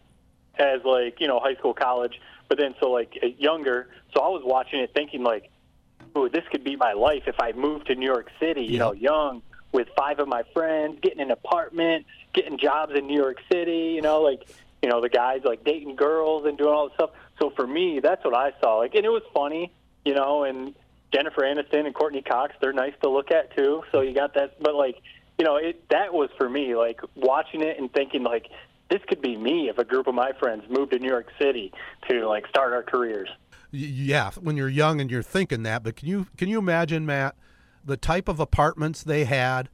as 0.59 0.81
like 0.85 1.21
you 1.21 1.29
know 1.29 1.39
high 1.41 1.55
school, 1.55 1.73
college, 1.73 2.21
but 2.53 2.59
then 2.59 2.75
so 2.81 2.91
like 2.91 3.19
uh, 3.23 3.29
younger. 3.39 3.89
So 4.15 4.21
I 4.21 4.29
was 4.29 4.43
watching 4.45 4.81
it 4.81 4.93
thinking 4.95 5.23
like, 5.23 5.51
"Ooh, 6.19 6.29
this 6.29 6.45
could 6.51 6.63
be 6.63 6.77
my 6.77 6.93
life 6.93 7.23
if 7.27 7.41
I 7.41 7.53
moved 7.53 7.87
to 7.87 7.95
New 7.95 8.05
York 8.05 8.31
City." 8.39 8.65
You 8.65 8.79
know, 8.79 8.93
young 8.93 9.41
with 9.73 9.89
five 9.97 10.19
of 10.19 10.29
my 10.29 10.43
friends, 10.53 10.99
getting 11.01 11.21
an 11.21 11.31
apartment, 11.31 12.05
getting 12.35 12.59
jobs 12.59 12.93
in 12.95 13.07
New 13.07 13.19
York 13.19 13.39
City. 13.51 13.95
You 13.95 14.03
know, 14.03 14.21
like 14.21 14.47
you 14.83 14.91
know 14.91 15.01
the 15.01 15.09
guys 15.09 15.41
like 15.47 15.65
dating 15.65 15.97
girls 15.97 16.45
and 16.45 16.59
doing 16.59 16.75
all 16.75 16.89
this 16.89 16.95
stuff. 16.97 17.13
So 17.41 17.49
for 17.57 17.67
me, 17.67 18.01
that's 18.01 18.23
what 18.23 18.37
I 18.37 18.53
saw. 18.61 18.81
Like, 18.81 18.95
and 18.97 19.07
it 19.07 19.09
was 19.09 19.23
funny, 19.33 19.73
you 20.05 20.15
know, 20.15 20.45
and 20.45 20.75
Jennifer 21.11 21.41
Aniston 21.41 21.87
and 21.87 21.95
Courteney 21.95 22.21
Cox, 22.21 22.55
they're 22.61 22.75
nice 22.75 22.93
to 23.03 23.09
look 23.09 23.31
at 23.31 23.57
too. 23.57 23.83
So 23.93 24.03
you 24.03 24.13
got 24.13 24.35
that, 24.35 24.63
but 24.63 24.75
like, 24.75 25.01
you 25.39 25.47
know, 25.47 25.57
it 25.57 25.89
that 25.89 26.13
was 26.13 26.29
for 26.37 26.51
me 26.51 26.77
like 26.77 27.01
watching 27.15 27.63
it 27.63 27.79
and 27.79 27.91
thinking 27.91 28.23
like 28.23 28.51
this 28.93 29.01
could 29.09 29.23
be 29.23 29.37
me 29.37 29.69
if 29.71 29.79
a 29.79 29.85
group 29.85 30.07
of 30.07 30.15
my 30.15 30.33
friends 30.39 30.65
moved 30.69 30.93
to 30.93 30.99
New 30.99 31.09
York 31.09 31.29
City 31.41 31.73
to 32.11 32.29
like 32.29 32.47
start 32.47 32.73
our 32.75 32.83
careers. 32.83 33.29
Yeah, 33.71 34.31
when 34.41 34.59
you're 34.59 34.69
young 34.69 35.01
and 35.01 35.11
you're 35.11 35.23
thinking 35.23 35.63
that, 35.63 35.83
but 35.83 35.97
can 35.97 36.07
you 36.09 36.27
can 36.37 36.49
you 36.49 36.59
imagine, 36.59 37.07
Matt, 37.07 37.35
the 37.85 37.97
type 37.97 38.29
of 38.29 38.39
apartments 38.39 39.03
they 39.03 39.25
had? 39.25 39.71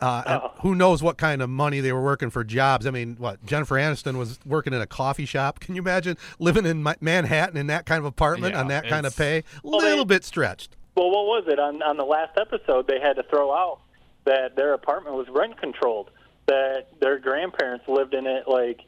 Uh, 0.00 0.22
and 0.26 0.40
Oh. 0.44 0.52
who 0.60 0.74
knows 0.76 1.02
what 1.02 1.16
kind 1.18 1.42
of 1.42 1.50
money 1.50 1.80
they 1.80 1.92
were 1.92 2.02
working 2.04 2.30
for 2.30 2.44
jobs? 2.44 2.86
I 2.86 2.90
mean, 2.92 3.16
what 3.18 3.44
Jennifer 3.44 3.74
Aniston 3.76 4.16
was 4.16 4.38
working 4.46 4.72
in 4.72 4.80
a 4.80 4.86
coffee 4.86 5.24
shop. 5.24 5.58
Can 5.58 5.74
you 5.74 5.82
imagine 5.82 6.16
living 6.38 6.66
in 6.66 6.82
Ma- 6.84 6.94
Manhattan 7.00 7.56
in 7.56 7.66
that 7.68 7.84
kind 7.84 7.98
of 7.98 8.04
apartment 8.04 8.52
Yeah, 8.54 8.60
on 8.60 8.68
that 8.68 8.86
kind 8.86 9.06
of 9.06 9.16
pay? 9.16 9.42
A 9.64 9.66
little 9.66 10.04
they- 10.04 10.14
bit 10.16 10.24
stretched. 10.24 10.76
Well, 10.94 11.10
what 11.10 11.24
was 11.26 11.44
it 11.48 11.58
on 11.58 11.80
on 11.82 11.96
the 11.96 12.04
last 12.04 12.36
episode? 12.38 12.86
They 12.86 13.00
had 13.00 13.14
to 13.16 13.22
throw 13.24 13.52
out 13.52 13.80
that 14.24 14.54
their 14.56 14.72
apartment 14.74 15.16
was 15.16 15.26
rent 15.30 15.58
controlled. 15.60 16.10
That 16.48 16.86
their 17.00 17.18
grandparents 17.18 17.86
lived 17.88 18.14
in 18.14 18.26
it 18.26 18.48
like 18.48 18.80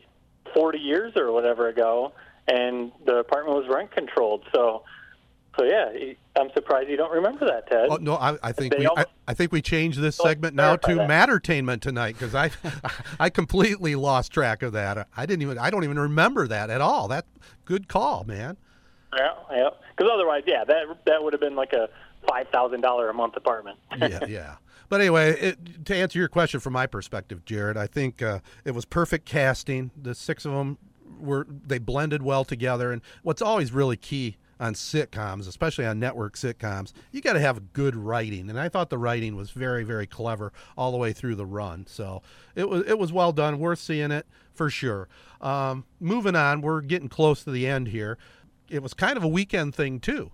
40 0.55 0.79
years 0.79 1.13
or 1.17 1.31
whatever 1.33 1.69
ago, 1.69 2.13
and 2.49 2.91
the 3.07 3.17
apartment 3.17 3.57
was 3.57 3.67
rent 3.69 3.91
controlled. 3.93 4.45
So, 4.55 4.83
so 5.59 5.65
yeah, 5.65 5.91
I'm 6.39 6.51
surprised 6.55 6.89
you 6.89 6.97
don't 6.97 7.13
remember 7.13 7.45
that, 7.47 7.69
Ted. 7.69 7.89
Oh, 7.91 7.97
no, 7.97 8.15
I, 8.17 8.39
I 8.43 8.53
think 8.53 8.73
They 8.73 8.81
we 8.81 8.87
I, 8.87 8.89
almost- 8.89 9.09
I 9.29 9.35
think 9.35 9.53
we 9.53 9.61
changed 9.63 10.01
this 10.01 10.17
segment 10.17 10.55
now 10.57 10.77
to 10.77 10.79
clarify 10.79 11.07
Mattertainment 11.07 11.81
tonight 11.83 12.17
because 12.19 12.35
I 12.35 12.51
I 13.21 13.29
completely 13.31 13.95
lost 13.95 14.33
track 14.33 14.63
of 14.63 14.73
that. 14.73 15.07
I 15.17 15.27
didn't 15.27 15.43
even 15.43 15.59
I 15.59 15.71
don't 15.71 15.85
even 15.85 15.99
remember 15.99 16.49
that 16.49 16.71
at 16.71 16.81
all. 16.81 17.09
That 17.09 17.27
good 17.67 17.89
call, 17.89 18.25
man. 18.25 18.57
Yeah, 19.17 19.33
yeah. 19.53 19.69
Because 19.97 20.11
otherwise, 20.15 20.45
yeah, 20.47 20.65
that 20.65 20.85
that 21.07 21.23
would 21.23 21.33
have 21.35 21.41
been 21.41 21.57
like 21.57 21.73
a 21.75 21.89
five 22.29 22.49
thousand 22.49 22.81
dollar 22.81 23.11
a 23.11 23.15
month 23.15 23.37
apartment. 23.37 23.79
yeah, 23.99 24.25
yeah. 24.29 24.55
But 24.91 25.01
anyway, 25.01 25.31
it, 25.41 25.87
to 25.87 25.95
answer 25.95 26.19
your 26.19 26.29
question 26.29 26.59
from 26.59 26.75
my 26.75 26.87
perspective, 26.87 27.45
Jared, 27.45 27.77
I 27.77 27.87
think 27.87 28.21
uh, 28.21 28.41
it 28.65 28.73
was 28.73 28.85
perfect 28.85 29.25
casting. 29.25 29.93
The 29.97 30.17
six 30.17 30.45
of 30.45 30.53
them 30.53 30.79
were 31.21 31.47
they 31.49 31.79
blended 31.79 32.23
well 32.23 32.45
together, 32.45 32.91
and 32.93 33.01
what's 33.23 33.41
always 33.41 33.73
really 33.73 33.97
key 33.97 34.37
on 34.59 34.75
sitcoms, 34.75 35.47
especially 35.47 35.87
on 35.87 36.01
network 36.01 36.37
sitcoms, 36.37 36.93
you 37.13 37.21
got 37.21 37.35
to 37.35 37.41
have 37.41 37.73
good 37.73 37.95
writing, 37.95 38.51
and 38.51 38.59
I 38.59 38.69
thought 38.69 38.91
the 38.91 38.99
writing 38.99 39.37
was 39.37 39.53
very, 39.53 39.85
very 39.85 40.09
clever 40.09 40.53
all 40.77 40.91
the 40.91 40.99
way 40.99 41.13
through 41.13 41.37
the 41.37 41.47
run. 41.47 41.87
So 41.87 42.21
it 42.57 42.69
was 42.69 42.85
it 42.87 42.99
was 42.99 43.13
well 43.13 43.31
done, 43.31 43.61
worth 43.61 43.79
seeing 43.79 44.11
it 44.11 44.27
for 44.53 44.71
sure. 44.71 45.09
Um, 45.41 45.85
moving 46.01 46.35
on, 46.35 46.63
we're 46.63 46.81
getting 46.81 47.09
close 47.09 47.45
to 47.45 47.53
the 47.53 47.67
end 47.69 47.89
here. 47.89 48.19
It 48.69 48.83
was 48.83 48.93
kind 48.93 49.17
of 49.17 49.23
a 49.23 49.29
weekend 49.29 49.73
thing 49.75 50.01
too 50.01 50.33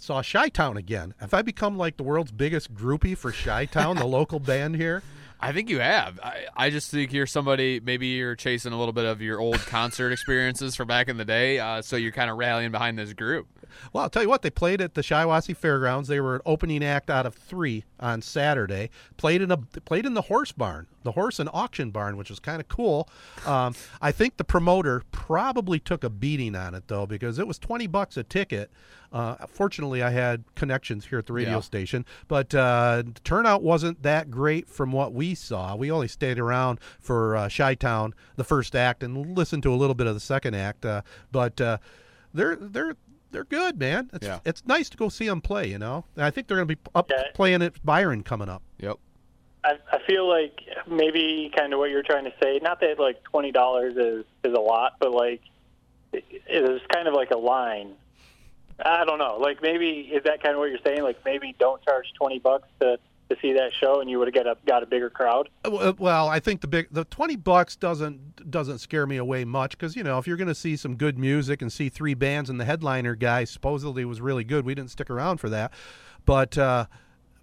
saw 0.00 0.22
Chi 0.22 0.48
Town 0.48 0.76
again. 0.76 1.14
Have 1.18 1.34
I 1.34 1.42
become 1.42 1.76
like 1.76 1.96
the 1.96 2.02
world's 2.02 2.32
biggest 2.32 2.74
groupie 2.74 3.16
for 3.16 3.32
Chi 3.32 3.66
Town, 3.66 3.96
the 3.96 4.06
local 4.06 4.38
band 4.40 4.76
here? 4.76 5.02
I 5.42 5.52
think 5.52 5.70
you 5.70 5.80
have. 5.80 6.20
I, 6.22 6.44
I 6.54 6.70
just 6.70 6.90
think 6.90 7.14
you're 7.14 7.26
somebody. 7.26 7.80
Maybe 7.80 8.08
you're 8.08 8.36
chasing 8.36 8.72
a 8.72 8.78
little 8.78 8.92
bit 8.92 9.06
of 9.06 9.22
your 9.22 9.40
old 9.40 9.58
concert 9.60 10.12
experiences 10.12 10.76
from 10.76 10.86
back 10.88 11.08
in 11.08 11.16
the 11.16 11.24
day, 11.24 11.58
uh, 11.58 11.80
so 11.80 11.96
you're 11.96 12.12
kind 12.12 12.30
of 12.30 12.36
rallying 12.36 12.70
behind 12.70 12.98
this 12.98 13.14
group. 13.14 13.48
Well, 13.92 14.02
I'll 14.02 14.10
tell 14.10 14.22
you 14.22 14.28
what, 14.28 14.42
they 14.42 14.50
played 14.50 14.82
at 14.82 14.94
the 14.94 15.00
Shiawassee 15.00 15.56
Fairgrounds. 15.56 16.08
They 16.08 16.20
were 16.20 16.36
an 16.36 16.42
opening 16.44 16.84
act 16.84 17.08
out 17.08 17.24
of 17.24 17.34
three 17.34 17.84
on 17.98 18.20
Saturday. 18.20 18.90
Played 19.16 19.40
in 19.40 19.50
a 19.50 19.56
played 19.56 20.04
in 20.04 20.12
the 20.12 20.22
horse 20.22 20.52
barn, 20.52 20.88
the 21.04 21.12
horse 21.12 21.38
and 21.38 21.48
auction 21.54 21.90
barn, 21.90 22.18
which 22.18 22.28
was 22.28 22.40
kind 22.40 22.60
of 22.60 22.68
cool. 22.68 23.08
Um, 23.46 23.74
I 24.02 24.12
think 24.12 24.36
the 24.36 24.44
promoter 24.44 25.04
probably 25.10 25.78
took 25.78 26.04
a 26.04 26.10
beating 26.10 26.54
on 26.54 26.74
it 26.74 26.88
though, 26.88 27.06
because 27.06 27.38
it 27.38 27.46
was 27.46 27.58
twenty 27.58 27.86
bucks 27.86 28.18
a 28.18 28.24
ticket. 28.24 28.70
Uh, 29.12 29.34
fortunately, 29.48 30.02
I 30.02 30.10
had 30.10 30.44
connections 30.54 31.06
here 31.06 31.18
at 31.18 31.26
the 31.26 31.32
radio 31.32 31.54
Yeah. 31.54 31.60
station, 31.60 32.06
but 32.28 32.54
uh, 32.54 33.02
the 33.04 33.20
turnout 33.24 33.62
wasn't 33.62 34.02
that 34.04 34.30
great 34.30 34.68
from 34.68 34.92
what 34.92 35.12
we 35.12 35.34
saw. 35.34 35.74
We 35.74 35.90
only 35.90 36.06
stayed 36.08 36.38
around 36.38 36.78
for 37.00 37.36
uh, 37.36 37.48
Chi 37.54 37.74
Town, 37.74 38.14
the 38.36 38.44
first 38.44 38.76
act, 38.76 39.02
and 39.02 39.36
listened 39.36 39.64
to 39.64 39.72
a 39.72 39.76
little 39.76 39.94
bit 39.96 40.06
of 40.06 40.14
the 40.14 40.20
second 40.20 40.54
act. 40.54 40.84
Uh, 40.86 41.02
but 41.32 41.60
uh, 41.60 41.78
they're 42.32 42.54
they're 42.56 42.94
they're 43.32 43.44
good, 43.44 43.78
man. 43.80 44.10
It's 44.12 44.26
Yeah. 44.26 44.38
it's 44.44 44.64
nice 44.66 44.88
to 44.90 44.96
go 44.96 45.08
see 45.08 45.26
them 45.26 45.40
play. 45.40 45.66
You 45.68 45.78
know, 45.78 46.04
and 46.14 46.24
I 46.24 46.30
think 46.30 46.46
they're 46.46 46.56
going 46.58 46.68
to 46.68 46.76
be 46.76 46.80
up 46.94 47.10
Yeah. 47.10 47.22
playing 47.34 47.62
at 47.62 47.84
Byron 47.84 48.22
coming 48.22 48.48
up. 48.48 48.62
Yep. 48.78 48.96
I, 49.64 49.72
I 49.92 49.98
feel 50.06 50.28
like 50.28 50.60
maybe 50.88 51.50
kind 51.54 51.72
of 51.72 51.80
what 51.80 51.90
you're 51.90 52.02
trying 52.04 52.24
to 52.24 52.32
say. 52.42 52.60
Not 52.62 52.80
that 52.80 52.98
like 53.00 53.22
twenty 53.24 53.50
dollars 53.50 53.96
is 53.96 54.24
is 54.44 54.54
a 54.56 54.60
lot, 54.60 54.94
but 55.00 55.10
like 55.10 55.40
it, 56.12 56.24
it 56.30 56.62
is 56.70 56.80
kind 56.92 57.08
of 57.08 57.14
like 57.14 57.30
a 57.32 57.36
line 57.38 57.94
I 58.84 59.04
don't 59.04 59.18
know. 59.18 59.38
Like 59.38 59.62
maybe 59.62 60.10
is 60.12 60.24
that 60.24 60.42
kind 60.42 60.54
of 60.54 60.60
what 60.60 60.70
you're 60.70 60.78
saying? 60.84 61.02
Like 61.02 61.24
maybe 61.24 61.54
don't 61.58 61.82
charge 61.82 62.12
twenty 62.14 62.38
bucks 62.38 62.68
to 62.80 62.98
to 63.30 63.36
see 63.40 63.52
that 63.52 63.72
show, 63.72 64.00
and 64.00 64.10
you 64.10 64.18
would 64.18 64.28
have 64.28 64.34
got 64.34 64.46
a 64.46 64.56
got 64.66 64.82
a 64.82 64.86
bigger 64.86 65.08
crowd. 65.08 65.48
Uh, 65.64 65.92
Well, 65.98 66.28
I 66.28 66.40
think 66.40 66.60
the 66.60 66.66
big 66.66 66.88
the 66.90 67.04
twenty 67.04 67.36
bucks 67.36 67.76
doesn't 67.76 68.50
doesn't 68.50 68.78
scare 68.78 69.06
me 69.06 69.16
away 69.16 69.44
much 69.44 69.72
because 69.72 69.96
you 69.96 70.02
know 70.02 70.18
if 70.18 70.26
you're 70.26 70.36
going 70.36 70.48
to 70.48 70.54
see 70.54 70.76
some 70.76 70.96
good 70.96 71.18
music 71.18 71.62
and 71.62 71.72
see 71.72 71.88
three 71.88 72.14
bands 72.14 72.50
and 72.50 72.60
the 72.60 72.64
headliner 72.64 73.14
guy 73.14 73.44
supposedly 73.44 74.04
was 74.04 74.20
really 74.20 74.44
good, 74.44 74.64
we 74.64 74.74
didn't 74.74 74.90
stick 74.90 75.10
around 75.10 75.38
for 75.38 75.48
that. 75.48 75.72
But 76.26 76.58
uh, 76.58 76.86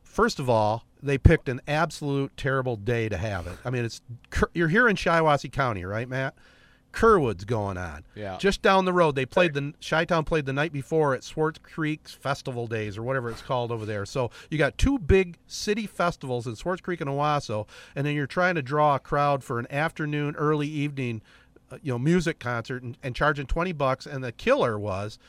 first 0.04 0.40
of 0.40 0.50
all, 0.50 0.84
they 1.02 1.18
picked 1.18 1.48
an 1.50 1.62
absolute 1.68 2.36
terrible 2.38 2.76
day 2.76 3.10
to 3.10 3.18
have 3.18 3.48
it. 3.48 3.58
I 3.64 3.70
mean, 3.70 3.86
it's 3.86 4.02
you're 4.54 4.68
here 4.68 4.88
in 4.88 4.96
Shiawassee 4.96 5.52
County, 5.52 5.86
right, 5.86 6.08
Matt? 6.08 6.36
Curwood's 6.98 7.45
going 7.45 7.78
on. 7.78 8.04
Yeah. 8.16 8.38
Just 8.39 8.64
down 8.64 8.86
the 8.86 8.93
road, 8.93 9.14
they 9.14 9.28
played 9.28 9.54
the 9.54 9.72
Chi-Town 9.88 10.24
played 10.24 10.48
the 10.48 10.54
night 10.54 10.74
before 10.74 11.14
at 11.14 11.24
Swartz 11.24 11.60
Creek's 11.60 12.12
Festival 12.12 12.66
Days 12.66 12.98
or 12.98 13.04
whatever 13.04 13.30
it's 13.30 13.43
called 13.43 13.72
over 13.72 13.86
there. 13.86 14.04
So 14.04 14.32
you 14.50 14.58
got 14.58 14.80
two 14.80 14.98
big 14.98 15.38
city 15.45 15.86
festivals 15.86 16.48
in 16.48 16.56
Swartz 16.56 16.82
Creek 16.82 17.00
and 17.00 17.08
Owosso, 17.08 17.68
and 17.95 18.08
then 18.08 18.16
you're 18.16 18.26
trying 18.26 18.56
to 18.56 18.64
draw 18.64 18.95
a 18.95 19.00
crowd 19.00 19.43
for 19.43 19.60
an 19.60 19.68
afternoon, 19.72 20.36
early 20.38 20.68
evening, 20.68 21.22
uh, 21.72 21.78
you 21.84 21.91
know, 21.91 22.00
music 22.00 22.39
concert 22.39 22.82
and, 22.82 22.98
and 23.04 23.16
charging 23.16 23.45
twenty 23.45 23.74
bucks. 23.74 24.08
And 24.08 24.24
the 24.24 24.32
killer 24.32 24.80
was 24.80 25.20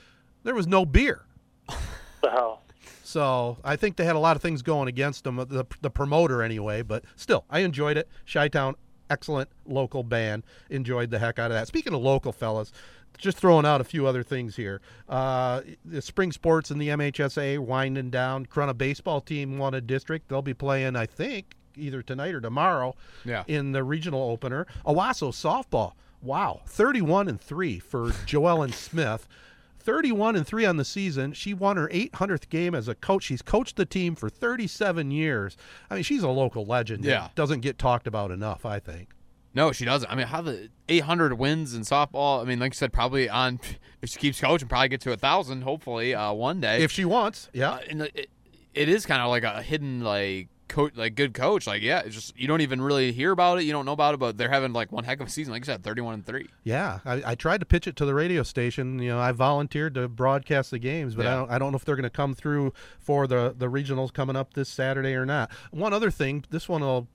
there 0.45 0.55
was 0.55 0.67
no 0.67 0.87
beer. 0.87 1.27
The 2.21 2.31
hell. 2.31 2.63
So 3.05 3.59
I 3.63 3.77
think 3.77 3.95
they 3.95 4.05
had 4.05 4.17
a 4.17 4.19
lot 4.19 4.35
of 4.35 4.43
things 4.43 4.61
going 4.61 4.89
against 4.89 5.23
them, 5.23 5.37
the, 5.37 5.65
the 5.83 5.89
promoter 5.89 6.43
anyway. 6.43 6.83
But 6.83 7.05
still, 7.15 7.45
I 7.49 7.61
enjoyed 7.61 7.97
it. 7.97 8.09
Chi-Town, 8.31 8.75
excellent 9.11 9.49
local 9.67 10.03
band. 10.03 10.43
Enjoyed 10.71 11.11
the 11.11 11.19
heck 11.19 11.39
out 11.39 11.51
of 11.51 11.57
that. 11.57 11.67
Speaking 11.69 11.95
of 11.95 12.01
local 12.01 12.33
fellas, 12.33 12.73
just 13.17 13.37
throwing 13.39 13.67
out 13.67 13.81
a 13.81 13.85
few 13.85 14.07
other 14.07 14.23
things 14.23 14.55
here. 14.57 14.81
Uh, 15.09 15.63
the 15.85 16.01
spring 16.03 16.31
sports 16.33 16.71
and 16.71 16.81
the 16.81 16.89
MHSA 16.89 17.59
winding 17.59 18.11
down. 18.11 18.47
Corunna 18.47 18.77
baseball 18.77 19.21
team 19.21 19.59
won 19.59 19.75
a 19.75 19.81
district. 19.81 20.29
They'll 20.29 20.43
be 20.43 20.55
playing, 20.55 20.95
I 20.97 21.07
think, 21.07 21.55
either 21.77 22.03
tonight 22.03 22.35
or 22.35 22.41
tomorrow 22.41 22.95
Yeah. 23.25 23.45
in 23.49 23.73
the 23.73 23.83
regional 23.83 24.31
opener. 24.31 24.67
Owosso 24.87 25.31
softball. 25.33 25.93
Wow, 26.21 26.63
31 26.67 27.29
and 27.29 27.41
3 27.41 27.79
for 27.79 28.09
Joellen 28.27 28.73
Smith. 28.73 29.29
31 29.89 30.37
and 30.37 30.47
3 30.47 30.67
on 30.67 30.77
the 30.77 30.85
season. 30.85 31.33
She 31.33 31.55
won 31.55 31.79
her 31.79 31.89
800th 31.89 32.51
game 32.51 32.75
as 32.75 32.89
a 32.89 32.95
coach. 32.95 33.23
She's 33.23 33.41
coached 33.41 33.77
the 33.77 33.87
team 33.87 34.15
for 34.15 34.29
37 34.29 35.11
years. 35.11 35.57
I 35.89 35.95
mean, 35.95 36.03
she's 36.03 36.23
a 36.23 36.29
local 36.29 36.67
legend. 36.67 37.07
Yeah. 37.07 37.29
Doesn't 37.35 37.61
get 37.61 37.79
talked 37.79 38.07
about 38.07 38.31
enough, 38.31 38.67
I 38.67 38.81
think. 38.81 39.09
No, 39.55 39.73
she 39.73 39.87
doesn't. 39.87 40.13
I 40.13 40.15
mean, 40.15 40.27
how 40.27 40.43
the 40.43 40.69
800 40.91 41.39
wins 41.39 41.73
in 41.73 41.85
softball? 41.85 42.43
I 42.43 42.45
mean, 42.45 42.59
like 42.59 42.75
you 42.75 42.77
said, 42.77 42.93
probably 42.93 43.31
on 43.31 43.61
if 44.03 44.11
she 44.11 44.19
keeps 44.19 44.39
coaching, 44.39 44.69
probably 44.69 44.91
get 44.91 45.01
to 45.01 45.13
a 45.13 45.17
thousand. 45.17 45.63
Hopefully, 45.63 46.15
uh, 46.15 46.35
one 46.35 46.61
day. 46.61 46.83
If 46.83 46.93
she 46.93 47.07
wants, 47.07 47.49
yeah. 47.55 47.71
Uh, 47.71 47.81
and 47.89 48.03
it, 48.03 48.29
it 48.75 48.91
is 48.91 49.07
kind 49.07 49.23
of 49.23 49.31
like 49.31 49.45
a 49.45 49.63
hidden 49.63 50.03
like 50.03 50.49
coach, 50.69 50.95
like 50.97 51.15
good 51.15 51.35
coach. 51.35 51.67
Like 51.67 51.83
yeah, 51.83 52.03
it's 52.05 52.15
just 52.15 52.39
you 52.39 52.47
don't 52.47 52.61
even 52.61 52.81
really 52.81 53.13
hear 53.13 53.33
about 53.33 53.59
it. 53.59 53.65
You 53.65 53.73
don't 53.73 53.85
know 53.85 53.93
about 53.93 54.15
it, 54.15 54.19
but 54.19 54.37
they're 54.37 54.51
having 54.51 54.73
like 54.73 54.93
one 54.93 55.05
heck 55.05 55.21
of 55.21 55.27
a 55.27 55.31
season. 55.31 55.53
Like 55.53 55.63
you 55.63 55.67
said, 55.67 55.83
31 55.83 56.15
and 56.15 56.27
three. 56.27 56.49
Yeah, 56.65 57.01
I, 57.05 57.23
I 57.33 57.35
tried 57.35 57.61
to 57.61 57.67
pitch 57.67 57.87
it 57.87 57.97
to 57.97 58.05
the 58.05 58.15
radio 58.15 58.43
station. 58.43 58.99
You 58.99 59.11
know, 59.11 59.19
I 59.19 59.33
volunteered 59.33 59.95
to 59.95 60.09
broadcast 60.09 60.71
the 60.71 60.79
games, 60.79 61.15
but 61.15 61.27
I 61.27 61.35
don't. 61.35 61.51
I 61.51 61.59
don't 61.59 61.73
know 61.73 61.77
if 61.77 61.85
they're 61.85 61.97
going 61.97 62.05
to 62.05 62.11
come 62.11 62.35
through 62.35 62.73
for 62.99 63.27
the 63.27 63.55
the 63.57 63.67
regionals 63.67 64.13
coming 64.13 64.37
up 64.37 64.55
this 64.55 64.69
Saturday 64.69 65.15
or 65.15 65.27
not. 65.27 65.51
One 65.71 65.93
other 65.93 66.11
thing, 66.11 66.45
this 66.51 66.69
one 66.69 66.83
will, 66.83 67.09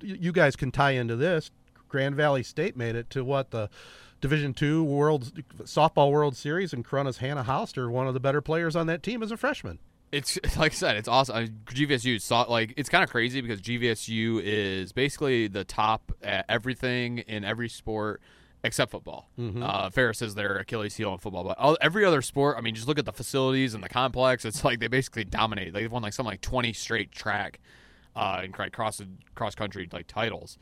you 0.00 0.32
guys 0.32 0.56
can 0.56 0.70
tie 0.70 0.92
into 0.92 1.16
this. 1.16 1.50
Grand 1.88 2.14
Valley 2.14 2.42
State 2.42 2.76
made 2.76 2.96
it 2.96 3.10
to 3.10 3.24
what 3.24 3.50
the 3.50 3.70
Division 4.20 4.54
Two 4.54 4.82
World 4.82 5.32
Softball 5.62 6.10
World 6.10 6.36
Series, 6.36 6.72
and 6.72 6.84
Corunna's 6.84 7.18
Hannah 7.18 7.42
Holster, 7.42 7.90
one 7.90 8.08
of 8.08 8.14
the 8.14 8.20
better 8.20 8.40
players 8.40 8.74
on 8.74 8.86
that 8.86 9.02
team, 9.02 9.22
as 9.22 9.30
a 9.30 9.36
freshman. 9.36 9.78
It's 10.12 10.38
like 10.56 10.72
I 10.72 10.74
said, 10.74 10.96
it's 10.96 11.08
awesome. 11.08 11.36
I 11.36 11.40
mean, 11.42 11.60
GVSU 11.66 12.20
saw 12.20 12.42
like 12.42 12.74
it's 12.76 12.88
kind 12.88 13.04
of 13.04 13.10
crazy 13.10 13.40
because 13.40 13.60
GVSU 13.60 14.40
is 14.42 14.92
basically 14.92 15.48
the 15.48 15.64
top 15.64 16.12
at 16.22 16.44
everything 16.48 17.18
in 17.18 17.44
every 17.44 17.68
sport 17.68 18.20
except 18.64 18.90
football. 18.90 19.28
Uh, 19.62 19.90
Ferris 19.90 20.22
is 20.22 20.34
their 20.34 20.56
Achilles 20.56 20.96
heel 20.96 21.12
in 21.12 21.18
football, 21.18 21.44
but 21.44 21.58
all, 21.58 21.76
every 21.80 22.04
other 22.04 22.22
sport. 22.22 22.56
I 22.58 22.60
mean, 22.60 22.74
just 22.74 22.88
look 22.88 22.98
at 22.98 23.04
the 23.04 23.12
facilities 23.12 23.74
and 23.74 23.82
the 23.84 23.88
complex. 23.88 24.44
It's 24.44 24.64
like 24.64 24.80
they 24.80 24.88
basically 24.88 25.24
dominate. 25.24 25.72
They've 25.72 25.90
won 25.90 26.02
like 26.02 26.12
something 26.12 26.32
like 26.32 26.40
twenty 26.40 26.72
straight 26.72 27.12
track 27.12 27.60
uh, 28.14 28.40
and 28.42 28.52
cross 28.72 29.00
cross 29.34 29.54
country 29.54 29.88
like 29.92 30.06
titles. 30.06 30.58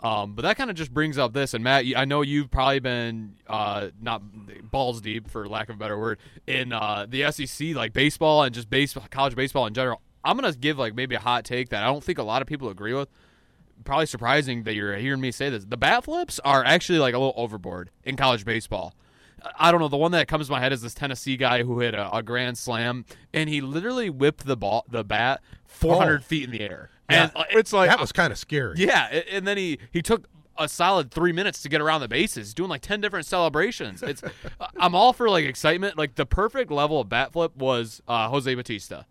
Um, 0.00 0.34
but 0.34 0.42
that 0.42 0.56
kind 0.58 0.68
of 0.68 0.76
just 0.76 0.92
brings 0.92 1.16
up 1.16 1.32
this, 1.32 1.54
and 1.54 1.64
Matt, 1.64 1.84
I 1.96 2.04
know 2.04 2.20
you've 2.20 2.50
probably 2.50 2.80
been 2.80 3.36
uh, 3.46 3.88
not 4.00 4.22
balls 4.70 5.00
deep, 5.00 5.28
for 5.30 5.48
lack 5.48 5.70
of 5.70 5.76
a 5.76 5.78
better 5.78 5.98
word, 5.98 6.18
in 6.46 6.72
uh, 6.72 7.06
the 7.08 7.30
SEC, 7.32 7.74
like 7.74 7.92
baseball 7.94 8.42
and 8.42 8.54
just 8.54 8.68
baseball, 8.68 9.04
college 9.10 9.34
baseball 9.34 9.66
in 9.66 9.72
general. 9.74 10.02
I'm 10.22 10.36
gonna 10.36 10.52
give 10.52 10.76
like 10.78 10.94
maybe 10.94 11.14
a 11.14 11.20
hot 11.20 11.44
take 11.44 11.70
that 11.70 11.82
I 11.82 11.86
don't 11.86 12.04
think 12.04 12.18
a 12.18 12.22
lot 12.22 12.42
of 12.42 12.48
people 12.48 12.68
agree 12.68 12.92
with. 12.92 13.08
Probably 13.84 14.06
surprising 14.06 14.64
that 14.64 14.74
you're 14.74 14.96
hearing 14.96 15.20
me 15.20 15.30
say 15.30 15.48
this. 15.50 15.64
The 15.64 15.76
bat 15.76 16.04
flips 16.04 16.38
are 16.40 16.64
actually 16.64 16.98
like 16.98 17.14
a 17.14 17.18
little 17.18 17.34
overboard 17.36 17.90
in 18.04 18.16
college 18.16 18.44
baseball. 18.44 18.94
I 19.58 19.70
don't 19.70 19.80
know. 19.80 19.88
The 19.88 19.96
one 19.96 20.12
that 20.12 20.28
comes 20.28 20.46
to 20.46 20.52
my 20.52 20.60
head 20.60 20.72
is 20.72 20.82
this 20.82 20.94
Tennessee 20.94 21.36
guy 21.36 21.62
who 21.62 21.78
hit 21.80 21.94
a, 21.94 22.14
a 22.14 22.22
grand 22.22 22.58
slam, 22.58 23.04
and 23.32 23.48
he 23.48 23.60
literally 23.60 24.10
whipped 24.10 24.44
the 24.46 24.56
ball, 24.56 24.84
the 24.90 25.04
bat, 25.04 25.40
400 25.66 26.20
Oh. 26.20 26.22
feet 26.22 26.44
in 26.44 26.50
the 26.50 26.60
air. 26.62 26.90
Yeah. 27.10 27.22
And 27.24 27.32
uh, 27.36 27.44
it's 27.50 27.72
like 27.72 27.88
that 27.90 28.00
was 28.00 28.12
kind 28.12 28.32
of 28.32 28.38
scary. 28.38 28.74
yeah, 28.78 29.06
and 29.30 29.46
then 29.46 29.56
he 29.56 29.78
he 29.92 30.02
took 30.02 30.26
a 30.58 30.68
solid 30.68 31.10
three 31.10 31.32
minutes 31.32 31.60
to 31.62 31.68
get 31.68 31.80
around 31.80 32.00
the 32.00 32.08
bases, 32.08 32.54
doing 32.54 32.70
like 32.70 32.80
ten 32.82 33.00
different 33.00 33.26
celebrations. 33.26 34.02
It's 34.02 34.22
I'm 34.76 34.94
all 34.94 35.12
for 35.12 35.28
like 35.28 35.44
excitement. 35.44 35.96
Like 35.98 36.14
the 36.16 36.26
perfect 36.26 36.70
level 36.70 37.00
of 37.00 37.08
bat 37.08 37.32
flip 37.32 37.56
was 37.56 38.02
uh, 38.08 38.28
Jose 38.28 38.52
Bautista. 38.54 39.06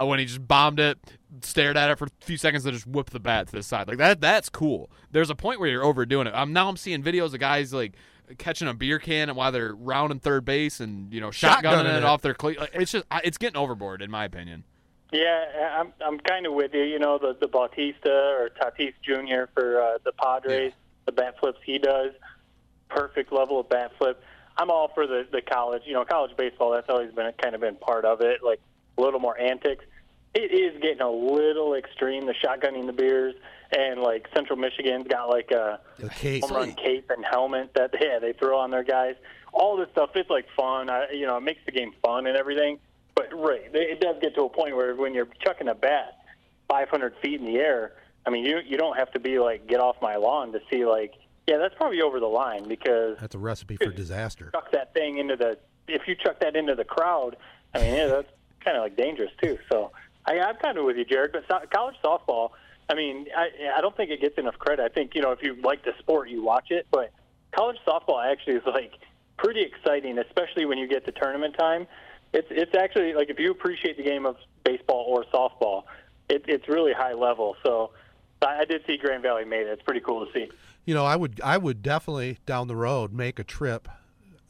Uh, 0.00 0.06
when 0.06 0.18
he 0.18 0.24
just 0.24 0.46
bombed 0.46 0.78
it, 0.80 0.98
stared 1.42 1.76
at 1.76 1.90
it 1.90 1.98
for 1.98 2.06
a 2.06 2.10
few 2.20 2.36
seconds, 2.36 2.64
and 2.64 2.72
just 2.74 2.86
whipped 2.86 3.12
the 3.12 3.20
bat 3.20 3.46
to 3.48 3.52
the 3.56 3.62
side. 3.62 3.88
Like 3.88 3.98
that, 3.98 4.20
that's 4.20 4.48
cool. 4.48 4.90
There's 5.10 5.30
a 5.30 5.34
point 5.34 5.60
where 5.60 5.68
you're 5.68 5.84
overdoing 5.84 6.26
it. 6.26 6.32
I'm 6.34 6.52
now 6.52 6.68
I'm 6.68 6.76
seeing 6.76 7.02
videos 7.02 7.32
of 7.34 7.40
guys 7.40 7.72
like 7.72 7.94
catching 8.38 8.68
a 8.68 8.74
beer 8.74 9.00
can 9.00 9.28
and 9.28 9.36
while 9.36 9.50
they're 9.50 9.74
rounding 9.74 10.20
third 10.20 10.44
base 10.44 10.78
and 10.78 11.12
you 11.12 11.20
know 11.20 11.30
shotgunning, 11.30 11.62
Shotgunning 11.62 11.94
it, 11.96 11.96
it. 11.96 12.04
off 12.04 12.22
their 12.22 12.34
cleat. 12.34 12.60
Like, 12.60 12.70
it's 12.74 12.92
just 12.92 13.04
it's 13.24 13.38
getting 13.38 13.56
overboard 13.56 14.02
in 14.02 14.10
my 14.10 14.24
opinion. 14.24 14.64
Yeah, 15.12 15.78
I'm 15.78 15.92
I'm 16.04 16.18
kind 16.20 16.46
of 16.46 16.52
with 16.52 16.72
you. 16.74 16.82
You 16.82 16.98
know, 16.98 17.18
the 17.18 17.36
the 17.38 17.48
Bautista 17.48 18.10
or 18.10 18.50
Tatis 18.50 18.94
Jr. 19.02 19.50
for 19.52 19.82
uh, 19.82 19.98
the 20.04 20.12
Padres, 20.12 20.72
the 21.06 21.12
bat 21.12 21.36
flips 21.40 21.58
he 21.64 21.78
does, 21.78 22.12
perfect 22.88 23.32
level 23.32 23.60
of 23.60 23.68
bat 23.68 23.92
flip. 23.98 24.22
I'm 24.56 24.70
all 24.70 24.88
for 24.94 25.06
the 25.06 25.26
the 25.30 25.42
college. 25.42 25.82
You 25.84 25.94
know, 25.94 26.04
college 26.04 26.36
baseball. 26.36 26.70
That's 26.70 26.88
always 26.88 27.12
been 27.12 27.32
kind 27.42 27.54
of 27.54 27.60
been 27.60 27.76
part 27.76 28.04
of 28.04 28.20
it. 28.20 28.42
Like 28.42 28.60
a 28.98 29.00
little 29.00 29.20
more 29.20 29.38
antics. 29.38 29.84
It 30.32 30.52
is 30.52 30.80
getting 30.80 31.00
a 31.00 31.10
little 31.10 31.74
extreme. 31.74 32.26
The 32.26 32.34
shotgunning 32.34 32.86
the 32.86 32.92
beers 32.92 33.34
and 33.76 34.00
like 34.00 34.28
Central 34.34 34.58
Michigan's 34.58 35.08
got 35.08 35.28
like 35.28 35.50
a 35.50 35.80
home 36.42 36.50
run 36.50 36.72
cape 36.74 37.10
and 37.10 37.24
helmet 37.24 37.72
that 37.74 37.94
yeah 38.00 38.18
they 38.20 38.32
throw 38.32 38.58
on 38.58 38.70
their 38.70 38.84
guys. 38.84 39.16
All 39.52 39.76
this 39.76 39.88
stuff, 39.90 40.10
it's 40.14 40.30
like 40.30 40.46
fun. 40.56 40.88
I, 40.88 41.10
you 41.12 41.26
know, 41.26 41.36
it 41.36 41.42
makes 41.42 41.60
the 41.66 41.72
game 41.72 41.92
fun 42.00 42.28
and 42.28 42.36
everything. 42.36 42.78
But 43.20 43.38
right, 43.38 43.62
it 43.74 44.00
does 44.00 44.16
get 44.22 44.34
to 44.36 44.42
a 44.44 44.48
point 44.48 44.74
where 44.74 44.94
when 44.94 45.12
you're 45.12 45.28
chucking 45.44 45.68
a 45.68 45.74
bat 45.74 46.20
500 46.68 47.14
feet 47.20 47.38
in 47.40 47.46
the 47.46 47.56
air, 47.56 47.92
I 48.24 48.30
mean, 48.30 48.44
you 48.44 48.60
you 48.66 48.78
don't 48.78 48.96
have 48.96 49.12
to 49.12 49.20
be 49.20 49.38
like 49.38 49.66
get 49.66 49.80
off 49.80 49.96
my 50.00 50.16
lawn 50.16 50.52
to 50.52 50.60
see 50.70 50.86
like 50.86 51.14
yeah 51.46 51.58
that's 51.58 51.74
probably 51.74 52.00
over 52.00 52.18
the 52.20 52.26
line 52.26 52.66
because 52.68 53.18
That's 53.20 53.34
a 53.34 53.38
recipe 53.38 53.76
for 53.76 53.90
disaster. 53.90 54.50
chuck 54.52 54.72
that 54.72 54.94
thing 54.94 55.18
into 55.18 55.36
the 55.36 55.58
if 55.88 56.02
you 56.06 56.14
chuck 56.14 56.40
that 56.40 56.56
into 56.56 56.74
the 56.74 56.84
crowd, 56.84 57.36
I 57.74 57.80
mean 57.80 57.94
yeah 57.94 58.06
that's 58.06 58.28
kind 58.64 58.76
of 58.76 58.82
like 58.84 58.96
dangerous 58.96 59.32
too. 59.42 59.58
So 59.70 59.92
I, 60.24 60.38
I'm 60.40 60.56
kind 60.56 60.78
of 60.78 60.84
with 60.84 60.96
you, 60.96 61.04
Jared. 61.04 61.32
But 61.32 61.44
so, 61.48 61.60
college 61.72 61.96
softball, 62.02 62.50
I 62.88 62.94
mean, 62.94 63.26
I 63.36 63.48
I 63.76 63.80
don't 63.82 63.96
think 63.96 64.10
it 64.10 64.20
gets 64.20 64.38
enough 64.38 64.58
credit. 64.58 64.82
I 64.82 64.88
think 64.88 65.14
you 65.14 65.20
know 65.20 65.32
if 65.32 65.42
you 65.42 65.56
like 65.62 65.84
the 65.84 65.92
sport, 65.98 66.30
you 66.30 66.42
watch 66.42 66.70
it, 66.70 66.86
but 66.90 67.12
college 67.52 67.76
softball 67.86 68.24
actually 68.24 68.54
is 68.54 68.66
like 68.66 68.94
pretty 69.36 69.60
exciting, 69.62 70.18
especially 70.18 70.64
when 70.64 70.78
you 70.78 70.86
get 70.88 71.04
to 71.04 71.12
tournament 71.12 71.54
time. 71.58 71.86
It's 72.32 72.48
it's 72.50 72.74
actually 72.74 73.14
like 73.14 73.30
if 73.30 73.38
you 73.38 73.50
appreciate 73.50 73.96
the 73.96 74.04
game 74.04 74.26
of 74.26 74.36
baseball 74.64 75.04
or 75.08 75.24
softball, 75.32 75.84
it, 76.28 76.44
it's 76.46 76.68
really 76.68 76.92
high 76.92 77.14
level. 77.14 77.56
So 77.64 77.90
I 78.42 78.64
did 78.64 78.82
see 78.86 78.96
Grand 78.96 79.22
Valley 79.22 79.44
made 79.44 79.62
it. 79.62 79.68
It's 79.68 79.82
pretty 79.82 80.00
cool 80.00 80.24
to 80.24 80.32
see. 80.32 80.48
You 80.84 80.94
know, 80.94 81.04
I 81.04 81.16
would 81.16 81.40
I 81.42 81.58
would 81.58 81.82
definitely 81.82 82.38
down 82.46 82.68
the 82.68 82.76
road 82.76 83.12
make 83.12 83.38
a 83.38 83.44
trip. 83.44 83.88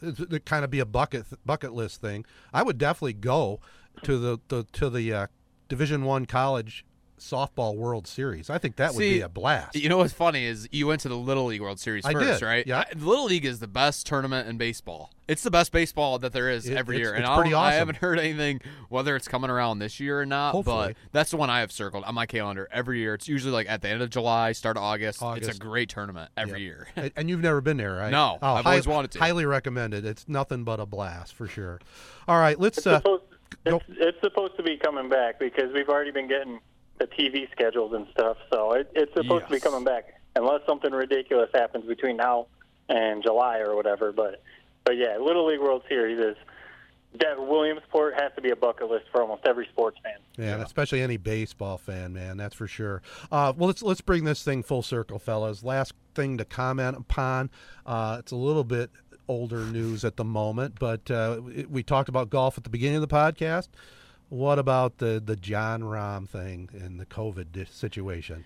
It 0.02 0.46
kind 0.46 0.64
of 0.64 0.70
be 0.70 0.80
a 0.80 0.86
bucket 0.86 1.26
bucket 1.44 1.72
list 1.72 2.00
thing. 2.00 2.24
I 2.52 2.62
would 2.62 2.78
definitely 2.78 3.14
go 3.14 3.60
to 4.02 4.18
the, 4.18 4.38
the 4.48 4.64
to 4.72 4.90
the 4.90 5.12
uh, 5.12 5.26
Division 5.68 6.04
One 6.04 6.26
college 6.26 6.84
softball 7.20 7.76
World 7.76 8.06
Series. 8.06 8.50
I 8.50 8.58
think 8.58 8.76
that 8.76 8.92
would 8.94 8.98
be 8.98 9.20
a 9.20 9.28
blast. 9.28 9.76
You 9.76 9.88
know 9.88 9.98
what's 9.98 10.12
funny 10.12 10.44
is 10.44 10.68
you 10.72 10.86
went 10.86 11.00
to 11.02 11.08
the 11.08 11.16
Little 11.16 11.46
League 11.46 11.60
World 11.60 11.78
Series 11.78 12.04
I 12.04 12.12
first, 12.12 12.40
did, 12.40 12.46
right? 12.46 12.66
yeah. 12.66 12.80
I- 12.80 12.94
the 12.94 13.06
Little 13.08 13.26
League 13.26 13.44
is 13.44 13.60
the 13.60 13.68
best 13.68 14.06
tournament 14.06 14.48
in 14.48 14.56
baseball. 14.58 15.10
It's 15.28 15.42
the 15.44 15.50
best 15.50 15.70
baseball 15.70 16.18
that 16.18 16.32
there 16.32 16.50
is 16.50 16.68
It- 16.68 16.76
every 16.76 16.96
it's- 16.96 17.06
year, 17.06 17.14
and 17.14 17.22
it's 17.22 17.30
I, 17.30 17.44
don't- 17.44 17.54
I 17.54 17.74
haven't 17.74 17.98
heard 17.98 18.18
anything 18.18 18.60
whether 18.88 19.14
it's 19.14 19.28
coming 19.28 19.48
around 19.50 19.78
this 19.78 20.00
year 20.00 20.20
or 20.20 20.26
not. 20.26 20.52
Hopefully. 20.52 20.88
But 20.88 20.96
that's 21.12 21.30
the 21.30 21.36
one 21.36 21.50
I 21.50 21.60
have 21.60 21.70
circled 21.70 22.02
on 22.04 22.14
my 22.14 22.26
calendar 22.26 22.68
every 22.72 22.98
year. 22.98 23.14
It's 23.14 23.28
usually 23.28 23.52
like 23.52 23.68
at 23.68 23.80
the 23.82 23.88
end 23.88 24.02
of 24.02 24.10
July, 24.10 24.52
start 24.52 24.76
of 24.76 24.82
August. 24.82 25.20
It's 25.22 25.48
a 25.48 25.54
great 25.58 25.88
tournament 25.88 26.30
every 26.36 26.60
Yeah. 26.60 26.64
year. 26.66 26.88
And- 26.96 27.12
and 27.16 27.30
you've 27.30 27.42
never 27.42 27.60
been 27.60 27.76
there, 27.76 27.94
right? 27.94 28.10
No, 28.10 28.38
oh, 28.42 28.54
I've 28.54 28.66
always 28.66 28.86
wanted 28.88 29.12
to. 29.12 29.18
Highly 29.20 29.46
recommended. 29.46 30.04
It's 30.04 30.28
nothing 30.28 30.64
but 30.64 30.80
a 30.80 30.86
blast 30.86 31.34
for 31.34 31.46
sure. 31.46 31.80
All 32.26 32.38
right, 32.40 32.58
let's. 32.58 32.84
Uh, 32.86 32.98
supposed, 32.98 33.22
it's, 33.66 33.84
it's 33.90 34.20
supposed 34.20 34.56
to 34.56 34.62
be 34.62 34.76
coming 34.78 35.08
back 35.08 35.38
because 35.38 35.72
we've 35.74 35.88
already 35.88 36.10
been 36.10 36.28
getting 36.28 36.58
the 37.00 37.06
TV 37.08 37.50
schedules 37.50 37.92
and 37.94 38.06
stuff. 38.12 38.36
So 38.52 38.72
it, 38.74 38.90
it's 38.94 39.12
supposed 39.14 39.46
to 39.46 39.50
be 39.50 39.58
coming 39.60 39.82
back 39.84 40.14
unless 40.36 40.60
something 40.66 40.92
ridiculous 40.92 41.50
happens 41.52 41.84
between 41.86 42.16
now 42.18 42.46
and 42.88 43.22
July 43.22 43.58
or 43.58 43.74
whatever. 43.74 44.12
But 44.12 44.42
but 44.84 44.96
yeah, 44.96 45.16
Little 45.18 45.46
League 45.46 45.60
World 45.60 45.82
Series 45.88 46.18
is 46.20 46.36
that 47.20 47.40
Williamsport 47.44 48.14
has 48.20 48.30
to 48.36 48.40
be 48.40 48.50
a 48.50 48.56
bucket 48.56 48.88
list 48.88 49.06
for 49.10 49.20
almost 49.22 49.42
every 49.44 49.66
sports 49.72 49.98
fan. 50.04 50.14
Yeah, 50.38 50.54
and 50.54 50.62
especially 50.62 51.02
any 51.02 51.16
baseball 51.16 51.76
fan, 51.76 52.12
man. 52.12 52.36
That's 52.36 52.54
for 52.54 52.68
sure. 52.68 53.02
Uh, 53.32 53.52
well, 53.56 53.66
let's 53.66 53.82
let's 53.82 54.00
bring 54.00 54.24
this 54.24 54.44
thing 54.44 54.62
full 54.62 54.82
circle, 54.82 55.18
fellas. 55.18 55.64
Last 55.64 55.94
thing 56.14 56.38
to 56.38 56.44
comment 56.44 56.96
upon. 56.98 57.50
Uh, 57.84 58.16
it's 58.20 58.30
a 58.32 58.36
little 58.36 58.62
bit 58.64 58.90
older 59.26 59.64
news 59.64 60.04
at 60.04 60.16
the 60.16 60.24
moment, 60.24 60.74
but 60.78 61.10
uh, 61.10 61.40
it- 61.54 61.70
we 61.70 61.82
talked 61.82 62.08
about 62.08 62.30
golf 62.30 62.58
at 62.58 62.64
the 62.64 62.70
beginning 62.70 62.96
of 62.96 63.02
the 63.08 63.14
podcast. 63.14 63.68
What 64.30 64.58
about 64.58 64.98
the 64.98 65.20
the 65.24 65.36
Jon 65.36 65.82
Rahm 65.82 66.26
thing 66.28 66.70
and 66.72 66.98
the 66.98 67.04
COVID 67.06 67.52
di- 67.52 67.64
situation? 67.66 68.44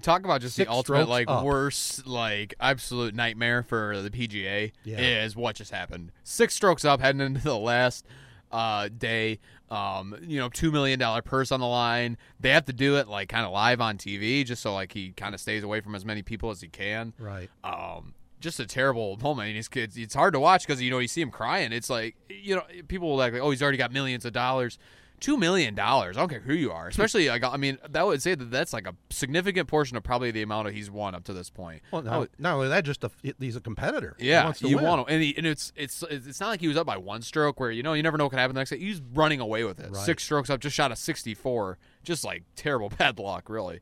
Talk 0.00 0.24
about 0.24 0.40
just 0.40 0.56
Six 0.56 0.66
the 0.66 0.72
ultimate 0.72 1.08
like 1.08 1.28
up. 1.28 1.44
worst 1.44 2.06
like 2.08 2.54
absolute 2.58 3.14
nightmare 3.14 3.62
for 3.62 4.00
the 4.02 4.10
PGA 4.10 4.72
Yeah. 4.84 4.98
is 5.24 5.36
what 5.36 5.54
just 5.56 5.70
happened. 5.70 6.10
Six 6.24 6.54
strokes 6.56 6.84
up 6.84 7.00
heading 7.00 7.20
into 7.20 7.40
the 7.42 7.56
last 7.56 8.04
uh, 8.50 8.88
day. 8.88 9.38
Um, 9.70 10.16
you 10.22 10.38
know, 10.40 10.48
two 10.48 10.72
million 10.72 10.98
dollar 10.98 11.22
purse 11.22 11.52
on 11.52 11.60
the 11.60 11.66
line. 11.66 12.16
They 12.40 12.50
have 12.50 12.64
to 12.64 12.72
do 12.72 12.96
it 12.96 13.08
like 13.08 13.28
kind 13.28 13.46
of 13.46 13.52
live 13.52 13.80
on 13.80 13.96
TV, 13.96 14.44
just 14.44 14.60
so 14.62 14.74
like 14.74 14.92
he 14.92 15.12
kind 15.12 15.34
of 15.34 15.40
stays 15.40 15.62
away 15.62 15.80
from 15.80 15.94
as 15.94 16.04
many 16.04 16.22
people 16.22 16.50
as 16.50 16.60
he 16.60 16.68
can. 16.68 17.12
Right. 17.18 17.48
Um, 17.62 18.14
just 18.42 18.60
a 18.60 18.66
terrible 18.66 19.16
moment. 19.22 19.48
And 19.50 19.58
It's, 19.58 19.68
it's, 19.74 19.96
it's 19.96 20.14
hard 20.14 20.34
to 20.34 20.40
watch 20.40 20.66
because 20.66 20.82
you 20.82 20.90
know 20.90 20.98
you 20.98 21.08
see 21.08 21.22
him 21.22 21.30
crying. 21.30 21.72
It's 21.72 21.88
like 21.88 22.16
you 22.28 22.56
know 22.56 22.62
people 22.88 23.08
will 23.08 23.16
like, 23.16 23.32
oh, 23.34 23.50
he's 23.50 23.62
already 23.62 23.78
got 23.78 23.92
millions 23.92 24.24
of 24.24 24.32
dollars. 24.34 24.78
Two 25.20 25.36
million 25.36 25.76
dollars. 25.76 26.16
I 26.16 26.20
don't 26.20 26.28
care 26.30 26.40
who 26.40 26.52
you 26.52 26.72
are, 26.72 26.88
especially 26.88 27.28
like 27.28 27.44
I 27.44 27.56
mean, 27.56 27.78
that 27.90 28.04
would 28.04 28.20
say 28.20 28.34
that 28.34 28.50
that's 28.50 28.72
like 28.72 28.88
a 28.88 28.94
significant 29.10 29.68
portion 29.68 29.96
of 29.96 30.02
probably 30.02 30.32
the 30.32 30.42
amount 30.42 30.66
of 30.66 30.74
he's 30.74 30.90
won 30.90 31.14
up 31.14 31.22
to 31.24 31.32
this 31.32 31.48
point. 31.48 31.80
Well, 31.92 32.02
not, 32.02 32.18
would- 32.18 32.30
not 32.40 32.54
only 32.56 32.68
that, 32.70 32.84
just 32.84 33.04
a, 33.04 33.10
he's 33.38 33.54
a 33.54 33.60
competitor. 33.60 34.16
Yeah, 34.18 34.50
to 34.50 34.66
you 34.68 34.74
win. 34.78 34.84
want 34.84 35.06
to, 35.06 35.14
and, 35.14 35.22
he, 35.22 35.32
and 35.36 35.46
it's 35.46 35.72
it's 35.76 36.02
it's 36.10 36.40
not 36.40 36.48
like 36.48 36.58
he 36.60 36.66
was 36.66 36.76
up 36.76 36.88
by 36.88 36.96
one 36.96 37.22
stroke 37.22 37.60
where 37.60 37.70
you 37.70 37.84
know 37.84 37.92
you 37.92 38.02
never 38.02 38.18
know 38.18 38.24
what 38.24 38.30
could 38.30 38.40
happen 38.40 38.54
the 38.56 38.60
next 38.60 38.70
day. 38.70 38.78
He's 38.80 39.00
running 39.14 39.38
away 39.38 39.62
with 39.62 39.78
it. 39.78 39.92
Right. 39.92 40.04
Six 40.04 40.24
strokes 40.24 40.50
up, 40.50 40.58
just 40.58 40.74
shot 40.74 40.90
a 40.90 40.96
sixty-four. 40.96 41.78
Just 42.02 42.24
like 42.24 42.42
terrible 42.56 42.88
bad 42.98 43.16
luck, 43.20 43.48
really. 43.48 43.78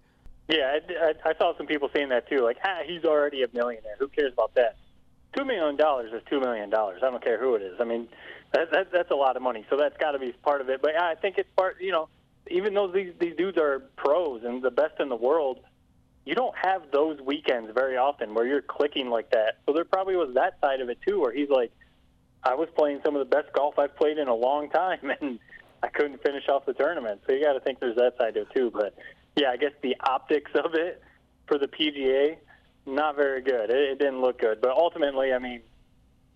Yeah, 0.51 0.79
I, 0.79 1.05
I, 1.07 1.31
I 1.31 1.35
saw 1.39 1.57
some 1.57 1.67
people 1.67 1.89
saying 1.95 2.09
that 2.09 2.29
too. 2.29 2.43
Like, 2.43 2.59
ah, 2.65 2.81
he's 2.85 3.05
already 3.05 3.45
a 3.45 3.47
millionaire. 3.55 3.95
Who 3.99 4.09
cares 4.09 4.33
about 4.33 4.55
that? 4.57 4.77
Two 5.37 5.45
million 5.45 5.77
dollars 5.77 6.13
is 6.13 6.23
two 6.29 6.41
million 6.41 6.71
dollars. 6.71 7.03
I 7.05 7.11
don't 7.11 7.23
care 7.23 7.39
who 7.39 7.55
it 7.55 7.63
is. 7.63 7.81
I 7.81 7.85
mean, 7.85 8.09
that, 8.53 8.73
that 8.73 8.91
that's 8.93 9.13
a 9.13 9.15
lot 9.15 9.37
of 9.37 9.43
money. 9.43 9.65
So 9.71 9.77
that's 9.77 9.97
got 9.99 10.13
to 10.13 10.19
be 10.19 10.33
part 10.33 10.61
of 10.61 10.69
it. 10.69 10.83
But 10.83 11.01
I 11.01 11.15
think 11.15 11.39
it's 11.39 11.49
part. 11.57 11.77
You 11.81 11.93
know, 11.93 12.09
even 12.49 12.75
though 12.75 12.89
these 12.89 13.13
these 13.21 13.37
dudes 13.37 13.59
are 13.59 13.81
pros 13.97 14.43
and 14.43 14.61
the 14.61 14.73
best 14.73 14.99
in 14.99 15.09
the 15.09 15.17
world, 15.17 15.61
you 16.25 16.35
don't 16.35 16.55
have 16.61 16.83
those 16.93 17.21
weekends 17.21 17.71
very 17.73 17.97
often 17.97 18.35
where 18.35 18.45
you're 18.45 18.63
clicking 18.63 19.09
like 19.09 19.31
that. 19.31 19.59
So 19.67 19.73
there 19.73 19.85
probably 19.85 20.17
was 20.17 20.35
that 20.35 20.59
side 20.61 20.81
of 20.81 20.89
it 20.89 20.99
too, 21.07 21.21
where 21.21 21.33
he's 21.33 21.49
like, 21.49 21.71
I 22.43 22.55
was 22.55 22.69
playing 22.77 23.03
some 23.05 23.15
of 23.15 23.21
the 23.21 23.37
best 23.37 23.53
golf 23.53 23.79
I've 23.79 23.97
played 23.97 24.19
in 24.19 24.27
a 24.27 24.35
long 24.35 24.69
time, 24.71 25.13
and 25.21 25.39
I 25.81 25.89
couldn't 25.89 26.21
finish 26.25 26.49
off 26.49 26.67
the 26.67 26.75
tournament. 26.75 27.21
So 27.27 27.35
you 27.35 27.45
got 27.45 27.53
to 27.53 27.61
think 27.61 27.79
there's 27.79 27.97
that 27.97 28.17
side 28.19 28.35
to 28.35 28.41
it 28.41 28.49
too. 28.53 28.73
But 28.73 28.97
yeah, 29.37 29.51
I 29.51 29.57
guess 29.57 29.73
the 29.83 29.97
optics 30.01 30.51
of 30.55 30.75
it 30.75 31.03
for 31.47 31.59
the 31.59 31.67
PGA, 31.69 32.37
not 32.87 33.17
very 33.17 33.43
good. 33.43 33.71
It, 33.71 33.77
it 33.93 33.99
didn't 33.99 34.21
look 34.21 34.39
good. 34.41 34.61
But 34.61 34.71
ultimately, 34.71 35.33
I 35.33 35.39
mean, 35.39 35.61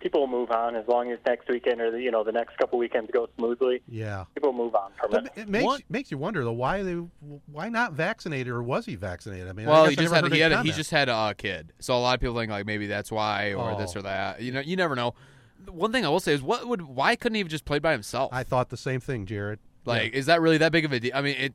people 0.00 0.20
will 0.20 0.26
move 0.28 0.50
on 0.50 0.76
as 0.76 0.86
long 0.88 1.10
as 1.10 1.18
next 1.26 1.48
weekend 1.48 1.80
or 1.80 1.90
the, 1.90 2.00
you 2.00 2.10
know 2.10 2.22
the 2.24 2.32
next 2.32 2.58
couple 2.58 2.78
weekends 2.78 3.10
go 3.10 3.28
smoothly. 3.38 3.80
Yeah. 3.88 4.24
People 4.34 4.52
move 4.52 4.74
on 4.74 4.90
from 5.00 5.10
But 5.10 5.24
it. 5.26 5.32
it 5.36 5.48
makes 5.48 5.64
What? 5.64 5.82
makes 5.88 6.10
you 6.10 6.18
wonder 6.18 6.44
though 6.44 6.52
why 6.52 6.82
they 6.82 6.94
why 7.50 7.68
not 7.68 7.92
vaccinated 7.94 8.48
or 8.48 8.62
was 8.62 8.84
he 8.86 8.96
vaccinated? 8.96 9.48
I 9.48 9.52
mean, 9.52 9.66
Well, 9.66 9.84
guess 9.84 9.90
he 9.90 9.96
just 9.96 10.14
had 10.14 10.32
he 10.32 10.40
had 10.40 10.52
a, 10.52 10.62
he 10.62 10.72
just 10.72 10.90
had 10.90 11.08
a 11.08 11.34
kid, 11.36 11.72
so 11.80 11.96
a 11.96 12.00
lot 12.00 12.14
of 12.14 12.20
people 12.20 12.36
think 12.36 12.50
like 12.50 12.66
maybe 12.66 12.86
that's 12.86 13.10
why 13.10 13.54
or 13.54 13.76
this 13.78 13.96
Oh. 13.96 14.00
or 14.00 14.02
that. 14.02 14.40
You 14.42 14.52
know, 14.52 14.60
you 14.60 14.76
never 14.76 14.94
know. 14.94 15.14
One 15.70 15.92
thing 15.92 16.04
I 16.04 16.10
will 16.10 16.20
say 16.20 16.34
is, 16.34 16.42
what 16.42 16.68
would 16.68 16.82
why 16.82 17.16
couldn't 17.16 17.36
he 17.36 17.40
have 17.40 17.48
just 17.48 17.64
played 17.64 17.80
by 17.80 17.92
himself? 17.92 18.30
I 18.34 18.42
thought 18.42 18.68
the 18.68 18.76
same 18.76 19.00
thing, 19.00 19.24
Jared. 19.24 19.58
Like, 19.86 20.12
is 20.12 20.26
that 20.26 20.40
really 20.42 20.58
that 20.58 20.72
big 20.72 20.84
of 20.84 20.92
a 20.92 21.00
deal? 21.00 21.12
I 21.14 21.20
mean, 21.22 21.36
it 21.38 21.54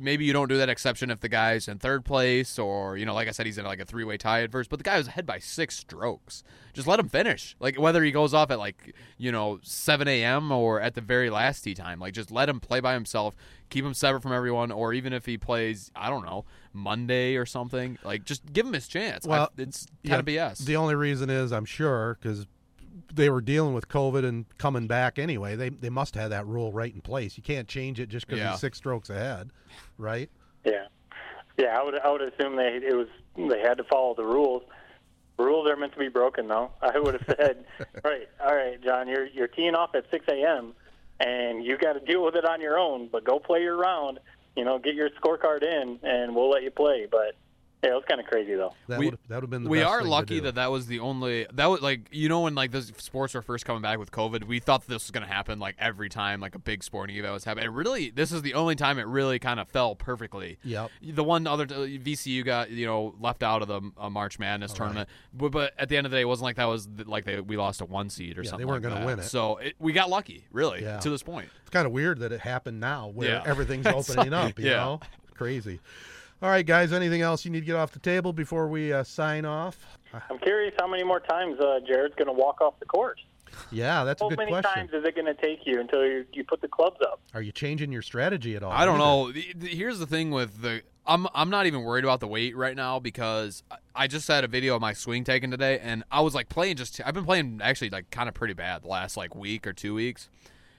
maybe 0.00 0.24
you 0.24 0.32
don't 0.32 0.48
do 0.48 0.58
that 0.58 0.68
exception 0.68 1.10
if 1.10 1.20
the 1.20 1.28
guy's 1.28 1.68
in 1.68 1.78
third 1.78 2.04
place 2.04 2.58
or 2.58 2.96
you 2.96 3.06
know, 3.06 3.14
like 3.14 3.28
I 3.28 3.30
said, 3.30 3.46
he's 3.46 3.58
in 3.58 3.64
like 3.64 3.80
a 3.80 3.84
three 3.84 4.04
way 4.04 4.16
tie 4.16 4.42
at 4.42 4.52
first. 4.52 4.70
But 4.70 4.78
the 4.78 4.84
guy 4.84 4.98
was 4.98 5.08
ahead 5.08 5.26
by 5.26 5.38
six 5.38 5.76
strokes. 5.76 6.42
Just 6.72 6.86
let 6.86 7.00
him 7.00 7.08
finish. 7.08 7.56
Like 7.60 7.78
whether 7.78 8.02
he 8.02 8.10
goes 8.10 8.34
off 8.34 8.50
at 8.50 8.58
like 8.58 8.94
you 9.16 9.32
know 9.32 9.58
seven 9.62 10.08
a.m. 10.08 10.52
or 10.52 10.80
at 10.80 10.94
the 10.94 11.00
very 11.00 11.30
last 11.30 11.62
tee 11.62 11.74
time, 11.74 11.98
like 11.98 12.14
just 12.14 12.30
let 12.30 12.48
him 12.48 12.60
play 12.60 12.80
by 12.80 12.94
himself. 12.94 13.34
Keep 13.68 13.84
him 13.84 13.94
separate 13.94 14.22
from 14.22 14.32
everyone, 14.32 14.70
or 14.70 14.92
even 14.92 15.12
if 15.12 15.26
he 15.26 15.38
plays, 15.38 15.90
I 15.96 16.08
don't 16.08 16.24
know, 16.24 16.44
Monday 16.72 17.34
or 17.36 17.46
something. 17.46 17.98
Like 18.04 18.24
just 18.24 18.52
give 18.52 18.66
him 18.66 18.72
his 18.72 18.86
chance. 18.86 19.26
Well, 19.26 19.50
I, 19.58 19.62
it's 19.62 19.86
kind 20.06 20.20
of 20.20 20.26
BS. 20.26 20.64
The 20.64 20.76
only 20.76 20.94
reason 20.94 21.30
is 21.30 21.52
I'm 21.52 21.64
sure 21.64 22.18
because 22.20 22.46
they 23.14 23.30
were 23.30 23.40
dealing 23.40 23.74
with 23.74 23.88
COVID 23.88 24.24
and 24.24 24.44
coming 24.58 24.86
back 24.86 25.18
anyway. 25.18 25.56
They 25.56 25.68
they 25.70 25.90
must 25.90 26.14
have 26.14 26.30
that 26.30 26.46
rule 26.46 26.72
right 26.72 26.92
in 26.94 27.00
place. 27.00 27.36
You 27.36 27.42
can't 27.42 27.68
change 27.68 28.00
it 28.00 28.08
just 28.08 28.26
because 28.26 28.40
Yeah. 28.40 28.50
he's 28.52 28.60
six 28.60 28.78
strokes 28.78 29.10
ahead, 29.10 29.50
right? 29.98 30.28
Yeah, 30.64 30.86
yeah. 31.56 31.78
I 31.78 31.82
would 31.82 31.98
I 31.98 32.10
would 32.10 32.22
assume 32.22 32.56
they 32.56 32.80
it 32.82 32.94
was 32.96 33.08
they 33.36 33.60
had 33.60 33.78
to 33.78 33.84
follow 33.84 34.14
the 34.14 34.24
rules. 34.24 34.62
Rules 35.38 35.68
are 35.68 35.76
meant 35.76 35.92
to 35.92 35.98
be 35.98 36.08
broken, 36.08 36.48
though. 36.48 36.70
I 36.82 36.98
would 36.98 37.14
have 37.20 37.36
said, 37.38 37.64
right, 38.02 38.26
all 38.40 38.54
right, 38.56 38.82
Jon, 38.82 39.06
you're 39.08 39.26
you're 39.26 39.48
teeing 39.48 39.74
off 39.74 39.94
at 39.94 40.04
6 40.10 40.24
a.m. 40.28 40.72
and 41.20 41.62
you 41.64 41.76
got 41.76 41.92
to 41.92 42.00
deal 42.00 42.24
with 42.24 42.36
it 42.36 42.44
on 42.46 42.60
your 42.60 42.78
own. 42.78 43.08
But 43.12 43.24
go 43.24 43.38
play 43.38 43.60
your 43.62 43.76
round. 43.76 44.18
You 44.56 44.64
know, 44.64 44.78
get 44.78 44.94
your 44.94 45.10
scorecard 45.10 45.62
in, 45.62 45.98
and 46.02 46.34
we'll 46.34 46.48
let 46.48 46.62
you 46.62 46.70
play. 46.70 47.06
But 47.10 47.34
yeah, 47.84 47.90
it 47.90 47.94
was 47.94 48.04
kind 48.08 48.20
of 48.20 48.26
crazy, 48.26 48.54
though. 48.54 48.74
That 48.88 48.98
We- 48.98 49.06
would 49.10 49.18
that 49.28 49.36
would 49.36 49.42
have 49.44 49.50
been 49.50 49.64
the 49.64 49.70
we 49.70 49.78
best 49.78 49.88
are 49.90 49.98
thing 49.98 50.06
to 50.06 50.10
lucky 50.10 50.34
do. 50.36 50.40
that 50.42 50.54
that 50.56 50.70
was 50.70 50.86
the 50.86 51.00
only 51.00 51.46
that 51.52 51.66
was 51.66 51.82
like 51.82 52.08
you 52.10 52.28
know 52.28 52.40
when 52.40 52.54
like 52.54 52.72
those 52.72 52.90
sports 52.96 53.34
were 53.34 53.42
first 53.42 53.64
coming 53.64 53.82
back 53.82 53.98
with 53.98 54.10
COVID, 54.10 54.44
we 54.44 54.58
thought 54.60 54.86
this 54.86 55.04
was 55.04 55.10
going 55.10 55.26
to 55.26 55.32
happen 55.32 55.58
like 55.58 55.76
every 55.78 56.08
time 56.08 56.40
like 56.40 56.54
a 56.54 56.58
big 56.58 56.82
sporting 56.82 57.16
event 57.16 57.34
was 57.34 57.44
happening. 57.44 57.66
It 57.66 57.72
really, 57.72 58.10
this 58.10 58.32
is 58.32 58.42
the 58.42 58.54
only 58.54 58.74
time 58.76 58.98
it 58.98 59.06
really 59.06 59.38
kind 59.38 59.60
of 59.60 59.68
fell 59.68 59.94
perfectly. 59.94 60.58
Yep. 60.64 60.90
The 61.02 61.22
one 61.24 61.46
other 61.46 61.66
VCU 61.66 62.44
got 62.44 62.70
you 62.70 62.86
know 62.86 63.14
left 63.20 63.42
out 63.42 63.62
of 63.62 63.68
the 63.68 63.80
uh, 63.98 64.10
March 64.10 64.38
Madness 64.38 64.72
tournament, 64.72 65.08
but, 65.34 65.52
but 65.52 65.74
at 65.78 65.88
the 65.88 65.96
end 65.96 66.06
of 66.06 66.10
the 66.10 66.16
day, 66.16 66.22
it 66.22 66.28
wasn't 66.28 66.44
like 66.44 66.56
that 66.56 66.64
was 66.64 66.86
the, 66.88 67.04
like 67.08 67.24
they, 67.24 67.40
we 67.40 67.56
lost 67.56 67.80
a 67.80 67.84
one 67.84 68.08
seed 68.10 68.38
or 68.38 68.42
Yeah, 68.42 68.56
they 68.56 68.64
weren't 68.64 68.82
going 68.82 68.94
gonna 68.94 69.06
win 69.06 69.18
it. 69.20 69.24
So 69.24 69.58
it, 69.58 69.74
we 69.78 69.92
got 69.92 70.08
lucky, 70.10 70.46
really, 70.50 70.82
Yeah. 70.82 70.98
to 71.00 71.10
this 71.10 71.22
point. 71.22 71.48
It's 71.60 71.70
kind 71.70 71.86
of 71.86 71.92
weird 71.92 72.20
that 72.20 72.32
it 72.32 72.40
happened 72.40 72.80
now, 72.80 73.08
where 73.08 73.28
Yeah. 73.28 73.42
everything's 73.44 73.86
opening 73.86 74.30
like- 74.32 74.50
up. 74.52 74.58
You 74.58 74.66
yeah. 74.66 74.76
know, 74.76 75.00
crazy. 75.34 75.80
All 76.42 76.50
right, 76.50 76.66
guys. 76.66 76.92
Anything 76.92 77.22
else 77.22 77.44
you 77.44 77.50
need 77.50 77.60
to 77.60 77.66
get 77.66 77.76
off 77.76 77.92
the 77.92 77.98
table 77.98 78.32
before 78.32 78.68
we 78.68 78.92
uh, 78.92 79.04
sign 79.04 79.44
off? 79.44 79.78
I'm 80.30 80.38
curious 80.38 80.74
how 80.78 80.86
many 80.86 81.02
more 81.02 81.20
times 81.20 81.58
uh, 81.60 81.80
Jared's 81.86 82.14
going 82.14 82.26
to 82.28 82.32
walk 82.32 82.60
off 82.60 82.78
the 82.78 82.84
course. 82.86 83.20
yeah, 83.72 84.04
that's 84.04 84.20
a 84.20 84.28
good 84.28 84.36
question. 84.36 84.54
How 84.64 84.70
many 84.76 84.88
times 84.88 84.90
is 84.92 85.04
it 85.08 85.14
going 85.14 85.26
to 85.26 85.34
take 85.34 85.60
you 85.66 85.80
until 85.80 86.04
you, 86.04 86.26
you 86.32 86.44
put 86.44 86.60
the 86.60 86.68
clubs 86.68 86.98
up? 87.02 87.20
Are 87.32 87.40
you 87.42 87.52
changing 87.52 87.90
your 87.90 88.02
strategy 88.02 88.54
at 88.54 88.62
all? 88.62 88.70
I 88.72 88.84
don't 88.84 88.96
either? 89.00 89.04
know. 89.04 89.32
The- 89.32 89.52
the- 89.56 89.68
Here's 89.68 89.98
the 89.98 90.06
thing 90.06 90.30
with 90.30 90.60
the 90.62 90.82
I'm 91.06 91.26
I'm 91.34 91.50
not 91.50 91.66
even 91.66 91.82
worried 91.82 92.04
about 92.04 92.20
the 92.20 92.26
weight 92.26 92.56
right 92.56 92.74
now 92.76 92.98
because 92.98 93.62
I- 93.70 93.76
I 93.94 94.06
just 94.08 94.26
had 94.28 94.42
a 94.44 94.48
video 94.48 94.74
of 94.74 94.80
my 94.82 94.92
swing 94.92 95.24
taken 95.24 95.50
today 95.50 95.78
and 95.78 96.02
I 96.10 96.20
was 96.20 96.34
like 96.34 96.48
playing 96.48 96.76
just 96.76 97.00
I've 97.06 97.14
been 97.14 97.24
playing 97.24 97.60
actually 97.62 97.90
like 97.90 98.10
kind 98.10 98.28
of 98.28 98.34
pretty 98.34 98.54
bad 98.54 98.82
the 98.82 98.88
last 98.88 99.16
like 99.16 99.34
week 99.34 99.66
or 99.66 99.72
two 99.72 99.94
weeks. 99.94 100.28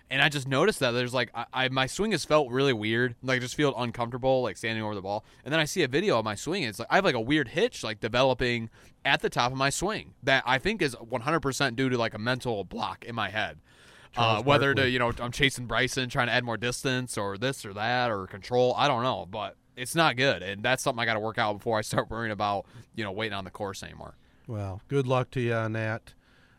And 0.09 0.21
I 0.21 0.29
just 0.29 0.47
noticed 0.47 0.79
that 0.79 0.91
there's 0.91 1.13
like 1.13 1.31
I, 1.35 1.45
I 1.53 1.69
my 1.69 1.85
swing 1.85 2.11
has 2.11 2.23
felt 2.23 2.49
really 2.49 2.73
weird, 2.73 3.15
like 3.21 3.37
I 3.37 3.39
just 3.39 3.55
feel 3.55 3.73
uncomfortable, 3.77 4.41
like 4.41 4.57
standing 4.57 4.83
over 4.83 4.95
the 4.95 5.01
ball. 5.01 5.25
And 5.43 5.51
then 5.53 5.59
I 5.59 5.65
see 5.65 5.83
a 5.83 5.87
video 5.87 6.17
of 6.17 6.25
my 6.25 6.35
swing. 6.35 6.63
And 6.63 6.69
it's 6.69 6.79
like 6.79 6.87
I 6.89 6.95
have 6.95 7.05
like 7.05 7.15
a 7.15 7.21
weird 7.21 7.49
hitch, 7.49 7.83
like 7.83 7.99
developing 7.99 8.69
at 9.03 9.21
the 9.21 9.29
top 9.29 9.51
of 9.51 9.57
my 9.57 9.69
swing 9.69 10.13
that 10.23 10.43
I 10.45 10.59
think 10.59 10.81
is 10.81 10.95
100% 10.95 11.75
due 11.75 11.89
to 11.89 11.97
like 11.97 12.13
a 12.13 12.19
mental 12.19 12.63
block 12.63 13.03
in 13.05 13.15
my 13.15 13.29
head. 13.29 13.59
Uh, 14.15 14.41
whether 14.41 14.73
to 14.73 14.89
you 14.89 14.97
know 14.97 15.11
I'm 15.19 15.31
chasing 15.31 15.67
Bryson, 15.67 16.09
trying 16.09 16.27
to 16.27 16.33
add 16.33 16.43
more 16.43 16.57
distance, 16.57 17.17
or 17.17 17.37
this 17.37 17.65
or 17.65 17.73
that, 17.73 18.09
or 18.09 18.25
control. 18.25 18.73
I 18.75 18.87
don't 18.87 19.03
know, 19.03 19.27
but 19.29 19.55
it's 19.75 19.93
not 19.93 20.15
good, 20.15 20.41
and 20.41 20.63
that's 20.63 20.81
something 20.81 20.99
I 20.99 21.05
got 21.05 21.13
to 21.13 21.19
work 21.19 21.37
out 21.37 21.53
before 21.53 21.77
I 21.77 21.81
start 21.81 22.09
worrying 22.09 22.31
about 22.31 22.65
you 22.95 23.03
know 23.03 23.11
waiting 23.11 23.33
on 23.33 23.43
the 23.43 23.51
course 23.51 23.83
anymore. 23.83 24.15
Well, 24.47 24.81
good 24.87 25.05
luck 25.05 25.29
to 25.31 25.41
you 25.41 25.53
on 25.53 25.73
that. 25.73 26.13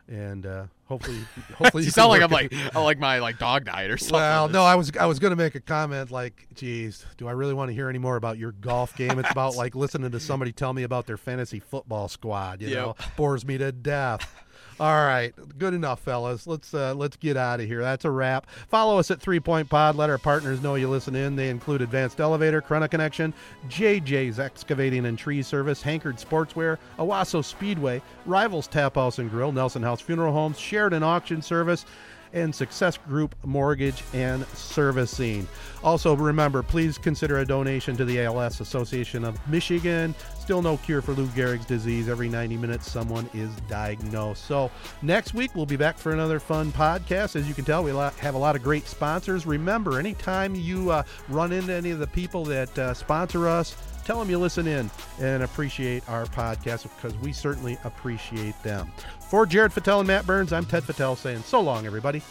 And 0.09 0.47
uh, 0.47 0.65
hopefully, 0.87 1.19
hopefully 1.55 1.85
you 1.85 1.91
sound 1.91 2.09
like 2.11 2.23
I'm 2.23 2.31
like 2.31 2.53
I 2.75 2.81
like 2.81 2.99
my 2.99 3.19
like 3.19 3.39
dog 3.39 3.65
died 3.65 3.91
or 3.91 3.97
something. 3.99 4.15
Well, 4.21 4.49
no, 4.49 4.63
I 4.65 4.75
was 4.75 4.91
I 4.99 5.07
was 5.07 5.19
going 5.19 5.31
to 5.33 5.37
make 5.37 5.55
a 5.55 5.61
comment 5.61 6.11
like, 6.11 6.47
"Geez, 6.55 7.05
do 7.17 7.29
I 7.29 7.33
really 7.33 7.55
want 7.55 7.69
to 7.71 7.75
hear 7.75 7.89
any 7.89 7.99
more 7.99 8.17
about 8.17 8.39
your 8.39 8.53
golf 8.53 8.95
game?" 8.97 9.19
It's 9.19 9.31
about 9.31 9.55
like 9.55 9.75
listening 9.75 10.11
to 10.11 10.21
somebody 10.21 10.53
tell 10.53 10.73
me 10.73 10.83
about 10.83 11.07
their 11.07 11.17
fantasy 11.19 11.61
football 11.61 12.09
squad. 12.09 12.63
You 12.63 12.69
Yep. 12.69 12.79
know, 12.87 12.95
bores 13.17 13.45
me 13.45 13.59
to 13.59 13.71
death. 13.73 14.35
All 14.81 15.05
right, 15.05 15.35
good 15.59 15.75
enough, 15.75 15.99
fellas. 15.99 16.47
Let's 16.47 16.73
uh, 16.73 16.95
let's 16.95 17.17
get 17.17 17.37
out 17.37 17.59
of 17.59 17.67
here. 17.67 17.81
That's 17.81 18.05
a 18.05 18.11
wrap. 18.11 18.47
Follow 18.69 18.97
us 18.99 19.11
at 19.11 19.21
Three 19.21 19.41
Point 19.41 19.69
Pod. 19.69 19.97
Let 19.97 20.09
our 20.09 20.19
partners 20.19 20.63
know 20.63 20.77
you 20.77 20.89
listen 20.89 21.17
in. 21.17 21.35
They 21.35 21.49
include 21.49 21.83
Advanced 21.83 22.21
Elevator, 22.21 22.63
Corunna 22.63 22.89
Connection, 22.89 23.35
JJ's 23.69 24.39
Excavating 24.39 25.07
and 25.07 25.19
Tree 25.19 25.43
Service, 25.43 25.83
Hankard 25.83 26.19
Sportswear, 26.19 26.79
Owosso 26.97 27.45
Speedway, 27.45 28.01
Rivals 28.25 28.69
Tap 28.69 28.95
House 28.95 29.19
and 29.19 29.29
Grill, 29.29 29.51
Nelson 29.51 29.83
House 29.83 30.01
Funeral 30.01 30.33
Homes, 30.33 30.59
Sheridan 30.61 31.03
Auction 31.03 31.43
Service, 31.43 31.85
and 32.33 32.55
Success 32.55 32.97
Group 32.97 33.35
Mortgage 33.45 34.03
and 34.13 34.47
Servicing. 34.49 35.47
Also, 35.83 36.15
remember, 36.15 36.63
please 36.63 36.99
consider 36.99 37.39
a 37.39 37.47
donation 37.47 37.97
to 37.97 38.05
the 38.05 38.23
ALS 38.23 38.61
Association 38.61 39.25
of 39.25 39.39
Michigan. 39.49 40.15
Still 40.41 40.63
no 40.63 40.77
cure 40.79 41.03
for 41.03 41.13
Lou 41.13 41.27
Gehrig's 41.29 41.67
disease. 41.67 42.09
Every 42.09 42.29
90 42.29 42.57
minutes, 42.57 42.91
someone 42.91 43.29
is 43.35 43.51
diagnosed. 43.69 44.45
So, 44.45 44.71
next 45.03 45.35
week, 45.35 45.55
we'll 45.55 45.67
be 45.67 45.77
back 45.77 45.99
for 45.99 46.13
another 46.13 46.41
fun 46.41 46.73
podcast. 46.73 47.37
As 47.37 47.47
you 47.47 47.55
can 47.55 47.65
tell, 47.65 47.85
we 47.85 47.91
have 47.91 48.35
a 48.35 48.39
lot 48.39 48.57
of 48.57 48.63
great 48.63 48.87
sponsors. 48.87 49.47
Remember, 49.47 49.99
anytime 49.99 50.55
you 50.55 50.91
uh, 50.91 51.03
run 51.29 51.53
into 51.53 51.73
any 51.73 51.91
of 51.91 51.99
the 51.99 52.07
people 52.07 52.45
that 52.47 52.79
uh, 52.79 52.95
sponsor 52.95 53.49
us, 53.49 53.77
tell 54.05 54.19
them 54.19 54.31
you 54.31 54.39
listen 54.39 54.67
in 54.67 54.91
and 55.21 55.43
appreciate 55.43 56.09
our 56.09 56.25
podcast 56.25 56.85
because 56.97 57.17
we 57.19 57.31
certainly 57.31 57.77
appreciate 57.85 58.61
them. 58.63 58.91
For 59.29 59.45
Jared 59.45 59.73
Fattel 59.73 59.99
and 59.99 60.09
Matt 60.09 60.27
Burns, 60.27 60.55
I'm 60.55 60.65
Ted 60.65 60.85
Fattel 60.85 61.17
saying 61.17 61.43
so 61.43 61.61
long, 61.61 61.85
everybody. 61.85 62.23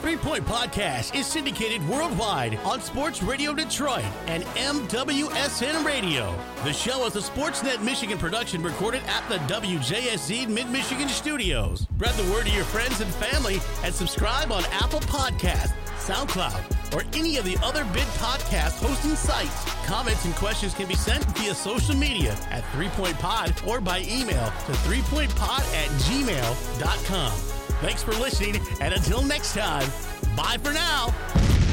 Three 0.00 0.16
Point 0.16 0.44
Podcast 0.46 1.18
is 1.18 1.26
syndicated 1.26 1.86
worldwide 1.88 2.54
on 2.58 2.80
Sports 2.80 3.24
Radio 3.24 3.52
Detroit 3.52 4.04
and 4.28 4.44
MWSN 4.54 5.84
Radio. 5.84 6.32
The 6.62 6.72
show 6.72 7.04
is 7.06 7.16
a 7.16 7.18
Sportsnet 7.18 7.82
Michigan 7.82 8.16
production 8.16 8.62
recorded 8.62 9.02
at 9.08 9.28
the 9.28 9.38
WJSZ 9.52 10.48
Mid 10.48 10.70
Michigan 10.70 11.08
studios. 11.08 11.80
Spread 11.80 12.14
the 12.14 12.32
word 12.32 12.46
to 12.46 12.52
your 12.52 12.62
friends 12.66 13.00
and 13.00 13.12
family 13.14 13.58
and 13.82 13.92
subscribe 13.92 14.52
on 14.52 14.64
Apple 14.66 15.00
Podcasts, 15.00 15.74
SoundCloud, 16.06 16.94
or 16.94 17.02
any 17.14 17.36
of 17.36 17.44
the 17.44 17.56
other 17.62 17.84
big 17.92 18.06
podcast 18.18 18.80
hosting 18.80 19.16
sites. 19.16 19.64
Comments 19.86 20.24
and 20.24 20.34
questions 20.34 20.74
can 20.74 20.86
be 20.86 20.94
sent 20.94 21.24
via 21.36 21.54
social 21.54 21.96
media 21.96 22.32
at 22.50 22.64
Three 22.72 22.88
Point 22.90 23.18
Pod 23.18 23.52
or 23.66 23.80
by 23.80 24.00
email 24.00 24.46
to 24.66 24.72
threepointpod 24.86 25.60
at 25.74 25.88
gmail.com. 26.06 27.32
Thanks 27.80 28.02
for 28.02 28.12
listening, 28.12 28.60
and 28.80 28.94
until 28.94 29.22
next 29.22 29.54
time, 29.54 29.88
bye 30.36 30.56
for 30.62 30.72
now. 30.72 31.65